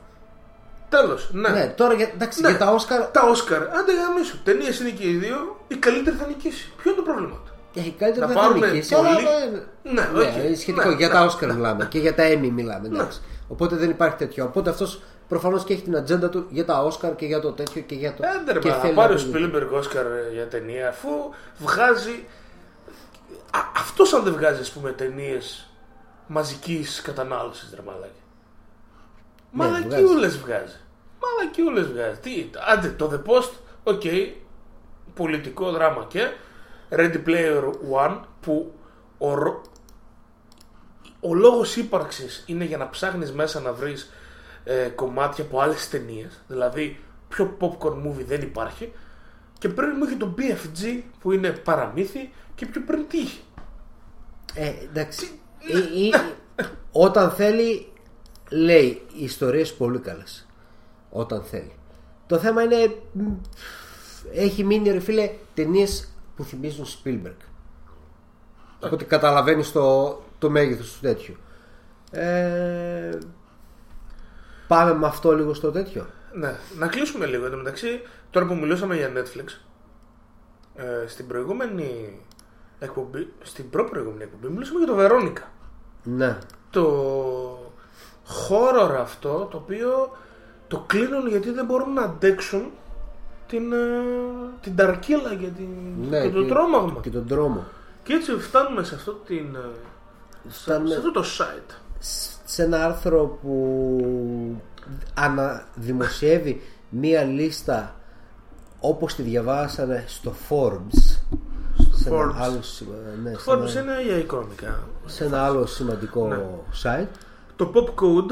Τέλος. 0.89 1.29
Ναι. 1.33 1.49
Ναι, 1.49 1.73
τώρα 1.77 1.93
για, 1.93 2.09
εντάξει, 2.13 2.41
Ναι. 2.41 2.49
για 2.49 2.57
τα 2.57 2.71
Όσκαρ 2.71 3.01
Τα 3.05 3.21
Όσκαρ, 3.21 3.61
άντε 3.61 3.93
γαμίσου. 4.01 4.43
Ταινίες 4.43 4.79
είναι 4.79 4.89
και 4.89 5.07
οι 5.09 5.13
δύο, 5.15 5.59
η 5.67 5.75
καλύτερη 5.75 6.15
θα 6.15 6.27
νικήσει. 6.27 6.71
Ποιο 6.77 6.91
είναι 6.91 6.99
το 6.99 7.05
πρόβλημα 7.05 7.35
του; 7.45 7.51
έχει 7.79 7.91
καλύτερα 7.99 8.27
Να 8.27 8.33
δεν 8.33 8.41
θα 8.41 8.47
πάρουμε 8.47 8.67
νικήσει. 8.71 8.95
πολύ- 8.95 9.07
αλλά, 9.07 9.21
Ναι, 9.83 9.91
ναι, 10.19 10.49
οκ. 10.51 10.57
σχετικό. 10.57 10.89
Ναι, 10.89 10.95
για 10.95 11.07
ναι, 11.07 11.13
τα 11.13 11.19
ναι, 11.19 11.25
Όσκαρ 11.25 11.49
ναι. 11.49 11.55
μιλάμε 11.55 11.85
και 11.89 11.99
για 11.99 12.15
τα 12.15 12.23
Emmy 12.27 12.49
μιλάμε. 12.53 12.87
Εντάξει. 12.87 13.21
Οπότε 13.47 13.75
δεν 13.75 13.89
υπάρχει 13.89 14.15
τέτοιο. 14.15 14.43
Οπότε 14.45 14.69
αυτός 14.69 15.01
προφανώς 15.27 15.63
και 15.63 15.73
έχει 15.73 15.81
την 15.81 15.95
ατζέντα 15.95 16.29
του 16.29 16.45
για 16.49 16.65
τα 16.65 16.83
Όσκαρ 16.83 17.15
και 17.15 17.25
για 17.25 17.39
το 17.39 17.51
τέτοιο 17.51 17.81
και 17.81 17.95
για 17.95 18.13
το. 18.13 18.23
Άντε 18.41 18.51
ρε, 18.53 18.59
και 18.59 18.67
μα, 18.67 18.73
θα 18.73 18.79
θέλει 18.79 18.93
πάρει 18.93 19.13
ο 19.13 19.15
να 19.15 19.21
το 19.21 19.25
δει. 19.25 19.31
Σπίλμπεργκ 19.37 19.71
Όσκαρ 19.71 20.05
ε, 20.05 20.29
για 20.33 20.47
ταινία 20.47 20.89
αφού 20.89 21.09
βγάζει. 21.57 22.25
Αυτός 23.77 24.13
αν 24.13 24.23
δεν 24.23 24.33
βγάζει, 24.33 24.61
ας 24.61 24.71
πούμε, 24.71 24.91
ταινίες 24.91 25.66
μαζικής 26.27 27.01
κατανάλωσης, 27.01 27.73
ρε 27.75 27.81
μαλάκα. 27.81 28.11
Ναι, 29.51 29.65
Μαλακιούλες 29.65 30.37
βγάζει. 30.37 30.75
Μαλακιούλες 31.21 31.87
βγάζει. 31.87 32.19
Τι, 32.19 32.49
άντε 32.71 32.89
το 32.89 33.11
The 33.13 33.29
Post, 33.31 33.51
OK, 33.83 34.01
πολιτικό 35.13 35.71
δράμα 35.71 36.05
και 36.07 36.31
Ready 36.89 37.21
Player 37.27 37.63
One 38.05 38.19
που 38.41 38.73
ο, 39.17 39.33
ρο- 39.33 39.61
ο 41.19 41.33
λόγος 41.33 41.75
ύπαρξης 41.75 42.43
είναι 42.47 42.63
για 42.63 42.77
να 42.77 42.89
ψάχνεις 42.89 43.31
μέσα 43.33 43.59
να 43.59 43.73
βρεις 43.73 44.11
ε, 44.63 44.87
κομμάτια 44.87 45.43
από 45.43 45.59
άλλες 45.61 45.89
ταινίες 45.89 46.41
δηλαδή 46.47 46.99
πιο 47.27 47.57
popcorn 47.59 48.05
movie 48.07 48.25
δεν 48.25 48.41
υπάρχει 48.41 48.93
και 49.59 49.69
πριν 49.69 49.89
μου 49.97 50.03
είχε 50.03 50.15
το 50.15 50.35
BFG 50.37 51.01
που 51.19 51.31
είναι 51.31 51.49
παραμύθι 51.51 52.33
και 52.55 52.65
πιο 52.65 52.81
πριν 52.85 53.07
τι 53.07 53.17
είχε 53.17 53.39
Ε, 54.53 54.73
εντάξει. 54.83 55.39
Ή- 55.59 56.05
ή- 56.07 56.13
όταν 56.91 57.29
θέλει, 57.31 57.91
λέει 58.49 59.01
ιστορίες 59.15 59.73
πολύ 59.73 59.99
καλές. 59.99 60.47
Όταν 61.09 61.41
θέλει. 61.41 61.71
Το 62.27 62.37
θέμα 62.37 62.61
είναι. 62.63 62.95
μ, 63.11 63.21
Έχει 64.33 64.63
μείνει 64.63 64.89
ρε 64.91 64.99
φίλε 64.99 65.29
ταινίες 65.53 66.09
που 66.35 66.43
θυμίζουν 66.43 66.85
Spielberg. 66.85 67.35
Οπότε 68.83 69.03
καταλαβαίνει 69.03 69.65
το, 69.65 70.19
το 70.39 70.49
μέγεθος 70.49 70.93
του 70.93 70.99
τέτοιου. 71.01 71.35
Ε, 72.11 73.17
πάμε 74.67 74.93
με 74.93 75.07
αυτό 75.07 75.35
λίγο 75.35 75.53
στο 75.53 75.71
τέτοιο. 75.71 76.07
Ναι, 76.33 76.55
να 76.77 76.87
κλείσουμε 76.87 77.25
λίγο 77.25 77.45
εν 77.45 77.51
τω 77.51 77.57
μεταξύ. 77.57 78.01
Τώρα 78.29 78.45
που 78.45 78.55
μιλούσαμε 78.55 78.95
για 78.95 79.11
Netflix, 79.15 79.57
ε, 80.75 81.07
στην 81.07 81.27
προηγούμενη 81.27 82.19
εκπομπή, 82.79 83.33
στην 83.43 83.69
προ-προηγούμενη 83.69 84.23
εκπομπή, 84.23 84.53
μιλούσαμε 84.53 84.77
για 84.77 84.87
το 84.87 84.95
Βερόνικα. 84.95 85.51
Ναι. 86.03 86.37
Το 86.69 86.85
horror 88.25 88.95
αυτό, 88.99 89.47
το 89.51 89.57
οποίο 89.57 90.17
το 90.67 90.83
κλείνουν 90.87 91.27
γιατί 91.27 91.51
δεν 91.51 91.65
μπορούν 91.65 91.93
να 91.93 92.01
αντέξουν 92.01 92.71
την, 93.47 93.73
ε, 93.73 93.77
την 94.61 94.75
ταρκύλα 94.75 95.35
και, 95.35 95.47
την, 95.47 95.69
ναι 96.09 96.21
και 96.21 96.29
το 96.29 96.45
τρόμαγμα. 96.45 96.99
Και 97.01 97.09
τον 97.09 97.27
τρόμο. 97.27 97.63
Και 98.03 98.13
έτσι 98.13 98.31
φτάνουμε 98.31 98.83
σε 98.83 98.95
αυτό, 98.95 99.11
την, 99.11 99.55
ε, 99.55 99.59
σε, 100.47 100.61
Φτάνουμε- 100.61 100.91
σε 100.91 100.97
αυτό 100.97 101.11
το 101.11 101.23
site. 101.37 101.75
σε 102.45 102.63
ένα 102.63 102.85
άρθρο 102.85 103.25
που 103.41 104.61
αναδημοσιεύει 105.13 106.61
μία 106.89 107.23
λίστα 107.23 107.95
όπως 108.79 109.15
τη 109.15 109.21
διαβάσανε 109.21 110.03
στο 110.07 110.33
Forbes 110.49 111.21
σε 112.07 112.13
ένα 112.15 112.31
Forbes. 112.31 112.35
άλλο, 112.41 112.61
σημα- 112.61 112.93
ναι, 113.23 113.31
σε 113.33 113.37
Forbes 113.51 113.75
ένα, 113.75 113.81
είναι 113.99 114.03
για 114.03 114.17
οικονομικά. 114.17 114.79
σε 115.05 115.25
ένα 115.25 115.43
άλλο 115.43 115.65
σημαντικό 115.65 116.27
Ναι. 116.27 116.45
site 116.83 117.07
Το 117.55 117.71
popcode, 117.75 118.31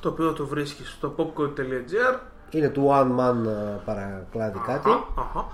το 0.00 0.08
οποίο 0.08 0.32
το 0.32 0.46
βρίσκεις 0.46 0.88
στο 0.90 1.14
popcode.gr 1.16 2.18
είναι 2.50 2.68
του 2.68 2.88
One 2.90 3.18
Man 3.20 3.46
ε, 3.46 3.78
παρακλάδι 3.84 4.58
κάτι 4.66 4.88
Αχα, 4.88 5.06
αχα. 5.16 5.46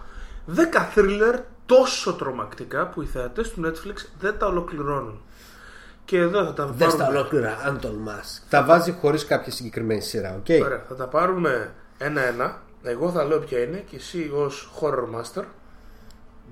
10 0.55 0.89
θρίλερ 0.95 1.39
τόσο 1.67 2.13
τρομακτικά 2.15 2.87
που 2.89 3.03
οι 3.03 3.07
θεατές 3.07 3.51
του 3.51 3.61
Netflix 3.67 4.07
δεν 4.19 4.39
τα 4.39 4.47
ολοκληρώνουν. 4.47 5.21
Και 6.05 6.19
εδώ 6.19 6.45
θα 6.45 6.53
τα 6.53 6.67
δεν 6.67 6.91
στα 6.91 6.99
πάρουμε. 6.99 7.19
ολόκληρα 7.19 7.59
αν 7.65 7.81
τολμάς 7.81 8.45
τα 8.49 8.65
βάζει 8.65 8.93
χωρίς 8.93 9.25
κάποια 9.27 9.53
συγκεκριμένη 9.53 10.01
σειρά 10.01 10.35
οκ; 10.35 10.63
Ωραία, 10.65 10.85
θα 10.89 10.95
τα 10.95 11.07
πάρουμε 11.07 11.73
ένα-ένα. 11.99 12.61
Εγώ 12.83 13.11
θα 13.11 13.25
λέω 13.25 13.39
ποια 13.39 13.59
είναι 13.59 13.85
και 13.91 13.97
εσύ 13.97 14.31
ως 14.35 14.71
horror 14.81 15.05
master 15.21 15.45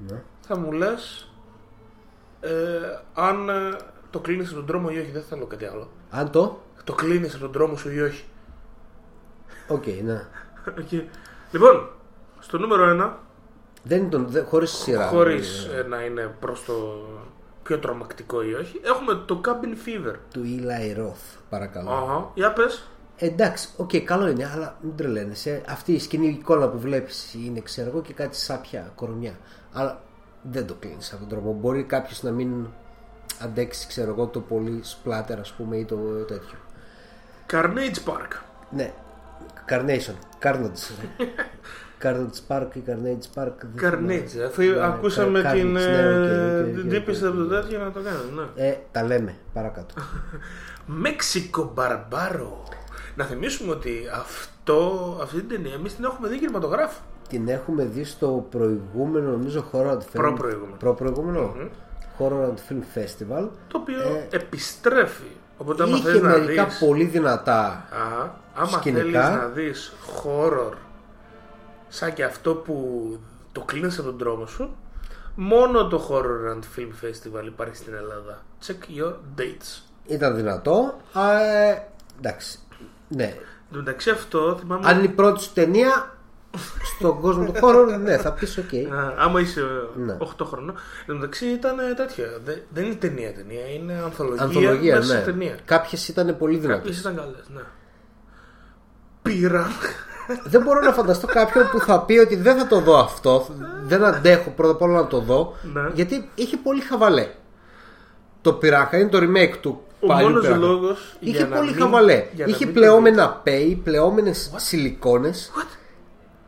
Ναι. 0.08 0.22
Θα 0.46 0.56
μου 0.58 0.72
λες 0.72 1.28
ε, 2.40 2.50
αν 3.14 3.48
ε, 3.48 3.76
το 4.10 4.20
κλείνεις 4.20 4.46
από 4.46 4.56
τον 4.56 4.66
τρόμο 4.66 4.88
ή 4.92 4.98
όχι. 4.98 5.10
Δεν 5.10 5.22
θέλω 5.22 5.46
κάτι 5.46 5.64
άλλο. 5.64 5.88
αν 6.10 6.30
το; 6.30 6.60
Το 6.84 6.92
κλείνεις 6.92 7.34
από 7.34 7.42
τον 7.42 7.52
τρόμο 7.52 7.76
σου 7.76 7.90
ή 7.90 8.00
όχι. 8.00 8.24
οκ 9.68 9.86
ναι 9.86 10.26
Οκ. 10.80 10.92
Λοιπόν, 11.50 11.88
στο 12.38 12.58
νούμερο 12.58 13.06
1 13.06 13.12
δεν 13.82 13.98
είναι 13.98 14.08
τον, 14.08 14.26
δεν, 14.28 14.44
χωρίς 14.44 14.70
σειρά 14.70 15.06
χωρίς 15.08 15.64
ε, 15.64 15.78
ε, 15.78 15.82
να 15.82 16.02
είναι 16.04 16.34
προς 16.40 16.64
το 16.64 16.74
πιο 17.62 17.78
τρομακτικό 17.78 18.42
ή 18.42 18.54
όχι, 18.54 18.80
έχουμε 18.84 19.22
το 19.26 19.40
Cabin 19.44 19.88
Fever. 19.88 20.14
του 20.32 20.42
Eli 20.44 20.98
Roth 20.98 21.38
παρακαλώ 21.48 21.90
Αχα. 21.90 22.30
Για 22.34 22.52
πες. 22.52 22.88
Εντάξει, 23.16 23.68
οκ, 23.76 23.90
καλό 23.96 24.28
είναι, 24.28 24.50
αλλά 24.54 24.76
μην 24.80 24.96
τρελαίνεσαι. 24.96 25.62
Αυτή 25.68 25.92
η 25.92 25.98
σκηνή 25.98 26.26
εικόνα 26.26 26.68
που 26.68 26.78
βλέπεις 26.78 27.34
είναι, 27.34 27.60
ξέρω 27.60 27.88
εγώ, 27.88 28.00
και 28.00 28.12
κάτι 28.12 28.36
σάπια 28.36 28.92
κορμιά. 28.94 29.38
Αλλά 29.72 30.00
δεν 30.50 30.66
το 30.66 30.74
κλείνεις 30.74 31.12
από 31.12 31.28
τον 31.28 31.38
τρόμο. 31.38 31.58
Μπορεί 31.60 31.82
κάποιος 31.82 32.22
να 32.22 32.30
μην 32.30 32.66
αντέξει, 33.42 33.86
ξέρω 33.86 34.10
εγώ, 34.10 34.26
το 34.26 34.40
πολύ 34.40 34.82
splatter, 34.84 35.36
ας 35.40 35.52
πούμε, 35.52 35.76
ή 35.76 35.84
το 35.84 35.96
τέτοιο. 36.26 36.58
Carnage 37.50 38.10
Park. 38.10 38.42
Ναι, 38.70 38.92
Carnation, 39.68 40.14
Carnage. 40.42 40.92
Carnage 42.02 42.40
Park 42.48 42.66
ή 42.72 42.82
Carnage 42.86 43.42
Park. 43.42 43.52
δεν 43.74 43.90
θυμάμαι. 43.90 44.24
Carnage. 44.24 44.38
Αφού 44.46 44.62
Ναι, 44.62 44.84
ακούσαμε 44.84 45.40
Carnage, 45.44 45.52
την 45.52 45.72
ναι, 45.72 45.80
οκ, 45.80 45.86
ε, 45.88 46.60
οκ, 46.60 46.66
οκ, 46.68 46.74
την 46.74 46.84
οκ, 46.86 46.90
τύπησα 46.92 47.28
οκ, 47.28 47.34
από 47.34 47.44
το 47.44 47.56
οκ. 47.56 47.62
τέτοιο 47.62 47.78
να 47.78 47.90
το 47.92 48.00
κάνουμε. 48.00 48.48
Ναι. 48.56 48.66
Ε, 48.66 48.76
τα 48.92 49.02
λέμε 49.02 49.34
παρακάτω. 49.52 49.94
Μέξικο 51.02 51.70
Μπαρμπάρο. 51.74 52.62
Να 53.16 53.24
θυμίσουμε 53.24 53.72
ότι 53.72 54.00
αυτό, 54.12 55.18
αυτή 55.22 55.36
την 55.36 55.48
ταινία 55.48 55.74
εμείς 55.74 55.94
την 55.96 56.04
έχουμε 56.04 56.28
δει 56.28 56.38
κινηματογράφο. 56.38 57.00
Την 57.28 57.48
έχουμε 57.48 57.84
δει 57.84 58.04
στο 58.04 58.46
προηγούμενο, 58.50 59.30
νομίζω, 59.30 59.64
Horror 59.72 59.90
and 59.90 59.98
Film. 59.98 60.12
Προπροηγούμενο. 60.12 60.76
Προπροηγούμενο. 60.78 61.54
Horrorant 62.18 62.54
Film 62.72 62.98
Festival. 62.98 63.48
Το 63.68 63.78
οποίο 63.78 64.26
επιστρέφει. 64.30 65.30
Οπότε 65.56 65.82
άμα 65.82 65.92
Ε, 65.96 65.98
Είχε 65.98 66.10
θες 66.10 66.20
να 66.20 66.28
μερικά 66.28 66.64
δεις... 66.64 66.78
πολύ 66.78 67.04
δυνατά. 67.04 67.66
Α, 67.90 68.30
άμα 68.54 68.66
σκηνικά. 68.68 69.00
θέλεις 69.02 69.14
να 69.14 69.46
δεις 69.46 69.92
horror 70.22 70.72
σαν 71.88 72.12
και 72.14 72.24
αυτό 72.24 72.54
που 72.54 73.18
το 73.52 73.60
κλείνεις 73.60 73.98
από 73.98 74.08
τον 74.08 74.18
τρόμο 74.18 74.46
σου 74.46 74.76
μόνο 75.34 75.86
το 75.88 76.08
Horrorant 76.10 76.60
Film 76.78 77.04
Festival 77.04 77.46
υπάρχει 77.46 77.76
στην 77.76 77.94
Ελλάδα. 77.94 78.42
Check 78.66 79.00
your 79.00 79.14
dates. 79.38 79.82
Ήταν 80.06 80.36
δυνατό. 80.36 81.00
Α, 81.12 81.40
ε, 81.42 81.88
εντάξει. 82.18 82.58
Ναι. 83.08 83.24
Εν 83.24 83.36
τω 83.70 83.78
μεταξύ 83.78 84.10
αυτό 84.10 84.56
θυμάμαι... 84.60 84.88
Αν 84.88 84.96
είναι 84.96 85.06
η 85.06 85.08
πρώτη 85.10 85.40
σου 85.42 85.52
ταινία 85.52 86.13
στον 86.96 87.20
κόσμο 87.20 87.44
του 87.44 87.52
horror, 87.62 87.98
ναι, 88.02 88.16
θα 88.16 88.32
πεις 88.32 88.58
οκ. 88.58 88.72
Α, 88.94 89.14
άμα 89.18 89.40
είσαι 89.40 89.60
Ναι. 89.96 90.16
8 90.20 90.44
χρονών. 90.44 90.74
Εν 91.00 91.06
τω 91.06 91.14
μεταξύ 91.14 91.46
ήταν 91.46 91.78
ε, 91.78 91.94
τέτοια. 91.94 92.24
Δε- 92.44 92.54
δεν 92.70 92.84
είναι 92.84 92.94
ταινία 92.94 93.32
ταινία, 93.34 93.66
είναι 93.74 94.00
ανθολογία, 94.04 94.42
Ανθολογία, 94.42 94.96
μέσα 94.96 95.12
ναι. 95.14 95.18
σε 95.18 95.24
ταινία. 95.24 95.56
Κάποιες 95.64 96.08
ήταν 96.08 96.36
πολύ 96.38 96.56
δυνατές. 96.56 96.78
Κάποιες 96.82 96.98
ήταν 97.00 97.16
καλές, 97.16 97.44
ναι. 97.54 97.60
Πήρα. 99.22 99.66
δεν 100.44 100.62
μπορώ 100.62 100.80
να 100.80 100.92
φανταστώ 100.92 101.26
κάποιον 101.26 101.68
που 101.70 101.78
θα 101.80 102.00
πει 102.00 102.18
ότι 102.18 102.36
δεν 102.36 102.58
θα 102.58 102.66
το 102.66 102.80
δω 102.80 102.98
αυτό. 102.98 103.46
Δεν 103.84 104.04
αντέχω 104.04 104.50
πρώτα 104.50 104.72
απ' 104.72 104.82
όλα 104.82 105.00
να 105.00 105.06
το 105.06 105.20
δω. 105.20 105.54
Ναι. 105.72 105.80
Γιατί 105.94 106.28
είχε 106.34 106.56
πολύ 106.56 106.80
χαβαλέ. 106.80 107.28
Το 108.40 108.52
πειράχα 108.52 108.98
είναι 108.98 109.08
το 109.08 109.18
remake 109.18 109.54
του 109.60 109.82
Ο 110.00 110.06
παλιού 110.06 110.26
μόνος 110.28 110.42
πειράχα. 110.42 110.60
λόγος 110.60 111.16
Είχε 111.20 111.36
για 111.36 111.46
να 111.46 111.56
πολύ 111.56 111.70
μην- 111.70 111.80
χαβαλέ. 111.80 112.24
για 112.32 112.46
να 112.46 112.50
Είχε 112.52 112.64
μην 112.64 112.74
το 112.74 112.80
πλεόμενα 112.80 113.40
πέι, 113.42 113.80
πλεόμενες 113.84 114.50
σιλικόνες. 114.56 115.50
What? 115.54 115.66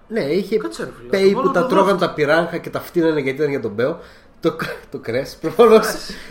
Ναι, 0.08 0.20
είχε 0.20 0.56
Κάτσε, 0.58 0.84
ρε 0.84 0.90
φίλε, 0.98 1.08
πέι 1.08 1.22
το 1.32 1.36
που 1.36 1.36
μόνο 1.40 1.50
τα 1.52 1.60
το 1.60 1.66
τρώγαν 1.66 1.98
δω. 1.98 2.06
τα 2.06 2.12
πυράγχα 2.14 2.58
και 2.58 2.70
τα 2.70 2.80
φτύνανε 2.80 3.20
γιατί 3.20 3.38
ήταν 3.38 3.50
για 3.50 3.60
τον 3.60 3.70
Μπέο. 3.70 3.98
Το, 4.40 4.56
το 4.90 4.98
κρέσ. 4.98 5.36
Προφανώς 5.40 5.86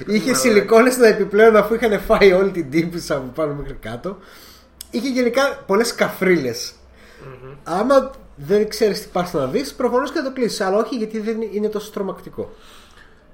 είχε 0.07 0.33
σιλικόνες 0.33 0.97
να 0.97 1.07
επιπλέον 1.07 1.55
αφού 1.55 1.73
είχαν 1.73 1.99
φάει 1.99 2.31
όλη 2.31 2.51
την 2.51 2.69
τύπησα 2.69 3.15
από 3.15 3.31
πάνω 3.35 3.53
μέχρι 3.53 3.73
κάτω. 3.73 4.17
Είχε 4.91 5.09
γενικά 5.09 5.63
πολλές 5.65 5.95
καφρίλες. 5.95 6.73
Άμα 7.63 8.11
δεν 8.35 8.69
ξέρεις 8.69 9.01
τι 9.01 9.07
πας 9.11 9.33
να 9.33 9.45
δεις, 9.45 9.73
προφανώς 9.73 10.11
και 10.11 10.17
θα 10.17 10.23
το 10.23 10.31
κλείσεις. 10.33 10.61
Αλλά 10.61 10.77
όχι 10.77 10.95
γιατί 10.95 11.19
δεν 11.19 11.37
είναι 11.51 11.67
τόσο 11.69 11.91
τρομακτικό. 11.91 12.53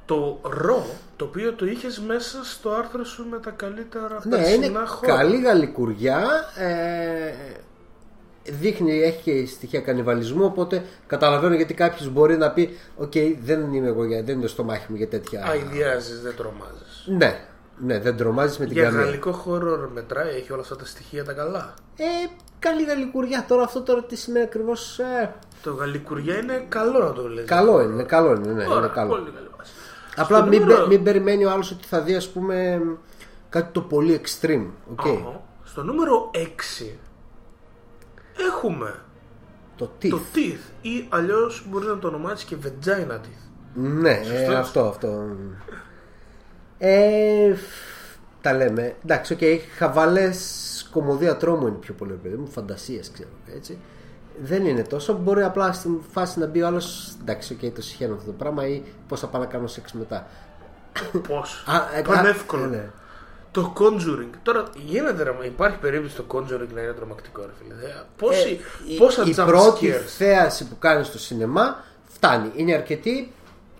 Το 0.06 0.40
ρο, 0.44 0.86
το 1.16 1.26
οποίο 1.26 1.54
το 1.54 1.66
είχες 1.66 2.00
μέσα 2.00 2.38
στο 2.44 2.70
άρθρο 2.72 3.04
σου 3.04 3.26
με 3.32 3.38
τα 3.38 3.50
καλύτερα 3.50 4.20
Ναι, 4.24 4.36
περσινά 4.38 4.66
είναι 4.66 4.80
χώρα. 4.86 5.16
καλή 5.16 5.42
γαλικουριά. 5.42 6.28
Ε, 6.58 7.34
δείχνει, 8.46 9.02
έχει 9.02 9.22
και 9.24 9.46
στοιχεία 9.46 9.80
κανιβαλισμού. 9.82 10.46
Οπότε 10.46 10.84
καταλαβαίνω 11.08 11.56
γιατί 11.56 11.74
κάποιος 11.74 12.10
μπορεί 12.10 12.38
να 12.38 12.52
πει: 12.52 12.78
Οκ, 12.98 13.12
δεν 13.44 13.74
είμαι 13.74 13.88
εγώ, 13.88 14.06
για- 14.06 14.24
δεν 14.24 14.34
είναι 14.34 14.44
το 14.44 14.48
στομάχι 14.50 14.86
μου 14.90 14.96
για 14.96 15.08
τέτοια. 15.08 15.46
Αηδιάζεις, 15.46 16.22
δεν 16.22 16.34
τρομάζεις. 16.36 17.04
Ναι. 17.08 17.46
Ναι, 17.84 18.00
δεν 18.00 18.18
τρομάζεις 18.18 18.58
με 18.58 18.66
την 18.66 18.74
Για 18.74 18.84
καμία. 18.84 19.02
γαλλικό 19.04 19.32
horror 19.32 19.90
μετράει, 19.94 20.36
έχει 20.36 20.52
όλα 20.52 20.62
αυτά 20.62 20.76
τα 20.76 20.86
στοιχεία 20.86 21.24
τα 21.24 21.34
καλά. 21.34 21.74
Ε, 21.96 22.04
καλή 22.60 22.84
γαλλικουριά. 22.84 23.46
Τώρα 23.48 23.64
αυτό 23.64 23.82
τώρα 23.82 24.04
τι 24.04 24.16
σημαίνει 24.16 24.46
ακριβώς. 24.46 25.00
Ε, 25.00 25.34
Το 25.64 25.74
γαλλικουριά 25.74 26.38
είναι 26.38 26.66
καλό 26.70 27.00
να 27.00 27.14
το 27.14 27.28
λες. 27.30 27.46
καλό 27.46 27.82
είναι, 27.82 28.04
καλό 28.04 28.32
είναι. 28.32 28.52
Ναι, 28.54 28.66
Ωραία, 28.66 28.78
είναι 28.78 28.88
καλό. 28.94 29.10
Πολύ 29.10 29.32
καλή 29.32 29.48
βάση. 29.58 29.72
Απλά 30.16 30.38
Στο 30.38 30.46
μην, 30.48 30.60
νούμερο- 30.62 30.80
πε- 30.80 30.88
μην 30.88 31.04
περιμένει 31.04 31.46
ο 31.46 31.52
άλλος 31.52 31.72
ότι 31.72 31.88
θα 31.88 32.02
δει, 32.02 32.16
ας 32.16 32.30
πούμε, 32.30 32.82
κάτι 33.50 33.72
το 33.72 33.82
πολύ 33.82 34.22
extreme. 34.24 34.66
οκ. 34.92 35.00
Αχα. 35.08 35.42
Στο 35.64 35.84
νούμερο 35.84 36.30
6 36.34 37.00
έχουμε 38.38 38.96
Το 39.76 39.92
τι. 40.00 40.10
το 40.10 40.20
teeth 40.36 40.72
ή 40.82 41.06
αλλιώς 41.10 41.66
μπορεί 41.70 41.86
να 41.86 41.98
το 42.00 42.08
ονομάσεις 42.08 42.44
και 42.46 42.56
vagina 42.64 43.12
teeth. 43.14 43.50
Ναι, 43.74 44.10
ε, 44.10 44.24
Σωστός. 44.24 44.56
αυτό, 44.56 44.82
αυτό. 44.88 45.36
Ε, 46.78 47.54
φ- 47.56 48.18
τα 48.42 48.54
λέμε. 48.54 48.96
Εντάξει, 49.06 49.34
οκ, 49.34 49.40
χαβαλές 49.78 50.90
κωμωδία 50.92 51.38
τρόμου 51.38 51.68
είναι 51.68 51.76
πιο 51.76 51.94
πολύ, 51.94 52.14
παιδί 52.14 52.36
μου, 52.36 52.48
φαντασία, 52.48 53.02
ξέρω. 53.14 53.30
Έτσι. 53.56 53.78
Δεν 54.44 54.66
είναι 54.66 54.82
τόσο. 54.82 55.14
Μπορεί 55.14 55.44
απλά 55.44 55.74
στην 55.74 56.00
φάση 56.12 56.40
να 56.40 56.46
μπει 56.46 56.62
ο 56.62 56.68
άλλος. 56.68 57.16
Εντάξει, 57.22 57.58
οκ, 57.64 57.74
το 57.74 57.82
σιχαίνομαι 57.82 58.14
αυτό 58.14 58.26
το 58.26 58.32
πράγμα 58.38 58.68
ή 58.68 58.82
πώς 59.08 59.20
θα 59.20 59.28
πάω 59.28 59.42
να 59.42 59.48
κάνω 59.48 59.68
σεξ 59.68 59.94
μετά. 59.94 60.28
Πώς; 61.28 61.64
Α, 61.68 61.98
ε, 61.98 62.02
Πανεύκολο. 62.02 62.64
α, 62.64 62.68
ναι. 62.68 62.90
Το 63.52 63.74
Conjuring. 63.80 64.30
Τώρα 64.44 64.64
γίνεται 64.76 65.24
ρε, 65.24 65.32
μα, 65.32 65.46
υπάρχει 65.46 65.78
περίπτωση 65.78 66.16
το 66.16 66.24
Conjuring 66.34 66.68
να 66.74 66.82
είναι 66.82 66.92
τρομακτικό 66.92 67.42
ρε 67.42 67.52
φίλε. 67.58 67.74
Ε, 67.90 67.94
Πόση, 68.18 68.60
Ε, 68.90 68.94
η- 68.94 68.98
πόσα 68.98 69.24
η 69.26 69.34
jump 69.38 69.46
πρώτη 69.46 69.94
scares. 69.94 70.06
θέαση 70.18 70.68
που 70.68 70.78
κάνεις 70.80 71.08
στο 71.08 71.20
σινεμά 71.20 71.84
φτάνει. 72.06 72.52
Είναι 72.56 72.74
αρκετή. 72.74 73.32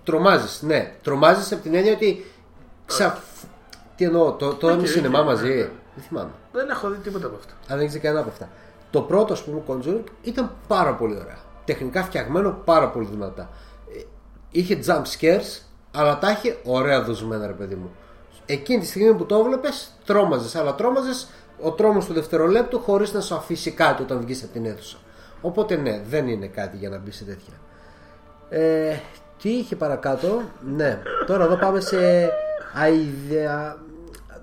Τρομάζεις. 0.04 0.62
Ναι, 0.62 0.94
τρομάζεις 1.04 1.52
από 1.52 1.62
την 1.62 1.74
έννοια 1.76 1.94
ότι. 1.94 2.26
Ξα... 2.86 3.18
Τι 3.96 4.04
εννοώ, 4.04 4.32
το, 4.32 4.54
το 4.54 4.68
είδαμε 4.68 4.82
Οκ, 4.82 4.88
σινεμά 4.88 5.20
οκ, 5.20 5.26
μαζί. 5.26 5.48
ναι, 5.48 5.54
ναι. 5.56 5.70
Δεν 5.96 6.04
θυμάμαι. 6.08 6.30
Δεν 6.52 6.70
έχω 6.70 6.90
δει 6.90 6.98
τίποτα 6.98 7.26
από 7.26 7.36
αυτά. 7.36 7.54
Αν 7.68 7.78
δεν 7.78 7.88
ξέρει 7.88 8.02
κανένα 8.04 8.22
από 8.22 8.30
αυτά. 8.30 8.50
Το 8.92 9.02
πρώτο, 9.02 9.34
ας 9.34 9.44
πούμε, 9.44 9.62
Conjuring 9.68 10.04
ήταν 10.22 10.52
πάρα 10.68 10.94
πολύ 10.96 11.16
ωραία. 11.16 11.38
Τεχνικά 11.66 12.04
φτιαγμένο 12.04 12.62
πάρα 12.66 12.90
πολύ 12.90 13.08
δυνατά. 13.12 13.50
Ε, 13.98 14.02
Είχε 14.52 14.80
jump 14.86 15.02
scares, 15.20 15.62
αλλά 15.96 16.20
τα 16.20 16.32
είχε 16.32 16.58
ωραία 16.64 17.02
δοσμένα, 17.04 17.48
ρε 17.48 17.54
παιδί 17.54 17.76
μου. 17.76 17.92
Εκείνη 18.46 18.80
τη 18.80 18.86
στιγμή 18.86 19.14
που 19.14 19.26
το 19.26 19.36
έβλεπες, 19.36 19.92
τρόμαζες, 20.06 20.56
αλλά 20.56 20.76
τρόμαζες 20.76 21.28
ο 21.62 21.72
τρόμος 21.72 22.06
του 22.06 22.14
δευτερολέπτου 22.14 22.80
χωρίς 22.80 23.14
να 23.14 23.22
σου 23.22 23.36
αφήσει 23.36 23.72
κάτι 23.72 24.02
όταν 24.02 24.20
βγεις 24.22 24.44
από 24.44 24.54
την 24.54 24.66
αίθουσα. 24.66 24.98
Οπότε 25.42 25.76
ναι, 25.76 26.02
δεν 26.10 26.28
είναι 26.28 26.48
κάτι 26.48 26.78
για 26.78 26.90
να 26.90 26.98
μπει 26.98 27.12
σε 27.12 27.24
τέτοια. 27.24 27.54
Ε, 28.50 28.98
τι 29.42 29.50
είχε 29.50 29.76
παρακάτω, 29.76 30.42
ναι. 30.76 31.02
Τώρα 31.26 31.44
εδώ 31.44 31.56
πάμε 31.56 31.80
σε 31.80 32.30
αηδea. 32.74 33.76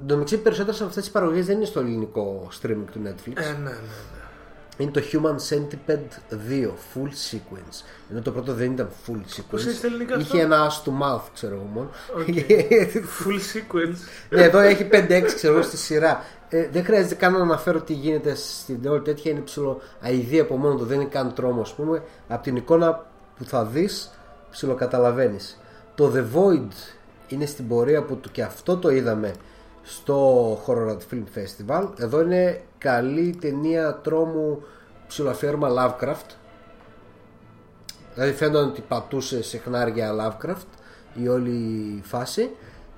Το 0.06 0.14
μεταξύ 0.14 0.38
περισσότερες 0.38 0.78
από 0.78 0.88
αυτές 0.88 1.02
τις 1.02 1.12
παραγωγές 1.12 1.46
δεν 1.46 1.56
είναι 1.56 1.64
στο 1.64 1.80
ελληνικό 1.80 2.48
streaming 2.62 2.84
του 2.92 3.00
Netflix. 3.04 3.36
Ε, 3.36 3.40
ναι, 3.40 3.58
ναι, 3.58 3.70
ναι. 3.70 4.17
Είναι 4.78 4.90
το 4.90 5.00
Human 5.12 5.36
Centipede 5.48 6.34
2 6.50 6.66
Full 6.66 7.08
Sequence. 7.30 7.84
Ενώ 8.10 8.22
το 8.22 8.30
πρώτο 8.30 8.54
δεν 8.54 8.72
ήταν 8.72 8.88
full 9.06 9.12
sequence. 9.12 9.44
Πώς 9.50 9.64
είναι 9.64 9.72
στα 9.72 9.86
ελληνικά 9.86 10.14
αυτό; 10.16 10.36
Είχε 10.36 10.44
ένα 10.44 10.70
ass 10.70 10.88
to 10.88 10.90
mouth, 11.02 11.22
ξέρω 11.34 11.54
εγώ 11.54 11.64
μόνο. 11.64 11.90
Full 13.24 13.38
sequence. 13.56 13.98
ναι, 14.30 14.42
εδώ 14.42 14.58
έχει 14.58 14.88
5-6 14.92 15.22
ξέρω 15.34 15.54
εγώ 15.54 15.62
στη 15.62 15.76
σειρά. 15.76 16.24
Ε, 16.48 16.68
δεν 16.72 16.84
χρειάζεται 16.84 17.14
καν 17.14 17.32
να 17.32 17.38
αναφέρω 17.38 17.80
τι 17.80 17.92
γίνεται 17.92 18.34
στην 18.34 18.86
όλη 18.86 19.00
τέτοια. 19.00 19.30
Είναι 19.30 19.40
ψηλό 19.40 19.80
αηδία 20.00 20.42
από 20.42 20.56
μόνο 20.56 20.74
του, 20.74 20.84
δεν 20.84 21.00
είναι 21.00 21.08
καν 21.08 21.34
τρόμο, 21.34 21.60
ας 21.60 21.74
πούμε. 21.74 22.02
Από 22.28 22.42
την 22.42 22.56
εικόνα 22.56 23.06
που 23.36 23.44
θα 23.44 23.64
δεις, 23.64 24.10
ψιλοκαταλαβαίνεις. 24.50 25.60
Το 25.94 26.12
The 26.14 26.36
Void 26.36 26.72
είναι 27.28 27.46
στην 27.46 27.68
πορεία 27.68 28.02
που 28.02 28.16
του 28.16 28.30
και 28.30 28.42
αυτό 28.42 28.76
το 28.76 28.90
είδαμε 28.90 29.34
στο 29.82 30.52
Horror 30.66 30.96
Film 31.10 31.24
Festival. 31.34 31.88
Εδώ 31.98 32.20
είναι 32.20 32.60
καλή 32.78 33.36
ταινία 33.40 33.94
τρόμου 33.94 34.62
ψιλοαφιέρωμα 35.08 35.68
Lovecraft. 35.68 36.30
Δηλαδή 38.14 38.32
φαίνονταν 38.32 38.68
ότι 38.68 38.80
πατούσε 38.80 39.42
σε 39.42 39.58
χνάρια 39.58 40.12
Lovecraft 40.14 40.78
η 41.14 41.28
όλη 41.28 42.00
φάση. 42.04 42.50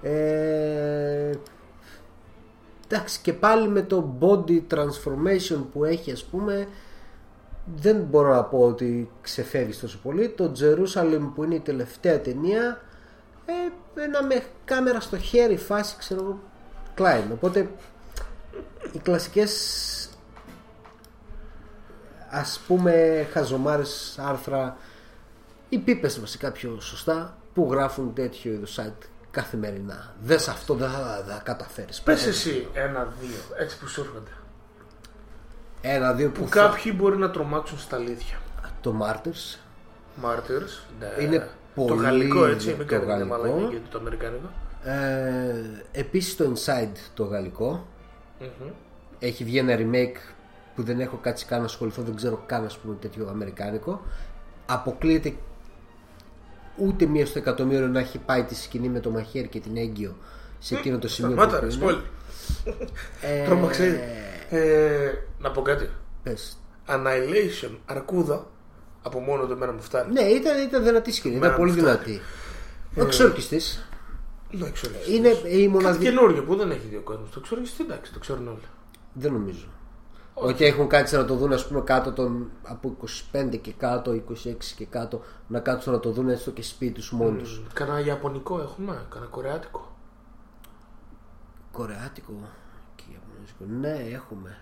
Ε, 0.02 1.32
εντάξει 2.86 3.20
και 3.20 3.32
πάλι 3.32 3.68
με 3.68 3.82
το 3.82 4.14
body 4.20 4.60
transformation 4.74 5.64
που 5.72 5.84
έχει 5.84 6.12
ας 6.12 6.24
πούμε 6.24 6.68
δεν 7.76 7.96
μπορώ 7.96 8.34
να 8.34 8.44
πω 8.44 8.58
ότι 8.58 9.10
ξεφεύγεις 9.20 9.80
τόσο 9.80 9.98
πολύ. 10.02 10.28
Το 10.28 10.52
Jerusalem 10.60 11.30
που 11.34 11.44
είναι 11.44 11.54
η 11.54 11.60
τελευταία 11.60 12.20
ταινία 12.20 12.80
ε, 13.46 14.02
ένα 14.02 14.22
με 14.22 14.42
κάμερα 14.64 15.00
στο 15.00 15.18
χέρι 15.18 15.56
φάση 15.56 15.96
ξέρω 15.98 16.20
εγώ 16.20 16.40
Klein. 16.98 17.24
Οπότε 17.32 17.70
οι 18.92 18.98
κλασικές 18.98 19.54
ας 22.30 22.60
πούμε 22.66 23.26
χαζομάρες 23.32 24.18
άρθρα 24.22 24.76
ή 25.68 25.78
πίπες 25.78 26.20
βασικά 26.20 26.50
πιο 26.52 26.80
σωστά 26.80 27.36
που 27.54 27.68
γράφουν 27.70 28.14
τέτοιο 28.14 28.52
είδους 28.52 28.78
site 28.80 29.06
καθημερινά. 29.30 30.14
Δες 30.22 30.48
αυτό 30.48 30.74
δεν 30.74 30.90
θα, 30.90 31.24
θα 31.28 31.40
καταφέρεις. 31.44 32.00
Πες 32.00 32.26
εσύ 32.26 32.68
ένα-δύο, 32.72 33.38
έτσι 33.58 33.78
που 33.78 33.86
σου 33.86 34.00
έρχονται. 34.00 34.30
Ένα, 35.80 36.12
δύο 36.12 36.30
που, 36.30 36.40
Που 36.42 36.48
θα- 36.48 36.54
κάποιοι 36.66 36.92
μπορεί 36.96 37.16
να 37.16 37.30
τρομάξουν 37.30 37.78
στα 37.78 37.96
αλήθεια. 37.96 38.38
Το 38.80 38.94
Martyrs 39.02 39.58
Martyrs. 40.24 40.84
Ναι. 41.00 41.22
Είναι 41.24 41.38
Το 41.74 41.82
πολύ 41.84 42.02
γαλλικό 42.02 42.46
έτσι, 42.46 42.70
το 42.70 42.76
μην 42.76 42.86
κάνετε 42.86 43.10
γαλλικό. 43.10 43.28
μαλακία 43.36 43.68
γιατί 43.68 43.88
το 43.90 43.98
αμερικάνικο. 43.98 44.50
ε, 44.84 45.64
Επίσης 45.92 46.36
το 46.36 46.52
Inside 46.54 46.96
το 47.14 47.24
γαλλικο 48.40 48.74
Έχει 49.18 49.44
βγει 49.44 49.58
ένα 49.58 49.76
remake 49.78 50.16
που 50.74 50.82
δεν 50.82 51.00
έχω 51.00 51.16
κάτσει 51.16 51.46
καν 51.46 51.58
να 51.58 51.64
ασχοληθώ 51.64 52.02
Δεν 52.02 52.14
ξέρω 52.16 52.42
καν 52.46 52.64
ας 52.64 52.78
πούμε 52.78 52.94
τέτοιο 53.00 53.28
αμερικάνικο 53.28 54.02
Αποκλείεται 54.66 55.34
ούτε 56.76 57.06
μία 57.06 57.26
στο 57.26 57.38
εκατομμύριο 57.38 57.86
να 57.88 58.00
έχει 58.00 58.18
πάει 58.18 58.42
τη 58.44 58.54
σκηνή 58.54 58.88
με 58.88 59.00
το 59.00 59.10
μαχαίρι 59.10 59.48
και 59.48 59.60
την 59.60 59.76
έγκυο 59.76 60.16
σε 60.58 60.74
εκείνο 60.74 60.98
το 60.98 61.08
σημείο 61.08 61.32
Σταμάτα 61.32 61.54
που 61.58 61.60
ρε, 61.60 61.66
είναι. 61.66 61.74
σπόλι. 61.74 62.02
Ε, 63.22 63.44
Τρόμαξε 63.44 63.86
ήδη. 63.86 64.00
Ε, 64.50 65.10
Να 65.38 65.50
πω 65.50 65.62
κάτι. 65.62 65.88
πες. 66.22 66.58
Annihilation, 66.88 67.70
αρκούδα. 67.86 68.46
Από 69.02 69.18
μόνο 69.20 69.46
το 69.46 69.52
εμένα 69.52 69.72
μου 69.72 69.80
φτάνει. 69.82 70.12
Ναι, 70.12 70.20
ήταν, 70.22 70.62
ήταν 70.62 70.84
δυνατή 70.84 71.12
σκηνή, 71.12 71.34
ήταν 71.34 71.46
Μένα 71.48 71.58
πολύ 71.60 71.72
μου 71.72 71.78
φτάνει. 71.78 71.96
δυνατή. 71.96 72.20
Ο 72.96 73.02
εξόρκιστης 73.02 73.88
Ναι, 74.50 74.70
ξέρω. 74.70 74.94
είναι 75.10 75.28
η 75.28 75.40
Κάτι 75.42 75.68
μοναδική. 75.68 76.04
καινούριο 76.04 76.44
που 76.44 76.56
δεν 76.56 76.70
έχει 76.70 76.86
δει 76.86 76.96
ο 76.96 77.00
κόσμος. 77.02 77.30
Το 77.30 77.40
ξέρω 77.40 77.60
εσύ, 77.60 77.82
εντάξει, 77.82 78.12
το 78.12 78.18
ξέρουν 78.18 78.48
όλοι. 78.48 78.60
Δεν 79.12 79.32
νομίζω. 79.32 79.66
Ότι 80.34 80.64
έχουν 80.64 80.88
κάτσει 80.88 81.16
να 81.16 81.24
το 81.24 81.34
δουν 81.34 81.52
ας 81.52 81.66
πούμε 81.66 81.80
κάτω 81.80 82.12
των, 82.12 82.50
από 82.62 82.96
25 83.32 83.58
και 83.60 83.72
κάτω, 83.72 84.12
26 84.12 84.74
και 84.76 84.84
κάτω, 84.84 85.20
να 85.48 85.60
κάτσουν 85.60 85.92
να 85.92 86.00
το 86.00 86.10
δουν 86.10 86.28
έστω 86.28 86.50
και 86.50 86.62
σπίτι 86.62 86.92
τους 86.92 87.12
μόνοι 87.12 87.38
τους. 87.38 87.62
Κανένα 87.72 88.00
Ιαπωνικό 88.00 88.60
έχουμε, 88.60 89.06
κανένα 89.10 89.30
Κορεάτικο. 89.30 89.96
Κορεάτικο 91.72 92.32
και 92.94 93.02
Ιαπωνέζικο. 93.12 93.64
Ναι, 93.80 94.14
έχουμε. 94.14 94.58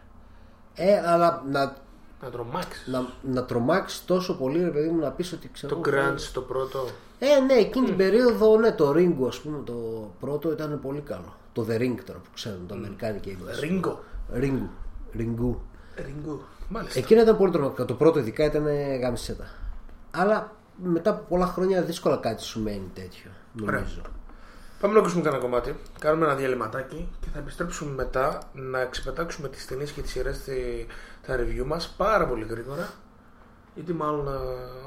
Ε, 0.74 0.98
αλλά 1.10 1.42
να, 1.50 1.76
Να 2.22 2.28
τρομάξεις. 2.30 2.86
να, 2.86 3.06
να 3.22 3.44
τρομάξεις 3.44 4.04
τόσο 4.04 4.36
πολύ, 4.36 4.62
ρε 4.64 4.70
παιδί 4.70 4.88
μου, 4.88 4.98
να 5.00 5.10
πεις 5.10 5.32
ότι 5.32 5.50
ξέρω. 5.52 5.76
Το 5.76 5.90
εγώ, 5.90 5.98
Grunge 6.12 6.20
το 6.32 6.40
πρώτο. 6.40 6.86
Ε, 7.18 7.40
ναι, 7.40 7.52
εκείνη 7.54 7.86
την 7.86 7.96
περίοδο, 7.96 8.58
ναι, 8.58 8.72
το 8.72 8.90
Ringo, 8.96 9.26
ας 9.28 9.38
πούμε, 9.40 9.58
το 9.64 9.74
πρώτο 10.20 10.52
ήταν 10.52 10.80
πολύ 10.82 11.00
καλό. 11.00 11.36
Το 11.52 11.66
The 11.68 11.74
Ring 11.80 11.94
τώρα 12.06 12.18
που 12.18 12.30
ξέρουν, 12.34 12.66
το 12.66 12.74
αμερικάνικο 12.74 13.30
English. 13.30 13.60
Ρίγκο. 13.60 14.00
Ringo. 14.34 14.68
Ringo. 15.18 15.54
Ρίγκο. 16.04 16.40
Μάλιστα. 16.68 16.98
Εκείνο 16.98 17.20
ήταν 17.20 17.36
πολύ 17.36 17.52
τρομακτικό. 17.52 17.84
Το 17.84 17.94
πρώτο 17.94 18.18
ειδικά 18.18 18.44
ήταν 18.44 18.66
γάμισέτα. 19.00 19.44
Αλλά 20.10 20.52
μετά 20.82 21.10
από 21.10 21.24
πολλά 21.28 21.46
χρόνια 21.46 21.82
δύσκολα 21.82 22.16
κάτι 22.16 22.42
σου 22.42 22.60
μένει 22.62 22.90
τέτοιο. 22.94 23.30
Νομίζω. 23.52 24.00
Πάμε 24.80 24.94
να 24.94 25.00
ακούσουμε 25.00 25.22
κανένα 25.22 25.42
κομμάτι. 25.42 25.74
Κάνουμε 25.98 26.24
ένα 26.26 26.34
διαλειμματάκι 26.34 27.08
και 27.20 27.26
θα 27.32 27.38
επιστρέψουμε 27.38 27.92
μετά 27.94 28.38
να 28.52 28.84
ξεπετάξουμε 28.84 29.48
τις 29.48 29.66
ταινίες 29.66 29.90
και 29.90 30.00
τις 30.00 30.10
σειρές 30.10 30.36
στη- 30.36 30.86
τα 31.28 31.36
review 31.36 31.64
μας 31.64 31.94
πάρα 31.96 32.26
πολύ 32.26 32.44
γρήγορα. 32.44 32.90
Γιατί 33.74 33.92
μάλλον 33.92 34.28
α, 34.28 34.40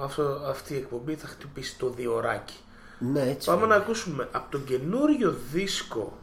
αυτό, 0.04 0.24
αυτή 0.48 0.74
η 0.74 0.78
εκπομπή 0.78 1.16
θα 1.16 1.28
χτυπήσει 1.28 1.78
το 1.78 1.90
διωράκι. 1.90 2.58
Ναι, 3.00 3.22
έτσι. 3.22 3.48
Πάμε 3.48 3.66
να 3.66 3.76
είναι. 3.76 3.84
ακούσουμε 3.84 4.30
από 4.32 4.52
τον 4.52 4.64
καινούριο 4.64 5.36
δίσκο 5.52 6.18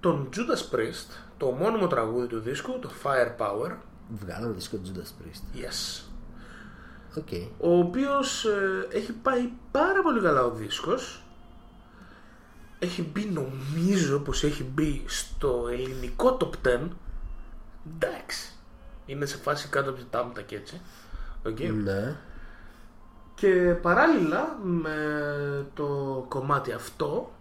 των 0.00 0.28
Judas 0.36 0.74
Priest, 0.74 1.14
το 1.36 1.46
ομώνυμο 1.46 1.86
τραγούδι 1.86 2.26
του 2.26 2.40
δίσκου, 2.40 2.78
το 2.78 2.90
Firepower. 3.02 3.76
Βγάλαμε 4.08 4.54
δίσκο 4.54 4.78
Judas 4.84 5.22
Priest. 5.22 5.58
Yes. 5.58 6.04
Οκ. 7.16 7.28
ο 7.58 7.78
οποίος 7.78 8.44
ε, 8.44 8.86
έχει 8.90 9.12
πάει 9.12 9.50
πάρα 9.70 10.02
πολύ 10.02 10.20
καλά 10.20 10.44
ο 10.44 10.50
δίσκος 10.50 11.22
έχει 12.78 13.02
μπει 13.02 13.24
νομίζω 13.24 14.18
πως 14.18 14.44
έχει 14.44 14.64
μπει 14.64 15.04
στο 15.06 15.68
ελληνικό 15.70 16.36
top 16.40 16.68
10 16.68 16.88
εντάξει 17.94 18.59
είναι 19.10 19.26
σε 19.26 19.36
φάση 19.36 19.68
κάτω 19.68 19.90
από 19.90 19.98
τη 19.98 20.04
Τάμτα 20.10 20.42
και 20.42 20.56
έτσι 20.56 20.80
Οκ. 21.46 21.60
Ναι. 21.60 22.16
και 23.34 23.76
παράλληλα 23.82 24.58
με 24.62 24.96
το 25.74 26.24
κομμάτι 26.28 26.72
αυτό 26.72 27.32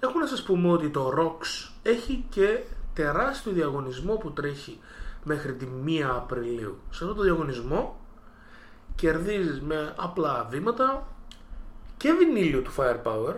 Έχω 0.00 0.18
να 0.18 0.26
σας 0.26 0.42
πούμε 0.42 0.68
ότι 0.70 0.88
το 0.90 1.12
ROX 1.18 1.70
έχει 1.82 2.24
και 2.28 2.60
τεράστιο 2.94 3.52
διαγωνισμό 3.52 4.14
που 4.14 4.32
τρέχει 4.32 4.78
μέχρι 5.24 5.54
τη 5.54 5.66
1 5.86 6.00
Απριλίου. 6.00 6.78
Σε 6.90 7.04
αυτό 7.04 7.14
το 7.14 7.22
διαγωνισμό 7.22 8.00
κερδίζεις 8.94 9.60
με 9.60 9.94
απλά 9.96 10.46
βήματα 10.50 11.06
και 11.96 12.12
βινίλιο 12.12 12.60
του 12.62 12.72
Firepower 12.76 13.34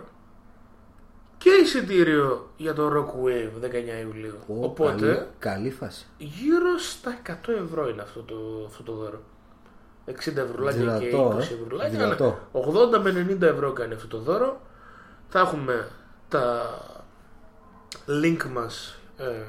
και 1.39 1.49
εισιτήριο 1.49 2.49
για 2.57 2.73
το 2.73 2.87
Rock 2.87 3.25
Wave 3.25 3.65
19 3.65 4.05
Ιουλίου. 4.05 4.37
Ω, 4.47 4.63
Οπότε 4.63 5.05
καλή, 5.05 5.27
καλή 5.39 5.71
φάση. 5.71 6.05
γύρω 6.17 6.77
στα 6.77 7.21
100 7.27 7.31
ευρώ 7.63 7.89
είναι 7.89 8.01
αυτό 8.01 8.21
το, 8.21 8.35
αυτό 8.67 8.83
το 8.83 8.93
δώρο. 8.93 9.21
60 10.05 10.11
ευρουλάκια 10.35 10.97
και 10.99 11.07
Δυνατό, 11.07 11.37
20 11.37 11.39
ε. 11.39 11.43
ευρουλάκια. 11.43 11.99
Δυνατό. 11.99 12.39
Ναι. 12.53 12.61
80 12.97 12.99
με 13.01 13.37
90 13.39 13.41
ευρώ 13.41 13.71
κάνει 13.73 13.93
αυτό 13.93 14.07
το 14.07 14.17
δώρο. 14.17 14.61
Θα 15.29 15.39
έχουμε 15.39 15.87
τα 16.29 16.63
link 18.07 18.43
μας 18.53 18.99
ε, 19.17 19.43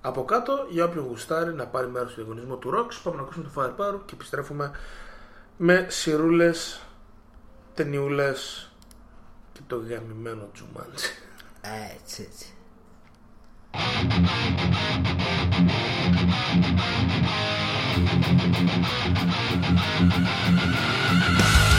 από 0.00 0.24
κάτω 0.24 0.66
για 0.68 0.84
όποιον 0.84 1.04
γουστάρει 1.06 1.52
να 1.54 1.66
πάρει 1.66 1.86
μέρος 1.86 2.12
στο 2.12 2.22
διαγωνισμό 2.22 2.56
του 2.56 2.70
Rocks. 2.70 3.00
Πάμε 3.02 3.16
να 3.16 3.22
ακούσουμε 3.22 3.50
το 3.54 3.62
Firepower 3.62 4.00
και 4.04 4.14
επιστρέφουμε 4.14 4.70
με 5.56 5.86
σιρούλες, 5.88 6.80
ταινιούλες 7.74 8.67
και 9.68 9.74
το 9.74 9.76
γαμημένο 9.76 10.48
τζουμάντσι. 10.52 11.10
Έτσι, 11.94 12.22
έτσι. 12.22 12.46
With 21.30 21.77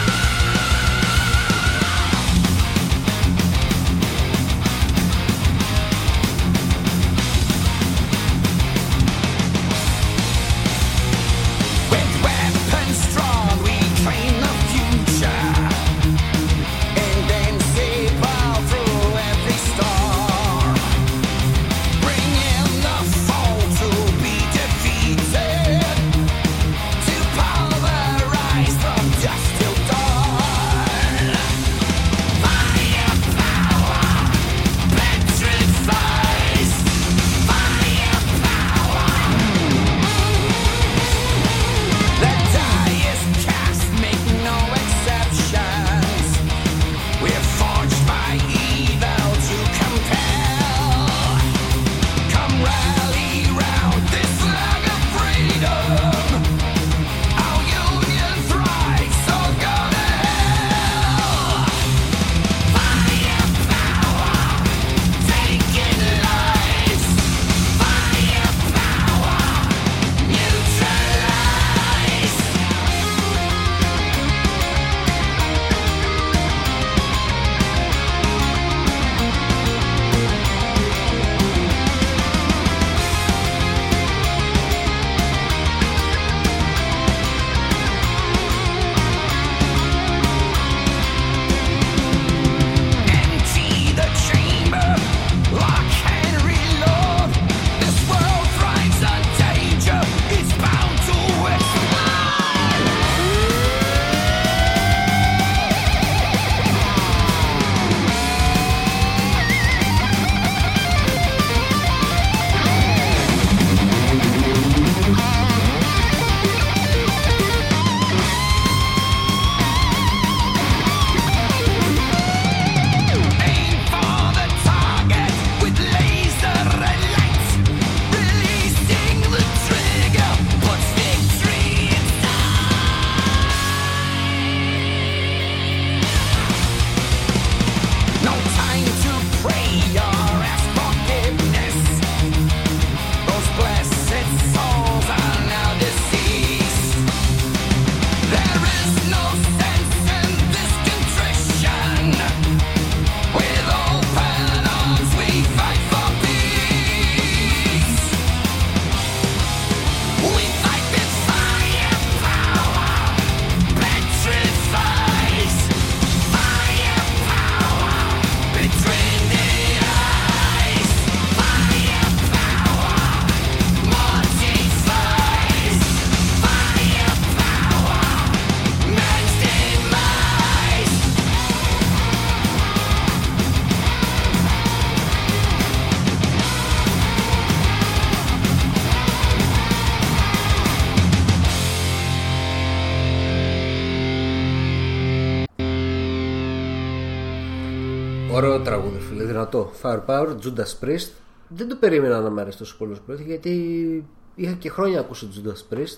τραγούδι, 199.49 199.75
φίλε. 199.77 199.91
Δυνατό. 199.91 200.05
Firepower, 200.05 200.35
Judas 200.43 200.85
Priest. 200.85 201.09
Δεν 201.47 201.67
το 201.69 201.75
περίμενα 201.75 202.19
να 202.21 202.29
μου 202.29 202.39
αρέσει 202.39 202.57
τόσο 202.57 202.75
πολύ 202.77 202.97
πρώτα 203.05 203.21
γιατί 203.21 204.05
είχα 204.35 204.53
και 204.53 204.69
χρόνια 204.69 204.95
να 204.95 205.01
ακούσω 205.01 205.27
Judas 205.35 205.73
Priest 205.73 205.97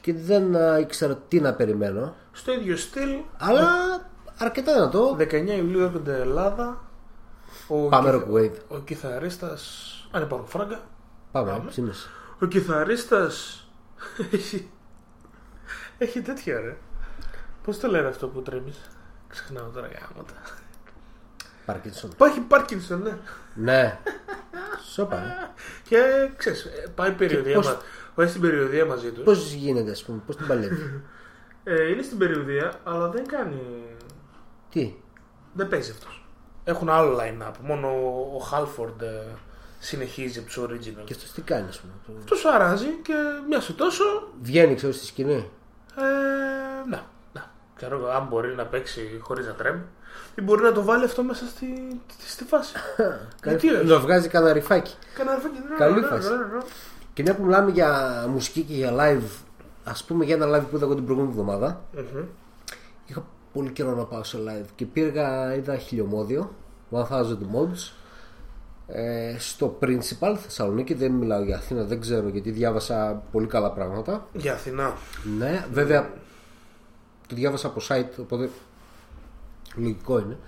και 0.00 0.14
δεν 0.14 0.56
α, 0.56 0.78
ήξερα 0.78 1.16
τι 1.28 1.40
να 1.40 1.54
περιμένω. 1.54 2.14
Στο 2.32 2.52
ίδιο 2.52 2.76
στυλ, 2.76 3.10
Αλλά 3.38 3.68
αρκετά 4.38 4.72
δυνατό. 4.72 5.16
19 5.18 5.32
Ιουλίου 5.56 5.80
έρχονται 5.80 6.20
Ελλάδα. 6.20 6.84
Ο, 7.68 7.88
Πάμε 7.88 8.10
κυθα- 8.10 8.24
Rock 8.26 8.34
Wave. 8.34 8.52
ο 8.68 8.78
κιθαρίστας... 8.78 9.88
Αν 10.10 10.22
υπάρχουν 10.22 10.48
φράγκα. 10.48 10.80
Πάμε, 11.32 11.50
Πάμε. 11.50 11.68
ψήμες. 11.70 12.08
Ο 12.42 12.46
κιθαρίστας 12.46 13.66
έχει, 14.30 14.70
έχει 15.98 16.20
τέτοια 16.20 16.60
ρε. 16.60 16.76
Πώς 17.64 17.78
το 17.78 17.88
λένε 17.88 18.08
αυτό 18.08 18.28
που 18.28 18.42
τρέμεις; 18.42 18.76
Ξεχνάω 19.28 19.68
τώρα 19.68 19.86
γάμματα. 19.86 20.32
Πάρκινσον. 21.64 22.10
Υπάρχει 22.10 22.40
Πάρκινσον, 22.40 23.02
ναι. 23.02 23.16
Ναι. 23.54 23.98
Σόπα. 24.92 25.16
ε. 25.16 25.50
Και 25.88 25.98
ξέρεις, 26.36 26.64
ε, 26.64 26.88
πάει 26.94 27.10
περιοδία 27.12 27.54
πώς- 27.54 27.66
μας. 27.66 27.76
Πάει 28.14 28.26
στην 28.26 28.40
περιοδία 28.40 28.84
μαζί 28.84 29.10
τους. 29.10 29.24
Πώς 29.24 29.52
γίνεται, 29.52 29.90
ας 29.90 30.04
πούμε, 30.04 30.20
πώς 30.26 30.36
την 30.36 30.46
παλεύει; 30.46 31.02
Ε, 31.66 31.88
είναι 31.88 32.02
στην 32.02 32.18
περιοδία, 32.18 32.72
αλλά 32.84 33.08
δεν 33.08 33.26
κάνει. 33.26 33.62
Τι; 34.70 34.94
Δεν 35.52 35.68
παίζει 35.68 35.90
αυτός. 35.90 36.26
Έχουν 36.64 36.88
άλλο 36.88 37.18
line-up. 37.20 37.52
Μόνο 37.60 37.88
ο 38.34 38.38
Χάλφορντ 38.38 39.02
ε, 39.02 39.22
συνεχίζει 39.78 40.38
από 40.38 40.46
τους 40.48 40.58
original. 40.60 41.02
Και 41.04 41.12
αυτός 41.14 41.32
τι 41.32 41.42
κάνει, 41.42 41.68
ας 41.68 41.80
πούμε. 41.80 42.18
Του 42.24 42.48
αράζει 42.54 42.86
και 43.02 43.14
μιας 43.48 43.64
σε 43.64 43.72
τόσο. 43.72 44.04
Βγαίνει, 44.42 44.74
ξέρω, 44.74 44.92
στη 44.92 45.06
σκηνή. 45.06 45.50
Ε, 45.98 46.88
να, 46.88 47.04
να. 47.32 47.50
Ξέρω 47.76 47.96
εγώ, 47.96 48.06
αν 48.06 48.26
μπορεί 48.26 48.54
να 48.54 48.64
παίξει 48.66 49.18
χωρίς 49.22 49.46
να 49.46 49.52
τρέμει. 49.52 49.82
Ή 50.38 50.42
μπορεί 50.42 50.62
να 50.62 50.72
το 50.72 50.82
βάλει 50.82 51.04
αυτό 51.04 51.22
μέσα 51.22 51.46
στη, 51.46 52.00
στη 52.26 52.44
φάση. 52.44 52.74
Γιατί 53.44 53.70
όχι. 53.70 53.86
Να 53.86 53.98
βγάζει 53.98 54.28
κανένα 54.28 54.52
ρηφάκι. 54.52 54.94
Κανένα 55.14 55.36
ρεφάκι. 55.36 55.58
Καλή 55.78 56.00
φάση. 56.00 56.28
Και 57.12 57.22
μια 57.22 57.34
που 57.34 57.44
μιλάμε 57.44 57.70
για 57.70 58.24
μουσική 58.28 58.62
και 58.62 58.74
για 58.74 58.92
live, 58.98 59.42
ας 59.84 60.04
πούμε 60.04 60.24
για 60.24 60.34
ένα 60.34 60.46
live 60.46 60.64
που 60.70 60.76
είδα 60.76 60.84
εγώ 60.84 60.94
την 60.94 61.04
προηγούμενη 61.04 61.38
εβδομάδα. 61.38 61.84
Είχα 63.06 63.26
πολύ 63.52 63.70
καιρό 63.70 63.94
να 63.94 64.04
πάω 64.04 64.24
σε 64.24 64.38
live 64.48 64.66
και 64.74 64.86
πήγα, 64.86 65.54
είδα 65.54 65.76
χιλιομόδιο, 65.76 66.54
1000 66.90 67.06
mods. 67.32 67.92
Ε, 68.86 69.36
στο 69.38 69.78
Principal 69.82 70.36
Θεσσαλονίκη 70.42 70.94
δεν 70.94 71.12
μιλάω 71.12 71.42
για 71.42 71.56
Αθήνα, 71.56 71.84
δεν 71.84 72.00
ξέρω 72.00 72.28
γιατί 72.28 72.50
διάβασα 72.50 73.22
πολύ 73.32 73.46
καλά 73.46 73.72
πράγματα. 73.72 74.26
Για 74.32 74.52
Αθηνά. 74.52 74.96
Ναι, 75.38 75.66
βέβαια 75.72 76.10
το 77.26 77.34
διάβασα 77.34 77.66
από 77.66 77.80
site, 77.88 78.20
οπότε 78.20 78.50
λογικό 79.76 80.18
είναι. 80.18 80.38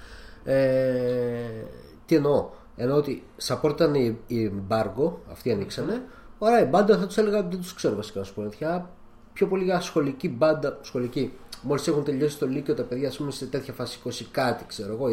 Ε, 0.44 1.64
τι 2.06 2.14
εννοώ, 2.14 2.48
εννοώ 2.76 2.96
ότι 2.96 3.22
support 3.42 3.70
ήταν 3.70 3.94
η, 3.94 4.18
η 4.26 4.52
embargo, 4.54 5.12
αυτοί 5.30 5.52
ανοίξανε. 5.52 6.02
Ωραία, 6.38 6.60
η 6.60 6.64
μπάντα 6.64 6.98
θα 6.98 7.06
τους 7.06 7.16
έλεγα 7.16 7.42
δεν 7.42 7.60
τους 7.60 7.74
ξέρω 7.74 7.96
βασικά 7.96 8.18
να 8.18 8.24
σου 8.24 8.34
πω 8.34 8.42
αλήθεια. 8.42 8.90
Πιο 9.32 9.46
πολύ 9.46 9.64
για 9.64 9.80
σχολική 9.80 10.28
μπάντα, 10.28 10.78
σχολική. 10.82 11.32
Μόλις 11.62 11.88
έχουν 11.88 12.04
τελειώσει 12.04 12.38
το 12.38 12.46
Λύκειο 12.46 12.74
τα 12.74 12.82
παιδιά, 12.82 13.08
ας 13.08 13.16
πούμε, 13.16 13.30
σε 13.30 13.46
τέτοια 13.46 13.72
φάση 13.72 14.00
20 14.04 14.10
κάτι, 14.30 14.64
ξέρω 14.66 14.92
εγώ, 14.92 15.06
20. 15.06 15.10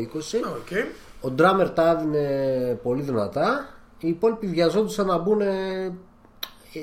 Οκ. 0.55 0.67
Ο 1.21 1.29
ντράμερ 1.29 1.69
τα 1.69 1.89
έδινε 1.89 2.79
πολύ 2.83 3.01
δυνατά. 3.01 3.69
Οι 3.99 4.07
υπόλοιποι 4.07 4.47
βιαζόντουσαν 4.47 5.05
να 5.05 5.17
μπουν. 5.17 5.41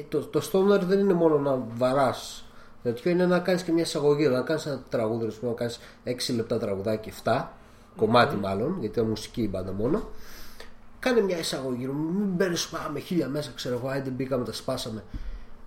Το, 0.08 0.20
το 0.20 0.40
stoner 0.52 0.80
δεν 0.80 0.98
είναι 0.98 1.12
μόνο 1.12 1.38
να 1.38 1.66
βαράς. 1.76 2.44
Τέτοιο 2.82 3.10
είναι 3.10 3.26
να 3.26 3.38
κάνεις 3.38 3.62
και 3.62 3.72
μια 3.72 3.82
εισαγωγή. 3.82 4.28
Να 4.28 4.40
κάνεις 4.42 4.66
ένα 4.66 4.82
τραγούδι, 4.88 5.26
α 5.26 5.32
πούμε, 5.40 5.50
να 5.50 5.56
κάνεις 5.56 5.80
6 6.04 6.34
λεπτά 6.34 6.58
τραγουδάκι, 6.58 7.12
7 7.24 7.48
κομμάτι 7.96 8.36
μάλλον, 8.36 8.76
γιατί 8.80 9.00
είναι 9.00 9.08
μουσική 9.08 9.42
η 9.42 9.48
μπάντα 9.50 9.72
μόνο. 9.72 10.08
Κάνε 10.98 11.20
μια 11.20 11.38
εισαγωγή. 11.38 11.86
Μην 11.86 12.26
μπαίνεις 12.28 12.70
με 12.92 13.00
χίλια 13.00 13.28
μέσα, 13.28 13.50
ξέρω 13.54 13.74
εγώ. 13.74 13.88
Άιντε 13.88 14.10
μπήκαμε, 14.10 14.44
τα 14.44 14.52
σπάσαμε. 14.52 15.04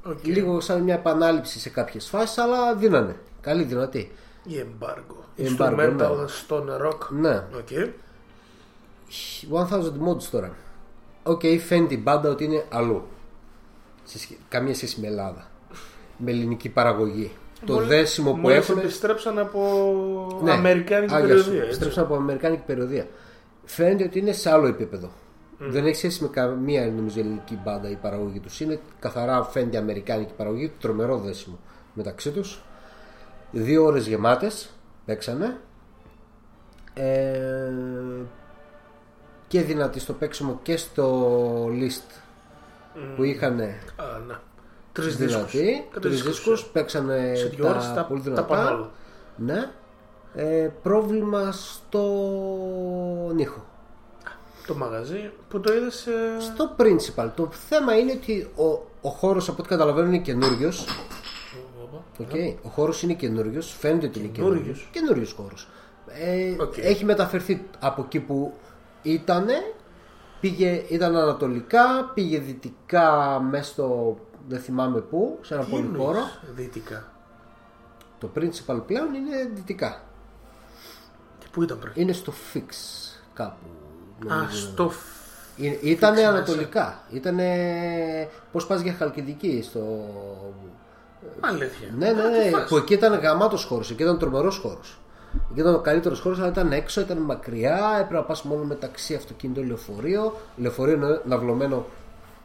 Οκ. 0.04 0.24
Λίγο 0.26 0.60
σαν 0.60 0.82
μια 0.82 0.94
επανάληψη 0.94 1.60
σε 1.60 1.70
κάποιες 1.70 2.08
φάσεις, 2.08 2.38
αλλά 2.38 2.76
δίνανε. 2.76 3.16
Καλή, 3.42 3.64
δυνατή. 3.64 4.12
Η 4.44 4.54
embargo. 4.66 5.16
Η 5.36 5.44
embargo, 5.58 5.72
Instrumental 5.72 5.98
ναι. 5.98 6.26
stoner 6.48 6.88
rock. 6.88 7.10
Ναι. 7.10 7.36
Οκ. 7.58 7.68
1000 9.52 9.92
mods 10.08 10.24
τώρα. 10.32 10.56
Οκ, 11.24 11.42
φαίνεται 11.66 11.94
η 11.94 12.00
μπάντα 12.04 12.30
ότι 12.30 12.44
είναι 12.44 12.66
αλλού. 12.70 13.04
Σε 14.04 14.20
σχέ- 14.20 14.38
Καμία 14.50 14.76
σχέση 14.76 15.00
με 15.02 15.08
Ελλάδα. 15.08 15.48
Με 16.18 16.32
ελληνική 16.32 16.70
παραγωγή. 16.70 17.32
Το 17.66 17.74
Μόλις- 17.74 17.88
δέσιμο 17.90 18.32
που 18.32 18.38
μόλις 18.38 18.58
έχουν. 18.58 18.78
επιστρέψαν 18.78 19.40
από 19.40 20.40
Ναι, 20.44 20.52
Αμερικάνικη 20.52 21.14
Άγιας 21.14 21.30
σου, 21.30 21.44
περιοδεία. 21.44 21.54
έτσι. 21.56 21.66
Επιστρέψαν 21.66 22.04
από 22.04 22.16
Αμερικάνικη 22.16 22.64
περιοδεία. 22.66 23.08
Φαίνεται 23.66 24.04
ότι 24.04 24.20
είναι 24.20 24.32
σε 24.32 24.50
άλλο 24.52 24.68
επίπεδο. 24.68 25.10
Δεν 25.58 25.86
έχει 25.86 25.96
σχέση 25.96 26.22
με 26.24 26.28
καμία 26.30 26.86
νομίζω 26.86 27.20
ελληνική 27.20 27.60
μπάντα 27.64 27.90
η 27.90 27.96
παραγωγή 27.96 28.40
τους. 28.40 28.60
Είναι 28.60 28.80
καθαρά 29.00 29.44
φαίνεται 29.44 29.78
Αμερικάνικη 29.78 30.34
παραγωγή, 30.38 30.72
τρομερό 30.80 31.18
δέσιμο 31.18 31.60
μεταξύ 31.94 32.32
τους. 32.32 32.62
Δύο 33.52 33.86
ώρες 33.86 34.08
γεμάτες 34.08 34.70
παίξανε. 35.06 35.58
Ε, 36.94 37.72
και 39.48 39.62
δυνατή 39.62 40.00
στο 40.00 40.14
παίξιμο 40.14 40.60
και 40.64 40.78
στο 40.78 41.66
list 41.68 42.22
που 43.16 43.24
είχαν 43.24 43.60
Α, 43.60 43.68
να. 44.28 44.42
Τρεις 44.94 45.18
δίσκους. 45.18 45.52
δυνατοί. 45.52 45.88
Τρεις 46.00 46.24
δίσκους 46.24 46.66
παίξανε 46.66 47.34
Σε 47.36 47.46
δύο 47.48 47.70
ώρες 47.70 47.94
τα, 47.94 48.06
πολύ 48.06 48.22
τα 48.22 48.30
δυνατά. 48.30 48.44
πάνω 48.48 48.70
όλα. 48.70 48.92
Ναι. 49.36 49.72
Ε, 50.36 50.70
πρόβλημα 50.84 51.52
στο 51.52 52.02
ήχο. 53.38 53.66
Το 54.68 54.76
μαγαζί 54.76 55.32
που 55.50 55.60
το 55.60 55.74
είδες. 55.74 56.08
Ε... 56.08 56.40
Στο 56.40 56.76
principal. 56.78 57.30
Το 57.36 57.50
θέμα 57.68 57.98
είναι 57.98 58.12
ότι 58.12 58.50
ο, 58.56 58.64
ο 59.02 59.10
χώρος 59.10 59.50
από 59.50 59.58
ό,τι 59.60 59.70
καταλαβαίνω 59.70 60.08
είναι 60.08 60.18
καινούριος. 60.18 60.86
Okay. 62.20 62.56
Ο 62.64 62.70
χώρος 62.70 63.04
είναι 63.04 63.14
καινούριος. 63.14 63.76
Φαίνεται 63.80 64.06
ότι 64.06 64.20
είναι 64.20 64.28
καινούριος. 64.28 64.60
Καινούριος. 64.64 64.90
Καινούριος 64.92 65.32
χώρος. 65.34 65.68
Ε, 66.08 66.62
Οκ. 66.64 66.78
Έχει 66.78 67.06
μεταφερθεί 67.06 67.66
από 67.80 68.02
εκεί 68.06 68.20
που 68.20 68.54
ήταν. 69.02 69.48
Πήγε, 70.40 70.84
ήταν 70.88 71.16
ανατολικά, 71.16 72.12
πήγε 72.14 72.40
δυτικά 72.40 73.40
μέσα 73.50 73.64
στο. 73.64 74.18
Δεν 74.48 74.60
θυμάμαι 74.60 75.00
πού, 75.00 75.40
σε 75.42 75.54
ένα 75.54 75.64
Τι 75.64 75.70
πολύ 75.70 75.84
εννοείς, 75.84 76.06
χώρο. 76.06 76.20
Δυτικά; 76.56 77.12
Το 78.20 78.30
Principal 78.36 78.82
πλέον 78.88 79.14
είναι 79.14 79.50
δυτικά. 79.54 80.02
Και 81.40 81.46
πού 81.52 81.64
ήταν 81.64 81.80
πριν; 81.80 81.92
Είναι 81.96 82.12
στο 82.12 82.34
Fix 82.54 82.66
κάπου. 83.34 83.66
Α, 84.28 84.36
νομίζω. 84.36 84.58
στο. 84.58 84.92
Ήταν 85.82 86.14
μέσα. 86.14 86.30
ανατολικά. 86.30 87.02
Ήταν. 87.12 87.40
Πώς 88.52 88.66
πας 88.68 88.82
για 88.82 88.94
Χαλκιδική 88.94 89.62
στο. 89.64 89.82
Αλήθεια. 91.40 91.88
Ναι, 91.98 92.12
ναι, 92.12 92.22
Α, 92.22 92.32
τι 92.32 92.38
ναι. 92.38 92.50
φάση. 92.50 92.68
Που 92.68 92.78
εκεί 92.78 92.94
ήταν 92.94 93.20
γαμάτος 93.20 93.64
χώρος. 93.64 93.92
Εκεί 93.92 94.04
ήταν 94.04 94.20
τρομερός 94.20 94.58
χώρος. 94.58 94.98
Εκεί 95.52 95.60
ήταν 95.60 95.74
ο 95.76 95.80
καλύτερος 95.80 96.20
χώρος, 96.20 96.40
αλλά 96.40 96.48
ήταν 96.48 96.72
έξω, 96.72 97.02
ήταν 97.02 97.18
μακριά. 97.18 97.92
Έπρεπε 97.94 98.14
να 98.14 98.24
πας 98.24 98.44
μόνο 98.44 98.64
μεταξύ 98.64 99.16
αυτοκίνητο 99.16 99.64
λεωφορείο. 99.64 100.36
Λεωφορείο 100.58 100.94
είναι 100.94 101.22
ναυλωμένο 101.26 101.86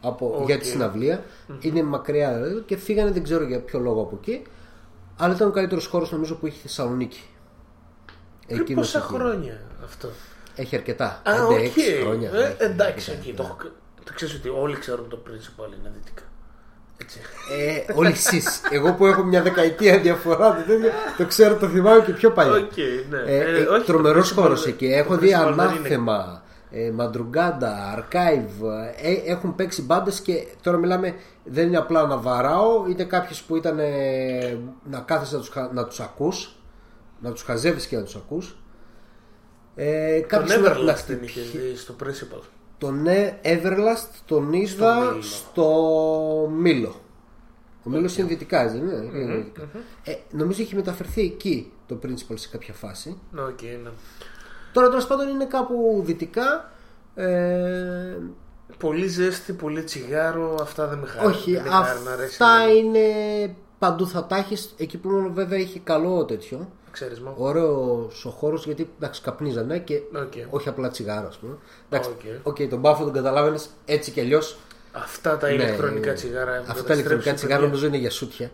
από, 0.01 0.35
Οκ. 0.39 0.45
για 0.45 0.57
τη 0.59 0.65
συναυλία. 0.65 1.23
Είναι 1.59 1.83
μακριά 1.83 2.33
δηλαδή, 2.33 2.63
και 2.65 2.77
φύγανε, 2.77 3.11
δεν 3.11 3.23
ξέρω 3.23 3.43
για 3.43 3.59
ποιο 3.59 3.79
λόγο 3.79 4.01
από 4.01 4.17
εκεί. 4.21 4.41
Αλλά 5.17 5.33
ήταν 5.35 5.47
ο 5.47 5.51
καλύτερος 5.51 5.85
χώρος 5.87 6.11
νομίζω 6.11 6.35
που 6.35 6.45
έχει 6.45 6.55
η 6.57 6.61
Θεσσαλονίκη. 6.61 7.21
Πριν 8.47 8.59
Εκείνος 8.61 8.91
πόσα 8.91 9.05
εκεί. 9.05 9.13
χρόνια 9.13 9.61
αυτό; 9.83 10.09
Έχει 10.55 10.75
αρκετά. 10.75 11.21
Α, 11.25 11.33
5-6 11.47 11.65
οκ. 11.67 12.03
χρόνια. 12.03 12.29
Ε, 12.33 12.43
έχει 12.43 12.55
εντάξει, 12.59 13.11
αρκετά. 13.11 13.27
εκεί 13.27 13.33
το, 13.33 13.43
έχω- 13.43 13.71
το 14.03 14.11
ξέρεις 14.15 14.35
ότι 14.35 14.49
όλοι 14.49 14.75
ξέρουν 14.77 15.09
το 15.09 15.19
principal 15.27 15.73
είναι 15.79 15.91
δυτικά. 15.93 16.21
Έτσι. 17.01 17.19
Ε, 17.87 17.93
όλοι 17.93 18.09
εσείς. 18.09 18.61
Εγώ 18.71 18.93
που 18.93 19.05
έχω 19.05 19.23
μια 19.23 19.41
δεκαετία 19.41 19.99
διαφορά, 19.99 20.55
το, 20.55 20.61
τέτοιο, 20.61 20.89
το 21.17 21.25
ξέρω, 21.25 21.55
το 21.55 21.67
θυμάμαι 21.67 22.01
και 22.05 22.11
πιο 22.11 22.31
παλιά. 22.31 22.51
Οκ, 22.53 22.71
ναι. 23.09 23.17
Ε, 23.31 23.37
Ε, 23.39 23.59
ε, 23.61 23.65
όχι, 23.65 23.85
Τρομερός 23.85 24.29
το 24.33 24.35
principal 24.35 24.43
χώρος 24.43 24.63
δεν- 24.63 24.73
εκεί. 24.73 24.87
το 24.89 24.93
Έχω 24.95 25.17
δει 25.17 25.27
principal 25.27 25.39
δεν 25.43 25.51
είναι- 25.53 25.61
ανάθεμα, 25.61 26.43
ε, 26.71 26.91
μαντρουγκάντα, 26.91 27.95
archive. 27.97 28.67
Ε, 29.01 29.11
έχουν 29.31 29.55
παίξει 29.55 29.81
μπάντες 29.81 30.21
και 30.21 30.47
τώρα 30.61 30.77
μιλάμε. 30.77 31.15
Δεν 31.43 31.67
είναι 31.67 31.77
απλά 31.77 32.05
να 32.07 32.17
βαράω, 32.17 32.85
είτε 32.89 33.03
κάποιες 33.03 33.41
που 33.41 33.55
ήταν 33.55 33.79
ε, 33.79 34.57
να 34.89 34.99
κάθεσαι 34.99 35.35
να 35.35 35.41
τους 35.41 35.51
να 35.73 35.85
τους 35.85 35.99
ακούς, 35.99 36.55
να 37.21 37.31
τους 37.31 37.41
χαζεύεις 37.43 37.85
και 37.87 37.95
να 37.95 38.03
τους 38.03 38.15
ακούς. 38.15 38.57
Ε, 39.75 40.19
Τον 40.19 40.27
κάποιες 40.27 40.57
να- 40.59 40.69
να 40.69 40.75
Everlast 40.75 40.85
δεν 40.85 40.95
χτυπ- 41.17 41.23
είχε 41.23 41.41
δει 41.41 41.75
στο 41.75 41.95
principal. 42.03 42.41
τον 42.77 43.07
ε, 43.07 43.39
Everlast 43.43 44.07
τον 44.25 44.53
είδα 44.53 44.99
Μήλο. 44.99 45.21
στο 45.21 46.51
Μήλο. 46.57 46.95
Ο 47.83 47.89
Μήλος 47.89 48.17
είναι 48.17 48.27
δυτικά, 48.27 48.61
έτσι, 48.61 48.77
δεν 48.77 48.87
είναι. 48.87 49.17
Είναι 49.19 49.35
δυτικά. 49.35 49.69
Ε, 50.03 50.15
νομίζω 50.31 50.61
έχει 50.61 50.75
μεταφερθεί 50.75 51.21
εκεί 51.21 51.71
το 51.87 51.99
Principal 52.03 52.33
σε 52.35 52.47
κάποια 52.51 52.73
φάση. 52.73 53.17
Ναι, 53.31 53.41
οκ, 53.41 53.61
ναι. 53.61 53.89
Τώρα 54.73 54.89
τέλος 54.89 55.07
πάντων 55.07 55.27
είναι 55.27 55.45
κάπου 55.45 56.01
δυτικά. 56.05 56.71
Ε, 57.15 58.17
Πολύ 58.77 59.07
ζέστη, 59.07 59.53
πολύ 59.53 59.83
τσιγάρο, 59.83 60.57
αυτά 60.61 60.87
δεν 60.87 60.97
με 60.97 61.07
χάρη. 61.07 61.27
όχι, 61.27 61.53
δεν 61.53 61.63
με 61.63 61.69
χάρη 61.69 61.99
να 62.05 62.11
αρέσει. 62.11 62.27
αυτά 62.43 62.67
είναι 62.73 62.99
παντού 63.79 64.07
θα 64.07 64.25
τα 64.25 64.35
έχεις. 64.35 64.73
Εκεί 64.77 64.97
που 64.97 65.09
μόνο 65.09 65.29
βέβαια 65.33 65.59
έχει 65.59 65.79
καλό 65.79 66.25
τέτοιο. 66.25 66.69
Ξέρεις 66.91 67.19
μου. 67.19 67.33
Ωραίο 67.37 68.07
ο 68.23 68.29
χώρο 68.29 68.55
γιατί 68.65 68.89
εντάξει, 68.97 69.21
καπνίζανε 69.21 69.79
και 69.79 70.01
Οκ. 70.15 70.33
όχι 70.53 70.69
απλά 70.69 70.89
τσιγάρο, 70.89 71.27
ας 71.27 71.37
πούμε. 71.37 71.57
Εντάξει, 71.89 72.09
Οκ. 72.09 72.47
οκ, 72.47 72.69
τον 72.69 72.79
μπάφο 72.79 73.03
τον 73.03 73.13
καταλάβαινες 73.13 73.69
έτσι 73.85 74.11
κι 74.11 74.19
αλλιώς. 74.19 74.57
Αυτά 75.03 75.37
τα 75.37 75.49
ηλεκτρονικά 75.49 76.13
τσιγάρα. 76.13 76.51
έχουν 76.53 76.65
Ναι. 76.65 76.71
Αυτά 76.71 76.73
τα 76.73 76.73
καταστρέψει 76.73 76.93
ηλεκτρονικά 76.93 77.33
τσιγάρα 77.33 77.55
παιδιά. 77.59 77.67
νομίζω 77.67 77.87
είναι 77.87 77.97
για 77.97 78.09
σούτια. 78.09 78.51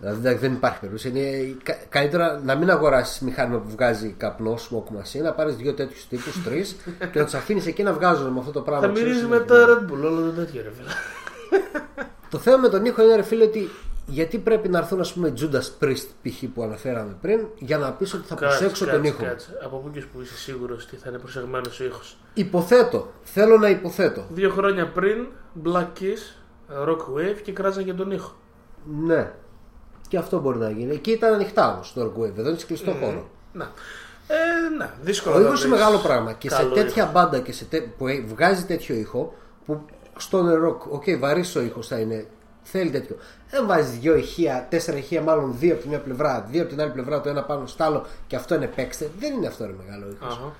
δηλαδή 0.00 0.20
δεν- 0.20 0.38
δεν 0.38 0.52
υπάρχει 0.52 0.78
περίπτωση. 0.78 1.08
Είναι 1.08 1.54
κα- 1.62 1.78
καλύτερα 1.88 2.40
να 2.44 2.54
μην 2.54 2.70
αγοράσεις 2.70 3.20
μηχάνημα 3.20 3.58
που 3.58 3.70
βγάζει 3.70 4.14
καπνό, 4.18 4.54
smoke 4.70 4.96
machine, 4.96 5.22
να 5.22 5.32
πάρεις 5.32 5.56
δύο 5.56 5.74
τέτοιους 5.74 6.06
τύπους, 6.08 6.42
τρεις 6.44 6.76
και 7.12 7.18
να 7.18 7.24
τους 7.24 7.34
αφήνεις 7.34 7.66
εκεί 7.66 7.82
να 7.82 7.92
βγάζουν 7.92 8.32
με 8.32 8.38
αυτό 8.38 8.50
το 8.52 8.60
πράγμα. 8.60 8.86
Θα 8.86 8.92
ξέρεις, 8.92 9.10
μυρίζει 9.12 9.26
είναι- 9.26 9.38
με 9.38 9.44
τα 9.44 9.56
Red 9.68 9.92
Bull, 9.92 9.96
όλο 10.04 10.20
το 10.20 10.30
τέτοιο 10.30 10.62
ρε 10.62 10.70
φίλε. 10.76 10.90
Το 12.30 12.38
θέμα 12.38 12.56
με 12.56 12.68
τον 12.68 12.84
ήχο 12.84 13.02
είναι, 13.02 13.16
ρε 13.16 13.22
φίλε, 13.22 13.44
ότι 13.44 13.70
γιατί 14.06 14.38
πρέπει 14.38 14.68
να 14.68 14.78
έρθουν, 14.78 15.00
ας 15.00 15.12
πούμε, 15.12 15.32
Judas 15.40 15.84
Priest 15.84 16.06
π.χ. 16.22 16.44
που 16.54 16.62
αναφέραμε 16.62 17.16
πριν, 17.20 17.46
για 17.58 17.78
να 17.78 17.92
πεις 17.92 18.14
ότι 18.14 18.26
θα 18.26 18.34
Κάτσε, 18.34 18.56
προσέξω 18.58 18.84
τον 18.84 18.94
κάτσε, 18.94 19.08
ήχο. 19.08 19.24
κάτσε. 19.24 19.58
Από 19.64 19.76
πού 19.76 19.90
και 19.90 20.04
που 20.12 20.20
είσαι 20.20 20.36
σίγουρος 20.36 20.84
ότι 20.84 20.96
θα 20.96 21.08
είναι 21.08 21.18
προσεγμένος 21.18 21.80
ο 21.80 21.84
ήχος. 21.84 22.16
Υποθέτω. 22.34 23.12
Θέλω 23.22 23.58
να 23.58 23.68
υποθέτω. 23.68 24.24
Δύο 24.28 24.50
χρόνια 24.50 24.88
πριν, 24.88 25.26
Black 25.64 25.86
Kiss, 26.00 26.36
Rock 26.88 26.98
Wave 27.16 27.36
και 27.42 27.52
κράζαν 27.52 27.84
και 27.84 27.92
τον 27.92 28.10
ήχο. 28.10 28.34
Ναι. 29.06 29.32
Και 30.08 30.16
αυτό 30.18 30.40
μπορεί 30.40 30.58
να 30.58 30.70
γίνει. 30.70 30.94
Εκεί 30.94 31.10
ήταν 31.10 31.32
ανοιχτά 31.32 31.72
όμως 31.74 31.92
το 31.92 32.02
Org 32.16 32.20
Wave, 32.20 32.36
εδώ 32.38 32.48
είναι 32.48 32.58
σε 32.58 32.66
κλειστό 32.66 32.90
χώρο. 32.92 33.28
Να. 33.52 33.64
Ε, 34.28 34.76
ναι, 34.78 34.90
δύσκολο. 35.02 35.34
Ο 35.36 35.38
να 35.38 35.44
ήχος 35.46 35.60
είναι 35.64 35.68
βρεις 35.74 35.80
μεγάλο 35.80 36.02
πράγμα. 36.02 36.32
Και 36.32 36.50
σε 36.50 36.56
καλό 36.56 36.74
τέτοια 36.74 37.02
ήχο. 37.02 37.12
μπάντα 37.12 37.38
και 37.40 37.52
σε 37.52 37.64
τε- 37.64 37.86
που 37.98 38.06
ε- 38.06 38.24
βγάζει 38.26 38.64
τέτοιο 38.64 38.94
ήχο, 38.94 39.34
που 39.66 39.84
στο 40.16 40.38
rock, 40.68 40.88
οκ, 40.90 41.04
βαρύς 41.18 41.56
ο 41.56 41.60
ήχος 41.60 41.86
θα 41.86 41.98
είναι, 41.98 42.26
θέλει 42.64 42.90
τέτοιο. 42.90 43.16
Δεν 43.50 43.66
βάζει 43.66 43.98
δύο 43.98 44.16
ηχεία, 44.16 44.66
τέσσερα 44.70 44.96
ηχεία, 44.96 45.22
μάλλον 45.22 45.54
δύο 45.58 45.72
από 45.72 45.82
τη 45.82 45.88
μια 45.88 45.98
πλευρά, 45.98 46.46
δύο 46.50 46.60
από 46.62 46.70
την 46.70 46.80
άλλη 46.80 46.90
πλευρά, 46.90 47.20
το 47.20 47.28
ένα 47.28 47.42
πάνω 47.42 47.66
στο 47.66 47.84
άλλο 47.84 48.06
και 48.26 48.36
αυτό 48.36 48.54
είναι 48.54 48.66
παίξτε. 48.66 49.10
Δεν 49.18 49.32
είναι 49.32 49.46
αυτό 49.46 49.66
ρε 49.66 49.74
μεγάλο 49.84 50.10
ήχος. 50.10 50.34
Αχα. 50.34 50.52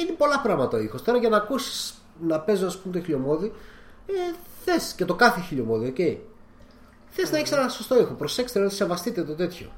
Είναι 0.00 0.12
πολλά 0.12 0.40
πράγματα 0.40 0.76
ο 0.76 0.80
ήχος. 0.80 1.02
Τώρα 1.02 1.18
για 1.18 1.28
να 1.28 1.36
ακούσεις 1.36 1.94
να 2.20 2.40
παίζω, 2.40 2.66
ας 2.66 2.78
πούμε, 2.78 2.98
το 2.98 3.04
χιλιομόδι, 3.04 3.52
ε, 4.06 4.12
θες 4.64 4.92
και 4.92 5.04
το 5.04 5.14
κάθε 5.14 5.40
χιλιομόδι, 5.40 5.86
οκ. 5.86 6.18
Θες 7.08 7.30
να 7.30 7.38
έχεις 7.38 7.52
ένα 7.52 7.68
σωστό 7.68 8.00
ήχο. 8.00 8.12
Προσέξτε 8.12 8.58
να 8.58 8.68
σεβαστείτε 8.68 9.22
το 9.22 9.34
τέτοιο. 9.34 9.70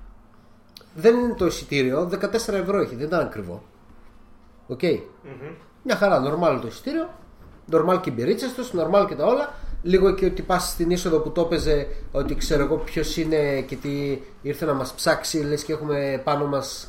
Δεν 0.94 1.18
είναι 1.18 1.34
το 1.34 1.46
εισιτήριο, 1.46 2.04
14 2.04 2.56
ευρώ 2.56 2.78
έχει, 2.78 2.94
δεν 2.94 3.06
ήταν 3.06 3.20
ακριβό. 3.20 3.62
Οκ. 4.66 4.82
Μια 5.82 5.96
χαρά, 5.96 6.18
νορμάλ 6.20 6.60
το 6.60 6.66
εισιτήριο. 6.66 7.08
Νορμάλ 7.66 8.00
και 8.00 8.10
οι 8.10 8.12
μπυρίτσες 8.16 8.52
τους, 8.52 8.72
νορμάλ 8.72 9.06
και 9.06 9.14
τα 9.14 9.24
όλα. 9.24 9.54
Λίγο 9.82 10.14
και 10.14 10.26
ότι 10.26 10.42
πας 10.42 10.68
στην 10.68 10.90
είσοδο 10.90 11.18
που 11.18 11.30
το 11.30 11.40
έπαιζε, 11.40 11.86
ότι 12.12 12.34
ξέρω 12.34 12.62
εγώ 12.62 12.76
ποιος 12.76 13.16
είναι 13.16 13.60
και 13.60 13.76
τι 13.76 14.18
ήρθε 14.42 14.64
να 14.64 14.72
μας 14.72 14.92
ψάξει, 14.92 15.38
λες 15.38 15.64
και 15.64 15.72
έχουμε 15.72 16.20
πάνω 16.24 16.46
μας 16.46 16.88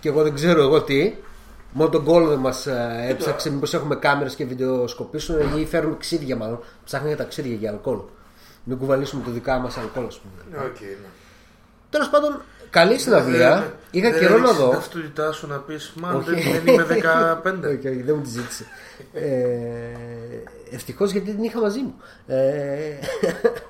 και 0.00 0.08
εγώ 0.08 0.22
δεν 0.22 0.34
ξέρω 0.34 0.62
εγώ 0.62 0.82
τι. 0.82 1.14
Μόνο 1.72 1.90
τον 1.90 2.04
κώλο 2.04 2.28
δεν 2.28 2.38
μας 2.38 2.66
έψαξε, 3.08 3.50
μήπως 3.50 3.74
έχουμε 3.74 3.96
κάμερες 3.96 4.34
και 4.34 4.44
βιντεοσκοπήσουν 4.44 5.58
ή 5.58 5.66
φέρουμε 5.66 5.96
ξύδια 5.98 6.36
μάλλον. 6.36 6.60
Ψάχνουν 6.84 7.08
για 7.08 7.16
τα 7.16 7.24
ξύδια 7.24 7.54
για 7.54 7.70
αλκοόλ. 7.70 7.98
Μην 8.64 8.78
κουβαλήσουμε 8.78 9.22
τα 9.24 9.30
δικά 9.30 9.58
μας 9.58 9.76
αλκοόλ, 9.76 10.06
ας 10.06 10.18
πούμε. 10.18 10.64
Οκ, 10.64 10.80
ναι. 10.80 11.08
Τέλος 11.90 12.08
πάντων, 12.08 12.42
καλή 12.70 12.98
συναυλία. 12.98 13.54
Δεν- 13.60 13.72
Είχα 13.90 14.10
δεν 14.10 14.18
καιρό 14.20 14.30
να 14.30 14.36
έδειξες 14.38 14.56
δω. 14.58 14.68
την 14.68 14.78
ταυτότητά 14.78 15.32
σου 15.32 15.46
να 15.46 15.56
πεις 15.58 15.92
Μα 15.96 16.12
Όχι. 16.12 16.30
δεν, 16.30 16.40
δεν 16.64 16.74
είμαι 16.74 16.84
15. 16.84 17.68
όχι, 17.78 17.88
όχι, 17.88 18.02
δεν 18.02 18.14
μου 18.16 18.22
τη 18.22 18.28
ζήτησε. 18.28 18.64
ε, 19.12 19.24
Ευτυχώς 20.70 21.10
γιατί 21.10 21.34
την 21.34 21.44
είχα 21.44 21.60
μαζί 21.60 21.80
μου. 21.80 21.94
Ε, 22.26 22.94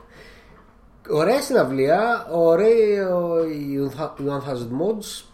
ωραία 1.09 1.41
συναυλία. 1.43 2.27
Ωραίο 2.31 3.45
οι 3.45 3.91
Unthazed 4.27 4.69
Mods. 4.81 5.25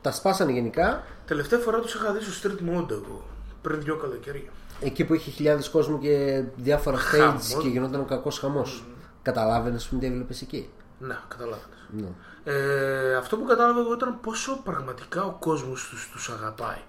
Τα 0.00 0.12
σπάσανε 0.12 0.52
γενικά. 0.52 1.02
Τελευταία 1.26 1.58
φορά 1.58 1.78
τους 1.80 1.94
είχα 1.94 2.12
δει 2.12 2.20
στο 2.24 2.48
street 2.50 2.60
mode 2.68 2.90
εγώ. 2.90 3.24
Πριν 3.62 3.80
δυο 3.82 3.96
καλοκαίρια. 3.96 4.50
Εκεί 4.80 5.04
που 5.04 5.14
είχε 5.14 5.30
χιλιάδες 5.30 5.68
κόσμο 5.68 5.98
και 5.98 6.42
διάφορα 6.56 6.96
stage 6.96 7.00
Χαμός. 7.20 7.56
και 7.62 7.68
γινόταν 7.68 8.00
ο 8.00 8.04
κακός 8.04 8.38
χαμός. 8.38 8.84
Καταλάβαινες 9.22 9.86
που 9.86 9.96
τι 9.98 10.06
έβλεπες 10.06 10.42
εκεί; 10.42 10.68
Ναι, 10.98 11.16
καταλάβαινες. 11.28 11.78
Ναι. 11.90 12.06
Ε, 12.44 13.14
αυτό 13.14 13.36
που 13.36 13.44
κατάλαβα 13.44 13.80
εγώ 13.80 13.92
ήταν 13.92 14.20
πόσο 14.20 14.60
πραγματικά 14.64 15.24
ο 15.24 15.36
κόσμος 15.38 15.88
τους 15.88 16.10
τους 16.12 16.28
αγαπάει. 16.28 16.80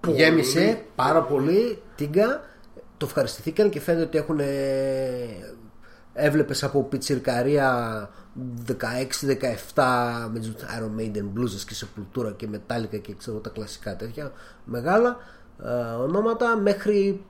Πολύ. 0.00 0.16
Γέμισε 0.16 0.84
πάρα 0.94 1.22
πολύ 1.22 1.82
τίγκα. 1.96 2.44
Το 2.96 3.06
ευχαριστηθήκαν 3.06 3.70
και 3.70 3.80
φαίνεται 3.80 4.04
ότι 4.04 4.18
έχουν. 4.18 4.40
Έβλεπες 6.16 6.64
από 6.64 6.82
πιτσιρκαρία 6.82 8.08
16-17 8.66 8.78
με 10.32 10.38
τους 10.38 10.48
Iron 10.48 11.00
Maiden 11.00 11.38
blues 11.38 11.60
και 11.66 11.74
Sepultura 11.80 12.36
και 12.36 12.48
Metallica 12.52 13.00
και 13.00 13.14
ξέρω 13.14 13.38
τα 13.38 13.50
κλασικά 13.50 13.96
τέτοια 13.96 14.32
μεγάλα 14.64 15.16
ε, 15.64 15.68
ονόματα 15.94 16.56
μέχρι 16.56 17.24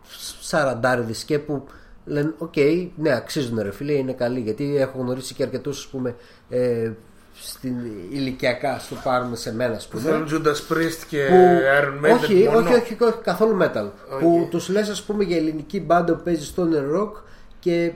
40 0.51 1.11
και 1.27 1.39
που 1.39 1.67
λένε 2.05 2.35
οκ, 2.39 2.55
ναι 2.97 3.15
αξίζουν 3.15 3.61
ρε 3.61 3.73
φίλε 3.73 3.93
είναι 3.93 4.13
καλοί 4.13 4.41
γιατί 4.41 4.77
έχω 4.77 4.99
γνωρίσει 4.99 5.35
και 5.35 5.43
αρκετούς 5.43 5.79
ας 5.79 5.87
πούμε 5.87 6.17
ε, 6.49 6.93
στην 7.35 7.75
ηλικιακά 8.11 8.79
στο 8.79 8.95
πάρουμε 9.05 9.37
σε 9.37 9.55
μένα 9.55 9.75
ας 9.75 9.89
πούμε 9.89 10.03
Θέλουν 10.03 10.29
Judas 10.31 10.73
Priest 10.73 11.03
και 11.09 11.27
που, 11.29 11.61
Iron 11.81 12.07
Maiden 12.07 12.15
όχι, 12.15 12.35
μόνο. 12.45 12.59
όχι, 12.59 12.75
όχι, 12.75 12.97
όχι, 13.05 13.19
καθόλου 13.23 13.59
metal. 13.63 13.89
Που 14.21 14.49
τους 14.51 14.69
λες 14.69 14.89
ας 14.89 15.03
πούμε 15.03 15.25
για 15.25 15.37
ελληνική 15.37 15.81
μπάντα 15.81 16.15
που 16.15 16.23
παίζει 16.23 16.53
stoner 16.57 16.97
rock 17.01 17.11
και 17.59 17.93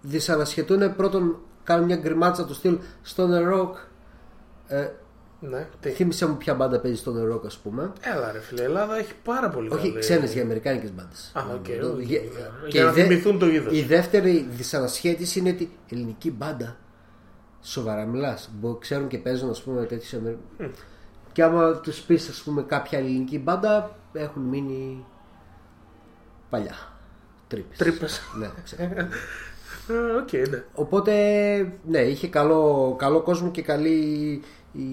δυσανασχετούν 0.00 0.96
πρώτον 0.96 1.38
κάνουν 1.64 1.84
μια 1.84 1.96
γκριμάτσα 1.96 2.44
του 2.46 2.54
στυλ 2.54 2.78
stoner 3.16 3.52
rock. 3.54 3.70
Ε, 4.68 4.88
Ναι, 5.40 5.66
τι; 5.80 5.90
θύμισε 5.90 6.26
μου 6.26 6.36
ποια 6.36 6.54
μπάντα 6.54 6.78
παίζει 6.80 7.02
stoner 7.04 7.34
rock 7.34 7.40
ας 7.46 7.56
πούμε. 7.56 7.92
Έλα 8.00 8.32
ρε 8.32 8.38
φίλε, 8.40 8.60
η 8.60 8.64
Ελλάδα 8.64 8.96
έχει 8.96 9.12
πάρα 9.24 9.48
πολύ 9.48 9.68
Όχι, 9.72 9.86
καλή- 9.88 9.98
ξένες 9.98 10.32
για 10.32 10.42
αμερικάνικες 10.42 10.92
μπάντες. 10.92 11.30
Α, 11.34 11.40
οκ, 11.54 11.68
Ε, 11.68 11.84
οκ, 11.84 12.00
για- 12.00 12.18
για- 12.20 12.52
και 12.62 12.68
για 12.68 12.84
να 12.84 12.90
η 12.90 12.94
δε- 12.94 13.02
θυμηθούν 13.02 13.38
το 13.38 13.46
είδος. 13.46 13.72
Η 13.78 13.82
δεύτερη 13.82 14.48
δυσανασχέτιση 14.50 15.38
είναι 15.38 15.50
ότι 15.50 15.70
ελληνική 15.92 16.30
μπάντα 16.30 16.76
σοβαρά 17.62 18.04
μιλάς 18.04 18.50
Μπο- 18.52 18.74
Ξέρουν 18.78 19.08
και 19.08 19.18
παίζουν 19.18 19.50
ας 19.50 19.62
πούμε 19.62 19.84
τέτοιες 19.86 20.14
Αμερι... 20.14 20.38
Και 21.32 21.42
άμα 21.42 21.74
τους 21.74 22.00
πεις 22.00 22.28
ας 22.28 22.42
πούμε 22.42 22.62
κάποια 22.62 22.98
ελληνική 22.98 23.38
μπάντα 23.38 23.96
έχουν 24.12 24.42
μείνει 24.42 25.04
παλιά 26.50 26.74
Τρύπες 27.48 27.78
Τρύπες. 27.78 28.20
Ναι, 28.38 28.48
ξέρω. 28.64 28.82
Ε, 29.88 30.12
Οκ, 30.20 30.48
ναι. 30.48 30.64
Οπότε 30.74 31.12
ναι, 31.86 31.98
είχε 32.00 32.28
καλό, 32.28 32.94
καλό 32.98 33.20
κόσμο 33.20 33.50
και 33.50 33.62
καλή 33.62 34.42
η, 34.72 34.86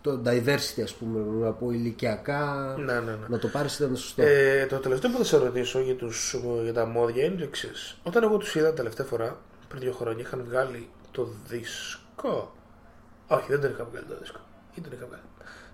το 0.00 0.22
diversity 0.26 0.82
ας 0.82 0.94
πούμε 0.94 1.44
να 1.46 1.52
πω 1.52 1.70
ηλικιακά 1.70 2.74
Ναι, 2.78 2.92
ναι, 2.92 3.00
ναι. 3.00 3.16
να 3.28 3.38
το 3.38 3.48
πάρεις 3.48 3.78
ήταν 3.78 3.96
σωστό 3.96 4.22
Ε, 4.22 4.66
το 4.66 4.76
τελευταίο 4.76 5.10
που 5.10 5.16
θα 5.16 5.24
σε 5.24 5.36
ρωτήσω 5.36 5.80
για, 5.80 5.94
τους, 5.96 6.36
για 6.62 6.72
τα 6.72 6.86
μόδια 6.86 7.24
είναι 7.24 7.36
το 7.36 7.44
εξής. 7.44 7.98
Όταν 8.02 8.22
εγώ 8.22 8.36
τους 8.36 8.54
είδα 8.54 8.72
τελευταία 8.72 9.06
φορά, 9.06 9.40
πριν 9.70 9.82
δύο 9.82 9.92
χρόνια, 9.92 10.22
είχαν 10.22 10.44
βγάλει 10.44 10.90
το 11.10 11.28
δίσκο. 11.46 12.54
Όχι, 13.26 13.46
δεν 13.48 13.60
τον 13.60 13.70
είχα 13.70 13.84
βγάλει 13.84 14.06
το 14.06 14.18
δίσκο. 14.18 14.40
Ή 14.74 14.80
τον 14.80 14.92
είχα 14.92 15.06
βγάλει. 15.06 15.22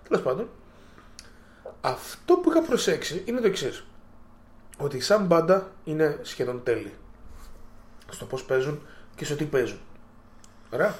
Τέλος 0.07 0.23
πάντων, 0.23 0.49
αυτό 1.81 2.35
που 2.35 2.49
είχα 2.49 2.61
προσέξει 2.61 3.23
είναι 3.25 3.39
το 3.39 3.47
εξής. 3.47 3.85
Ότι 4.77 4.99
σαν 4.99 5.25
μπάντα 5.25 5.71
είναι 5.83 6.19
σχεδόν 6.21 6.63
τέλειοι. 6.63 6.93
Στο 8.09 8.25
πώς 8.25 8.43
παίζουν 8.43 8.81
και 9.15 9.25
στο 9.25 9.35
τι 9.35 9.45
παίζουν. 9.45 9.79
Ωραία. 10.73 10.95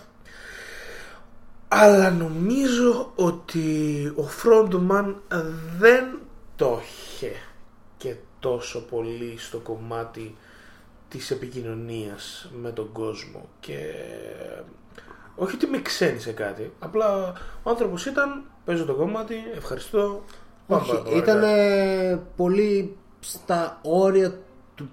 Αλλά 1.67 2.11
νομίζω 2.11 3.11
ότι 3.15 4.05
ο 4.15 4.27
frontman 4.43 5.15
δεν 5.77 6.19
το 6.55 6.81
είχε 6.83 7.31
και 7.97 8.15
τόσο 8.39 8.85
πολύ 8.85 9.37
στο 9.37 9.57
κομμάτι 9.57 10.35
της 11.09 11.31
επικοινωνίας 11.31 12.49
με 12.61 12.71
τον 12.71 12.91
κόσμο 12.91 13.49
και 13.59 13.93
όχι 15.35 15.55
ότι 15.55 15.67
με 15.67 15.81
ξένησε 15.81 16.31
κάτι 16.31 16.73
απλά 16.79 17.33
ο 17.63 17.69
άνθρωπος 17.69 18.05
ήταν 18.05 18.43
παίζω 18.65 18.85
το 18.85 18.93
κομμάτι, 18.95 19.35
ευχαριστώ 19.55 20.23
πάμε 20.67 20.81
Όχι, 20.81 20.91
παρακάτω. 20.91 21.17
ήταν 21.17 21.43
ε, 21.43 22.19
πολύ 22.35 22.97
στα 23.19 23.79
όρια 23.81 24.39
του, 24.75 24.89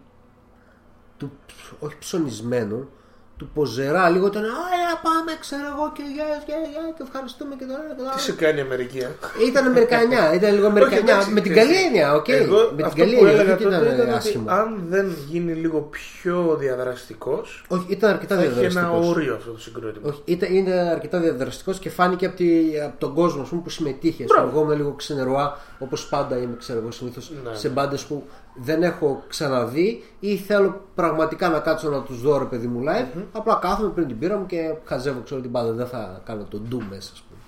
του 1.17 1.31
όχι 1.79 1.99
ψωνισμένου, 1.99 2.89
του 3.37 3.49
ποζερά. 3.55 4.09
Λίγο 4.11 4.27
ήταν, 4.27 4.45
Α, 4.45 4.47
έλα, 4.79 4.95
πάμε, 5.03 5.33
ξέρω 5.41 5.67
εγώ 5.75 5.93
και 5.97 6.03
yes, 6.19 6.43
yeah, 6.51 6.67
yeah, 6.75 6.89
και 6.97 7.03
ευχαριστούμε 7.07 7.55
και 7.59 7.65
τώρα. 7.65 7.83
και 7.89 7.95
τώρα». 8.03 8.11
τι 8.15 8.21
σε 8.21 8.33
κάνει 8.33 8.59
η 8.59 8.61
Αμερική 8.61 8.99
ε; 8.99 9.09
Ήταν 9.49 9.67
Αμερικανιά, 9.67 10.35
ήταν 10.35 10.55
λίγο 10.55 10.67
Αμερικανιά. 10.67 10.99
εντάξει, 10.99 11.31
με 11.31 11.41
την 11.41 11.53
ξέρεις, 11.53 11.71
καλή 11.73 11.85
έννοια, 11.87 12.15
οκ. 12.15 12.29
Εγώ 12.29 12.57
με 12.71 12.77
την 12.77 12.85
αυτό 12.85 12.99
καλή 13.01 13.15
που 13.17 13.25
έννοια, 13.25 13.41
έλεγα 13.41 13.57
δεν 13.57 13.63
τότε 13.71 13.77
ήταν 13.85 13.95
ήταν 13.95 14.07
ότι 14.09 14.17
άσχημο. 14.17 14.51
αν 14.51 14.85
δεν 14.89 15.07
γίνει 15.29 15.53
λίγο 15.53 15.79
πιο 15.81 16.57
διαδραστικός 16.61 17.65
Όχι, 17.69 17.85
ήταν 17.89 18.11
αρκετά 18.11 18.35
θα 18.37 18.43
έχει 18.43 18.51
ένα 18.51 18.59
διαδραστικός. 18.61 19.09
όριο 19.09 19.35
αυτό 19.35 19.51
το 19.51 19.61
συγκρότημα. 19.61 20.09
Όχι, 20.09 20.21
ήταν, 20.25 20.55
είναι 20.55 20.73
αρκετά 20.73 21.19
διαδραστικός 21.19 21.79
και 21.79 21.91
φάνηκε 21.91 22.27
από, 22.27 22.37
τη, 22.37 22.49
από 22.85 22.95
τον 22.99 23.15
κόσμο 23.15 23.43
ας 23.43 23.49
πούμε, 23.49 23.63
που 23.63 23.71
συμμετείχε. 23.71 24.23
Ας 24.25 24.29
πούμε, 24.31 24.41
Μπράβο. 24.43 24.57
εγώ 24.59 24.67
είμαι 24.67 24.75
λίγο 24.75 24.93
ξενερουά, 24.93 25.59
όπως 25.79 26.07
πάντα 26.09 26.37
είμαι 26.37 26.57
ξέρω 26.59 26.79
εγώ 26.79 26.91
συνήθως 26.91 27.33
Ναι. 27.45 27.55
σε 27.57 27.69
μπάντες 27.69 28.03
που 28.03 28.25
δεν 28.55 28.83
έχω 28.83 29.25
ξαναδεί 29.29 30.05
ή 30.21 30.37
θέλω 30.37 30.87
πραγματικά 30.95 31.49
να 31.49 31.59
κάτσω 31.59 31.91
να 31.91 32.03
τους 32.03 32.21
δω 32.21 32.39
ρε 32.39 32.45
παιδί 32.45 32.67
μου 32.67 32.83
live. 32.85 33.23
Απλά 33.33 33.59
κάθομαι 33.63 33.91
πριν 33.91 34.07
την 34.07 34.19
πήρα 34.19 34.37
μου 34.37 34.47
και 34.47 34.75
χαζεύω 34.85 35.21
ξέρω 35.21 35.41
την 35.41 35.51
μπάντα. 35.51 35.73
Δεν 35.73 35.87
θα 35.87 36.23
κάνω 36.25 36.45
το 36.45 36.59
ντου 36.59 36.83
μέσα, 36.91 37.11
ας 37.13 37.23
πούμε. 37.29 37.41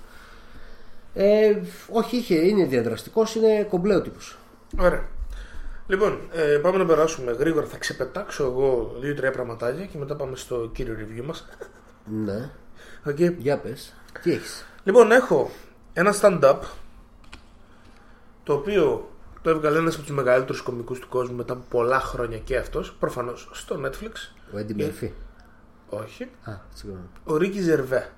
Ε, 1.15 1.61
όχι, 1.91 2.17
είχε, 2.17 2.35
είναι 2.35 2.65
διαδραστικός, 2.65 3.35
είναι 3.35 3.63
κομπλέ 3.63 3.95
ο 3.95 4.03
τύπος. 4.03 4.39
Ωραία. 4.79 5.05
Λοιπόν, 5.87 6.19
ε, 6.33 6.59
πάμε 6.59 6.77
να 6.77 6.87
περάσουμε 6.87 7.33
γρήγορα. 7.33 7.67
Θα 7.67 7.79
ξεπετάξω 7.79 8.45
εγώ 8.45 8.97
δύο-τρία 9.01 9.31
πραγματάκια 9.31 9.85
και 9.85 9.99
μετά 9.99 10.17
πάμε 10.17 10.37
στο 10.37 10.71
κύριο 10.73 10.97
review 10.99 11.25
μας. 11.25 11.47
Ναι, 12.05 12.51
Okay. 13.09 13.35
για 13.39 13.59
πες. 13.59 13.95
Τι 14.23 14.33
έχεις; 14.33 14.67
Λοιπόν, 14.85 15.13
έχω 15.13 15.51
ένα 15.93 16.15
stand-up 16.21 16.59
το 18.43 18.53
οποίο 18.53 19.09
το 19.47 19.53
έβγαλε 19.53 19.79
ένας 19.79 19.95
από 19.95 20.03
τους 20.05 20.15
μεγαλύτερους 20.15 20.61
κομικούς 20.61 20.99
του 20.99 21.09
κόσμου 21.09 21.37
μετά 21.37 21.53
από 21.53 21.63
πολλά 21.69 22.01
χρόνια 22.01 22.39
και 22.39 22.57
αυτός, 22.57 22.93
προφανώς 23.01 23.49
στο 23.53 23.81
Netflix. 23.85 24.33
Ο 24.55 24.59
Έντι 24.59 24.75
Μερφή. 24.75 25.13
Όχι. 25.89 26.23
Α, 26.45 26.53
συγγνώμη. 26.75 27.05
Ο 27.25 27.37
Ρίκη 27.37 27.61
Ζερβέ. 27.61 28.09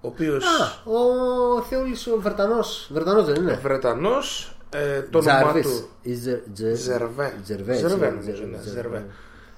Ο 0.00 0.08
οποίος 0.08 0.44
Α, 0.44 0.90
ο 0.90 1.62
Θεούλης 1.62 2.06
ο 2.06 2.20
Βρετανός. 2.20 2.90
Βρετανός 2.92 3.24
δεν 3.26 3.34
είναι. 3.42 3.58
Βρετανός, 3.62 4.56
ε, 4.70 5.00
το 5.02 5.18
όνομά 5.18 5.38
Τζάρβις. 5.40 5.66
του 5.66 5.88
Ή 6.02 6.14
Ζε- 6.14 6.52
Τζε- 6.52 6.74
Ζερβέ. 6.76 7.34
Τζερβέ. 7.44 7.74
Ζερβέ, 7.74 7.88
Ζερβέ, 7.88 8.10
νομίζω, 8.10 8.30
ναι, 8.30 8.58
Ζερβέ. 8.62 8.70
Ζερβέ. 8.70 9.06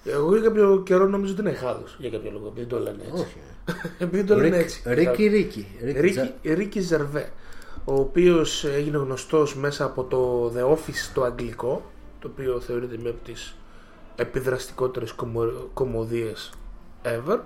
Εγώ 0.04 0.36
για 0.36 0.48
κάποιο 0.48 0.82
καιρό 0.86 1.06
νόμιζα 1.06 1.32
ότι 1.32 1.40
είναι 1.40 1.50
Γάλλος, 1.50 1.96
για 1.98 2.10
κάποιο 2.10 2.30
λόγο, 2.30 2.46
επειδή 2.46 2.66
το 2.66 2.78
λένε 2.78 3.02
έτσι. 3.10 3.22
Όχι. 3.22 3.36
επειδή 3.98 4.24
το 4.24 4.36
λένε 4.36 4.56
έτσι. 4.56 4.82
Ρίκι, 4.86 5.26
Ρίκι. 5.26 5.66
Ρίκι, 5.82 6.00
Ρίκη, 6.00 6.14
Τζα- 6.14 6.54
Ρίκη 6.54 6.80
Ζερβέ. 6.80 7.30
Ο 7.84 7.94
οποίος 7.94 8.64
έγινε 8.64 8.96
γνωστός 8.96 9.56
μέσα 9.56 9.84
από 9.84 10.04
το 10.04 10.52
The 10.56 10.72
Office 10.74 11.10
το 11.14 11.22
αγγλικό 11.22 11.90
το 12.18 12.28
οποίο 12.32 12.60
θεωρείται 12.60 12.96
μία 13.00 13.10
από 13.10 13.24
τις 13.24 13.54
επιδραστικότερες 14.16 15.12
κωμω- 15.12 15.70
κωμωδίες 15.74 16.50
ever 17.02 17.38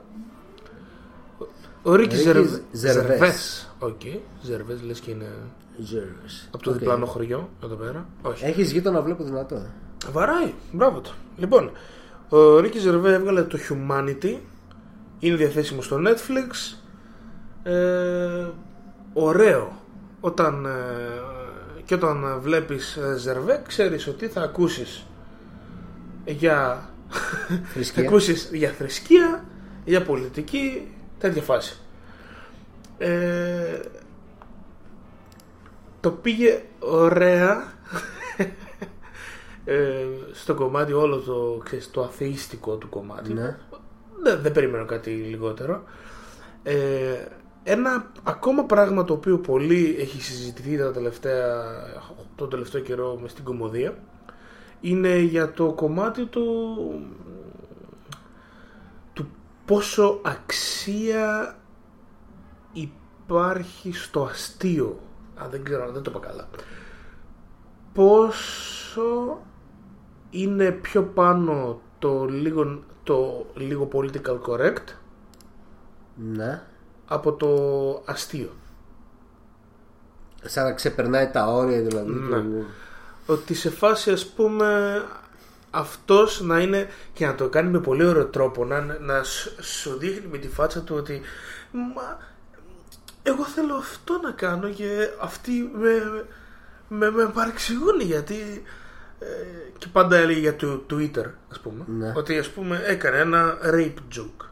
ο 1.83 1.95
Ricky 1.95 2.25
Ricky 2.25 2.63
Gervais 2.73 3.07
Gervais. 3.17 3.75
Οκ, 3.79 4.01
Gervais 4.43 4.83
λες 4.83 5.01
και 5.01 5.11
είναι 5.11 5.29
Ζέρβες. 5.79 6.49
από 6.53 6.63
το 6.63 6.71
Οκ. 6.71 6.77
διπλανό 6.79 7.07
χωριό 7.07 7.49
εδώ 7.65 7.75
πέρα 7.75 8.07
όχι 8.23 8.45
Έχει 8.45 8.63
γείτονα, 8.63 9.03
βλέπω 9.03 9.25
δυνατό. 9.25 9.55
ε. 9.55 9.71
Βαράει, 10.13 10.53
μπράβο 10.73 11.01
του. 11.01 11.13
Λοιπόν, 11.37 11.71
ο 12.29 12.59
Ricky 12.61 12.83
Gervais 12.83 13.13
έβγαλε 13.15 13.43
το 13.43 13.59
Humanity. 13.69 14.39
Είναι 15.19 15.37
διαθέσιμο 15.37 15.83
στο 15.83 15.97
Netflix. 16.07 16.77
Ε, 17.63 18.47
ωραίο. 19.13 19.73
Όταν, 20.21 20.67
ε, 20.67 21.81
και 21.85 21.95
όταν 21.95 22.39
βλέπεις 22.41 22.97
ε, 22.97 23.17
Ζερβέ, 23.19 23.63
ξέρεις 23.67 24.07
ότι 24.07 24.27
θα 24.29 24.41
ακούσεις 24.43 25.07
για, 26.25 26.89
Θρησκεία. 27.65 28.03
θα 28.03 28.09
ακούσεις 28.09 28.51
για 28.53 28.71
θρησκεία, 28.71 29.45
για 29.85 30.03
πολιτική, 30.03 30.95
τέτοια 31.19 31.43
φάση. 31.43 31.79
Ε, 32.99 33.81
το 36.01 36.11
πήγε 36.11 36.63
ωραία 36.79 37.73
ε, 39.65 40.07
στο 40.33 40.55
κομμάτι 40.55 40.93
όλο 40.93 41.17
το, 41.17 41.61
ξέρεις, 41.65 41.91
το 41.91 42.03
αθεϊστικό 42.03 42.77
του 42.77 42.89
κομμάτι. 42.89 43.33
Ναι. 43.33 43.57
Δεν, 44.23 44.41
δεν 44.43 44.53
περιμένω 44.53 44.85
κάτι 44.85 45.11
λιγότερο. 45.11 45.85
Ε, 46.63 47.25
ένα 47.69 48.11
ακόμα 48.23 48.65
πράγμα 48.65 49.05
το 49.05 49.13
οποίο 49.13 49.39
πολύ 49.39 49.97
έχει 49.99 50.23
συζητηθεί 50.23 50.79
τα 50.79 50.93
τελευταία, 50.93 51.65
το 52.37 52.47
τελευταίο 52.47 52.81
καιρό 52.81 53.19
μες 53.23 53.31
στην 53.31 53.45
κομμωδία 53.45 53.99
είναι 54.81 55.19
για 55.19 55.53
το 55.53 55.73
κομμάτι 55.73 56.27
του, 56.27 56.77
του 59.13 59.29
πόσο 59.65 60.21
αξία 60.25 61.57
υπάρχει 62.73 63.93
στο 63.93 64.23
αστείο. 64.23 65.01
Α, 65.43 65.49
δεν 65.51 65.65
ξέρω, 65.65 65.93
δεν 65.93 66.03
το 66.03 66.11
είπα 66.11 66.27
καλά. 66.27 66.49
Πόσο 67.93 69.41
είναι 70.31 70.71
πιο 70.71 71.03
πάνω 71.03 71.81
το 71.99 72.25
λίγο, 72.25 72.83
το 73.03 73.47
λίγο 73.55 73.89
political 73.93 74.41
correct 74.49 74.95
Ναι. 76.17 76.63
Από 77.07 77.33
το 77.33 77.49
αστείο. 78.05 78.51
Σαν 80.43 80.65
να 80.65 80.73
ξεπερνάει 80.73 81.29
τα 81.29 81.47
όρια 81.47 81.81
δηλαδή. 81.81 82.11
Ναι. 82.11 82.37
του- 82.41 82.67
Ότι 83.27 83.55
σε 83.55 83.71
φάση 83.71 84.11
ας 84.11 84.27
πούμε 84.27 85.03
αυτός 85.71 86.41
να 86.41 86.61
είναι 86.61 86.89
και 87.13 87.27
να 87.27 87.35
το 87.35 87.49
κάνει 87.49 87.71
με 87.71 87.81
πολύ 87.81 88.05
ωραίο 88.07 88.27
τρόπο 88.27 88.65
να, 88.65 88.81
να 89.01 89.23
σου- 89.23 89.65
σου 89.65 89.99
δείχνει 89.99 90.27
με 90.31 90.39
τη 90.39 90.49
φάτσα 90.49 90.81
του 90.81 90.95
ότι 90.97 91.21
μα, 91.73 92.19
εγώ 93.23 93.45
θέλω 93.45 93.75
αυτό 93.75 94.21
να 94.23 94.31
κάνω 94.31 94.69
και 94.69 95.09
αυτοί 95.21 95.71
με, 95.75 96.25
με, 96.89 97.11
με 97.11 97.27
παρεξηγούν 97.27 98.01
γιατί 98.01 98.63
ε, 99.19 99.27
και 99.79 99.87
πάντα 99.93 100.17
έλεγε 100.17 100.41
για 100.41 100.57
το 100.57 100.83
Twitter 100.91 101.25
ας 101.51 101.61
πούμε 101.61 101.85
Ναι. 101.87 102.13
ότι 102.17 102.39
ας 102.39 102.49
πούμε 102.49 102.83
έκανε 102.87 103.17
ένα 103.19 103.59
rape 103.65 103.95
joke 104.17 104.45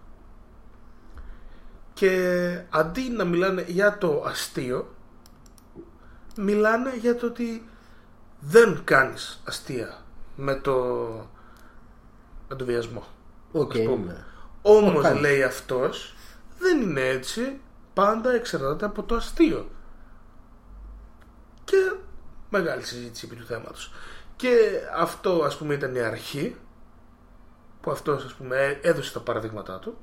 και 1.95 2.61
αντί 2.71 3.11
να 3.11 3.25
μιλάνε 3.25 3.65
για 3.69 3.99
το 3.99 4.23
αστείο 4.27 4.95
μιλάνε 6.37 6.97
για 6.97 7.17
το 7.17 7.27
ότι 7.27 7.69
δεν 8.41 8.81
κάνεις 8.85 9.43
αστεία 9.45 10.03
με 10.37 10.55
το 10.55 10.75
με 12.49 12.57
το 12.57 12.65
βιασμό 12.65 13.05
Οκ, 13.53 13.73
ας 13.73 13.83
πούμε. 13.83 14.13
ναι. 14.13 14.25
Όμως 14.63 15.03
κάνει. 15.03 15.21
λέει 15.21 15.43
αυτός 15.43 16.15
δεν 16.59 16.81
είναι 16.83 17.01
έτσι 17.09 17.61
πάντα 17.95 18.33
εξαρτάται 18.33 18.85
από 18.85 19.03
το 19.03 19.15
αστείο 19.15 19.71
και 21.65 21.93
μεγάλη 22.51 22.83
συζήτηση 22.83 23.27
επί 23.27 23.37
του 23.37 23.45
θέματος 23.47 23.93
και 24.37 24.57
αυτό 24.97 25.43
ας 25.45 25.57
πούμε 25.57 25.75
ήταν 25.75 25.95
η 25.95 26.01
αρχή 26.01 26.57
που 27.81 27.91
αυτός 27.91 28.25
ας 28.25 28.35
πούμε 28.35 28.57
έ- 28.57 28.87
έδωσε 28.87 29.13
τα 29.13 29.21
παραδείγματά 29.21 29.79
του 29.79 29.97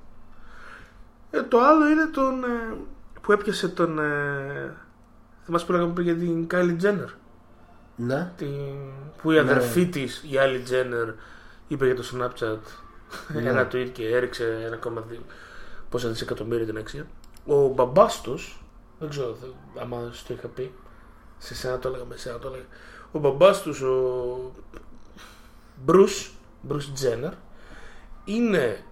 ε, 1.31 1.41
το 1.41 1.59
άλλο 1.59 1.89
είναι 1.89 2.05
τον, 2.05 2.43
ε, 2.43 2.77
που 3.21 3.31
έπιασε 3.31 3.67
τον 3.67 3.99
ε, 3.99 4.75
θυμάσαι 5.45 5.65
που 5.65 5.71
λέγαμε 5.71 5.93
πριν 5.93 6.05
για 6.05 6.15
την 6.17 6.47
Kylie 6.51 6.83
Jenner; 6.83 7.09
Ναι. 7.95 8.31
την, 8.37 8.75
που 9.21 9.31
η 9.31 9.37
αδερφή 9.37 9.87
της 9.87 10.25
η 10.29 10.37
άλλη 10.37 10.63
Jenner 10.69 11.13
είπε 11.67 11.85
για 11.85 11.95
το 11.95 12.03
Snapchat. 12.13 12.59
Ένα 13.35 13.67
tweet 13.71 13.89
και 13.93 14.07
έριξε 14.15 14.79
1,2 14.83 14.91
πόσα 15.89 16.09
δισεκατομμύρια 16.09 16.65
την 16.65 16.77
αξία. 16.77 17.05
Ο 17.45 17.67
μπαμπάς 17.67 18.21
τους 18.21 18.63
δεν 18.99 19.09
ξέρω 19.09 19.33
θε- 19.41 19.81
άμα 19.83 20.09
σου 20.11 20.25
το 20.27 20.33
είχα 20.33 20.47
πει 20.47 20.73
σε 21.37 21.55
σένα 21.55 21.79
το 21.79 21.87
έλεγα 21.87 22.05
με 22.05 22.15
σένα 22.15 22.37
το 22.39 22.47
έλεγα. 22.47 22.63
Ο 23.11 23.19
μπαμπάς 23.19 23.61
τους 23.61 23.81
ο 23.81 24.51
Bruce 25.87 26.29
Bruce 26.69 26.91
Jenner 27.03 27.31
είναι 28.25 28.83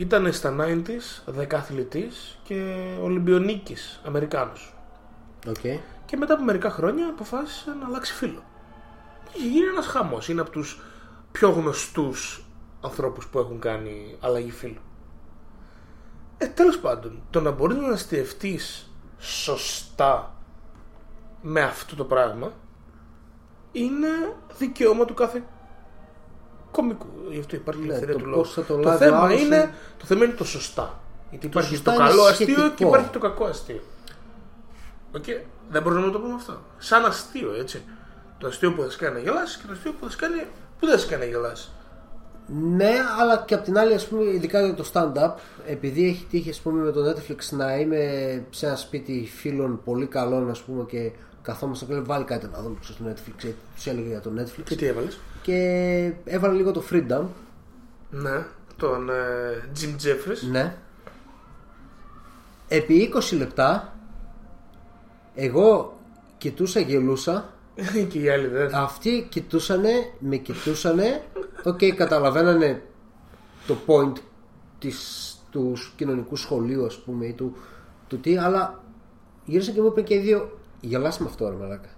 ήταν 0.00 0.32
στα 0.32 0.56
90s 0.58 1.22
δεκαθλητής 1.26 2.38
και 2.42 2.86
Ολυμπιονίκης 3.02 4.00
Αμερικάνος 4.06 4.74
Οκ. 5.48 5.60
και 6.06 6.16
μετά 6.16 6.34
από 6.34 6.44
μερικά 6.44 6.70
χρόνια 6.70 7.08
αποφάσισε 7.08 7.70
να 7.80 7.86
αλλάξει 7.86 8.12
φύλο. 8.12 8.42
Και 9.24 9.38
είχε 9.38 9.48
γίνει 9.48 9.66
ένας 9.66 9.86
χαμός. 9.86 10.28
Είναι 10.28 10.40
από 10.40 10.50
τους 10.50 10.80
πιο 11.32 11.50
γνωστούς 11.50 12.44
ανθρώπους 12.80 13.26
που 13.26 13.38
έχουν 13.38 13.58
κάνει 13.58 14.16
αλλαγή 14.20 14.50
φίλου. 14.50 14.80
Ε, 16.38 16.46
τέλος 16.46 16.78
πάντων, 16.78 17.22
το 17.30 17.40
να 17.40 17.50
μπορείς 17.50 17.76
να 17.76 17.92
αστιευτείς 17.92 18.92
σωστά 19.18 20.34
με 21.42 21.60
αυτό 21.60 21.96
το 21.96 22.04
πράγμα 22.04 22.52
είναι 23.72 24.08
δικαίωμα 24.58 25.04
του 25.04 25.14
κάθε 25.14 25.44
κομικού. 26.70 27.06
Γι' 27.30 27.38
αυτό 27.38 27.56
υπάρχει 27.56 27.80
η 27.80 27.84
Ναι, 27.84 27.88
ελευθερία 27.88 28.14
το 28.14 28.20
του 28.22 28.28
λόγου. 28.28 28.42
πώς 28.42 28.52
θα 28.52 28.62
το 28.62 28.74
το, 28.74 28.80
λάβει 28.82 28.96
ο 29.04 29.06
θέμα 29.06 29.18
άλλος 29.18 29.40
είναι, 29.40 29.56
είναι- 29.56 29.70
το 29.98 30.04
θέμα 30.04 30.24
είναι 30.24 30.34
το 30.34 30.44
σωστά. 30.44 30.98
Γιατί 31.30 31.46
υπάρχει 31.46 31.68
σωστά 31.74 31.92
το 31.94 32.00
είναι 32.00 32.08
καλό 32.10 32.22
αστείο 32.22 32.46
και 32.46 32.52
σχετικό. 32.60 32.88
υπάρχει 32.88 33.10
το 33.10 33.18
κακό 33.18 33.44
αστείο. 33.44 33.80
Οκ. 35.16 35.24
Δεν 35.70 35.82
μπορούμε 35.82 36.06
να 36.06 36.12
το 36.12 36.18
πούμε 36.20 36.34
αυτό. 36.34 36.60
Σαν 36.78 37.04
αστείο, 37.04 37.52
έτσι. 37.58 37.82
Το 38.38 38.46
αστείο 38.46 38.72
που 38.72 38.82
θα 38.82 38.90
σε 38.90 38.98
κάνει 38.98 39.14
να 39.14 39.20
γελάσεις 39.20 39.56
και 39.56 39.66
το 39.66 39.72
αστείο 39.72 39.92
που 39.92 40.04
θα 40.04 40.10
σε 40.10 40.16
κάνει 40.16 40.42
που 40.80 40.86
δεν 40.86 40.98
σε 40.98 41.06
κάνει 41.06 41.24
να 41.24 41.30
γελάσεις. 41.30 41.70
Ναι, 42.52 42.92
αλλά 43.20 43.42
και 43.46 43.54
απ' 43.54 43.64
την 43.64 43.78
άλλη, 43.78 43.94
ας 43.94 44.06
πούμε, 44.06 44.24
ειδικά 44.24 44.60
για 44.64 44.74
το 44.74 44.90
stand-up, 44.92 45.30
επειδή 45.66 46.08
έχει 46.08 46.26
τύχει, 46.30 46.50
ας 46.50 46.60
πούμε, 46.60 46.82
με 46.82 46.90
το 46.90 47.00
Netflix 47.10 47.36
να 47.50 47.76
είμαι 47.76 48.00
σε 48.50 48.66
ένα 48.66 48.76
σπίτι 48.76 49.30
φίλων 49.36 49.80
πολύ 49.84 50.06
καλών, 50.06 50.50
ας 50.50 50.60
πούμε, 50.60 50.84
και 50.84 51.10
καθόμαστε 51.42 51.84
και 51.84 51.92
λέω 51.92 52.04
βάλε 52.04 52.24
κάτι 52.24 52.48
να 52.52 52.62
δούμε 52.62 52.76
στο 52.82 52.94
Netflix, 53.08 53.44
ε, 53.44 53.52
τους 53.74 53.86
έλεγε 53.86 54.08
για 54.08 54.20
το 54.20 54.30
Netflix. 54.38 54.62
Και 54.64 54.76
τι 54.76 54.86
έβαλες; 54.86 55.18
Και 55.42 56.12
έβαλα 56.24 56.54
λίγο 56.54 56.70
το 56.72 56.82
Freedom, 56.90 57.22
Ναι, 58.10 58.44
τον 58.76 59.10
ε, 59.10 59.14
Jim 59.80 59.94
Jeffries. 60.06 60.50
ναι. 60.50 60.76
Επί 62.68 63.12
20 63.32 63.36
λεπτά, 63.38 63.94
εγώ 65.34 65.98
κοιτούσα, 66.38 66.80
γελούσα, 66.80 67.52
και 68.10 68.18
οι 68.18 68.28
άλλοι 68.28 68.46
δεν. 68.46 68.74
αυτοί 68.74 69.26
κοιτούσανε, 69.30 69.90
με 70.18 70.36
κοιτούσανε, 70.36 71.22
οκ, 71.64 71.78
καταλαβαίνανε 71.96 72.82
το 73.66 73.76
point 73.86 74.12
της, 74.78 75.34
του 75.50 75.92
κοινωνικού 75.96 76.40
σχολίου, 76.40 76.86
ας 76.86 76.96
πούμε, 76.98 77.26
ή 77.26 77.32
του, 77.32 77.56
του 78.08 78.18
τι, 78.20 78.36
αλλά 78.36 78.82
γύρισαν 79.44 79.74
και 79.74 79.80
μου 79.80 79.86
είπαν 79.86 80.04
και 80.04 80.14
οι 80.14 80.18
δύο, 80.18 80.58
γελάς 80.80 81.18
με 81.18 81.26
αυτό, 81.26 81.48
ρε 81.48 81.54
μαλάκα. 81.56 81.88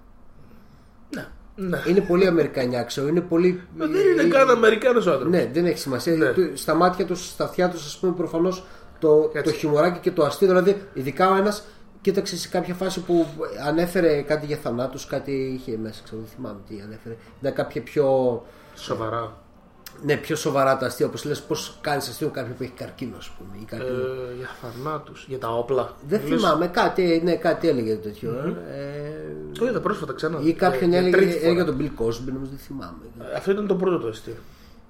Ναι. 1.56 1.66
ναι. 1.68 1.82
Είναι 1.88 2.00
πολύ 2.00 2.26
αμερικανιά 2.26 2.81
αξιο, 2.81 3.08
είναι 3.08 3.20
πολύ... 3.20 3.60
Δεν 3.76 3.90
είναι 3.90 4.28
καν 4.28 4.50
Αμερικάνος 4.50 5.06
άνθρωπος. 5.06 5.32
Ναι, 5.32 5.50
δεν 5.52 5.66
έχει 5.66 5.78
σημασία. 5.78 6.14
Ναι. 6.16 6.26
Του- 6.32 6.50
Στα 6.56 6.74
μάτια 6.74 7.04
τους, 7.06 7.26
στα 7.28 7.44
αυτιά 7.44 7.68
τους, 7.68 7.86
ας 7.86 7.98
πούμε, 7.98 8.12
προφανώς 8.12 8.64
το, 8.98 9.30
Έτσι. 9.34 9.52
το 9.52 9.58
χιμωράκι 9.58 9.98
και 9.98 10.10
το 10.10 10.24
αστείο. 10.24 10.48
Δηλαδή, 10.48 10.82
ειδικά 10.94 11.30
ο 11.30 11.36
ένας 11.36 11.64
κοίταξε 12.00 12.36
σε 12.36 12.48
κάποια 12.48 12.74
φάση 12.74 13.00
που 13.00 13.26
ανέφερε 13.66 14.22
κάτι 14.22 14.46
για 14.46 14.56
θανάτους, 14.56 15.06
κάτι 15.06 15.32
είχε 15.32 15.78
μέσα, 15.82 16.00
ξέρω, 16.04 16.20
δεν 16.20 16.30
θυμάμαι 16.36 16.58
τι 16.68 16.80
ανέφερε. 16.84 17.16
Ήταν 17.40 17.52
κάποια 17.54 17.82
πιο. 17.82 18.06
Σοβαρά. 18.74 19.36
Ναι, 20.04 20.16
πιο 20.16 20.36
σοβαρά 20.36 20.76
τα 20.76 20.86
αστεία. 20.86 21.06
Όπως 21.06 21.24
λες, 21.24 21.42
πώς 21.42 21.78
κάνεις 21.80 22.08
αστείο 22.08 22.28
κάποιον 22.28 22.56
που 22.56 22.62
έχει 22.62 22.72
καρκίνο, 22.72 23.16
ας 23.16 23.30
πούμε. 23.30 23.50
Ή 23.62 23.64
κάτι... 23.64 23.82
Ε, 23.82 24.36
για 24.38 24.48
θανάτου, 24.62 25.12
για 25.26 25.38
τα 25.38 25.48
όπλα. 25.48 25.96
δεν 26.08 26.20
Λες, 26.28 26.40
θυμάμαι, 26.40 26.66
κάτι, 26.68 27.20
ναι, 27.24 27.36
κάτι 27.36 27.68
έλεγε 27.68 27.94
τέτοιο. 27.94 28.30
Ε, 28.70 29.58
Το 29.58 29.66
είδα 29.66 29.80
πρόσφατα 29.80 30.12
ξανά. 30.12 30.38
ή 30.42 30.52
κάποιον 30.52 30.90
Για- 30.90 31.00
για 31.00 31.08
έλεγε, 31.08 31.16
τρίτης 31.16 31.34
φορά. 31.34 31.46
έλεγε 31.50 31.64
τον 31.64 31.76
Bill 31.80 32.02
Cosby, 32.02 32.24
νομίζω 32.32 32.50
δεν 32.50 32.58
θυμάμαι. 32.58 32.98
Αυτό 33.36 33.50
ήταν 33.50 33.66
το 33.66 33.74
πρώτο 33.74 33.98
το 33.98 34.08
αστείο. 34.08 34.34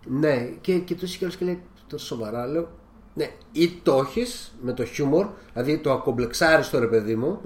Ναι, 0.06 0.48
και, 0.60 0.78
και 0.78 0.94
του 0.94 1.04
είχε 1.04 1.26
και 1.26 1.44
λέει 1.44 1.62
τόσο 1.88 2.06
σοβαρά. 2.06 2.46
Λέω, 2.46 2.68
ναι, 3.14 3.30
ή 3.52 3.72
το 3.82 3.98
έχεις 4.06 4.52
με 4.62 4.72
το 4.72 4.84
χιούμορ, 4.84 5.26
δηλαδή 5.52 5.78
το 5.78 5.92
ακομπλεξάριστο 5.92 6.78
ρε 6.78 6.86
παιδί 6.86 7.14
μου, 7.14 7.40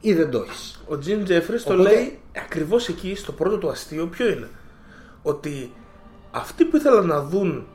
ή 0.00 0.12
δεν 0.14 0.30
το 0.30 0.38
έχεις. 0.48 0.80
Ο 0.88 0.98
Τζιμ 0.98 1.22
Τζέφρι 1.22 1.60
το 1.62 1.72
Οπότε- 1.74 1.90
λέει 1.90 2.18
ακριβώς 2.36 2.88
εκεί 2.88 3.14
στο 3.14 3.32
πρώτο 3.32 3.58
του 3.58 3.68
αστείο. 3.68 4.06
Ποιο 4.06 4.28
είναι, 4.28 4.48
Ότι 5.22 5.72
αυτοί 6.32 6.64
που 6.64 6.76
ήθελαν 6.76 7.06
να 7.06 7.20
δουν 7.20 7.66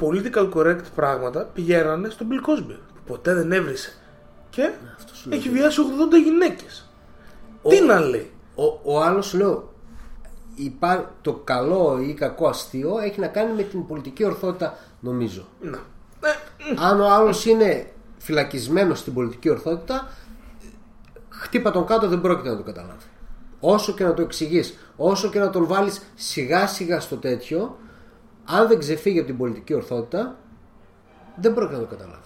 political 0.00 0.52
correct 0.54 0.82
πράγματα 0.94 1.42
πηγαίνανε 1.44 2.08
στον 2.08 2.26
Bill 2.30 2.48
Cosby 2.50 2.76
που 2.94 3.02
ποτέ 3.06 3.34
δεν 3.34 3.52
έβρισε. 3.52 3.92
Και 4.50 4.70
σου 5.12 5.28
λέω. 5.28 5.38
έχει 5.38 5.48
βιάσει 5.48 5.80
80 6.12 6.22
γυναίκες. 6.24 6.90
Τι 7.68 7.80
να 7.80 8.00
λέει; 8.00 8.30
Ο, 8.54 8.64
ο 8.82 9.02
άλλος 9.02 9.26
σου 9.26 9.36
λέω, 9.36 9.72
υπά, 10.54 11.14
το 11.22 11.32
καλό 11.32 11.98
ή 12.00 12.14
κακό 12.14 12.48
αστείο 12.48 12.98
έχει 12.98 13.20
να 13.20 13.26
κάνει 13.26 13.52
με 13.52 13.62
την 13.62 13.86
πολιτική 13.86 14.24
ορθότητα, 14.24 14.78
νομίζω. 15.00 15.46
Να. 15.60 15.78
Ε, 16.20 16.34
Αν 16.78 17.00
ο 17.00 17.10
άλλος 17.10 17.46
είναι 17.46 17.90
φυλακισμένος 18.18 18.98
στην 18.98 19.14
πολιτική 19.14 19.48
ορθότητα, 19.48 20.08
χτύπα 21.28 21.70
τον 21.70 21.86
κάτω 21.86 22.08
δεν 22.08 22.20
πρόκειται 22.20 22.48
να 22.48 22.56
το 22.56 22.62
καταλάβει. 22.62 23.04
Όσο 23.60 23.92
και 23.92 24.04
να 24.04 24.14
το 24.14 24.22
εξηγείς, 24.22 24.78
όσο 24.96 25.28
και 25.30 25.38
να 25.38 25.50
τον 25.50 25.66
βάλεις 25.66 26.00
σιγά 26.14 26.66
σιγά 26.66 27.00
στο 27.00 27.16
τέτοιο, 27.16 27.78
αν 28.44 28.68
δεν 28.68 28.78
ξεφύγει 28.78 29.18
από 29.18 29.26
την 29.26 29.36
πολιτική 29.36 29.74
ορθότητα, 29.74 30.36
δεν 31.36 31.54
πρόκειται 31.54 31.80
να 31.80 31.86
το 31.86 31.94
καταλάβει. 31.96 32.20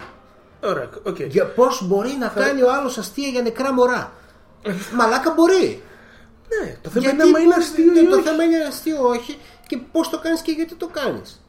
Ωραία, 0.64 0.88
οκ. 1.02 1.20
Για 1.20 1.46
πες 1.46 1.86
μπορεί 1.88 2.16
να 2.18 2.28
κάνει 2.28 2.62
ο 2.62 2.72
άλλος 2.72 2.98
αστεία 2.98 3.28
για 3.28 3.42
νεκρά 3.42 3.72
μωρά. 3.72 4.12
Μαλάκα 4.94 5.32
μπορεί. 5.32 5.82
Ναι, 6.62 6.76
το 6.82 6.90
θέμα 6.90 7.04
Γιατί 7.04 7.14
είναι 7.16 7.22
άμα 7.22 7.38
είναι 7.38 7.54
πώς- 7.54 7.64
αστείο 7.64 7.92
ναι, 7.92 7.98
ή 8.00 8.06
Το 8.08 8.14
όχι. 8.16 8.24
θέμα 8.24 8.42
είναι 8.44 8.64
αστείο 8.68 9.08
όχι 9.08 9.38
και 9.66 9.78
πώς 9.92 10.08
το 10.10 10.18
κάνεις 10.18 10.40
και 10.40 10.52
γιατί 10.52 10.74
το 10.74 10.86
κάνεις. 10.86 11.40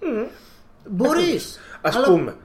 Μπορείς. 0.89 1.59
Ας 1.81 2.01
πούμε, 2.03 2.35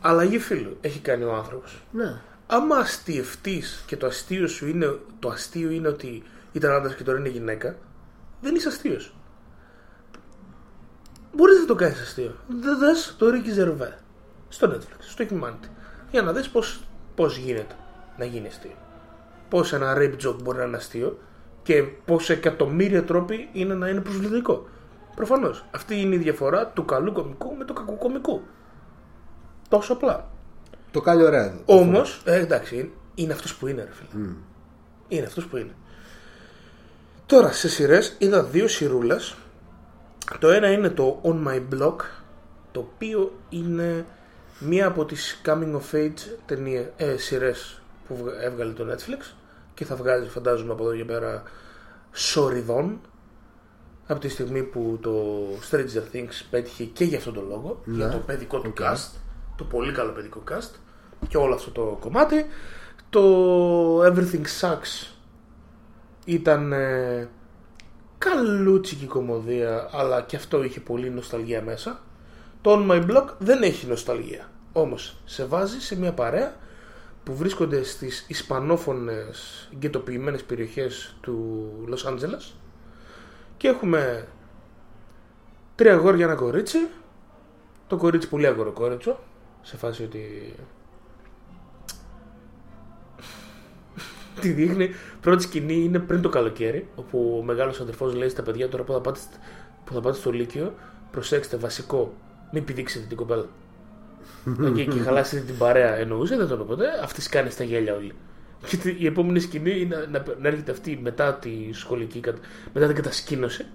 αλλαγή 0.00 0.38
φύλου 0.38 0.76
έχει 0.80 0.98
κάνει 0.98 1.24
ο 1.24 1.34
άνθρωπος. 1.34 1.82
Ναι. 1.90 2.20
Άμα 2.46 2.76
αστειευτείς 2.76 3.62
και 3.86 3.96
το 3.96 4.06
αστείο 4.06 4.46
σου 4.46 4.66
είναι, 4.68 4.98
το 5.18 5.28
αστείο 5.28 5.70
είναι 5.70 5.88
ότι 5.88 6.22
ήταν 6.54 6.72
άντρας 6.72 6.94
και 6.94 7.02
τώρα 7.02 7.18
είναι 7.18 7.28
γυναίκα, 7.28 7.76
δεν 8.40 8.54
είσαι 8.54 8.68
αστείος. 8.68 9.14
Μπορείς 11.32 11.58
να 11.58 11.66
το 11.66 11.74
κάνεις 11.74 12.00
αστείο. 12.00 12.34
Δεν 12.48 12.78
δες 12.78 13.14
το 13.18 13.26
Ricky 13.26 13.60
Gervais 13.60 13.98
στο 14.48 14.70
Netflix, 14.70 14.96
στο 14.98 15.24
Humanity. 15.30 15.68
Για 16.10 16.22
να 16.22 16.32
δεις 16.32 16.50
πώς 17.14 17.36
γίνεται 17.36 17.74
να 18.18 18.24
γίνει 18.24 18.46
αστείο. 18.46 18.76
Πώς 19.48 19.72
ένα 19.72 19.94
rape 19.96 20.16
joke 20.26 20.42
μπορεί 20.42 20.58
να 20.58 20.64
είναι 20.64 20.76
αστείο 20.76 21.18
και 21.62 21.82
πόσα 21.82 22.32
εκατομμύρια 22.32 23.04
τρόποι 23.04 23.48
είναι 23.52 23.74
να 23.74 23.88
είναι 23.88 24.00
προσβλητικό. 24.00 24.68
Προφανώς. 25.14 25.64
Αυτή 25.70 26.00
είναι 26.00 26.14
η 26.14 26.18
διαφορά 26.18 26.66
του 26.66 26.84
καλού 26.84 27.12
κομικού 27.12 27.54
με 27.56 27.64
του 27.64 27.72
κακού 27.72 27.96
κομικού. 27.98 28.42
Τόσο 29.68 29.92
απλά. 29.92 30.30
Το 30.90 31.00
κάνει 31.00 31.22
ωραία 31.22 31.44
εδώ. 31.44 31.60
Όμως, 31.64 32.22
ε, 32.24 32.40
εντάξει, 32.40 32.92
είναι 33.14 33.32
αυτός 33.32 33.56
που 33.56 33.66
είναι, 33.66 33.82
ρε 33.82 33.90
φίλε. 33.92 34.24
Είναι 35.08 35.26
αυτός 35.26 35.46
που 35.46 35.56
είναι. 35.56 35.74
Τώρα, 37.26 37.52
σε 37.52 37.68
σειρές 37.68 38.14
είδα 38.18 38.42
δύο 38.42 38.68
σειρούλες. 38.68 39.16
Το 40.38 40.48
ένα 40.50 40.70
είναι 40.70 40.90
το 40.90 41.20
On 41.24 41.48
My 41.48 41.62
Block, 41.74 41.96
το 42.72 42.80
οποίο 42.80 43.32
είναι 43.48 44.06
μία 44.58 44.86
από 44.86 45.04
τις 45.04 45.40
coming 45.46 45.72
of 45.74 45.94
age 45.94 46.18
ταινίες, 46.46 46.86
ε, 46.96 47.16
σειρές 47.16 47.80
που 48.08 48.16
βγα- 48.16 48.40
έβγαλε 48.42 48.72
το 48.72 48.86
Netflix 48.92 49.34
και 49.74 49.84
θα 49.84 49.96
βγάζει 49.96 50.28
φαντάζομαι 50.28 50.72
από 50.72 50.84
εδώ 50.84 50.96
και 50.96 51.04
πέρα 51.04 51.42
σωρηδόν 52.12 53.00
από 54.06 54.20
τη 54.20 54.28
στιγμή 54.28 54.62
που 54.62 54.98
το 55.02 55.12
Stranger 55.70 56.14
Things 56.16 56.42
πέτυχε 56.50 56.84
και 56.84 57.04
για 57.04 57.18
αυτόν 57.18 57.34
τον 57.34 57.46
λόγο 57.48 57.82
για 57.84 58.08
το 58.08 58.18
παιδικό 58.18 58.58
του 58.60 58.68
Οκ. 58.70 58.76
cast 58.80 59.10
το 59.56 59.64
πολύ 59.64 59.92
καλό 59.92 60.10
παιδικό 60.12 60.42
cast 60.50 60.70
και 61.28 61.36
όλο 61.36 61.54
αυτό 61.54 61.70
το 61.70 61.96
κομμάτι 62.00 62.46
το 63.10 64.02
Everything 64.04 64.44
Sucks 64.60 65.13
ήταν 66.24 66.72
ε, 66.72 67.28
καλούτσικη 68.18 69.06
κομμωδία 69.06 69.88
αλλά 69.92 70.20
και 70.22 70.36
αυτό 70.36 70.64
είχε 70.64 70.80
πολύ 70.80 71.10
νοσταλγία 71.10 71.62
μέσα. 71.62 72.00
Το 72.60 72.72
On 72.72 72.90
My 72.90 73.10
Block 73.10 73.26
δεν 73.38 73.62
έχει 73.62 73.86
νοσταλγία. 73.86 74.50
Όμως 74.72 75.16
σε 75.24 75.44
βάζει 75.44 75.80
σε 75.80 75.98
μια 75.98 76.12
παρέα 76.12 76.56
που 77.24 77.36
βρίσκονται 77.36 77.82
στις 77.82 78.24
ισπανόφωνες 78.28 79.68
γκαιτοποιημένες 79.76 80.44
περιοχές 80.44 81.16
του 81.20 81.68
Λος 81.86 82.06
Άντζελες 82.06 82.54
και 83.56 83.68
έχουμε 83.68 84.28
τρία 85.74 85.92
αγόρια 85.92 86.24
ένα 86.24 86.34
κορίτσι. 86.34 86.78
Το 87.86 87.96
κορίτσι 87.96 88.28
πολύ 88.28 88.46
αγοροκόριτσο 88.46 89.18
σε 89.62 89.76
φάση 89.76 90.02
ότι 90.02 90.54
τη 94.40 94.48
δείχνει. 94.48 94.90
Πρώτη 95.20 95.42
σκηνή 95.42 95.74
είναι 95.84 95.98
πριν 95.98 96.20
το 96.22 96.28
καλοκαίρι 96.28 96.88
όπου 96.94 97.36
ο 97.40 97.44
μεγάλος 97.44 97.80
αδερφός 97.80 98.14
λέει 98.14 98.28
στα 98.28 98.42
παιδιά 98.42 98.68
τώρα 98.68 98.82
που 98.82 98.92
θα 98.92 99.00
πάτε, 99.00 99.18
στ- 99.18 99.34
που 99.84 99.92
θα 99.92 100.00
πάτε 100.00 100.16
στο 100.16 100.30
Λύκειο 100.30 100.74
προσέξτε 101.10 101.56
βασικό 101.56 102.14
μην 102.52 102.64
πηδήξετε 102.64 103.04
την 103.06 103.16
κοπέλα 103.16 103.46
και, 104.74 104.84
και 104.84 104.98
χαλάσετε 104.98 105.42
την 105.42 105.56
παρέα 105.58 105.94
εννοούσε 105.96 106.36
δεν 106.36 106.46
το 106.48 106.54
είπε 106.54 106.64
ποτέ. 106.64 106.84
Αυτή 107.02 107.28
κάνει 107.28 107.50
στα 107.50 107.64
γέλια 107.64 107.94
όλοι. 107.94 108.12
Και 108.66 108.76
τη- 108.76 108.96
η 108.98 109.06
επόμενη 109.06 109.40
σκηνή 109.40 109.80
είναι 109.80 109.96
να, 110.10 110.24
να 110.40 110.48
έρχεται 110.48 110.70
αυτή 110.70 110.98
μετά 111.02 111.34
τη 111.34 111.50
σχολική 111.72 112.20
κατα- 112.20 112.38
μετά 112.74 112.86
την 112.86 112.96
κατασκήνωση 112.96 113.66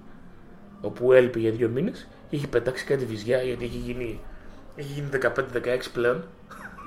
όπου 0.81 1.13
έλειπε 1.13 1.39
για 1.39 1.51
δύο 1.51 1.69
μήνες 1.69 2.07
και 2.29 2.35
έχει 2.35 2.47
πετάξει 2.47 2.85
κάτι 2.85 3.05
βυζιά 3.05 3.41
γιατί 3.41 3.63
έχει 3.65 3.77
γίνει, 3.77 4.19
έχει 4.75 4.93
γίνει 4.93 5.07
15-16 5.21 5.39
πλέον 5.93 6.23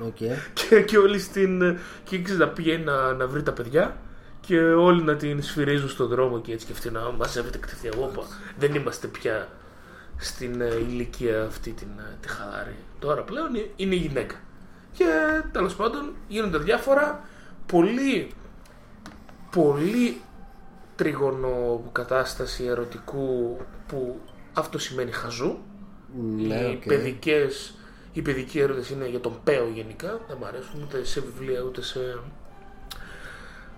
Οκ. 0.06 0.16
και, 0.52 0.82
και 0.82 0.98
όλοι 0.98 1.18
στην. 1.18 1.78
και 2.04 2.16
ήξερε 2.16 2.38
να 2.38 2.48
πηγαίνει 2.48 2.84
να, 2.84 3.12
να 3.12 3.26
βρει 3.26 3.42
τα 3.42 3.52
παιδιά 3.52 3.96
και 4.40 4.58
όλοι 4.60 5.02
να 5.02 5.16
της 5.16 5.42
σφυρίζουν 5.42 5.88
στον 5.88 6.08
δρόμο 6.08 6.40
και 6.40 6.52
έτσι 6.52 6.66
και 6.66 6.72
αυτή 6.72 6.90
να 6.90 7.10
μαζεύεται 7.10 7.58
κατευθείαν. 7.58 7.94
Όπα, 7.98 8.22
δεν 8.58 8.74
είμαστε 8.74 9.06
πια 9.06 9.48
στην 10.16 10.60
ε, 10.60 10.74
ηλικία 10.74 11.42
αυτή 11.44 11.70
την, 11.70 11.88
ε, 11.98 12.16
τη 12.20 12.28
χαλαρή. 12.28 12.74
Τώρα 12.98 13.22
πλέον 13.22 13.54
ε- 13.54 13.70
είναι 13.76 13.94
γυναίκα. 13.94 14.34
Και 14.92 15.04
τέλος 15.52 15.74
πάντων 15.74 16.12
γίνονται 16.28 16.58
διάφορα 16.58 17.24
πολύ 17.66 18.30
πολύ 19.50 20.20
τρίγωνο 20.96 21.82
κατάσταση 21.92 22.64
ερωτικού 22.64 23.56
που 23.86 24.20
αυτό 24.52 24.78
σημαίνει 24.78 25.10
χαζό 25.10 25.59
Ναι, 26.36 26.54
οι, 26.54 26.74
οκ. 26.76 26.86
παιδικές, 26.86 27.74
οι 28.12 28.22
παιδικοί 28.22 28.59
έρωτες 28.60 28.90
είναι 28.90 29.09
για 29.09 29.20
τον 29.20 29.40
πέο 29.44 29.68
γενικά. 29.74 30.20
Δεν 30.28 30.36
μου 30.40 30.47
αρέσουν 30.47 30.82
ούτε 30.82 31.05
σε 31.05 31.20
βιβλία 31.20 31.60
ούτε 31.60 31.82
σε, 31.82 31.98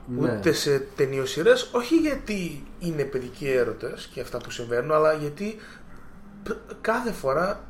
Ναι. 0.07 0.33
ούτε 0.39 0.53
σε 0.53 0.79
ταινιοσειρές. 0.97 1.69
Όχι 1.73 1.97
γιατί 1.97 2.67
είναι 2.79 3.03
παιδικοί 3.05 3.49
έρωτες 3.49 4.09
και 4.13 4.21
αυτά 4.21 4.39
που 4.39 4.51
συμβαίνουν, 4.51 4.93
αλλά 4.93 5.13
γιατί 5.13 5.57
π- 6.43 6.73
κάθε 6.81 7.13
φορά 7.13 7.65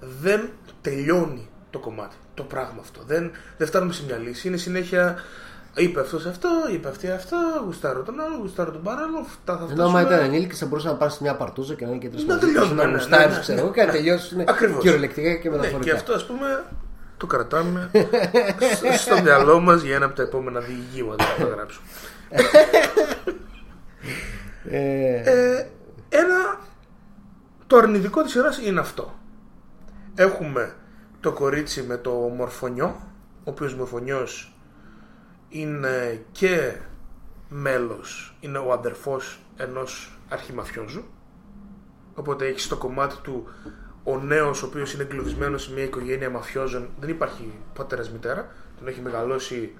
δεν 0.00 0.48
τελειώνει 0.80 1.48
το 1.70 1.78
κομμάτι, 1.78 2.16
το 2.34 2.42
πράγμα 2.42 2.80
αυτό. 2.80 3.00
Δεν, 3.06 3.30
δεν 3.58 3.66
φτάνουμε 3.66 3.92
σε 3.92 4.04
μια 4.04 4.16
λύση. 4.16 4.48
Είναι 4.48 4.56
συνέχεια. 4.56 5.18
Είπε 5.78 6.00
αυτός 6.00 6.26
αυτό, 6.26 6.48
είπε 6.72 6.88
αυτή 6.88 7.10
αυτό, 7.10 7.36
γουστάρω 7.64 8.02
τον 8.02 8.20
άλλο, 8.20 8.36
γουστάρω 8.40 8.70
τον 8.70 8.82
παράλληλο. 8.82 9.18
Αυτά 9.18 9.56
θα 9.56 9.66
Ενώ 9.70 9.82
άμα 9.84 9.98
φτάσουμε. 9.98 10.14
ήταν 10.14 10.26
ενήλικες 10.26 10.58
θα 10.58 10.66
μπορούσαν 10.66 10.90
να 10.92 10.96
πάνε 10.96 11.10
σε 11.10 11.18
μια 11.22 11.34
παρτούζα 11.36 11.74
και 11.74 11.84
να 11.84 11.90
είναι 11.90 12.00
και 12.00 12.08
τρεις 12.08 12.24
Να 12.24 12.34
μαζί. 12.34 12.46
τελειώσουν, 12.46 12.76
Να 12.76 12.84
ναι, 12.84 12.90
ναι, 12.90 12.96
γουστάρεις, 12.96 13.34
ναι, 13.34 13.40
ξέρω 13.40 13.58
ναι, 13.58 13.64
εγώ, 13.64 13.72
και 13.72 13.80
να 13.80 13.86
ναι. 13.86 13.92
τελειώσουν 13.92 14.40
Ακριβώς. 14.40 14.82
κυριολεκτικά 14.82 15.34
και 15.34 15.48
Ναι, 15.48 15.56
μεταφορικά. 15.56 15.90
και 15.90 15.96
αυτό 15.96 16.12
ας 16.12 16.26
πούμε 16.26 16.64
το 17.16 17.26
κρατάμε 17.26 17.90
στο- 18.76 18.92
στο 18.92 19.22
μυαλό 19.22 19.60
μας 19.60 19.82
για 19.82 19.94
ένα 19.96 20.04
από 20.04 20.14
τα 20.14 20.22
επόμενα 20.22 20.60
διηγήματα 20.60 21.24
που 21.24 21.42
θα 21.42 21.48
γράψουμε. 21.48 21.86
Ε, 24.70 25.14
Ε, 25.24 25.66
ένα. 26.08 26.58
Το 27.66 27.76
αρνητικό 27.76 28.22
της 28.22 28.32
σειράς 28.32 28.58
είναι 28.58 28.80
αυτό. 28.80 29.14
Έχουμε 30.14 30.74
το 31.20 31.32
κορίτσι 31.32 31.82
με 31.82 31.96
το 31.96 32.10
μορφωνιό, 32.10 32.96
ο 33.38 33.50
οποίος 33.50 33.74
μορφωνιός 33.74 34.52
είναι 35.48 36.24
και 36.32 36.72
μέλος, 37.48 38.36
είναι 38.40 38.58
ο 38.58 38.72
αδερφός 38.72 39.40
ενός 39.56 40.18
αρχιμαφιόζου. 40.28 41.04
Οπότε 42.14 42.46
έχει 42.46 42.68
το 42.68 42.76
κομμάτι 42.76 43.16
του 43.22 43.48
ο 44.04 44.18
νέος 44.18 44.62
ο 44.62 44.66
οποίος 44.66 44.92
είναι 44.92 45.02
εγκλωβισμένος 45.02 45.62
σε 45.62 45.72
μια 45.72 45.82
οικογένεια 45.82 46.30
μαφιόζων, 46.30 46.88
δεν 47.00 47.08
υπάρχει 47.08 47.52
πατέρας 47.74 48.10
μητέρα, 48.10 48.52
τον 48.78 48.88
έχει 48.88 49.00
μεγαλώσει 49.00 49.74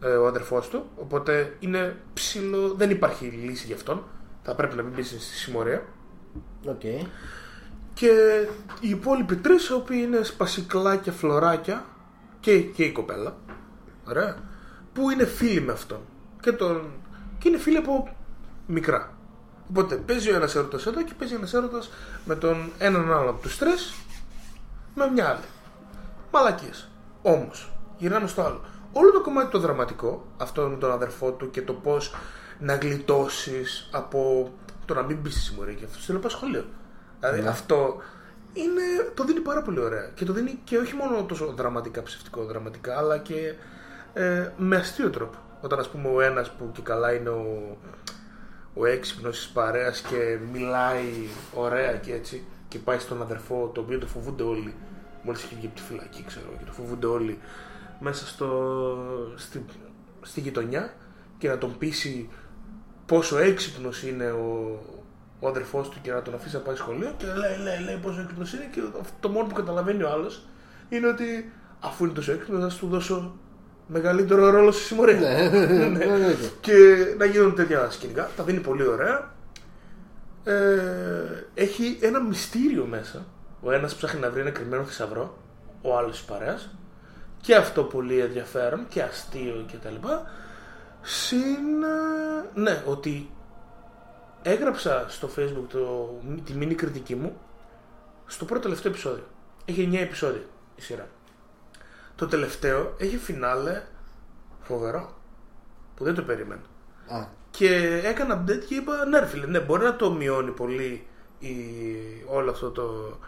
ε, 0.00 0.08
ο 0.08 0.26
αδερφός 0.26 0.68
του, 0.68 0.86
οπότε 0.96 1.56
είναι 1.58 1.96
ψιλο- 2.14 2.74
δεν 2.74 2.90
υπάρχει 2.90 3.24
λύση 3.26 3.66
για 3.66 3.76
αυτόν, 3.76 4.02
θα 4.42 4.54
πρέπει 4.54 4.76
να 4.76 4.82
μην 4.82 4.92
μπει 4.92 5.02
στη 5.02 5.18
συμμορία. 5.18 5.84
Οκ. 6.66 6.80
Και 7.94 8.10
οι 8.80 8.88
υπόλοιποι 8.88 9.36
τρεις, 9.36 9.68
οι 9.68 9.72
οποίοι 9.72 10.00
είναι 10.06 10.22
σπασικλάκια, 10.22 11.12
φλωράκια 11.12 11.84
και, 12.40 12.60
και 12.60 12.84
η 12.84 12.92
κοπέλα. 12.92 13.36
Ωραία. 14.08 14.47
Που 14.98 15.10
είναι 15.10 15.24
φίλοι 15.24 15.60
με 15.60 15.72
αυτόν. 15.72 16.00
Και, 16.40 16.52
τον, 16.52 16.90
και 17.38 17.48
είναι 17.48 17.58
φίλοι 17.58 17.76
από 17.76 18.16
μικρά. 18.66 19.12
Οπότε 19.70 19.94
παίζει 19.96 20.30
ο 20.32 20.34
ένας 20.34 20.54
έρωτας 20.54 20.86
εδώ 20.86 21.02
και 21.02 21.12
παίζει 21.18 21.34
ένας 21.34 21.54
έρωτας 21.54 21.90
με 22.24 22.34
τον 22.34 22.70
έναν 22.78 23.12
άλλο 23.12 23.30
από 23.30 23.42
τους 23.42 23.58
τρεις 23.58 23.94
με 24.94 25.10
μια 25.10 25.28
άλλη. 25.28 25.44
Μαλακίες. 26.32 26.88
Όμως, 27.22 27.72
γυρνάμε 27.98 28.26
στο 28.28 28.42
άλλο. 28.42 28.60
όλο 28.92 29.12
το 29.12 29.20
κομμάτι 29.20 29.50
το 29.50 29.58
δραματικό, 29.58 30.26
αυτό 30.36 30.62
με 30.68 30.76
τον 30.76 30.92
αδερφό 30.92 31.32
του 31.32 31.50
και 31.50 31.62
το 31.62 31.72
πώς 31.72 32.14
να 32.58 32.74
γλιτώσεις 32.74 33.88
από 33.92 34.52
το 34.84 34.94
να 34.94 35.02
μην 35.02 35.16
μπει 35.16 35.30
στη 35.30 35.40
συμμορία 35.40 35.74
και 35.74 35.84
αυτό 35.84 35.98
στο 36.18 36.28
σχολείο. 36.28 36.64
Δηλαδή 37.20 37.40
Ναι. 37.40 37.48
αυτό 37.48 37.96
είναι, 38.52 39.12
το 39.14 39.24
δίνει 39.24 39.40
πάρα 39.40 39.62
πολύ 39.62 39.80
ωραία. 39.80 40.10
Και 40.14 40.24
το 40.24 40.32
δίνει 40.32 40.58
και 40.64 40.78
όχι 40.78 40.94
μόνο 40.94 41.24
τόσο 41.24 41.46
δραματικά, 41.56 42.02
ψευτικό 42.02 42.44
δραματικά, 42.44 42.98
αλλά 42.98 43.18
και 43.18 43.54
ε, 44.12 44.48
με 44.56 44.76
αστείο 44.76 45.10
τρόπο. 45.10 45.38
Όταν 45.60 45.78
ας 45.78 45.88
πούμε 45.88 46.08
ο 46.08 46.20
ένας 46.20 46.50
που 46.50 46.70
και 46.72 46.82
καλά 46.82 47.14
είναι 47.14 47.28
ο, 47.28 47.76
ο 48.74 48.86
έξυπνος 48.86 49.36
της 49.36 49.48
παρέας 49.48 50.00
και 50.00 50.38
μιλάει 50.52 51.28
ωραία 51.54 51.92
και 51.96 52.12
έτσι 52.12 52.44
και 52.68 52.78
πάει 52.78 52.98
στον 52.98 53.22
αδερφό 53.22 53.70
το 53.74 53.80
οποίο 53.80 53.98
το 53.98 54.06
φοβούνται 54.06 54.42
όλοι 54.42 54.74
μόλις 55.22 55.42
έχει 55.42 55.54
βγει 55.54 55.66
από 55.66 55.76
τη 55.76 55.82
φυλακή 55.82 56.24
ξέρω 56.26 56.46
και 56.58 56.64
το 56.64 56.72
φοβούνται 56.72 57.06
όλοι 57.06 57.38
μέσα 58.00 58.26
στο, 58.26 58.48
στη, 59.36 59.64
στη 60.22 60.40
γειτονιά 60.40 60.94
και 61.38 61.48
να 61.48 61.58
τον 61.58 61.78
πείσει 61.78 62.28
πόσο 63.06 63.38
έξυπνος 63.38 64.02
είναι 64.02 64.30
ο, 64.30 64.78
ο 65.40 65.48
αδερφός 65.48 65.88
του 65.88 65.98
και 66.02 66.12
να 66.12 66.22
τον 66.22 66.34
αφήσει 66.34 66.54
να 66.54 66.60
πάει 66.60 66.76
σχολείο 66.76 67.14
και 67.16 67.26
λέει, 67.26 67.58
λέει, 67.62 67.84
λέει 67.84 67.96
πόσο 68.02 68.20
έξυπνος 68.20 68.52
είναι 68.52 68.68
και 68.72 68.80
το 69.20 69.28
μόνο 69.28 69.46
που 69.46 69.54
καταλαβαίνει 69.54 70.02
ο 70.02 70.10
άλλος 70.10 70.46
είναι 70.88 71.06
ότι 71.06 71.52
αφού 71.80 72.04
είναι 72.04 72.14
τόσο 72.14 72.32
έξυπνος 72.32 72.62
θα 72.62 72.68
σου 72.68 72.88
δώσω 72.88 73.36
μεγαλύτερο 73.88 74.50
ρόλο 74.50 74.70
στη 74.70 74.82
συμμορία. 74.82 75.18
Ναι. 75.18 75.34
εννοείται. 76.04 76.50
και 76.60 76.72
να 77.18 77.24
γίνουν 77.24 77.54
τέτοια 77.54 77.90
σκηνικά. 77.90 78.30
Τα 78.36 78.42
δίνει 78.44 78.60
πολύ 78.60 78.86
ωραία. 78.86 79.34
Ε, 80.44 80.54
έχει 81.54 81.98
ένα 82.00 82.20
μυστήριο 82.20 82.84
μέσα. 82.84 83.26
Ο 83.60 83.72
ένας 83.72 83.94
ψάχνει 83.94 84.20
να 84.20 84.30
βρει 84.30 84.40
ένα 84.40 84.50
κρυμμένο 84.50 84.84
θησαυρό, 84.84 85.38
ο 85.82 85.96
άλλος 85.96 86.10
της 86.10 86.22
παρέας. 86.22 86.70
Και 87.40 87.54
αυτό 87.54 87.82
πολύ 87.82 88.18
ενδιαφέρον 88.18 88.86
και 88.88 89.02
αστείο 89.02 89.66
κτλ. 89.72 90.08
Συν, 91.00 91.82
ε, 91.82 92.60
ναι, 92.60 92.82
ότι 92.86 93.30
έγραψα 94.42 95.04
στο 95.08 95.30
facebook 95.36 95.66
το, 95.68 96.14
τη 96.44 96.52
μίνι 96.52 96.74
κριτική 96.74 97.14
μου 97.14 97.36
στο 98.26 98.44
πρώτο 98.44 98.62
τελευταίο 98.62 98.90
επεισόδιο. 98.90 99.24
Έχει 99.64 99.88
9 99.92 99.96
επεισόδια 99.96 100.42
η 100.76 100.82
σειρά. 100.82 101.08
Το 102.18 102.26
τελευταίο 102.26 102.94
έχει 102.98 103.16
φινάλε 103.18 103.82
φοβερό. 104.62 105.12
Που 105.94 106.04
δεν 106.04 106.14
το 106.14 106.22
περίμενα. 106.22 106.60
Α, 107.08 107.26
Και 107.50 108.00
έκανα 108.04 108.42
update 108.44 108.64
και 108.68 108.74
είπα 108.74 109.04
ναι, 109.04 109.18
ρε 109.18 109.26
φίλε, 109.26 109.46
ναι, 109.46 109.60
μπορεί 109.60 109.84
να 109.84 109.96
το 109.96 110.12
μειώνει 110.12 110.50
πολύ 110.50 111.06
η, 111.38 111.54
όλο 112.26 112.50
αυτό 112.50 112.70
το. 112.70 113.18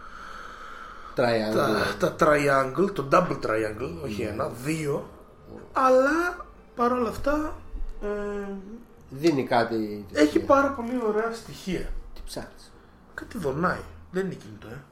triangle. 1.17 1.99
Τα, 1.99 2.15
τα 2.17 2.27
triangle, 2.27 2.91
το 2.93 3.09
double 3.13 3.39
triangle, 3.47 4.03
όχι 4.05 4.23
ένα, 4.23 4.49
δύο. 4.49 5.09
Αλλά 5.73 6.47
παρόλα 6.77 7.09
αυτά 7.09 7.55
ε, 8.03 8.53
Δίνει 9.11 9.45
κάτι. 9.47 10.07
έχει 10.13 10.39
πάρα 10.39 10.69
πολύ 10.71 11.01
ωραία 11.09 11.33
στοιχεία. 11.33 11.89
Τι 12.15 12.21
ψάχνεις. 12.27 12.73
Κάτι 13.15 13.39
δονάει. 13.39 13.81
Δεν 14.11 14.25
είναι 14.27 14.35
κινητό, 14.35 14.67
ε. 14.69 14.83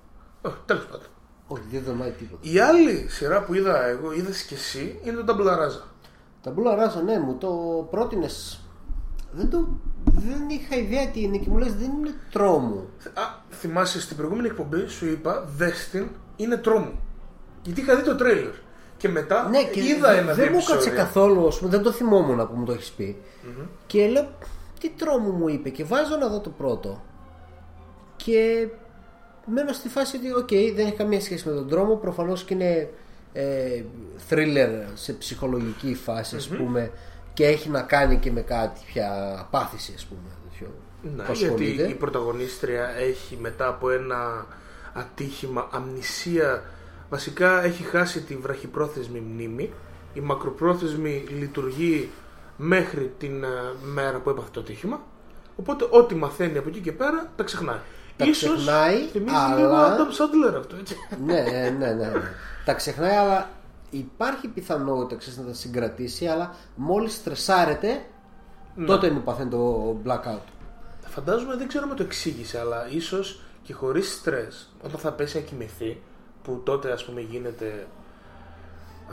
Όχι, 0.43 0.57
τέλος 0.67 0.85
πάντων. 0.87 1.07
Όχι, 1.49 1.63
δεν 1.73 1.83
δονάει 1.83 2.11
τίποτα. 2.11 2.41
Η 2.43 2.59
άλλη 2.59 3.07
σειρά 3.09 3.43
που 3.43 3.55
είδα 3.55 3.85
εγώ, 3.87 4.13
είδες 4.13 4.43
και 4.43 4.55
εσύ, 4.55 4.99
είναι 5.05 5.21
το 5.23 5.37
Double 5.37 5.47
Araza. 5.47 5.83
Τα 6.43 6.51
μπουλα 6.51 6.75
ράζα, 6.75 7.03
ναι, 7.03 7.19
μου 7.19 7.35
το 7.35 7.49
πρότεινες. 7.91 8.61
Δεν, 9.33 9.51
το... 9.51 9.69
δεν 10.05 10.49
είχα 10.49 10.77
ιδέα 10.77 11.09
τι 11.09 11.23
είναι 11.23 11.37
και 11.39 11.49
μου 11.51 11.59
λες 11.59 11.75
δεν 11.75 11.91
είναι 11.91 12.15
τρόμο. 12.33 12.87
Α, 13.15 13.23
θυμάσαι 13.51 14.01
στην 14.01 14.17
προηγούμενη 14.17 14.49
εκπομπή 14.49 14.87
σου 14.87 15.07
είπα 15.07 15.45
δες 15.57 15.89
την, 15.91 16.09
είναι 16.37 16.57
τρόμο. 16.57 16.93
Γιατί 17.63 17.81
είχα 17.81 17.97
δει 17.97 18.03
το 18.03 18.15
τρέιλερ. 18.17 18.53
Και 18.97 19.09
μετά 19.09 19.49
Ναι, 19.49 19.65
και 19.65 19.81
είδα 19.81 20.11
ένα 20.13 20.33
δεν 20.33 20.45
δύο 20.45 20.53
μου 20.53 20.59
κάτσε 20.59 20.73
επεισόδια. 20.73 21.03
καθόλου, 21.03 21.47
ας 21.47 21.59
πούμε, 21.59 21.71
δεν 21.71 21.83
το 21.83 21.93
θυμόμουν 21.93 22.49
που 22.49 22.55
μου 22.57 22.65
το 22.65 22.73
έχεις 22.73 22.91
πει. 22.91 23.23
Και 23.87 24.07
λέω, 24.09 24.29
τι 24.81 24.89
τρόμο 24.91 25.31
μου 25.31 25.49
είπε, 25.49 25.69
και 25.69 25.85
βάζω 25.85 26.17
να 26.17 26.29
δω 26.29 26.41
το 26.41 26.51
πρώτο. 26.51 27.03
Και 28.17 28.69
μένω 29.53 29.73
στη 29.73 29.89
φάση 29.89 30.17
ότι, 30.17 30.33
οκ, 30.33 30.75
δεν 30.75 30.87
έχει 30.87 30.97
καμία 30.97 31.21
σχέση 31.21 31.49
με 31.49 31.55
τον 31.55 31.69
τρόμο. 31.69 31.95
Προφανώς 31.95 32.45
και 32.45 32.55
είναι 32.55 32.91
ε, 33.33 33.83
thriller 34.31 34.69
σε 34.95 35.13
ψυχολογική 35.13 35.95
φάση, 35.95 36.37
ας 36.37 36.49
πούμε, 36.49 36.91
και 37.33 37.47
έχει 37.47 37.69
να 37.69 37.83
κάνει 37.83 38.17
και 38.19 38.31
με 38.31 38.41
κάτι 38.41 38.81
πια 38.87 39.11
πάθηση, 39.51 39.93
ας 39.97 40.05
πούμε. 40.07 40.21
τέτοιο, 40.51 40.75
Ναι, 41.17 41.23
που 41.23 41.33
γιατί 41.33 41.45
ασχολείται. 41.45 41.89
η 41.89 41.95
πρωταγωνίστρια 41.95 42.89
έχει 42.99 43.39
μετά 43.41 43.69
από 43.69 43.91
ένα 43.91 44.47
ατύχημα 44.93 45.69
αμνησία 45.73 46.63
βασικά 47.11 47.65
έχει 47.65 47.83
χάσει 47.83 48.21
τη 48.23 48.37
βραχυπρόθεσμη 48.37 49.21
μνήμη 49.21 49.73
η 50.15 50.21
μακροπρόθεσμη 50.21 51.25
λειτουργεί 51.39 52.11
μέχρι 52.57 53.13
την 53.19 53.45
ε, 53.45 53.49
μέρα 53.83 54.19
που 54.19 54.31
έπαθε 54.31 54.49
το 54.53 54.61
ατύχημα 54.61 55.01
οπότε 55.57 55.87
ό,τι 55.91 56.15
μαθαίνει 56.15 56.59
από 56.59 56.69
εκεί 56.69 56.81
και 56.81 56.93
πέρα 56.93 57.33
τα 57.37 57.43
ξεχνάει 57.45 57.79
Τα 58.19 58.25
Ίσως 58.25 58.55
ξεχνάει, 58.57 58.97
θυμίζει 59.07 59.35
αλλά- 59.37 59.57
λίγο 59.57 59.71
Adam 59.77 60.11
Sandler 60.19 60.59
αυτό 60.59 60.77
έτσι 60.77 60.97
ναι, 61.25 61.41
ναι, 61.41 61.71
ναι, 61.79 61.93
ναι. 61.95 62.13
τα 62.65 62.73
ξεχνάει, 62.75 63.15
αλλά 63.15 63.51
υπάρχει 63.91 64.49
πιθανότητα 64.49 65.17
ξέρεις, 65.21 65.39
να 65.39 65.45
τα 65.45 65.55
συγκρατήσει, 65.55 66.27
αλλά 66.27 66.55
μόλις 66.75 67.15
στρεσάρεται, 67.15 68.05
Ναι. 68.75 68.87
τότε 68.87 69.11
μου 69.11 69.23
παθαίνει 69.23 69.51
το 69.51 69.97
blackout. 70.07 70.41
Φαντάζομαι 71.07 71.57
δεν 71.57 71.69
ξέρω 71.69 71.87
αν 71.91 71.97
το 71.97 72.03
εξήγησε, 72.03 72.59
αλλά 72.61 72.89
ίσως 72.91 73.41
και 73.63 73.73
χωρίς 73.73 74.13
στρες, 74.13 74.69
όταν 74.85 74.99
θα 75.01 75.13
πέσει 75.13 75.37
να 75.37 75.43
κοιμηθεί, 75.43 76.01
που 76.43 76.61
τότε 76.65 76.93
ας 76.93 77.05
πούμε 77.05 77.21
γίνεται. 77.21 77.87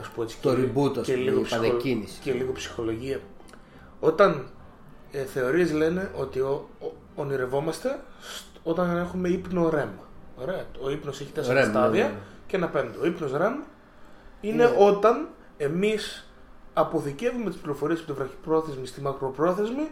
Ας 0.00 0.06
πούμε 0.08 0.24
έτσι, 0.26 0.38
Το 0.40 0.54
και, 0.54 0.60
reboot, 0.62 0.98
ας 0.98 1.06
και, 1.06 1.12
πούμε, 1.12 1.24
λίγο 1.24 1.40
η 1.40 1.42
ψυχο- 1.42 1.64
επανεκκίνηση. 1.64 2.20
και 2.20 2.32
λίγο 2.32 2.52
ψυχολογία. 2.52 3.20
Όταν 4.00 4.46
ε, 5.12 5.24
θεωρίες 5.24 5.72
λένε 5.72 6.10
ότι 6.16 6.40
ο, 6.40 6.68
ο- 6.80 6.92
ονειρευόμαστε 7.14 8.00
σ- 8.20 8.44
όταν 8.66 8.96
έχουμε 8.96 9.28
ύπνο 9.28 9.70
REM. 9.74 9.88
Ωραία. 10.36 10.64
Ο 10.80 10.90
ύπνος 10.90 11.20
έχει 11.20 11.32
τέσσερα 11.32 11.60
REM, 11.60 11.64
ναι, 11.64 11.70
στάδια 11.70 12.04
ναι, 12.04 12.10
ναι. 12.10 12.18
και 12.46 12.56
ένα 12.56 12.68
πέμπτο. 12.68 13.00
Ο 13.00 13.06
ύπνος 13.06 13.32
REM 13.34 13.64
είναι 14.40 14.74
όταν 14.78 15.28
εμείς 15.56 16.30
αποθηκεύουμε 16.72 17.50
τις 17.50 17.58
πληροφορίες 17.58 17.98
από 17.98 18.12
τη 18.12 18.12
βραχυπρόθεσμη 18.12 18.86
στη 18.86 19.00
μακροπρόθεσμη 19.00 19.90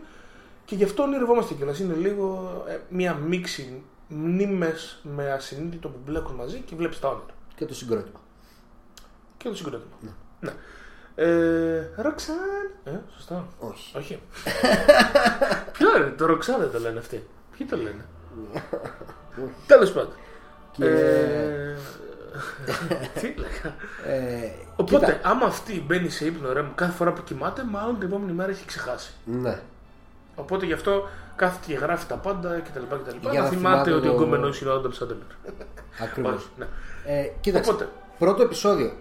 και 0.65 0.75
γι' 0.75 0.85
αυτό 0.85 1.03
ονειρευόμαστε 1.03 1.55
κιόλας. 1.55 1.79
Είναι 1.79 1.95
λίγο 1.95 2.53
ε, 2.69 2.79
μια 2.89 3.15
μίξη 3.15 3.83
μνήμες 4.09 5.01
με 5.03 5.33
ασυνείδητο 5.33 5.89
που 5.89 5.99
μπλέκουν 6.05 6.35
μαζί 6.35 6.61
και 6.61 6.77
βλέπεις 6.77 7.01
τα 7.01 7.09
όνειρα. 7.09 7.35
Και 7.55 7.65
το 7.65 7.75
συγκρότημα. 7.75 8.21
Και 9.37 9.49
το 9.49 9.57
συγκρότημα. 9.57 9.95
Ναι. 10.41 10.53
Ε, 11.15 11.91
Ροξάν. 11.97 12.37
Ε, 12.85 12.91
σωστά. 13.15 13.49
Όχι. 13.59 13.97
Όχι. 13.97 14.21
Ποιο 15.73 15.97
είναι, 15.97 16.11
το 16.11 16.27
Ροξάν 16.27 16.61
δεν 16.61 16.71
το 16.71 16.79
λένε 16.79 16.99
αυτοί. 16.99 17.27
Ποιοι 17.59 17.67
το 17.67 17.77
λένε; 17.77 18.05
Τέλος 19.67 19.93
πάντων. 19.93 20.13
Και- 20.73 20.85
Ε, 20.85 21.77
Τι 23.21 23.35
λέγα. 23.37 23.75
Ε, 24.07 24.51
Οπότε, 24.77 25.07
κοίτα, 25.07 25.29
άμα 25.29 25.47
αυτή 25.47 25.85
μπαίνει 25.87 26.09
σε 26.09 26.27
ύπνο 26.27 26.53
ρε 26.53 26.65
κάθε 26.75 26.93
φορά 26.93 27.13
που 27.13 27.23
κοιμάται, 27.23 27.65
μάλλον 27.65 27.99
την 27.99 28.09
επόμενη 28.09 28.33
μέρα 28.33 28.51
έχει 28.51 28.65
ξεχάσει. 28.65 29.13
ναι. 29.25 29.59
Οπότε 30.37 30.67
γι' 30.67 30.73
αυτό 30.73 31.09
κάθεται 31.37 31.73
και 31.73 31.79
γράφει 31.79 32.07
τα 32.07 32.15
πάντα 32.15 32.61
κτλ. 32.61 32.81
κτλ. 32.95 33.17
Για 33.31 33.33
Να 33.33 33.41
να 33.41 33.47
θυμάται 33.49 33.57
θυμάται 33.57 33.93
ότι 33.93 34.09
ο 34.09 34.11
το- 34.13 34.17
γκόμενο 34.17 34.47
είναι 34.63 34.71
ο 34.71 34.75
Άνταμ 34.75 34.91
Σάντελερ. 34.93 35.23
Ακριβώς. 36.03 36.49
Ναι. 36.57 36.67
Ε, 37.07 37.31
κοίταξε, 37.41 37.71
Οπότε. 37.71 37.89
πρώτο 38.19 38.43
επεισόδιο. 38.43 38.93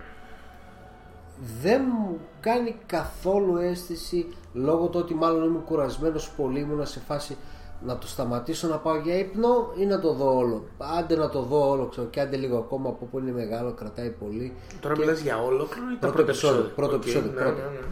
Δεν 1.61 1.81
μου 1.93 2.19
κάνει 2.39 2.77
καθόλου 2.85 3.57
αίσθηση 3.57 4.27
λόγω 4.53 4.87
του 4.87 4.99
ότι 4.99 5.13
μάλλον 5.13 5.43
είμαι 5.43 5.59
κουρασμένος 5.65 6.29
πολύ 6.29 6.59
ήμουνα 6.59 6.85
σε 6.85 6.99
φάση 7.07 7.37
να 7.85 7.97
το 7.97 8.07
σταματήσω 8.07 8.67
να 8.67 8.77
πάω 8.77 8.95
για 8.97 9.17
ύπνο 9.17 9.73
ή 9.77 9.85
να 9.85 9.99
το 9.99 10.13
δω 10.13 10.37
όλο; 10.37 10.65
Άντε 10.97 11.15
να 11.15 11.29
το 11.29 11.41
δω 11.41 11.69
όλο, 11.69 11.85
ξέρω, 11.85 12.07
και 12.07 12.19
άντε 12.21 12.37
λίγο 12.37 12.57
ακόμα 12.57 12.89
από 12.89 13.05
που 13.05 13.19
είναι 13.19 13.31
μεγάλο, 13.31 13.71
κρατάει 13.71 14.09
πολύ. 14.09 14.53
Τώρα 14.79 14.97
μιλάς 14.97 15.19
για 15.19 15.41
ολόκληρο 15.41 15.89
ή 15.89 15.93
τα 15.93 15.97
Πρώτο 15.99 16.13
πρώτα 16.13 16.29
επεισόδιο, 16.29 16.59
επεισόδια; 16.59 16.75
πρώτο 16.75 16.95
Οκ, 16.95 17.01
επεισόδιο, 17.01 17.31
ναι, 17.31 17.41
πρώτο. 17.41 17.55
ναι, 17.55 17.63
ναι. 17.63 17.85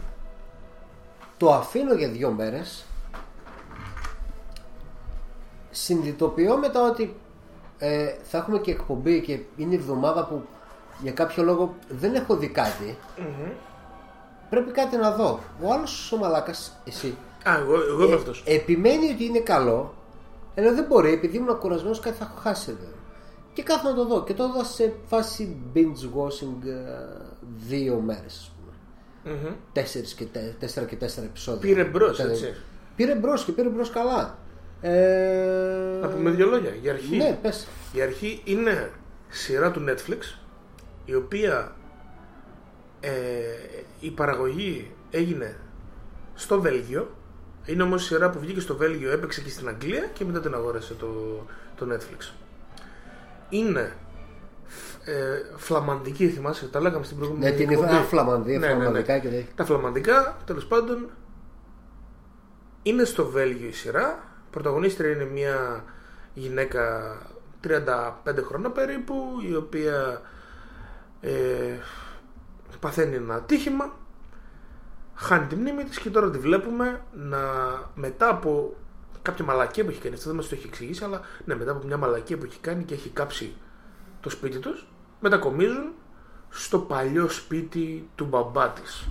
Το 1.36 1.52
αφήνω 1.52 1.94
για 1.94 2.08
δύο 2.08 2.30
μέρες 2.30 2.84
συνειδητοποιώ 5.70 6.56
μετά 6.56 6.88
ότι 6.90 7.16
ε, 7.78 8.14
θα 8.22 8.38
έχουμε 8.38 8.58
και 8.58 8.70
εκπομπή 8.70 9.20
και 9.20 9.40
είναι 9.56 9.74
η 9.74 9.76
εβδομάδα 9.76 10.24
που 10.24 10.42
για 11.02 11.12
κάποιο 11.12 11.42
λόγο 11.42 11.74
δεν 11.88 12.14
έχω 12.14 12.36
δει 12.36 12.48
κάτι. 12.48 12.96
Πρέπει 14.50 14.70
κάτι 14.70 14.96
να 14.96 15.10
δω. 15.10 15.38
Ο 15.62 15.72
άλλος 15.72 16.12
ο 16.12 16.16
μαλάκας, 16.16 16.76
εσύ, 16.84 17.16
Α, 17.44 17.58
εγώ, 17.58 17.74
εγώ 17.74 18.02
είμαι 18.04 18.12
ε, 18.12 18.16
αυτός. 18.16 18.42
επιμένει 18.46 19.10
ότι 19.10 19.24
είναι 19.24 19.38
καλό, 19.40 19.94
αλλά 20.56 20.72
δεν 20.74 20.84
μπορεί, 20.88 21.12
επειδή 21.12 21.36
ήμουν 21.36 21.58
κουρασμένος 21.58 22.00
κάτι 22.00 22.16
θα 22.16 22.24
έχω 22.30 22.40
χάσει. 22.40 22.70
ρε. 22.80 22.86
Και 23.52 23.62
κάθομαι 23.62 23.90
να 23.90 23.96
το 23.96 24.06
δω. 24.06 24.24
Και 24.24 24.34
το 24.34 24.44
είδα 24.44 24.64
σε 24.64 24.92
φάση 25.06 25.56
binge 25.74 26.18
watching 26.20 26.66
ε, 26.66 26.72
δύο 27.66 28.00
μέρες, 28.00 28.24
ας 28.38 28.52
πούμε. 28.56 29.36
Μμμ. 29.36 29.54
Τέσσερις 29.72 30.14
και, 30.14 30.24
τε- 30.24 30.58
τέσσερα 30.58 30.86
και 30.86 30.96
τέσσερα 30.96 31.26
επεισόδια. 31.26 31.60
Πήρε 31.60 31.84
μπρος, 31.84 32.18
Ήταν- 32.18 32.30
έτσι. 32.30 32.54
Πήρε 32.96 33.14
μπρος 33.14 33.44
και 33.44 33.52
πήρε 33.52 33.68
μπρος 33.68 33.90
καλά. 33.90 34.38
Ε... 34.80 35.98
Να 36.00 36.08
πούμε 36.08 36.30
δύο 36.30 36.46
λόγια. 36.46 36.70
Για 36.82 36.92
αρχή, 36.92 37.16
Ναι, 37.16 37.38
πες. 37.42 37.66
η 37.92 38.00
αρχή 38.00 38.42
είναι 38.44 38.90
σειρά 39.28 39.70
του 39.70 39.84
Netflix 39.88 40.38
η 41.04 41.14
οποία 41.14 41.76
ε, 43.00 43.10
η 44.00 44.10
παραγωγή 44.10 44.90
έγινε 45.10 45.56
στο 46.34 46.60
Βέλγιο. 46.60 47.10
Είναι 47.66 47.82
όμως 47.82 48.02
η 48.02 48.06
σειρά 48.06 48.30
που 48.30 48.38
βγήκε 48.38 48.60
στο 48.60 48.76
Βέλγιο, 48.76 49.10
έπαιξε 49.12 49.40
και 49.40 49.48
στην 49.50 49.68
Αγγλία 49.68 50.06
και 50.12 50.24
μετά 50.24 50.40
την 50.40 50.54
αγόρασε 50.54 50.94
το, 50.94 51.06
το 51.76 51.86
Netflix. 51.92 52.32
Είναι 53.48 53.96
ε, 55.04 55.42
φλαμαντική, 55.56 56.28
θυμάσαι, 56.28 56.68
τα 56.68 56.80
λέγαμε 56.80 57.04
στην 57.04 57.16
προηγούμενη 57.16 57.50
Ναι, 57.50 57.56
την 57.56 57.70
εκπομπή. 57.70 57.94
α, 57.94 58.02
φλαμανδία, 58.02 58.58
Ναι, 58.58 58.66
ναι, 58.66 58.72
ναι. 58.72 58.78
φλαμανδικά 58.78 59.18
και 59.18 59.28
τέτοια. 59.28 59.46
Τα 59.54 59.64
φλαμαντικά, 59.64 60.36
τέλος 60.44 60.66
πάντων, 60.66 61.08
είναι 62.82 63.04
στο 63.04 63.26
Βέλγιο 63.26 63.68
η 63.68 63.72
σειρά. 63.72 64.24
Πρωταγωνίστρια 64.50 65.10
είναι 65.10 65.24
μια 65.24 65.84
γυναίκα 66.34 67.16
35 67.68 67.78
χρόνια 68.44 68.70
περίπου, 68.70 69.14
η 69.50 69.54
οποία 69.54 70.20
ε, 71.20 71.32
παθαίνει 72.80 73.14
ένα 73.14 73.34
ατύχημα, 73.34 73.96
χάνει 75.14 75.46
τη 75.46 75.56
μνήμη 75.56 75.84
της 75.84 75.98
και 75.98 76.10
τώρα 76.10 76.30
τη 76.30 76.38
βλέπουμε 76.38 77.00
να 77.12 77.38
μετά 77.94 78.28
από 78.28 78.76
κάποια 79.22 79.44
μαλακία 79.44 79.84
που 79.84 79.90
έχει 79.90 80.00
κάνει, 80.00 80.14
αυτό 80.14 80.26
δεν 80.26 80.36
μας 80.36 80.48
το 80.48 80.54
έχει 80.54 80.66
εξηγήσει, 80.66 81.04
αλλά 81.04 81.20
ναι, 81.44 81.54
μετά 81.54 81.70
από 81.70 81.86
μια 81.86 81.96
μαλακία 81.96 82.38
που 82.38 82.44
έχει 82.44 82.58
κάνει 82.58 82.84
και 82.84 82.94
έχει 82.94 83.08
κάψει 83.08 83.54
το 84.20 84.30
σπίτι 84.30 84.58
τους, 84.58 84.86
μετακομίζουν 85.20 85.92
στο 86.48 86.78
παλιό 86.78 87.28
σπίτι 87.28 88.08
του 88.14 88.24
μπαμπά 88.24 88.68
της. 88.68 89.08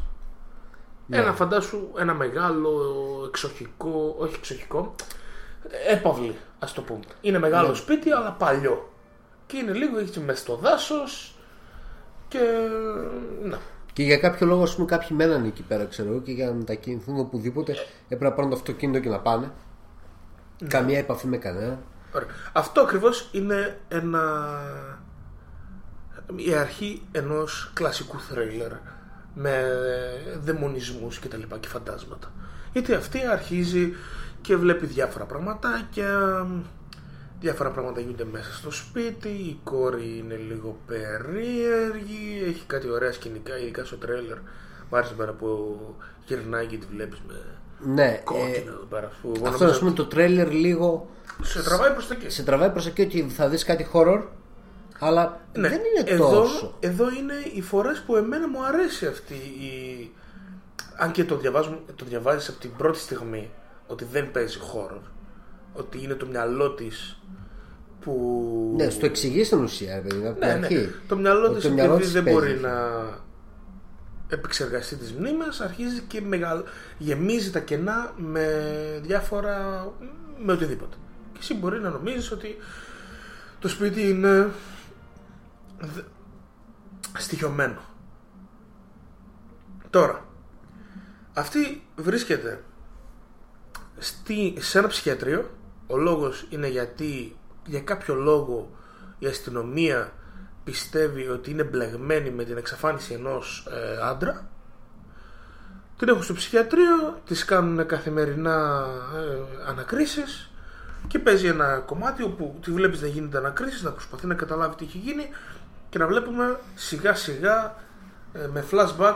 Ένα 1.09 1.33
φαντάσου, 1.33 1.91
ένα 1.97 2.13
μεγάλο 2.13 2.81
εξοχικό, 3.27 4.15
όχι 4.19 4.35
εξοχικό, 4.35 4.95
έπαυλη 5.89 6.35
ας 6.59 6.73
το 6.73 6.81
πούμε. 6.81 6.99
Είναι 7.21 7.39
μεγάλο 7.39 7.73
σπίτι 7.73 8.11
αλλά 8.11 8.31
παλιό. 8.31 8.89
Και 9.45 9.57
είναι 9.57 9.73
λίγο 9.73 9.99
έτσι 9.99 10.19
μες 10.19 10.39
στο 10.39 10.55
δάσος 10.55 11.35
και 12.27 12.39
να. 13.43 13.59
Και 13.93 14.03
για 14.03 14.17
κάποιο 14.17 14.47
λόγο, 14.47 14.63
ας 14.63 14.75
πούμε, 14.75 14.87
κάποιοι 14.87 15.09
μένανε 15.11 15.47
εκεί 15.47 15.61
πέρα, 15.63 15.85
ξέρω 15.85 16.09
εγώ, 16.09 16.21
και 16.21 16.31
για 16.31 16.45
να 16.45 16.53
μετακινηθούν 16.53 17.19
οπουδήποτε 17.19 17.75
έπρεπε 18.03 18.23
να 18.23 18.31
πάρουν 18.31 18.49
το 18.49 18.55
αυτοκίνητο 18.55 18.99
και 18.99 19.09
να 19.09 19.19
πάνε. 19.19 19.51
Καμία 20.67 20.97
επαφή 20.97 21.27
με 21.27 21.37
κανένα. 21.37 21.79
Ωραία. 22.15 22.27
Αυτό 22.53 22.81
ακριβώς 22.81 23.29
είναι 23.31 23.79
ένα... 23.87 24.21
η 26.35 26.53
αρχή 26.53 27.01
ενός 27.11 27.71
κλασικού 27.73 28.19
θρέιλερ 28.19 28.71
με 29.33 29.63
δαιμονισμούς 30.43 31.19
και 31.19 31.27
τα 31.27 31.37
λοιπά 31.37 31.57
και 31.57 31.67
φαντάσματα. 31.67 32.31
Γιατί 32.73 32.93
αυτή 32.93 33.25
αρχίζει 33.25 33.93
και 34.41 34.55
βλέπει 34.55 34.85
διάφορα 34.85 35.25
πραγματάκια, 35.25 36.47
διάφορα 37.41 37.69
πράγματα 37.69 37.99
γίνονται 37.99 38.25
μέσα 38.31 38.53
στο 38.53 38.71
σπίτι, 38.71 39.27
η 39.27 39.59
κόρη 39.63 40.17
είναι 40.17 40.35
λίγο 40.35 40.77
περίεργη, 40.87 42.43
έχει 42.47 42.63
κάτι 42.67 42.89
ωραία 42.89 43.11
σκηνικά, 43.11 43.57
ειδικά 43.59 43.85
στο 43.85 43.95
τρέλερ. 43.97 44.37
Μ' 44.89 44.95
άρεσε 44.95 45.13
πέρα 45.13 45.31
που 45.31 45.77
γυρνάει 46.25 46.65
και 46.65 46.77
τη 46.77 46.85
βλέπεις 46.95 47.21
με 47.27 47.33
Ναι, 47.93 48.21
κόκκινο 48.23 48.47
ε, 48.55 48.57
εδώ 48.75 48.85
πέρα. 48.89 49.11
Που 49.21 49.31
εγώ 49.35 49.47
αυτό 49.47 49.49
νόμιζα 49.49 49.65
ας 49.65 49.79
πούμε 49.79 49.91
το 49.91 50.05
τρέλερ 50.05 50.51
λίγο 50.51 51.09
Σε 51.41 51.63
τραβάει 51.63 51.91
προς 51.91 52.07
τα 52.07 52.13
εκεί. 52.13 52.29
σε 52.29 52.43
τραβάει 52.43 52.69
προς 52.69 52.87
εκεί 52.87 53.01
ότι 53.01 53.21
θα 53.21 53.47
δεις 53.49 53.63
κάτι 53.63 53.87
horror, 53.93 54.21
αλλά 54.99 55.39
Ναι, 55.53 55.69
δεν 55.69 55.79
είναι 55.79 56.09
εδώ, 56.11 56.29
τόσο. 56.29 56.75
Εδώ 56.79 57.09
είναι 57.09 57.33
οι 57.53 57.61
φορές 57.61 57.99
που 58.05 58.15
εμένα 58.15 58.47
μου 58.47 58.65
αρέσει 58.65 59.05
αυτή 59.05 59.33
η... 59.33 60.11
Αν 60.97 61.11
και 61.11 61.23
το, 61.23 61.37
διαβάζουμε, 61.37 61.79
το 61.95 62.05
διαβάζεις 62.05 62.49
από 62.49 62.59
την 62.59 62.71
πρώτη 62.77 62.99
στιγμή 62.99 63.49
ότι 63.87 64.05
δεν 64.11 64.31
παίζει 64.31 64.59
horror. 64.73 65.01
Ότι 65.73 66.03
είναι 66.03 66.13
το 66.13 66.25
μυαλό 66.25 66.71
της 66.73 67.21
που... 68.01 68.73
Ναι, 68.77 68.89
στο 68.89 69.05
εξηγείς 69.05 69.47
στην 69.47 69.59
ουσία, 69.63 69.95
ρε 69.95 70.01
παιδί, 70.01 70.27
από 70.27 70.39
την 70.39 70.47
Ναι, 70.47 70.53
ναι. 70.55 70.65
αρχή. 70.65 70.89
Το 71.07 71.17
μυαλό 71.17 71.45
Ότι 71.45 71.53
της 71.55 71.63
το 71.63 71.69
μυαλό 71.71 71.91
επειδή 71.93 72.03
της 72.05 72.13
δεν 72.13 72.23
παίζει 72.23 72.39
μπορεί 72.39 72.53
αυτό. 72.53 72.67
να 72.67 73.19
επεξεργαστεί 74.29 74.95
τις 74.95 75.13
μνήμες 75.13 75.59
αρχίζει 75.61 76.01
και 76.01 76.21
μεγαλ... 76.21 76.63
γεμίζει 76.97 77.51
τα 77.51 77.59
κενά 77.59 78.13
με 78.17 78.45
διάφορα 79.03 79.87
με 80.43 80.51
οτιδήποτε 80.51 80.95
και 81.33 81.37
εσύ 81.41 81.53
μπορεί 81.53 81.79
να 81.79 81.89
νομίζεις 81.89 82.31
ότι 82.31 82.55
το 83.59 83.67
σπίτι 83.67 84.09
είναι 84.09 84.49
δε- 85.79 86.01
στοιχειωμένο 87.17 87.79
τώρα 89.89 90.25
αυτή 91.33 91.83
βρίσκεται 91.95 92.63
στη, 93.97 94.55
σε 94.59 94.79
ένα 94.79 94.87
ψυχιατρίο 94.87 95.49
ο 95.91 95.97
λόγος 95.97 96.45
είναι 96.49 96.67
γιατί 96.67 97.35
για 97.65 97.81
κάποιο 97.81 98.15
λόγο 98.15 98.69
η 99.19 99.25
αστυνομία 99.27 100.13
πιστεύει 100.63 101.27
ότι 101.27 101.51
είναι 101.51 101.63
μπλεγμένη 101.63 102.29
με 102.29 102.43
την 102.43 102.57
εξαφάνιση 102.57 103.13
ενός 103.13 103.67
ε, 103.69 104.07
άντρα. 104.07 104.49
Την 105.97 106.09
έχουν 106.09 106.23
στο 106.23 106.33
ψυχιατρίο 106.33 107.21
της 107.25 107.45
κάνουν 107.45 107.85
καθημερινά 107.85 108.85
ε, 109.15 109.69
ανακρίσεις 109.69 110.51
και 111.07 111.19
παίζει 111.19 111.47
ένα 111.47 111.77
κομμάτι 111.77 112.23
όπου 112.23 112.59
τη 112.61 112.71
βλέπεις 112.71 113.01
να 113.01 113.07
γίνεται 113.07 113.37
ανακρίσεις 113.37 113.83
να 113.83 113.91
προσπαθεί 113.91 114.27
να 114.27 114.33
καταλάβει 114.33 114.75
τι 114.75 114.85
έχει 114.85 114.97
γίνει 114.97 115.29
και 115.89 115.97
να 115.97 116.07
βλέπουμε 116.07 116.59
σιγά 116.75 117.15
σιγά 117.15 117.75
ε, 118.33 118.47
με 118.53 118.65
flashback 118.71 119.15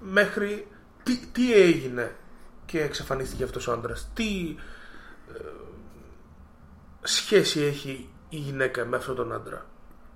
μέχρι 0.00 0.66
τι, 1.02 1.16
τι 1.32 1.54
έγινε 1.54 2.16
και 2.66 2.82
εξαφανίστηκε 2.82 3.44
αυτός 3.44 3.68
ο 3.68 3.72
άντρας. 3.72 4.08
Τι 4.14 4.56
ε, 5.34 5.40
σχέση 7.06 7.60
έχει 7.60 8.08
η 8.28 8.36
γυναίκα 8.36 8.84
με 8.84 8.96
αυτόν 8.96 9.14
τον 9.14 9.32
άντρα 9.32 9.64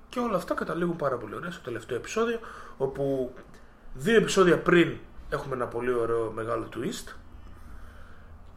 και 0.09 0.19
όλα 0.21 0.37
αυτά 0.37 0.55
καταλήγουν 0.55 0.97
πάρα 0.97 1.17
πολύ 1.17 1.35
ωραία 1.35 1.51
στο 1.51 1.63
τελευταίο 1.63 1.97
επεισόδιο 1.97 2.39
όπου 2.77 3.33
δύο 3.95 4.17
επεισόδια 4.17 4.59
πριν 4.59 4.97
έχουμε 5.31 5.55
ένα 5.55 5.67
πολύ 5.67 5.93
ωραίο 5.93 6.31
μεγάλο 6.35 6.69
twist 6.77 7.15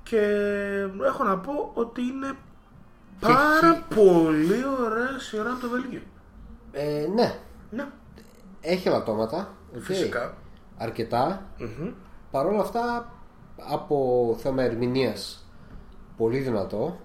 και 0.03 0.19
έχω 1.03 1.23
να 1.23 1.38
πω 1.38 1.72
ότι 1.73 2.01
είναι 2.01 2.34
πάρα 3.19 3.85
πολύ 3.95 4.65
ωραία 4.81 5.19
σειρά 5.19 5.51
από 5.51 5.61
το 5.61 5.69
Βέλγιο. 5.69 6.01
Ε, 6.72 7.07
ναι, 7.14 7.39
Ναι, 7.69 7.85
έχει 8.61 8.88
ελαττώματα. 8.88 9.53
οκ. 9.76 9.81
φυσικά. 9.81 10.38
Αρκετά. 10.77 11.45
Παρ' 12.31 12.45
όλα 12.45 12.61
αυτά, 12.61 13.14
από 13.57 14.35
θέμα 14.39 14.64
ερμηνείας, 14.64 15.45
πολύ 16.18 16.39
δυνατό. 16.39 16.99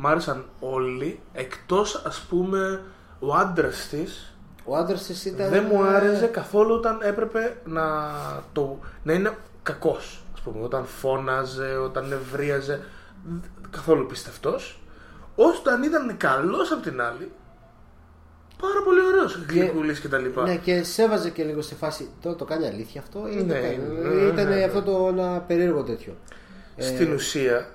Μ' 0.00 0.06
άρεσαν 0.06 0.44
όλοι 0.60 1.20
εκτός 1.32 2.02
ας 2.06 2.20
πούμε 2.28 2.82
ο 3.18 3.34
άντρας 3.34 3.88
της 3.90 4.32
Ο 4.64 4.76
άντρας 4.76 5.02
της 5.06 5.24
ήταν. 5.24 5.50
δεν 5.50 5.64
μου 5.70 5.82
άρεσε 5.82 6.26
καθόλου 6.26 6.74
όταν 6.74 6.98
έπρεπε 7.02 7.56
να, 7.64 7.84
το, 8.52 8.78
να 9.02 9.12
είναι 9.12 9.36
κακός 9.62 10.22
ας 10.34 10.40
πούμε, 10.40 10.64
όταν 10.64 10.84
φώναζε, 10.84 11.76
όταν 11.76 12.08
νευρίαζε 12.08 12.80
δ- 13.40 13.66
καθόλου 13.70 14.06
πιστευτός 14.06 14.80
όταν 15.34 15.82
ήταν 15.82 16.16
καλός 16.16 16.72
απ' 16.72 16.82
την 16.82 17.00
άλλη 17.00 17.30
πάρα 18.60 18.82
πολύ 18.84 19.00
ωραίος 19.00 19.44
γλυκούλης 19.48 20.00
και 20.00 20.08
τα 20.08 20.18
λοιπά 20.18 20.42
Ναι, 20.42 20.56
και 20.56 20.82
σέβαζε 20.82 21.30
και 21.30 21.44
λίγο 21.44 21.62
στη 21.62 21.74
φάση. 21.74 22.08
Τώρα 22.22 22.36
το 22.36 22.44
κάνει 22.44 22.66
αλήθεια 22.66 23.00
αυτό 23.00 23.28
ή 23.28 23.34
δεν 23.36 23.46
Ναι, 23.46 23.54
το 23.54 23.60
κάνει. 23.60 23.76
ναι, 24.16 24.22
Ήταν 24.22 24.48
ναι, 24.48 24.54
ναι. 24.54 24.62
αυτό 24.62 24.82
το 24.82 25.08
ένα 25.08 25.40
περίεργο 25.40 25.82
τέτοιο. 25.82 26.16
Ε, 26.76 26.82
Στην 26.82 27.12
ουσία 27.12 27.68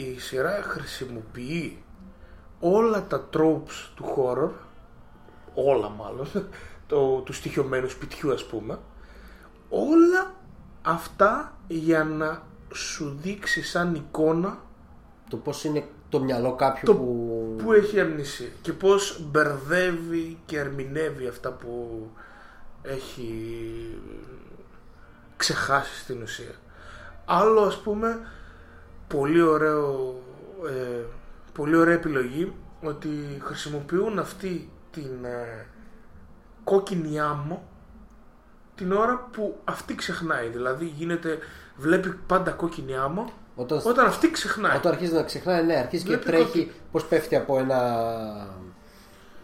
η 0.00 0.18
σειρά 0.18 0.62
χρησιμοποιεί 0.62 1.82
όλα 2.60 3.06
τα 3.06 3.28
tropes 3.32 3.90
του 3.94 4.04
horror 4.16 4.50
όλα 5.54 5.88
μάλλον 5.88 6.26
το, 6.86 7.20
του 7.20 7.32
στοιχειωμένου 7.32 7.88
σπιτιού 7.88 8.32
ας 8.32 8.44
πούμε 8.46 8.78
όλα 9.68 10.34
αυτά 10.82 11.56
για 11.68 12.04
να 12.04 12.42
σου 12.74 13.18
δείξει 13.22 13.62
σαν 13.62 13.94
εικόνα 13.94 14.58
Το 15.30 15.36
πώς 15.36 15.64
είναι 15.64 15.84
το 16.08 16.20
μυαλό 16.20 16.54
κάποιου 16.54 16.82
το 16.84 16.94
που. 16.94 17.54
που 17.58 17.72
έχει 17.72 18.00
αμνησία 18.00 18.48
και 18.62 18.72
πως 18.72 19.20
μπερδεύει 19.30 20.38
και 20.46 20.58
ερμηνεύει 20.58 21.26
αυτά 21.26 21.52
που 21.52 22.06
έχει 22.82 23.30
ξεχάσει 25.36 25.98
στην 25.98 26.22
ουσία. 26.22 26.54
Άλλο 27.24 27.60
ας 27.60 27.76
πούμε 27.76 28.20
πολύ 29.08 29.42
ωραίο 29.42 30.14
ε, 30.66 31.02
πολύ 31.52 31.76
ωραία 31.76 31.94
επιλογή 31.94 32.52
ότι 32.82 33.08
χρησιμοποιούν 33.42 34.18
αυτή 34.18 34.70
την 34.90 35.24
ε, 35.24 35.66
κόκκινη 36.64 37.20
άμμο 37.20 37.62
την 38.74 38.92
ώρα 38.92 39.28
που 39.32 39.60
αυτή 39.64 39.94
ξεχνάει. 39.94 40.48
Δηλαδή 40.48 40.84
γίνεται, 40.84 41.38
βλέπει 41.76 42.14
πάντα 42.26 42.50
κόκκινη 42.50 42.96
άμμο 42.96 43.32
Όταν, 43.56 43.80
όταν 43.84 44.06
αυτή 44.06 44.30
ξεχνάει. 44.30 44.76
όταν 44.76 44.92
αρχίζει 44.92 45.12
να 45.12 45.22
ξεχνάει, 45.22 45.64
ναι, 45.64 45.74
αρχίζει 45.76 46.02
και 46.04 46.08
Βλέπει 46.08 46.24
τρέχει 46.24 46.44
κόκκινο. 46.44 46.72
πώς 46.92 47.04
πέφτει 47.04 47.36
από 47.36 47.58
ένα. 47.58 47.76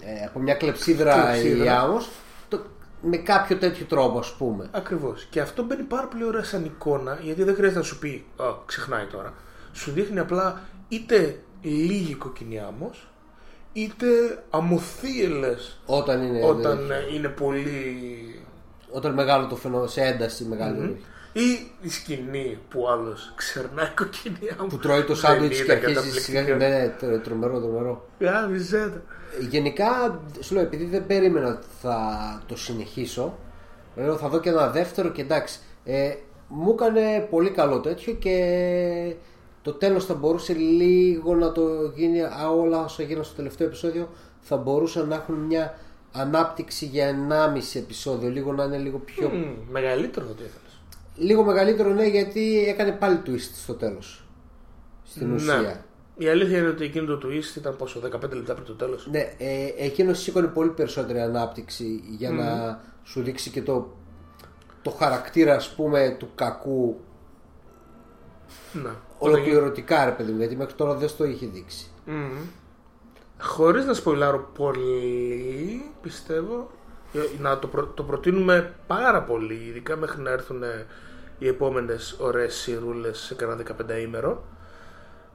Ε, 0.01 0.25
από 0.27 0.39
μια 0.39 0.55
κλεψίδρα, 0.55 1.23
Κλεψίδρα. 1.23 1.65
η 1.65 1.69
άμμος, 1.69 2.09
το, 2.49 2.65
με 3.03 3.17
κάποιο 3.17 3.57
τέτοιο 3.57 3.85
τρόπο, 3.87 4.19
ας 4.19 4.33
πούμε. 4.35 4.69
Ακριβώς. 4.71 5.27
Και 5.31 5.41
αυτό 5.41 5.63
μπαίνει 5.63 5.83
πάρα 5.83 6.07
πολύ 6.07 6.25
ωραία 6.25 6.45
σαν 6.45 6.65
εικόνα, 6.65 7.19
γιατί 7.23 7.43
δεν 7.43 7.55
χρειάζεται 7.55 7.79
να 7.79 7.85
σου 7.85 7.99
πει 7.99 8.27
Α, 8.37 8.45
ξεχνάει 8.67 9.05
τώρα. 9.05 9.35
Σου 9.75 9.91
δείχνει 9.91 10.19
απλά 10.19 10.61
είτε 10.89 11.39
λίγη 11.63 12.15
κοκκινή 12.15 12.59
άμμος, 12.59 13.09
είτε 13.73 14.07
αμοθίελες 14.51 15.79
Όταν 15.87 16.23
είναι. 16.23 16.45
όταν 16.47 16.91
ε, 16.91 17.15
είναι 17.15 17.29
πολύ. 17.29 17.75
όταν 18.91 19.13
μεγάλο 19.13 19.47
το 19.47 19.57
φαινόμενο, 19.57 19.87
σε 19.89 20.01
ένταση 20.01 20.45
μεγάλη. 20.45 21.01
Ή 21.33 21.71
η 21.81 21.89
σκηνή 21.89 22.59
που 22.69 22.81
ο 22.83 22.91
άλλος 22.91 23.33
ξερνάει 23.37 23.89
κοκκινιά 23.97 24.57
μου. 24.61 24.67
Που 24.67 24.79
τρώει 24.79 25.01
το 25.01 25.07
Δεν 25.07 25.17
σάντουιτς 25.17 25.57
είναι 25.59 25.67
και 25.67 25.73
αρχίζει. 25.73 25.95
καταπληκτικό. 25.95 26.25
σιγά- 26.39 26.57
Ναι, 26.57 26.69
ναι, 26.69 26.89
τρο- 26.89 27.23
τρομερό, 27.23 27.61
τρομερό. 27.61 28.09
Γάμιζε 28.21 28.89
τα. 28.95 29.03
Γενικά, 29.49 30.21
σου 30.41 30.55
λέω, 30.55 30.63
επειδή 30.63 30.85
δεν 30.85 31.07
περίμενα 31.07 31.49
ότι 31.49 31.67
θα 31.83 31.99
το 32.47 32.57
συνεχίσω, 32.57 33.39
λέω 33.97 34.17
θα 34.17 34.29
δω 34.29 34.41
και 34.41 34.49
ένα 34.49 34.71
δεύτερο 34.71 35.09
και 35.09 35.23
εντάξει. 35.23 35.59
Ε, 35.85 36.15
μου 36.49 36.71
έκανε 36.71 37.27
πολύ 37.31 37.51
καλό 37.51 37.81
τέτοιο 37.81 38.13
και 38.13 39.15
το 39.65 39.73
τέλος 39.73 40.05
θα 40.05 40.15
μπορούσε 40.15 40.53
λίγο 40.53 41.35
να 41.35 41.53
το 41.53 41.93
γίνει, 41.95 42.23
α, 42.23 42.51
όλα 42.51 42.85
όσα 42.85 43.03
γίνανε 43.03 43.25
στο 43.25 43.35
τελευταίο 43.35 43.67
επεισόδιο 43.67 44.09
θα 44.41 44.57
μπορούσαν 44.57 45.09
να 45.09 45.15
έχουν 45.15 45.35
μια 45.35 45.79
ανάπτυξη 46.13 46.87
για 46.87 47.09
1,5 47.09 47.79
επεισόδιο, 47.79 48.31
λίγο 48.31 48.53
να 48.53 48.65
είναι 48.65 48.79
λίγο 48.79 48.99
πιο... 48.99 49.29
Μμ, 49.29 49.71
Μεγαλύτερο 49.71 50.27
θα 50.27 50.35
το 50.35 50.43
ήθελες. 50.45 50.81
Λίγο 51.17 51.45
μεγαλύτερο 51.45 51.93
ναι 51.93 52.07
γιατί 52.07 52.65
έκανε 52.69 52.93
πάλι 52.93 53.21
twist 53.27 53.51
στο 53.63 53.75
τέλος. 53.75 54.25
Στην 55.05 55.33
ουσία. 55.33 55.61
Ναι. 55.61 55.81
Η 56.17 56.29
αλήθεια 56.29 56.59
είναι 56.59 56.69
ότι 56.69 56.85
εκείνο 56.85 57.17
το 57.17 57.29
twist 57.29 57.57
ήταν 57.57 57.77
πόσο, 57.77 58.01
15 58.01 58.11
λεπτά 58.33 58.55
πριν 58.55 58.67
το 58.67 58.75
τέλος. 58.75 59.09
Ναι, 59.11 59.35
ε, 59.39 59.73
εκείνο 59.79 60.15
σήκωνε 60.15 60.47
πολύ 60.47 60.71
περισσότερη 60.71 61.21
ανάπτυξη 61.21 62.03
για 62.19 62.31
να 62.31 62.81
σου 63.05 63.23
δείξει 63.23 63.51
και 63.51 63.63
το, 63.63 63.97
το 64.83 64.91
χαρακτήρα 64.91 65.55
ας 65.55 65.75
πούμε 65.75 66.17
του 66.19 66.29
κακού 66.35 67.01
Ναι. 68.73 68.91
Ολοκληρωτικά 69.19 70.05
ρε 70.05 70.11
παιδί 70.11 70.33
μου 70.33 70.39
γιατί 70.39 70.57
μέχρι 70.57 70.75
τώρα 70.75 70.95
δεν 70.95 71.09
στο 71.09 71.25
είχε 71.25 71.47
δείξει. 71.47 71.87
Χωρίς 73.41 73.85
να 73.85 73.95
σποιλάρω 73.95 74.51
πολύ, 74.55 75.85
πιστεύω. 76.03 76.71
ε, 77.15 77.19
Να 77.41 77.59
το, 77.59 77.67
προ- 77.67 77.95
το 77.95 78.03
προτείνουμε 78.03 78.75
πάρα 78.87 79.23
πολύ, 79.23 79.55
ειδικά 79.55 79.97
μέχρι 79.97 80.23
να 80.23 80.31
έρθουν 80.31 80.63
ε, 80.63 80.87
οι 81.39 81.49
επόμενες 81.49 82.17
ωραίες 82.19 82.55
σιρούλες 82.55 83.19
σε 83.19 83.35
κανένα 83.35 83.63
15 83.99 84.01
ημέρο. 84.03 84.45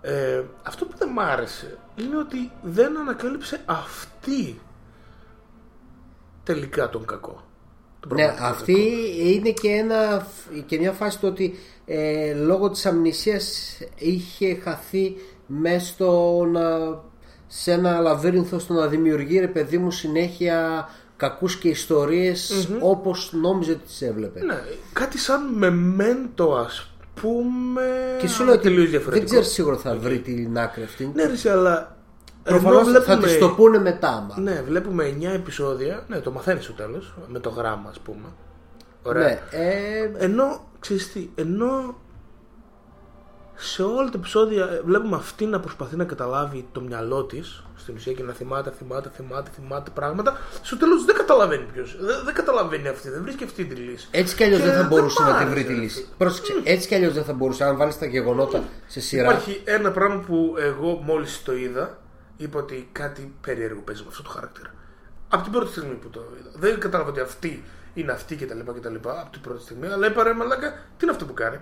Ε, 0.01 0.43
αυτό 0.63 0.85
που 0.85 0.97
δεν 0.97 1.09
μ' 1.09 1.19
άρεσε 1.19 1.77
είναι 1.95 2.17
ότι 2.17 2.51
δεν 2.61 2.97
ανακάλυψε 2.97 3.61
αυτή 3.65 4.59
τελικά 6.43 6.89
τον 6.89 7.05
κακό. 7.05 7.43
Τον 7.99 8.09
Ναι, 8.17 8.23
πραγματικό 8.23 8.45
αυτή 8.45 8.81
είναι 9.33 9.51
και, 9.51 9.69
ένα, 9.69 10.27
και 10.65 10.77
μια 10.77 10.91
φάση 10.91 11.19
το 11.19 11.27
ότι 11.27 11.55
ε, 11.91 12.33
λόγω 12.33 12.69
της 12.69 12.85
αμνησίας 12.85 13.77
είχε 13.95 14.55
χαθεί 14.55 15.15
μέσα 15.45 15.85
στο 15.85 16.43
να, 16.51 16.69
σε 17.47 17.71
ένα 17.71 17.99
λαβύρινθο 17.99 18.59
στο 18.59 18.73
να 18.73 18.87
δημιουργεί 18.87 19.39
ρε 19.39 19.47
παιδί 19.47 19.77
μου 19.77 19.91
συνέχεια 19.91 20.89
κακούς 21.17 21.57
και 21.57 21.69
ιστορίες 21.69 22.67
όπως 22.81 23.33
νόμιζε 23.33 23.71
ότι 23.71 23.85
τις 23.85 24.01
έβλεπε. 24.01 24.39
Ναι, 24.43 24.59
κάτι 24.93 25.17
σαν 25.17 25.53
μεμέντο 25.53 26.55
ας 26.55 26.91
πούμε. 27.21 28.17
Και 28.19 28.27
σου 28.27 28.43
λέω 28.43 28.53
ότι 28.53 28.63
τελείως 28.63 28.81
δεν 28.81 28.91
διαφορετικό. 28.91 29.25
ξέρεις 29.25 29.47
σίγουρα 29.47 29.77
θα 29.77 29.95
βρει 29.95 30.19
την 30.19 30.59
άκρη 30.59 30.83
αυτή. 30.83 31.11
Ναι, 31.13 31.23
ρε, 31.25 31.31
εσύ, 31.31 31.49
αλλά. 31.49 31.97
Προφανώς 32.43 32.87
ενώ 32.87 33.01
θα 33.01 33.17
της 33.17 33.37
το 33.37 33.49
πούνε 33.49 33.79
μετά. 33.79 34.27
μα. 34.29 34.41
Ναι, 34.41 34.61
βλέπουμε 34.67 35.15
9 35.19 35.23
επεισόδια. 35.33 36.05
Ναι, 36.07 36.19
το 36.19 36.31
μαθαίνεις 36.31 36.63
στο 36.63 36.73
τέλος. 36.73 37.13
Με 37.27 37.39
το 37.39 37.49
γράμμα, 37.49 37.89
ας 37.89 37.99
πούμε. 37.99 38.27
Ωραία. 39.03 39.27
Ναι, 39.27 39.39
ε, 39.51 40.11
Ενώ, 40.17 40.68
ξέρεις 40.79 41.11
τι, 41.11 41.29
ενώ 41.35 41.95
σε 43.61 43.83
όλα 43.83 44.09
τα 44.09 44.17
επεισόδια 44.17 44.65
ε, 44.65 44.81
βλέπουμε 44.85 45.15
αυτή 45.15 45.45
να 45.45 45.59
προσπαθεί 45.59 45.95
να 45.95 46.03
καταλάβει 46.03 46.67
το 46.71 46.81
μυαλό 46.81 47.23
της 47.23 47.63
στην 47.75 47.95
ουσία 47.95 48.13
και 48.13 48.23
να 48.23 48.33
θυμάται, 48.33 48.71
θυμάται, 48.77 49.09
θυμάται, 49.15 49.51
θυμάται 49.55 49.91
πράγματα. 49.93 50.37
Στο 50.61 50.77
τέλος 50.77 51.05
δεν 51.05 51.15
καταλαβαίνει 51.15 51.65
ποιος. 51.73 51.97
Δεν, 51.99 52.15
δεν 52.25 52.33
καταλαβαίνει 52.33 52.87
αυτή, 52.87 53.09
δεν 53.09 53.21
βρίσκει 53.21 53.43
αυτή 53.43 53.65
τη 53.65 53.75
λύση. 53.75 54.07
έτσι 54.11 54.35
κι 54.35 54.43
αλλιώς 54.43 54.59
Και 54.59 54.65
δεν 54.65 54.75
θα 54.75 54.83
μπορούσε 54.83 55.21
να 55.23 55.27
τη 55.27 55.33
πάρει, 55.33 55.49
βρει 55.49 55.63
τη 55.63 55.73
ρε, 55.73 55.79
λύση. 55.79 55.99
αυτή. 55.99 56.13
Πρόσεξε, 56.17 56.53
έτσι 56.63 56.87
κι 56.87 56.95
αλλιώς 56.95 57.13
δεν 57.13 57.23
θα 57.23 57.33
μπορούσε. 57.33 57.63
Αν 57.63 57.77
βάλεις 57.77 57.97
τα 57.97 58.05
γεγονότα 58.05 58.63
σε 58.87 58.99
σειρά. 59.01 59.23
Υπάρχει 59.23 59.61
ένα 59.65 59.91
πράγμα 59.91 60.19
που 60.27 60.55
εγώ 60.57 61.01
μόλις 61.05 61.43
το 61.43 61.55
είδα, 61.55 61.97
είπα 62.37 62.59
ότι 62.59 62.89
κάτι 62.91 63.33
περίεργο 63.41 63.81
παίζει 63.81 64.01
με 64.01 64.07
αυτό 64.09 64.23
το 64.23 64.29
χαρακτήρα. 64.29 64.73
Από 65.29 65.43
την 65.43 65.51
πρώτη 65.51 65.71
στιγμή 65.71 65.93
που 65.93 66.09
το 66.09 66.21
είδα. 66.39 66.51
Δεν 66.55 66.79
κατάλαβα 66.79 67.09
ότι 67.09 67.19
αυτή 67.19 67.63
είναι 67.93 68.11
αυτή 68.11 68.35
κτλ. 68.35 68.59
κτλ 68.79 68.95
από 68.95 69.29
την 69.31 69.41
πρώτη 69.41 69.61
στιγμή, 69.61 69.87
αλλά 69.87 70.07
είπα 70.07 70.23
ρε 70.23 70.33
μαλάκα, 70.33 70.69
τι 70.71 70.77
είναι 71.01 71.11
αυτό 71.11 71.25
που 71.25 71.33
κάνει; 71.33 71.57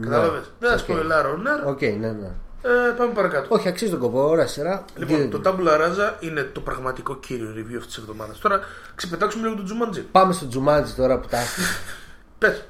Κατάλαβες. 0.00 0.50
Δεν 0.58 0.68
θα 0.68 0.74
οκ. 0.74 0.80
σποϊλάρω, 0.80 1.36
ναι. 1.36 1.50
Οκ, 1.66 1.80
ναι, 1.80 2.12
ναι. 2.12 2.30
Ε, 2.62 2.90
πάμε 2.96 3.12
παρακάτω. 3.12 3.54
Όχι, 3.54 3.68
αξίζει 3.68 3.90
τον 3.90 4.00
κόπο. 4.00 4.28
Ωραία 4.28 4.46
σειρά. 4.46 4.84
Λοιπόν, 4.96 5.16
Δι- 5.16 5.30
το 5.30 5.40
Tabula 5.44 5.80
Rasa 5.80 6.12
είναι 6.20 6.42
το 6.42 6.60
πραγματικό 6.60 7.16
κύριο 7.16 7.48
review 7.56 7.76
αυτής 7.76 7.86
της 7.86 7.96
εβδομάδας. 7.96 8.38
Τώρα 8.38 8.60
ξεπετάξουμε 8.94 9.48
λίγο 9.48 9.62
το 9.62 9.68
Jumanji. 9.68 10.02
Πάμε 10.12 10.32
στο 10.32 10.48
Τζουμάντζι 10.48 10.94
τώρα 10.94 11.18
που 11.18 11.28
τα 11.28 11.36
έχει. 11.38 11.60
Πες. 12.38 12.64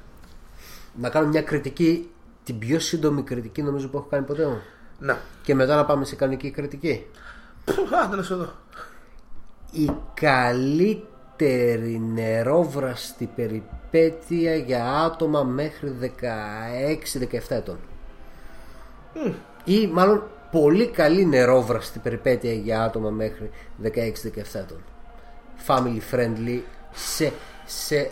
να 1.00 1.08
κάνω 1.08 1.28
μια 1.28 1.42
κριτική, 1.42 2.10
την 2.44 2.58
πιο 2.58 2.80
σύντομη 2.80 3.22
κριτική 3.22 3.62
νομίζω 3.62 3.88
που 3.88 3.96
έχω 3.96 4.06
κάνει 4.10 4.24
ποτέ 4.24 4.46
μου. 4.46 4.60
Να. 4.98 5.18
Και 5.42 5.54
μετά 5.54 5.76
να 5.76 5.84
πάμε 5.84 6.04
σε 6.04 6.16
κανονική 6.16 6.50
κριτική. 6.50 7.06
Α, 8.04 8.08
δεν 8.10 8.18
είσαι 8.18 8.32
εδώ. 8.32 8.52
Η 9.70 9.90
καλύτερη 11.40 11.98
νερόβραστη 12.14 13.30
περιπέτεια 13.36 14.54
για 14.56 14.84
άτομα 14.84 15.42
μέχρι 15.42 15.96
16-17 17.30 17.38
ετών. 17.48 17.78
Ή 19.64 19.86
μάλλον 19.86 20.22
πολύ 20.50 20.86
καλή 20.86 21.24
νερόβραστη 21.24 21.98
περιπέτεια 21.98 22.52
για 22.52 22.82
άτομα 22.82 23.10
μέχρι 23.10 23.50
16-17 23.82 23.88
ετών. 24.52 24.84
Family 25.66 26.14
friendly 26.14 26.60
σε, 26.92 27.32
σε 27.66 28.10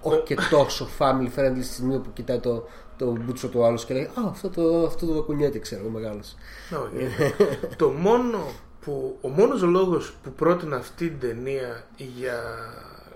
όχι 0.00 0.22
και 0.22 0.36
τόσο 0.50 0.88
family 0.98 1.38
friendly 1.38 1.62
στη 1.62 1.72
στιγμή 1.72 1.98
που 1.98 2.12
κοιτάει 2.12 2.38
το, 2.38 2.68
το 2.96 3.16
μπούτσο 3.20 3.48
του 3.48 3.64
άλλου 3.64 3.78
και 3.86 3.94
λέει 3.94 4.04
Α, 4.04 4.28
αυτό 4.28 4.48
το, 4.48 4.86
αυτό 4.86 5.06
το 5.06 5.22
κουνιέται, 5.22 5.58
ξέρω 5.58 5.80
εγώ 5.80 5.90
μεγάλος. 5.90 6.36
Όχι. 6.70 7.08
το 7.76 7.88
μόνο 7.88 8.38
που, 8.84 9.18
ο 9.20 9.28
μόνος 9.28 9.62
λόγος 9.62 10.14
που 10.22 10.32
πρότεινα 10.32 10.76
αυτή 10.76 11.08
την 11.08 11.20
ταινία 11.28 11.84
για, 11.96 12.40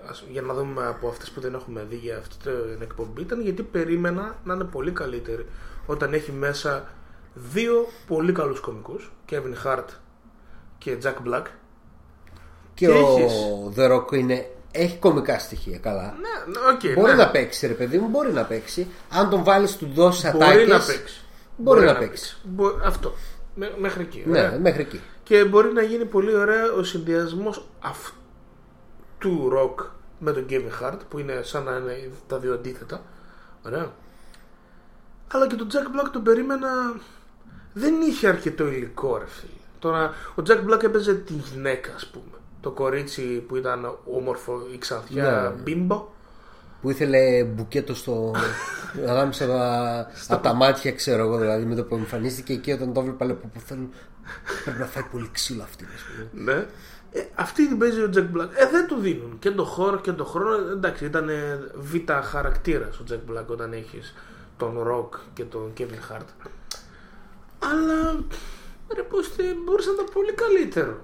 ας- 0.09 0.23
για 0.31 0.41
να 0.41 0.53
δούμε 0.53 0.85
από 0.87 1.07
αυτές 1.07 1.29
που 1.29 1.41
δεν 1.41 1.53
έχουμε 1.53 1.85
δει 1.89 1.95
για 1.95 2.17
αυτή 2.17 2.35
την 2.37 2.81
εκπομπή 2.81 3.21
ήταν 3.21 3.41
γιατί 3.41 3.63
περίμενα 3.63 4.35
να 4.43 4.53
είναι 4.53 4.63
πολύ 4.63 4.91
καλύτερη 4.91 5.45
όταν 5.85 6.13
έχει 6.13 6.31
μέσα 6.31 6.87
δύο 7.33 7.87
πολύ 8.07 8.31
καλούς 8.31 8.59
κομικούς 8.59 9.11
Kevin 9.31 9.67
Hart 9.67 9.85
και 10.77 10.97
Jack 11.03 11.27
Black 11.29 11.43
Και, 12.73 12.85
Και 12.85 12.91
ο 12.91 13.17
έχεις. 13.17 13.33
The 13.75 13.91
Rock 13.95 14.11
είναι, 14.13 14.49
έχει 14.71 14.97
κομικά 14.97 15.39
στοιχεία 15.39 15.77
καλά. 15.77 16.01
ναι, 16.21 16.51
ναι, 16.59 16.59
οκ, 16.73 16.99
Μπορεί 16.99 17.11
ναι. 17.15 17.23
να 17.23 17.29
παίξει, 17.31 17.67
ρε 17.67 17.73
παιδί 17.73 17.97
μου, 17.97 18.07
μπορεί 18.07 18.31
να 18.33 18.43
παίξει. 18.43 18.87
Αν 19.09 19.29
τον 19.29 19.43
βάλεις, 19.43 19.75
του 19.77 19.89
δώσεις 19.93 20.31
Μπορεί 20.31 20.43
ατάκες, 20.45 20.67
να 20.67 20.79
παίξει. 20.79 21.21
Μπορεί 21.57 21.85
να 21.85 21.95
παίξει. 21.97 22.37
Μπο- 22.43 22.79
Αυτό. 22.83 23.13
Μέ- 23.55 23.77
Μέχρι 23.77 24.01
εκεί. 24.01 24.23
Ναι, 24.25 24.39
ωραία. 24.39 24.59
μέχρι 24.59 24.81
εκεί. 24.81 25.01
Και 25.29 25.45
μπορεί 25.45 25.73
να 25.73 25.81
γίνει 25.81 26.05
πολύ 26.05 26.35
ωραία 26.35 26.71
ο 26.71 26.83
συνδυασμός 26.83 27.67
αυτού 27.79 29.49
ροκ 29.49 29.79
με 30.19 30.31
τον 30.31 30.45
Kevin 30.49 30.83
Hart 30.83 30.97
που 31.09 31.19
είναι 31.19 31.41
σαν 31.43 31.63
να 31.63 31.71
είναι 31.75 32.11
τα 32.27 32.37
δύο 32.37 32.53
αντίθετα. 32.53 33.01
Ωραία. 33.65 33.91
Αλλά 35.31 35.47
και 35.47 35.55
τον 35.55 35.67
Jack 35.71 35.99
Black 35.99 36.09
τον 36.11 36.23
περίμενα. 36.23 36.69
Δεν 37.73 38.01
είχε 38.01 38.27
αρκετό 38.27 38.67
υλικό, 38.67 39.17
ρε 39.17 39.25
φίλε. 39.25 39.51
Τώρα, 39.79 40.13
ο 40.35 40.41
Jack 40.47 40.65
Black 40.69 40.83
έπαιζε 40.83 41.13
τη 41.13 41.33
γυναίκα, 41.33 41.93
ας 41.95 42.07
πούμε. 42.07 42.37
Το 42.61 42.71
κορίτσι 42.71 43.43
που 43.47 43.55
ήταν 43.55 43.97
όμορφο, 44.05 44.61
η 44.73 44.77
ξανθιά 44.77 45.53
Ναι. 45.55 45.61
μπίμπο. 45.61 46.07
Που 46.81 46.89
ήθελε 46.89 47.43
μπουκέτο 47.43 47.95
στο. 47.95 48.35
ανάμεσα 49.11 49.47
τα, 49.47 50.07
από 50.27 50.43
τα 50.43 50.53
μάτια, 50.53 50.91
ξέρω 50.91 51.23
εγώ 51.23 51.37
δηλαδή, 51.37 51.65
με 51.65 51.75
το 51.75 51.83
που 51.83 51.95
εμφανίστηκε 51.95 52.53
εκεί 52.53 52.71
όταν 52.71 52.93
το 52.93 52.99
έβλεπα, 52.99 53.25
λέω 53.25 53.35
πω 53.35 53.49
πω 53.53 53.59
θέλω. 53.59 53.89
Πρέπει 54.63 54.79
να 54.79 54.85
φάει 54.85 55.03
πολύ 55.11 55.29
ξύλο 55.31 55.63
αυτή. 55.63 55.85
ας 55.95 56.01
πούμε. 56.01 56.53
Ναι. 56.53 56.65
Ε, 57.11 57.25
αυτή 57.35 57.67
την 57.67 57.77
παίζει 57.77 58.01
ο 58.01 58.09
Jack 58.15 58.37
Black. 58.37 58.49
Ε, 58.55 58.69
δεν 58.71 58.87
του 58.87 58.95
δίνουν 58.95 59.39
και 59.39 59.51
το 59.51 59.63
χώρο 59.63 59.99
και 59.99 60.11
το 60.11 60.25
χρόνο. 60.25 60.71
Εντάξει, 60.71 61.05
ήταν 61.05 61.29
ε, 61.29 61.59
β' 61.75 62.11
χαρακτήρας 62.23 62.99
ο 62.99 63.03
Jack 63.09 63.31
Black 63.31 63.45
όταν 63.45 63.73
έχεις 63.73 64.13
τον 64.57 64.83
Rock 64.87 65.19
και 65.33 65.43
τον 65.43 65.73
Kevin 65.77 66.13
Hart. 66.13 66.49
Αλλά 67.59 68.25
ρε 68.95 69.03
πως 69.03 69.27
θε, 69.27 69.43
μπορούσε 69.65 69.87
να 69.87 69.93
ήταν 69.93 70.05
πολύ 70.13 70.33
καλύτερο. 70.33 70.99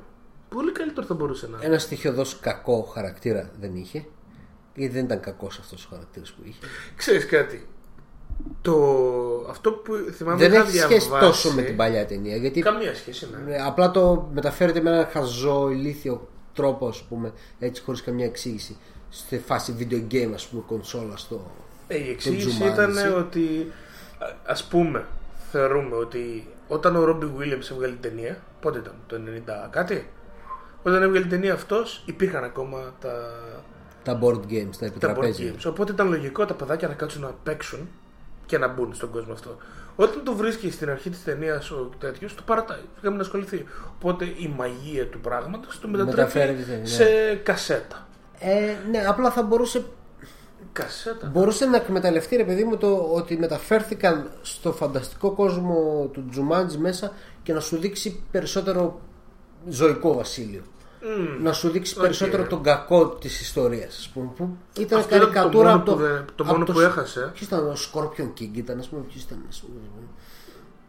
Πολύ 0.49 0.71
καλύτερο 0.71 1.07
θα 1.07 1.13
μπορούσε 1.13 1.47
να 1.47 1.57
είναι. 1.57 1.65
Ένα 1.65 1.77
στοιχειοδός 1.79 2.39
κακό 2.39 2.81
χαρακτήρα 2.81 3.49
δεν 3.59 3.75
είχε. 3.75 4.05
Γιατί 4.75 4.93
δεν 4.93 5.03
ήταν 5.05 5.19
κακός 5.19 5.59
αυτός 5.59 5.85
ο 5.85 5.87
χαρακτήρας 5.89 6.31
που 6.31 6.41
είχε. 6.45 6.59
Ξέρεις 6.95 7.25
κάτι. 7.25 7.67
Το... 8.61 8.75
Αυτό 9.49 9.71
που 9.71 9.93
θυμάμαι 10.11 10.37
δεν 10.37 10.51
είχα 10.51 10.61
έχει 10.61 10.77
σχέση 10.77 11.07
διαβάσει- 11.09 11.27
τόσο 11.27 11.51
με 11.55 11.61
την 11.61 11.75
παλιά 11.75 12.05
ταινία. 12.05 12.35
Γιατί 12.35 12.61
Καμία 12.61 12.95
σχέση, 12.95 13.27
ναι. 13.45 13.55
Ε, 13.55 13.61
Απλά 13.61 13.91
το 13.91 14.29
μεταφέρεται 14.33 14.81
με 14.81 14.89
ένα 14.89 15.09
χαζό 15.11 15.69
ηλίθιο 15.69 16.27
τρόπο, 16.53 16.87
ας 16.87 17.01
πούμε, 17.03 17.33
έτσι 17.59 17.81
χωρίς 17.81 18.01
καμία 18.01 18.25
εξήγηση. 18.25 18.77
Στη 19.09 19.37
φάση 19.39 19.75
video 19.79 20.13
game, 20.13 20.31
ας 20.33 20.47
πούμε, 20.47 20.63
κονσόλα 20.67 21.17
στο. 21.17 21.51
Ε, 21.87 21.97
η 21.97 22.09
εξήγηση 22.09 22.57
Jumanji. 22.61 22.71
ήταν 22.73 23.17
ότι 23.17 23.71
α- 24.19 24.51
ας 24.51 24.63
πούμε 24.63 25.05
θεωρούμε 25.51 25.95
ότι 25.95 26.47
όταν 26.67 26.95
ο 26.95 27.03
Ρόμπι 27.03 27.31
Williams 27.37 27.71
έβγαλε 27.71 27.93
την 27.93 28.01
ταινία 28.01 28.37
πότε 28.61 28.77
ήταν 28.79 28.93
το 29.07 29.15
90 29.65 29.69
κάτι 29.69 30.07
όταν 30.83 31.01
έβγαλε 31.03 31.19
την 31.21 31.29
ταινία 31.29 31.53
αυτός 31.53 32.03
υπήρχαν 32.05 32.43
ακόμα 32.43 32.93
τα 33.01 33.31
Τα 34.05 34.19
board 34.21 34.39
games, 34.49 34.69
τα 34.71 34.79
τα 34.79 34.85
board 34.85 34.87
επιτραπέζια. 34.87 35.51
games. 35.53 35.63
Οπότε 35.67 35.91
ήταν 35.91 36.09
λογικό 36.09 36.45
τα 36.45 36.53
παιδάκια 36.53 36.87
να 36.87 36.93
κάτσουν 36.93 37.21
να 37.21 37.31
παίξουν 37.43 37.87
και 38.45 38.57
να 38.57 38.67
μπουν 38.67 38.93
στον 38.93 39.11
κόσμο 39.11 39.33
αυτό. 39.33 39.57
Όταν 39.95 40.23
το 40.23 40.33
βρίσκει 40.33 40.71
στην 40.71 40.89
αρχή 40.89 41.09
της 41.09 41.23
ταινίας 41.23 41.71
ο 41.71 41.89
τέτοιος, 41.99 42.35
το 42.35 42.41
παρατάει. 42.45 42.79
Είχαμε 42.97 43.15
να 43.15 43.21
ασχοληθεί. 43.21 43.65
Οπότε 43.95 44.25
η 44.25 44.53
μαγεία 44.57 45.07
του 45.07 45.19
πράγματος 45.19 45.79
το 45.79 45.87
μετατρέπει 45.87 46.17
Μεταφέρεται, 46.17 46.75
ναι. 46.77 46.85
σε 46.85 47.05
κασέτα. 47.43 48.07
Ε, 48.39 48.73
ναι, 48.91 49.05
απλά 49.07 49.31
θα 49.31 49.43
μπορούσε, 49.43 49.83
Κασέτα. 50.73 51.27
μπορούσε 51.33 51.65
να 51.65 51.77
εκμεταλλευτεί 51.77 52.35
ρε 52.35 52.43
παιδί 52.43 52.63
μου 52.63 52.77
το 52.77 53.09
ότι 53.13 53.37
μεταφέρθηκαν 53.37 54.31
στο 54.41 54.71
φανταστικό 54.73 55.31
κόσμο 55.31 56.09
του 56.13 56.25
Τζουμάντζ 56.29 56.75
μέσα 56.75 57.11
και 57.43 57.53
να 57.53 57.59
σου 57.59 57.77
δείξει 57.77 58.23
περισσότερο 58.31 58.99
ζωικό 59.69 60.13
βασίλειο. 60.13 60.61
Να 61.41 61.53
σου 61.53 61.69
δείξει 61.69 61.95
περισσότερο 61.95 62.43
τον 62.43 62.63
κακό 62.63 63.07
της 63.09 63.41
ιστορίας, 63.41 63.97
ας 63.97 64.09
πούμε. 64.13 64.29
Που 64.37 64.49
ήταν 64.79 64.99
Αυτό 64.99 65.15
ήταν 65.15 65.19
το 65.27 65.33
καρικατούρα 65.33 65.69
μόνο 65.69 65.75
από 65.81 65.85
το. 65.85 65.95
που 65.95 66.01
δεν- 66.01 66.25
το 66.35 66.43
από 66.43 66.51
μόνο 66.53 66.65
που 66.65 66.79
έχασε. 66.79 67.29
Ποιος 67.33 67.47
ήταν 67.47 67.59
ο 67.67 67.73
Scorpion 67.91 68.29
King, 68.39 68.49
ήταν, 68.53 68.79
ας 68.79 68.87
πούμε. 68.87 69.01
Ποιος 69.09 69.23
ήταν, 69.23 69.45
ας 69.49 69.59
πούμε. 69.65 69.79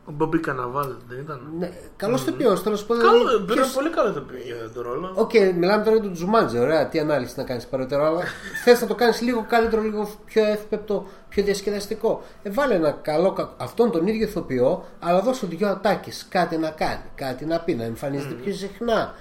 Ο 0.08 0.12
Μπόμπι 0.12 0.38
Καναβάλ 0.38 0.88
δεν 1.08 1.18
ήταν; 1.20 1.40
Ναι, 1.58 1.70
καλός 1.96 2.24
ηθοποιός, 2.24 2.60
τέλος 2.60 2.78
πάντων. 2.86 3.04
Καλό, 3.04 3.18
δηλαδή, 3.18 3.42
ήταν 3.44 3.56
ποιος- 3.56 3.72
πολύ 3.72 3.90
καλό 3.90 4.12
το 4.12 4.20
πει 4.20 4.36
για 4.44 4.70
τον 4.74 4.82
ρόλο. 4.82 5.12
Οκ, 5.14 5.32
μιλάμε 5.56 5.82
τώρα 5.84 5.96
για 5.96 6.04
τον 6.04 6.12
Jumanji. 6.12 6.58
Ωραία, 6.58 6.88
τι 6.88 6.98
ανάλυση 6.98 7.34
να 7.36 7.44
κάνεις 7.44 7.66
παρότερο. 7.66 8.04
Αλλά 8.04 8.20
θες 8.64 8.80
να 8.80 8.86
το 8.86 8.94
κάνεις 8.94 9.20
λίγο 9.20 9.44
καλύτερο, 9.48 9.82
λίγο 9.82 10.08
πιο 10.24 10.44
εύπεπτο, 10.44 11.06
πιο 11.28 11.42
διασκεδαστικό. 11.44 12.22
Ε, 12.42 12.50
βάλε 12.50 12.74
ένα 12.74 12.90
καλό, 12.90 13.32
κα- 13.32 13.54
αυτόν 13.56 13.90
τον 13.90 14.06
ίδιο 14.06 14.26
ηθοποιό, 14.26 14.84
αλλά 15.00 15.20
δώσου 15.20 15.46
δυο 15.46 15.68
ατάκες. 15.68 16.10
Κάτι 16.28 16.56
να 16.56 16.70
κάνει, 16.70 17.02
κάτι 17.14 17.44
να 17.44 17.58
πει, 17.60 17.74
να 17.74 17.84
εμφανίζεται 17.84 18.34
πιο 18.34 18.52
συχνά. 18.54 19.14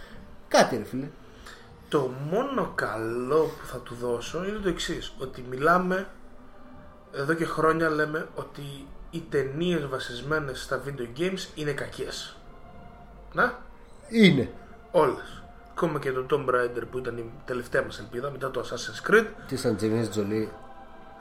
Κάτι, 0.48 0.78
ρε 0.78 0.84
φίλε. 0.84 1.08
Το 1.90 2.12
μόνο 2.30 2.72
καλό 2.76 3.44
που 3.44 3.66
θα 3.66 3.78
του 3.78 3.96
δώσω 3.96 4.46
είναι 4.46 4.58
το 4.58 4.70
εξής. 4.70 5.14
Ότι 5.20 5.46
μιλάμε 5.50 6.08
εδώ 7.14 7.34
και 7.34 7.46
χρόνια 7.46 7.90
λέμε 7.90 8.28
ότι 8.36 8.88
οι 9.12 9.24
ταινίες 9.30 9.88
βασισμένες 9.88 10.62
στα 10.62 10.82
video 10.86 11.20
games 11.20 11.48
είναι 11.56 11.72
κακές. 11.72 12.36
Να, 13.34 13.60
Είναι. 14.10 14.52
όλες. 14.92 15.44
Ακόμα 15.72 16.00
και 16.00 16.12
το 16.12 16.26
Tomb 16.30 16.50
Raider 16.50 16.84
που 16.92 16.98
ήταν 16.98 17.18
η 17.18 17.32
τελευταία 17.46 17.84
μας 17.84 18.00
ελπίδα 18.00 18.32
μετά 18.32 18.52
το 18.52 18.62
Assassin's 18.66 19.10
Creed. 19.12 19.26
Τι 19.48 19.56
σαν 19.58 19.76
Τζιμίνη 19.76 20.08
Τζολί. 20.08 20.52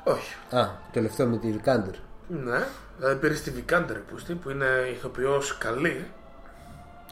Όχι. 0.04 0.34
Α, 0.50 0.68
τελευταίο 0.92 1.26
με 1.26 1.36
τη 1.38 1.52
Βικάντερ. 1.52 1.94
Ναι, 2.28 2.66
δηλαδή 2.98 3.18
πήρε 3.20 3.34
στη 3.34 3.52
Vikander 3.56 3.96
που, 4.08 4.34
που 4.34 4.50
είναι 4.50 4.88
ηθοποιός 4.92 5.58
καλή. 5.58 6.10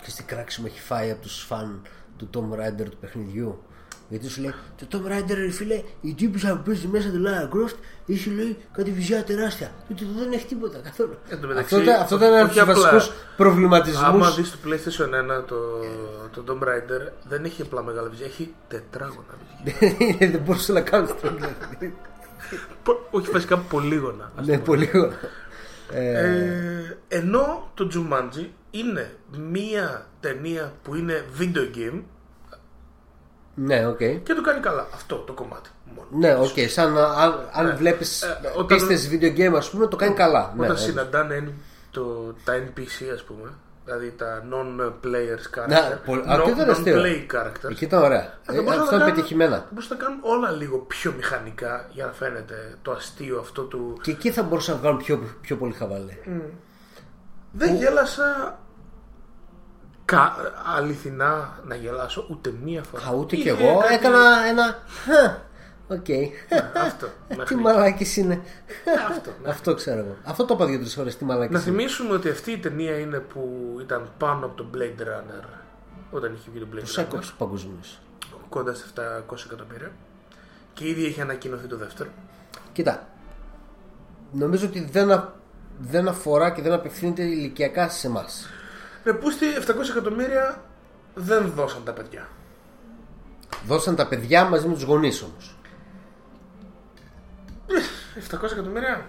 Και 0.02 0.10
τι 0.16 0.22
κράξιμο 0.22 0.66
έχει 0.70 0.80
φάει 0.80 1.10
από 1.10 1.22
τους 1.22 1.42
φαν 1.42 1.82
του 2.30 2.30
Tomb 2.34 2.58
Raider 2.58 2.84
του 2.90 2.96
παιχνιδιού. 3.00 3.62
Γιατί 4.08 4.28
σου 4.28 4.40
λέει, 4.40 4.54
το 4.76 4.86
Tomb 4.90 5.10
Raider, 5.10 5.34
ρε 5.34 5.50
φίλε, 5.50 5.82
η 6.00 6.14
τύπησα 6.14 6.56
που 6.56 6.62
παίζει 6.62 6.86
μέσα 6.86 7.10
το 7.10 7.18
Lara 7.26 7.54
Croft, 7.54 7.74
είχε 8.06 8.30
λέει 8.30 8.56
κάτι 8.72 8.90
βυζιά 8.90 9.24
τεράστια. 9.24 9.70
Τούτο 9.88 10.04
εδώ 10.04 10.18
δεν 10.22 10.32
έχει 10.32 10.46
τίποτα 10.46 10.78
καθόλου. 10.78 11.16
Εν 11.28 11.40
τω 11.40 11.46
μεταξύ, 11.46 11.74
αυτό, 11.74 11.90
ήταν- 11.90 12.00
αυτό 12.02 12.16
ήταν 12.16 12.32
όχι 12.32 12.58
ένας 12.58 12.58
από 12.58 12.72
του 12.72 12.86
απλά. 12.86 12.92
βασικούς 12.98 13.16
προβληματισμούς. 13.36 14.02
Άμα 14.02 14.30
δεις 14.30 14.50
το 14.50 14.56
PlayStation 14.64 15.08
1 15.14 15.44
το, 15.46 15.56
το 16.30 16.44
Tomb 16.48 16.64
Raider 16.68 17.12
δεν 17.28 17.44
έχει 17.44 17.62
απλά 17.62 17.82
μεγάλα 17.82 18.08
βυζιά, 18.08 18.26
έχει 18.26 18.54
τετράγωνα 18.68 19.34
βυζιά. 19.64 20.28
δεν 20.30 20.40
μπορούσε 20.40 20.72
να 20.72 20.80
κάνει 20.80 21.06
το 21.06 21.14
Πο- 22.82 23.08
Όχι 23.10 23.30
βασικά 23.30 23.58
πολύγωνα. 23.58 24.32
ας 24.36 24.46
Ναι, 24.46 24.52
πούμε. 24.58 24.64
πολύ 24.64 24.90
ωραία. 24.94 25.18
Ε, 25.92 26.36
Ε, 26.38 26.96
ενώ 27.08 27.70
το 27.74 27.88
Jumanji 27.94 28.46
είναι 28.70 29.10
μία 29.52 30.06
ταινία 30.20 30.72
που 30.82 30.94
είναι 30.94 31.24
video 31.38 31.76
game 31.76 32.00
ναι, 33.54 33.86
οκ. 33.86 33.96
και 33.98 34.34
το 34.34 34.42
κάνει 34.42 34.60
καλά 34.60 34.86
αυτό 34.94 35.16
το 35.16 35.32
κομμάτι 35.32 35.70
μόνο. 35.94 36.08
Ναι, 36.10 36.34
οκ. 36.34 36.68
Σαν 36.70 36.92
να- 36.92 37.06
αν, 37.06 37.48
αν 37.52 37.76
βλέπεις 37.76 38.22
Ε, 38.22 38.38
όταν- 38.56 38.86
πίστες 38.88 39.16
video 39.16 39.38
game, 39.38 39.54
ας 39.56 39.70
πούμε, 39.70 39.86
το 39.86 39.96
κάνει 39.96 40.14
καλά. 40.14 40.40
Ναι, 40.40 40.46
Όταν 40.60 40.70
όντως. 40.70 40.80
συναντάνε 40.80 41.52
το, 41.90 42.34
τα 42.44 42.52
NPC 42.54 43.10
ας 43.14 43.22
πούμε 43.22 43.50
Δηλαδή 43.84 44.10
τα 44.10 44.42
non-players 44.50 45.66
Ναι, 45.68 45.76
character 45.76 45.98
πολύ- 46.06 46.22
αυτό 46.26 46.50
ήταν 46.50 46.70
αστείο. 46.70 47.02
Non-play 47.02 47.34
characters 47.36 47.70
Εκεί 47.70 47.84
ήταν 47.84 48.02
ωραία. 48.02 48.20
Ε, 48.20 48.52
Ε, 48.52 48.54
θα 48.54 48.62
μπορούσαν 48.62 48.70
αυτό 48.82 48.84
να 48.84 48.96
είναι 48.96 48.98
κάνουν- 48.98 49.14
πετυχημένα. 49.14 49.56
θα 49.56 49.66
μπορούσαν 49.70 49.96
να 49.96 50.04
κάνουν 50.04 50.18
όλα 50.22 50.50
λίγο 50.50 50.78
πιο 50.78 51.12
μηχανικά 51.16 51.86
για 51.92 52.06
να 52.06 52.12
φαίνεται 52.12 52.76
το 52.82 52.90
αστείο 52.92 53.38
αυτό 53.38 53.62
του 53.62 53.98
Και 54.02 54.10
εκεί 54.10 54.30
θα 54.30 54.42
μπορούσαν 54.42 54.74
να 54.74 54.80
βγάλουν 54.80 54.98
πιο, 54.98 55.22
πιο 55.40 55.56
πολύ 55.56 55.72
χαβαλέ. 55.72 56.16
Δεν 57.52 57.74
γέλασα 57.76 58.58
κα... 60.16 60.36
αληθινά 60.76 61.58
να 61.64 61.74
γελάσω 61.74 62.26
ούτε 62.30 62.52
μία 62.64 62.82
φορά. 62.82 63.06
Α, 63.06 63.12
ούτε 63.14 63.36
κι 63.36 63.40
Είχε 63.42 63.50
εγώ. 63.50 63.78
κάτι- 63.78 63.94
Έκανα 63.94 64.46
ένα. 64.48 64.78
«Χα, 65.04 65.50
Οκ. 65.94 66.06
Αυτό. 66.86 67.06
Τι 67.28 67.36
μέχρι 67.36 67.56
μαλάκι 67.56 68.20
είναι. 68.20 68.40
Αυτό, 69.10 69.30
ναι. 69.42 69.48
Αυτό 69.50 69.74
ξέρω 69.74 69.98
εγώ. 69.98 70.16
Αυτό 70.24 70.44
το 70.44 70.54
είπα 70.54 70.66
δύο-τρεις 70.66 70.94
φορές. 70.94 71.16
Τι 71.16 71.24
μαλάκι 71.24 71.52
Να 71.52 71.58
είναι. 71.58 71.68
θυμίσουμε 71.68 72.14
ότι 72.14 72.28
αυτή 72.28 72.50
η 72.52 72.58
ταινία 72.58 72.98
είναι 72.98 73.18
που 73.18 73.76
ήταν 73.80 74.10
πάνω 74.18 74.46
από 74.46 74.54
το 74.56 74.66
Blade 74.74 75.00
Runner 75.02 75.44
όταν 76.10 76.32
είχε 76.34 76.50
βγει 76.52 76.60
το 76.60 76.66
Blade 76.74 76.78
Τους 76.80 76.96
Runner. 76.98 77.02
έκοψε 77.02 77.32
παγκοσμίως. 77.38 77.80
Κοντά 78.48 78.74
σε 78.74 78.84
700 78.96 79.00
εκατομμύρια. 79.46 79.90
Και 80.72 80.88
ήδη 80.88 81.04
έχει 81.04 81.20
ανακοινωθεί 81.20 81.66
το 81.66 81.76
δεύτερο. 81.76 82.10
Κοίτα. 82.72 83.06
Νομίζω 84.32 84.66
ότι 84.66 84.88
δεν, 84.92 85.10
α- 85.12 85.32
δεν 85.78 86.08
αφορά 86.08 86.50
και 86.50 86.62
δεν 86.62 86.72
απευθύνεται 86.72 87.22
ηλικιακά 87.22 87.88
σε 87.88 88.06
εμάς. 88.06 88.46
Ρε 89.04 89.12
πούστη 89.12 89.46
700 89.66 89.88
εκατομμύρια 89.90 90.62
δεν 91.14 91.52
δώσαν 91.56 91.84
τα 91.84 91.92
παιδιά. 91.92 92.28
Δώσαν 93.66 93.96
τα 93.96 94.06
παιδιά 94.08 94.44
μαζί 94.44 94.66
με 94.68 94.74
τους 94.74 94.82
γονείς 94.82 95.22
όμως. 95.22 95.56
700 98.30 98.52
εκατομμύρια. 98.52 99.06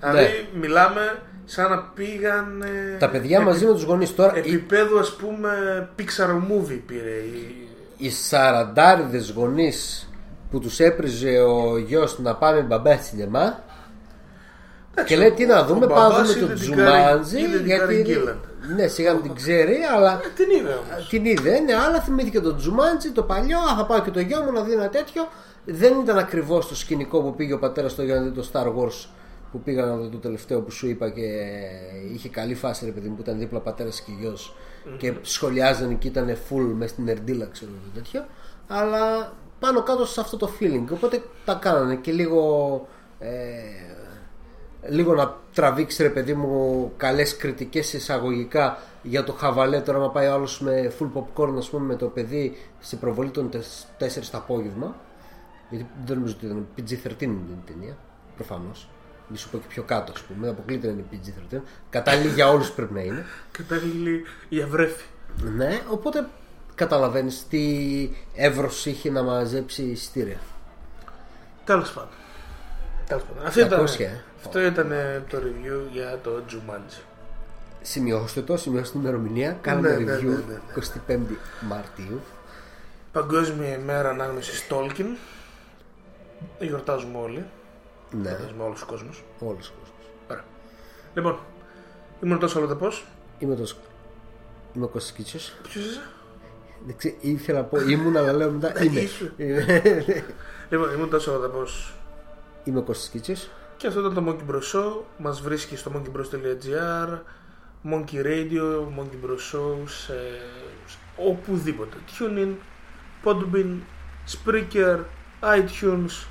Δηλαδή 0.00 0.48
μιλάμε 0.60 1.18
σαν 1.44 1.70
να 1.70 1.78
πήγαν. 1.78 2.62
ε, 2.62 2.96
Τα 2.98 3.10
παιδιά 3.10 3.36
επι- 3.36 3.46
μαζί 3.48 3.64
με 3.66 3.72
τους 3.72 3.82
γονείς. 3.82 4.14
Τώρα 4.14 4.36
οι, 4.36 4.38
Επίπεδο 4.38 4.98
ας 4.98 5.16
πούμε 5.16 5.50
Pixar 5.98 6.28
movie 6.30 6.80
πήρε. 6.86 7.10
η- 7.10 7.68
οι 7.96 8.10
σαραντάριδες 8.10 9.30
γονείς 9.30 10.08
που 10.50 10.58
τους 10.60 10.80
έπριζε 10.80 11.38
ο 11.40 11.78
γιος 11.78 12.18
να 12.18 12.34
πάμε 12.36 12.60
μπαμπά 12.60 12.96
σινεμά. 12.96 13.62
Και 15.06 15.16
λέει 15.16 15.32
τι 15.32 15.46
να 15.46 15.64
δούμε, 15.64 15.84
ο 15.84 15.88
πάμε 15.88 16.00
να 16.02 16.08
μπαμπάς 16.08 16.34
δούμε 16.34 16.46
το 16.46 16.52
είδε 16.52 16.64
την 16.64 16.76
Κάρι- 16.76 16.92
Jumanji. 17.04 17.38
είδε 17.40 17.56
την 17.56 17.66
Γιατί. 17.66 18.04
Κάρεν 18.70 18.76
Γκίλαν. 18.76 18.80
Ναι, 18.80 18.86
σιγά 18.86 19.12
μην 19.12 19.22
την 19.22 19.34
ξέρει, 19.34 19.76
αλλά 19.96 20.12
Ε, 20.24 20.28
Την 20.36 20.50
είδε 20.50 20.72
όμως. 20.74 21.08
την 21.08 21.24
είδε. 21.24 21.58
Ναι, 21.60 21.74
αλλά 21.74 22.00
θυμήθηκε 22.00 22.40
το 22.40 22.54
Jumanji, 22.56 23.10
το 23.10 23.22
παλιό. 23.22 23.58
Α, 23.58 23.74
θα 23.76 23.86
πάω 23.86 24.00
και 24.00 24.10
το 24.10 24.20
γιο 24.20 24.40
μου 24.42 24.52
να 24.52 24.62
δει 24.62 24.72
ένα 24.72 24.88
τέτοιο. 24.88 25.28
Δεν 25.64 26.00
ήταν 26.00 26.18
ακριβώς 26.18 26.68
το 26.68 26.74
σκηνικό 26.74 27.20
που 27.22 27.34
πήγε 27.34 27.52
ο 27.52 27.58
πατέρας 27.58 27.92
στο 27.92 28.02
γιο 28.02 28.14
να 28.14 28.20
δει 28.22 28.30
το 28.30 28.48
Star 28.52 28.66
Wars 28.66 29.08
που 29.52 29.60
πήγα 29.60 29.84
να 29.84 29.96
δω 29.96 30.08
το 30.08 30.16
τελευταίο 30.18 30.60
που 30.60 30.70
σου 30.70 30.88
είπα 30.88 31.10
και 31.10 31.22
είχε 32.14 32.28
καλή 32.28 32.54
φάση 32.54 32.84
ρε 32.84 32.90
παιδί 32.90 33.08
μου 33.08 33.14
που 33.14 33.20
ήταν 33.22 33.38
δίπλα 33.38 33.58
πατέρας 33.60 34.00
και 34.00 34.10
γιος 34.20 34.54
και 34.98 35.12
σχολιάζανε 35.22 35.94
και 35.94 36.08
ήταν 36.08 36.36
full 36.48 36.72
μες 36.74 36.90
στην 36.90 37.08
νερντίλα 37.08 37.46
ξέρω 37.52 37.70
εγώ 37.74 37.90
τέτοιο. 37.94 38.24
Αλλά 38.68 39.32
πάνω 39.60 39.82
κάτω 39.82 40.06
σε 40.06 40.20
αυτό 40.20 40.36
το 40.36 40.50
feeling. 40.60 40.84
Οπότε 40.92 41.22
τα 41.44 41.54
κάνανε 41.54 41.94
και 41.96 42.12
λίγο. 42.12 42.40
Ε, 43.18 43.28
λίγο 44.88 45.14
να 45.14 45.36
τραβήξει 45.54 46.02
ρε 46.02 46.08
παιδί 46.08 46.34
μου 46.34 46.92
καλές 46.96 47.36
κριτικές 47.36 47.92
εισαγωγικά 47.92 48.78
για 49.02 49.24
το 49.24 49.32
χαβαλέ 49.32 49.80
τώρα 49.80 49.98
να 49.98 50.08
πάει 50.10 50.26
ο 50.28 50.32
άλλος 50.32 50.60
με 50.60 50.92
full 50.98 51.10
popcorn 51.14 51.54
ας 51.58 51.68
πούμε 51.70 51.86
με 51.86 51.96
το 51.96 52.06
παιδί 52.06 52.56
σε 52.80 52.96
προβολή 52.96 53.30
των 53.30 53.50
4 53.50 53.58
το 54.30 54.38
απόγευμα 54.38 54.96
γιατί 55.70 55.86
δεν 56.04 56.16
νομίζω 56.16 56.34
ότι 56.36 56.46
ήταν 56.46 56.66
PG-13 56.76 57.22
είναι 57.22 57.32
η 57.32 57.72
ταινία 57.72 57.96
προφανώς 58.36 58.88
μη 59.28 59.36
σου 59.36 59.50
πω 59.50 59.58
και 59.58 59.64
πιο 59.68 59.82
κάτω 59.82 60.12
ας 60.12 60.20
πούμε 60.20 60.38
δεν 60.40 60.50
αποκλείται 60.50 60.86
να 60.86 60.92
είναι 60.92 61.04
PG-13 61.12 61.60
κατάλληλη 61.90 62.28
για 62.28 62.48
όλους 62.50 62.70
πρέπει 62.70 62.92
να 62.92 63.00
είναι 63.00 63.24
Κατάλληλη 63.58 64.22
η 64.48 64.60
ευρέφη. 64.60 65.04
ναι 65.56 65.80
οπότε 65.90 66.28
καταλαβαίνεις 66.74 67.46
τι 67.48 67.66
εύρος 68.34 68.86
είχε 68.86 69.10
να 69.10 69.22
μαζέψει 69.22 69.82
εισιτήρια 69.82 70.38
Τέλος 71.64 71.92
πάντων. 71.92 72.10
Τέλος 73.06 73.22
πάντων. 73.22 73.46
Αυτό 73.46 73.60
ήταν, 73.60 73.86
200, 73.86 74.00
ε. 74.00 74.22
Αυτό 74.44 74.60
ήταν 74.60 74.92
ε, 74.92 75.24
το 75.28 75.38
review 75.38 75.90
για 75.92 76.18
το 76.22 76.30
Jumanji. 76.50 77.00
σημειώστε 77.82 78.42
το, 78.42 78.56
σημειώστε 78.56 78.90
την 78.90 79.00
ημερομηνία 79.00 79.58
κάνουμε 79.60 79.88
Ναι, 79.96 80.04
ναι, 80.04 80.16
review 80.18 80.22
ναι, 80.24 80.54
ναι, 81.08 81.16
25 81.18 81.18
Μαρτίου 81.60 82.20
Παγκόσμια 83.12 83.74
ημέρα 83.78 84.08
ανάγνωσης 84.10 84.66
Tolkien. 84.70 85.16
Γιορτάζουμε 86.60 87.18
όλοι. 87.18 87.44
ναι, 88.10 88.28
Γιορτάζουμε 88.28 88.62
όλο 88.62 88.76
ο 88.82 88.86
κόσμο. 88.86 89.08
όλος 89.38 89.68
ο 89.68 89.72
κόσμος 89.80 90.06
Ωραία. 90.30 90.44
Λοιπόν, 91.14 91.38
ήμουν 92.22 92.38
τόσο 92.38 92.58
αλλοτεπό. 92.58 92.88
Είμαι 93.38 93.54
το 93.54 93.66
Σκ- 93.66 93.78
Είμαι 94.72 94.84
ο 94.84 94.88
Κώστας 94.88 95.12
Κίτσιος. 95.12 95.56
Ποιος 95.62 95.84
είσαι; 95.84 96.00
Δεν 96.86 96.96
ξέρω, 96.96 97.14
ήθελα 97.20 97.58
να 97.58 97.64
πω 97.64 97.80
ήμουν, 97.80 98.16
αλλά 98.16 98.32
λέω 98.32 98.50
μετά 98.50 98.82
είμαι. 98.82 99.00
Είσαι. 99.00 99.32
Είμαι- 99.36 99.82
Λοιπόν, 100.70 100.92
ήμουν 100.94 101.10
τόσο 101.10 101.30
αλλοτεπό. 101.30 101.62
Είμαι 102.64 102.78
ο 102.78 102.82
Κώστας 102.82 103.08
Κίτσιος. 103.08 103.50
Και 103.80 103.86
αυτό 103.86 104.00
ήταν 104.00 104.14
το 104.14 104.24
Monkey 104.26 104.50
Bros 104.50 104.62
Show. 104.72 104.92
Μας 105.18 105.40
βρίσκει 105.40 105.76
στο 105.76 105.92
monkeybros.gr, 105.94 107.18
Monkey 107.90 108.24
Radio, 108.24 108.86
Monkey 108.98 109.24
Bros 109.24 109.52
Show, 109.52 109.76
σε, 109.86 110.12
σε 110.86 110.96
οπουδήποτε. 111.16 111.96
TuneIn, 112.18 112.52
Podbean, 113.24 113.78
Spreaker, 114.32 114.98
iTunes, 115.40 116.26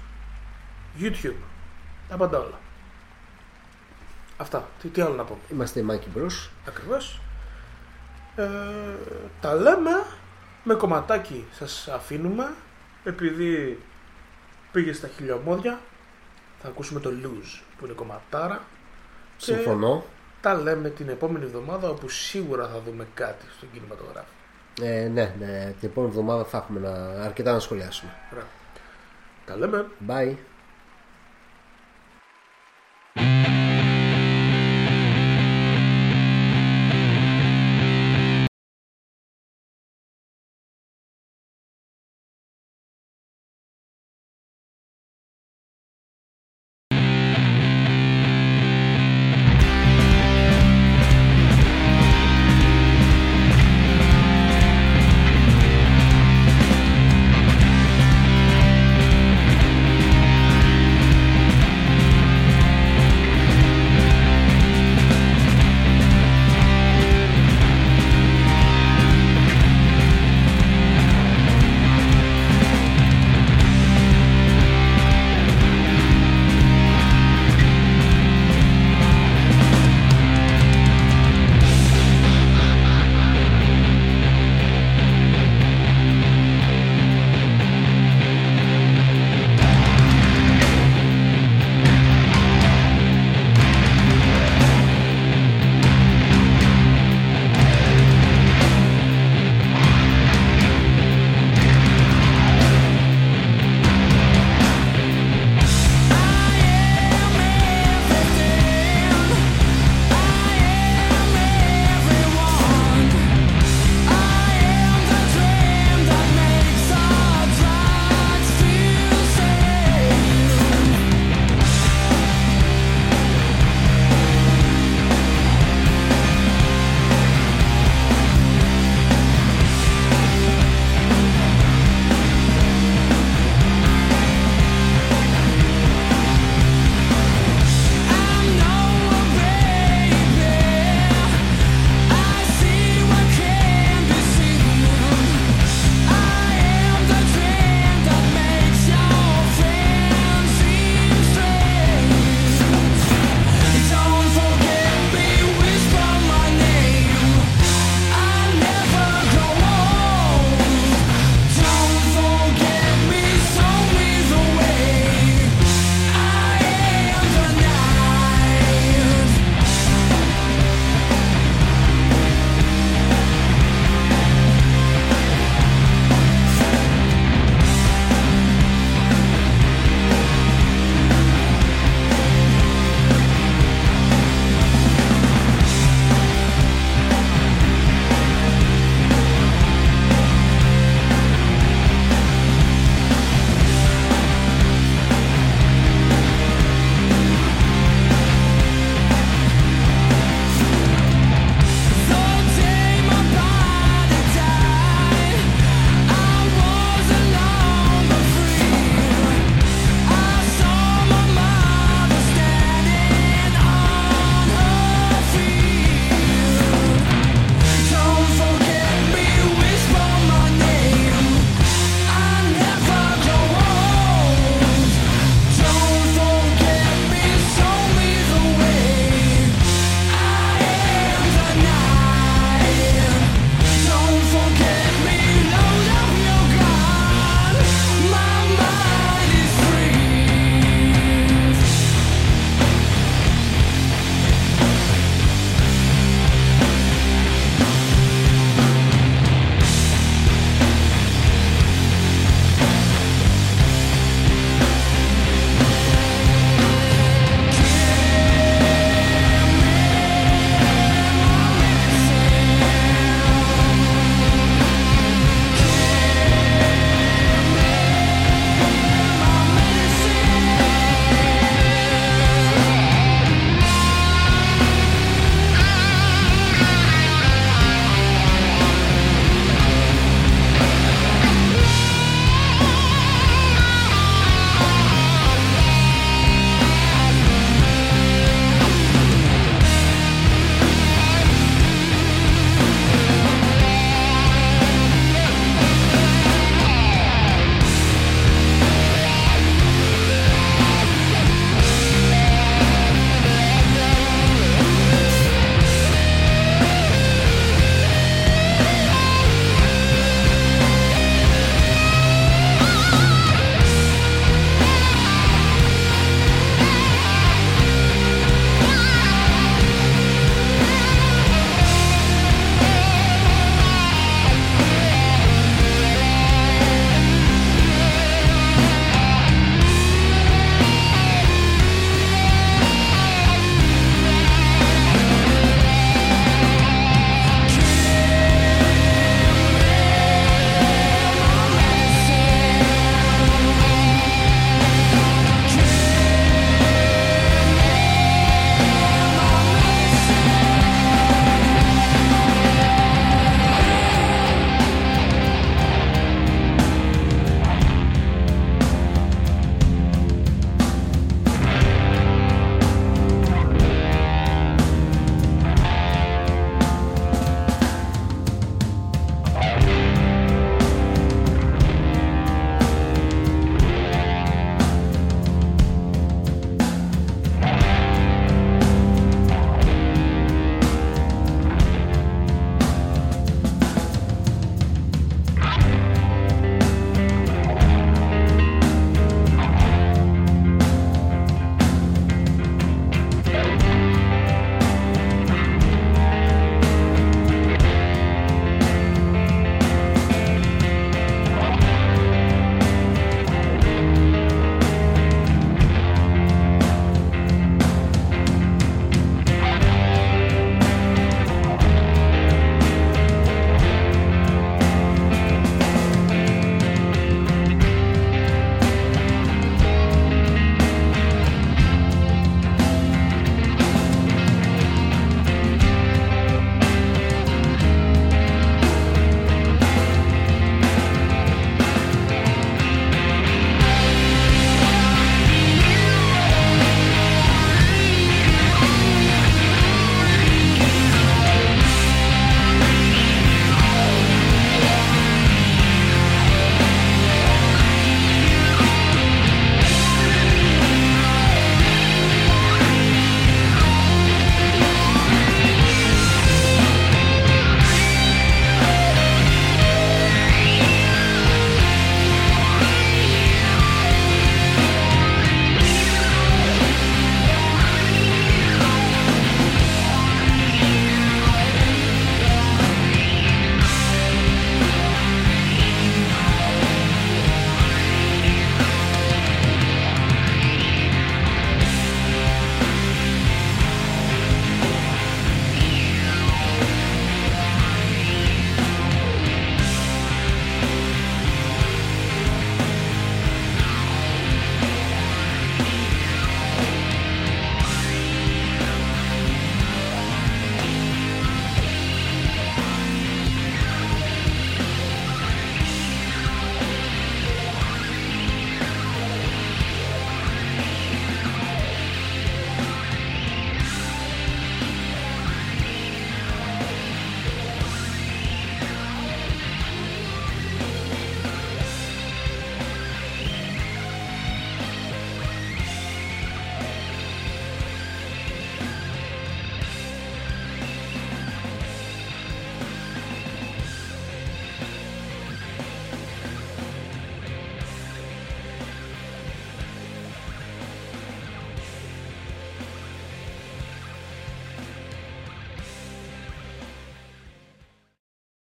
YouTube. 1.00 1.36
Τα 2.10 2.18
πάντα 2.18 2.38
όλα. 2.40 2.60
Αυτά. 4.38 4.68
Τι, 4.82 4.88
τι 4.88 5.02
άλλο 5.02 5.16
να 5.16 5.24
πω. 5.24 5.38
Είμαστε 5.52 5.86
Monkey 5.90 6.18
Bros. 6.18 6.50
Ακριβώς. 6.68 7.22
Ε, 8.36 8.48
τα 9.42 9.54
λέμε 9.54 10.06
με 10.64 10.74
κομματάκι 10.74 11.46
σας 11.52 11.88
αφήνουμε 11.88 12.54
επειδή 13.04 13.80
πήγε 14.72 14.94
στα 14.94 15.08
χιλιομόδια 15.08 15.80
θα 16.62 16.68
ακούσουμε 16.68 17.00
το 17.00 17.10
Lose 17.24 17.60
που 17.78 17.86
είναι 17.86 17.94
κομματάρα 17.94 18.62
Και- 19.38 19.54
Συμφωνώ. 19.54 20.04
τα 20.42 20.54
λέμε 20.54 20.90
την 20.90 21.10
επόμενη 21.10 21.46
εβδομάδα 21.46 21.90
όπου 21.90 22.10
σίγουρα 22.10 22.68
θα 22.68 22.82
δούμε 22.86 23.08
κάτι 23.14 23.46
στον 23.58 23.72
κινηματογράφο. 23.74 24.28
Ε, 24.82 25.08
ναι, 25.08 25.36
ναι, 25.40 25.74
την 25.80 25.90
επόμενη 25.90 26.12
εβδομάδα 26.14 26.44
θα 26.44 26.58
έχουμε 26.58 26.80
να, 26.80 27.24
αρκετά 27.24 27.52
να 27.52 27.60
σχολιάσουμε. 27.60 28.12
Ωραία. 28.34 28.46
Τα 29.46 29.56
λέμε. 29.58 29.86
Bye. 30.08 30.36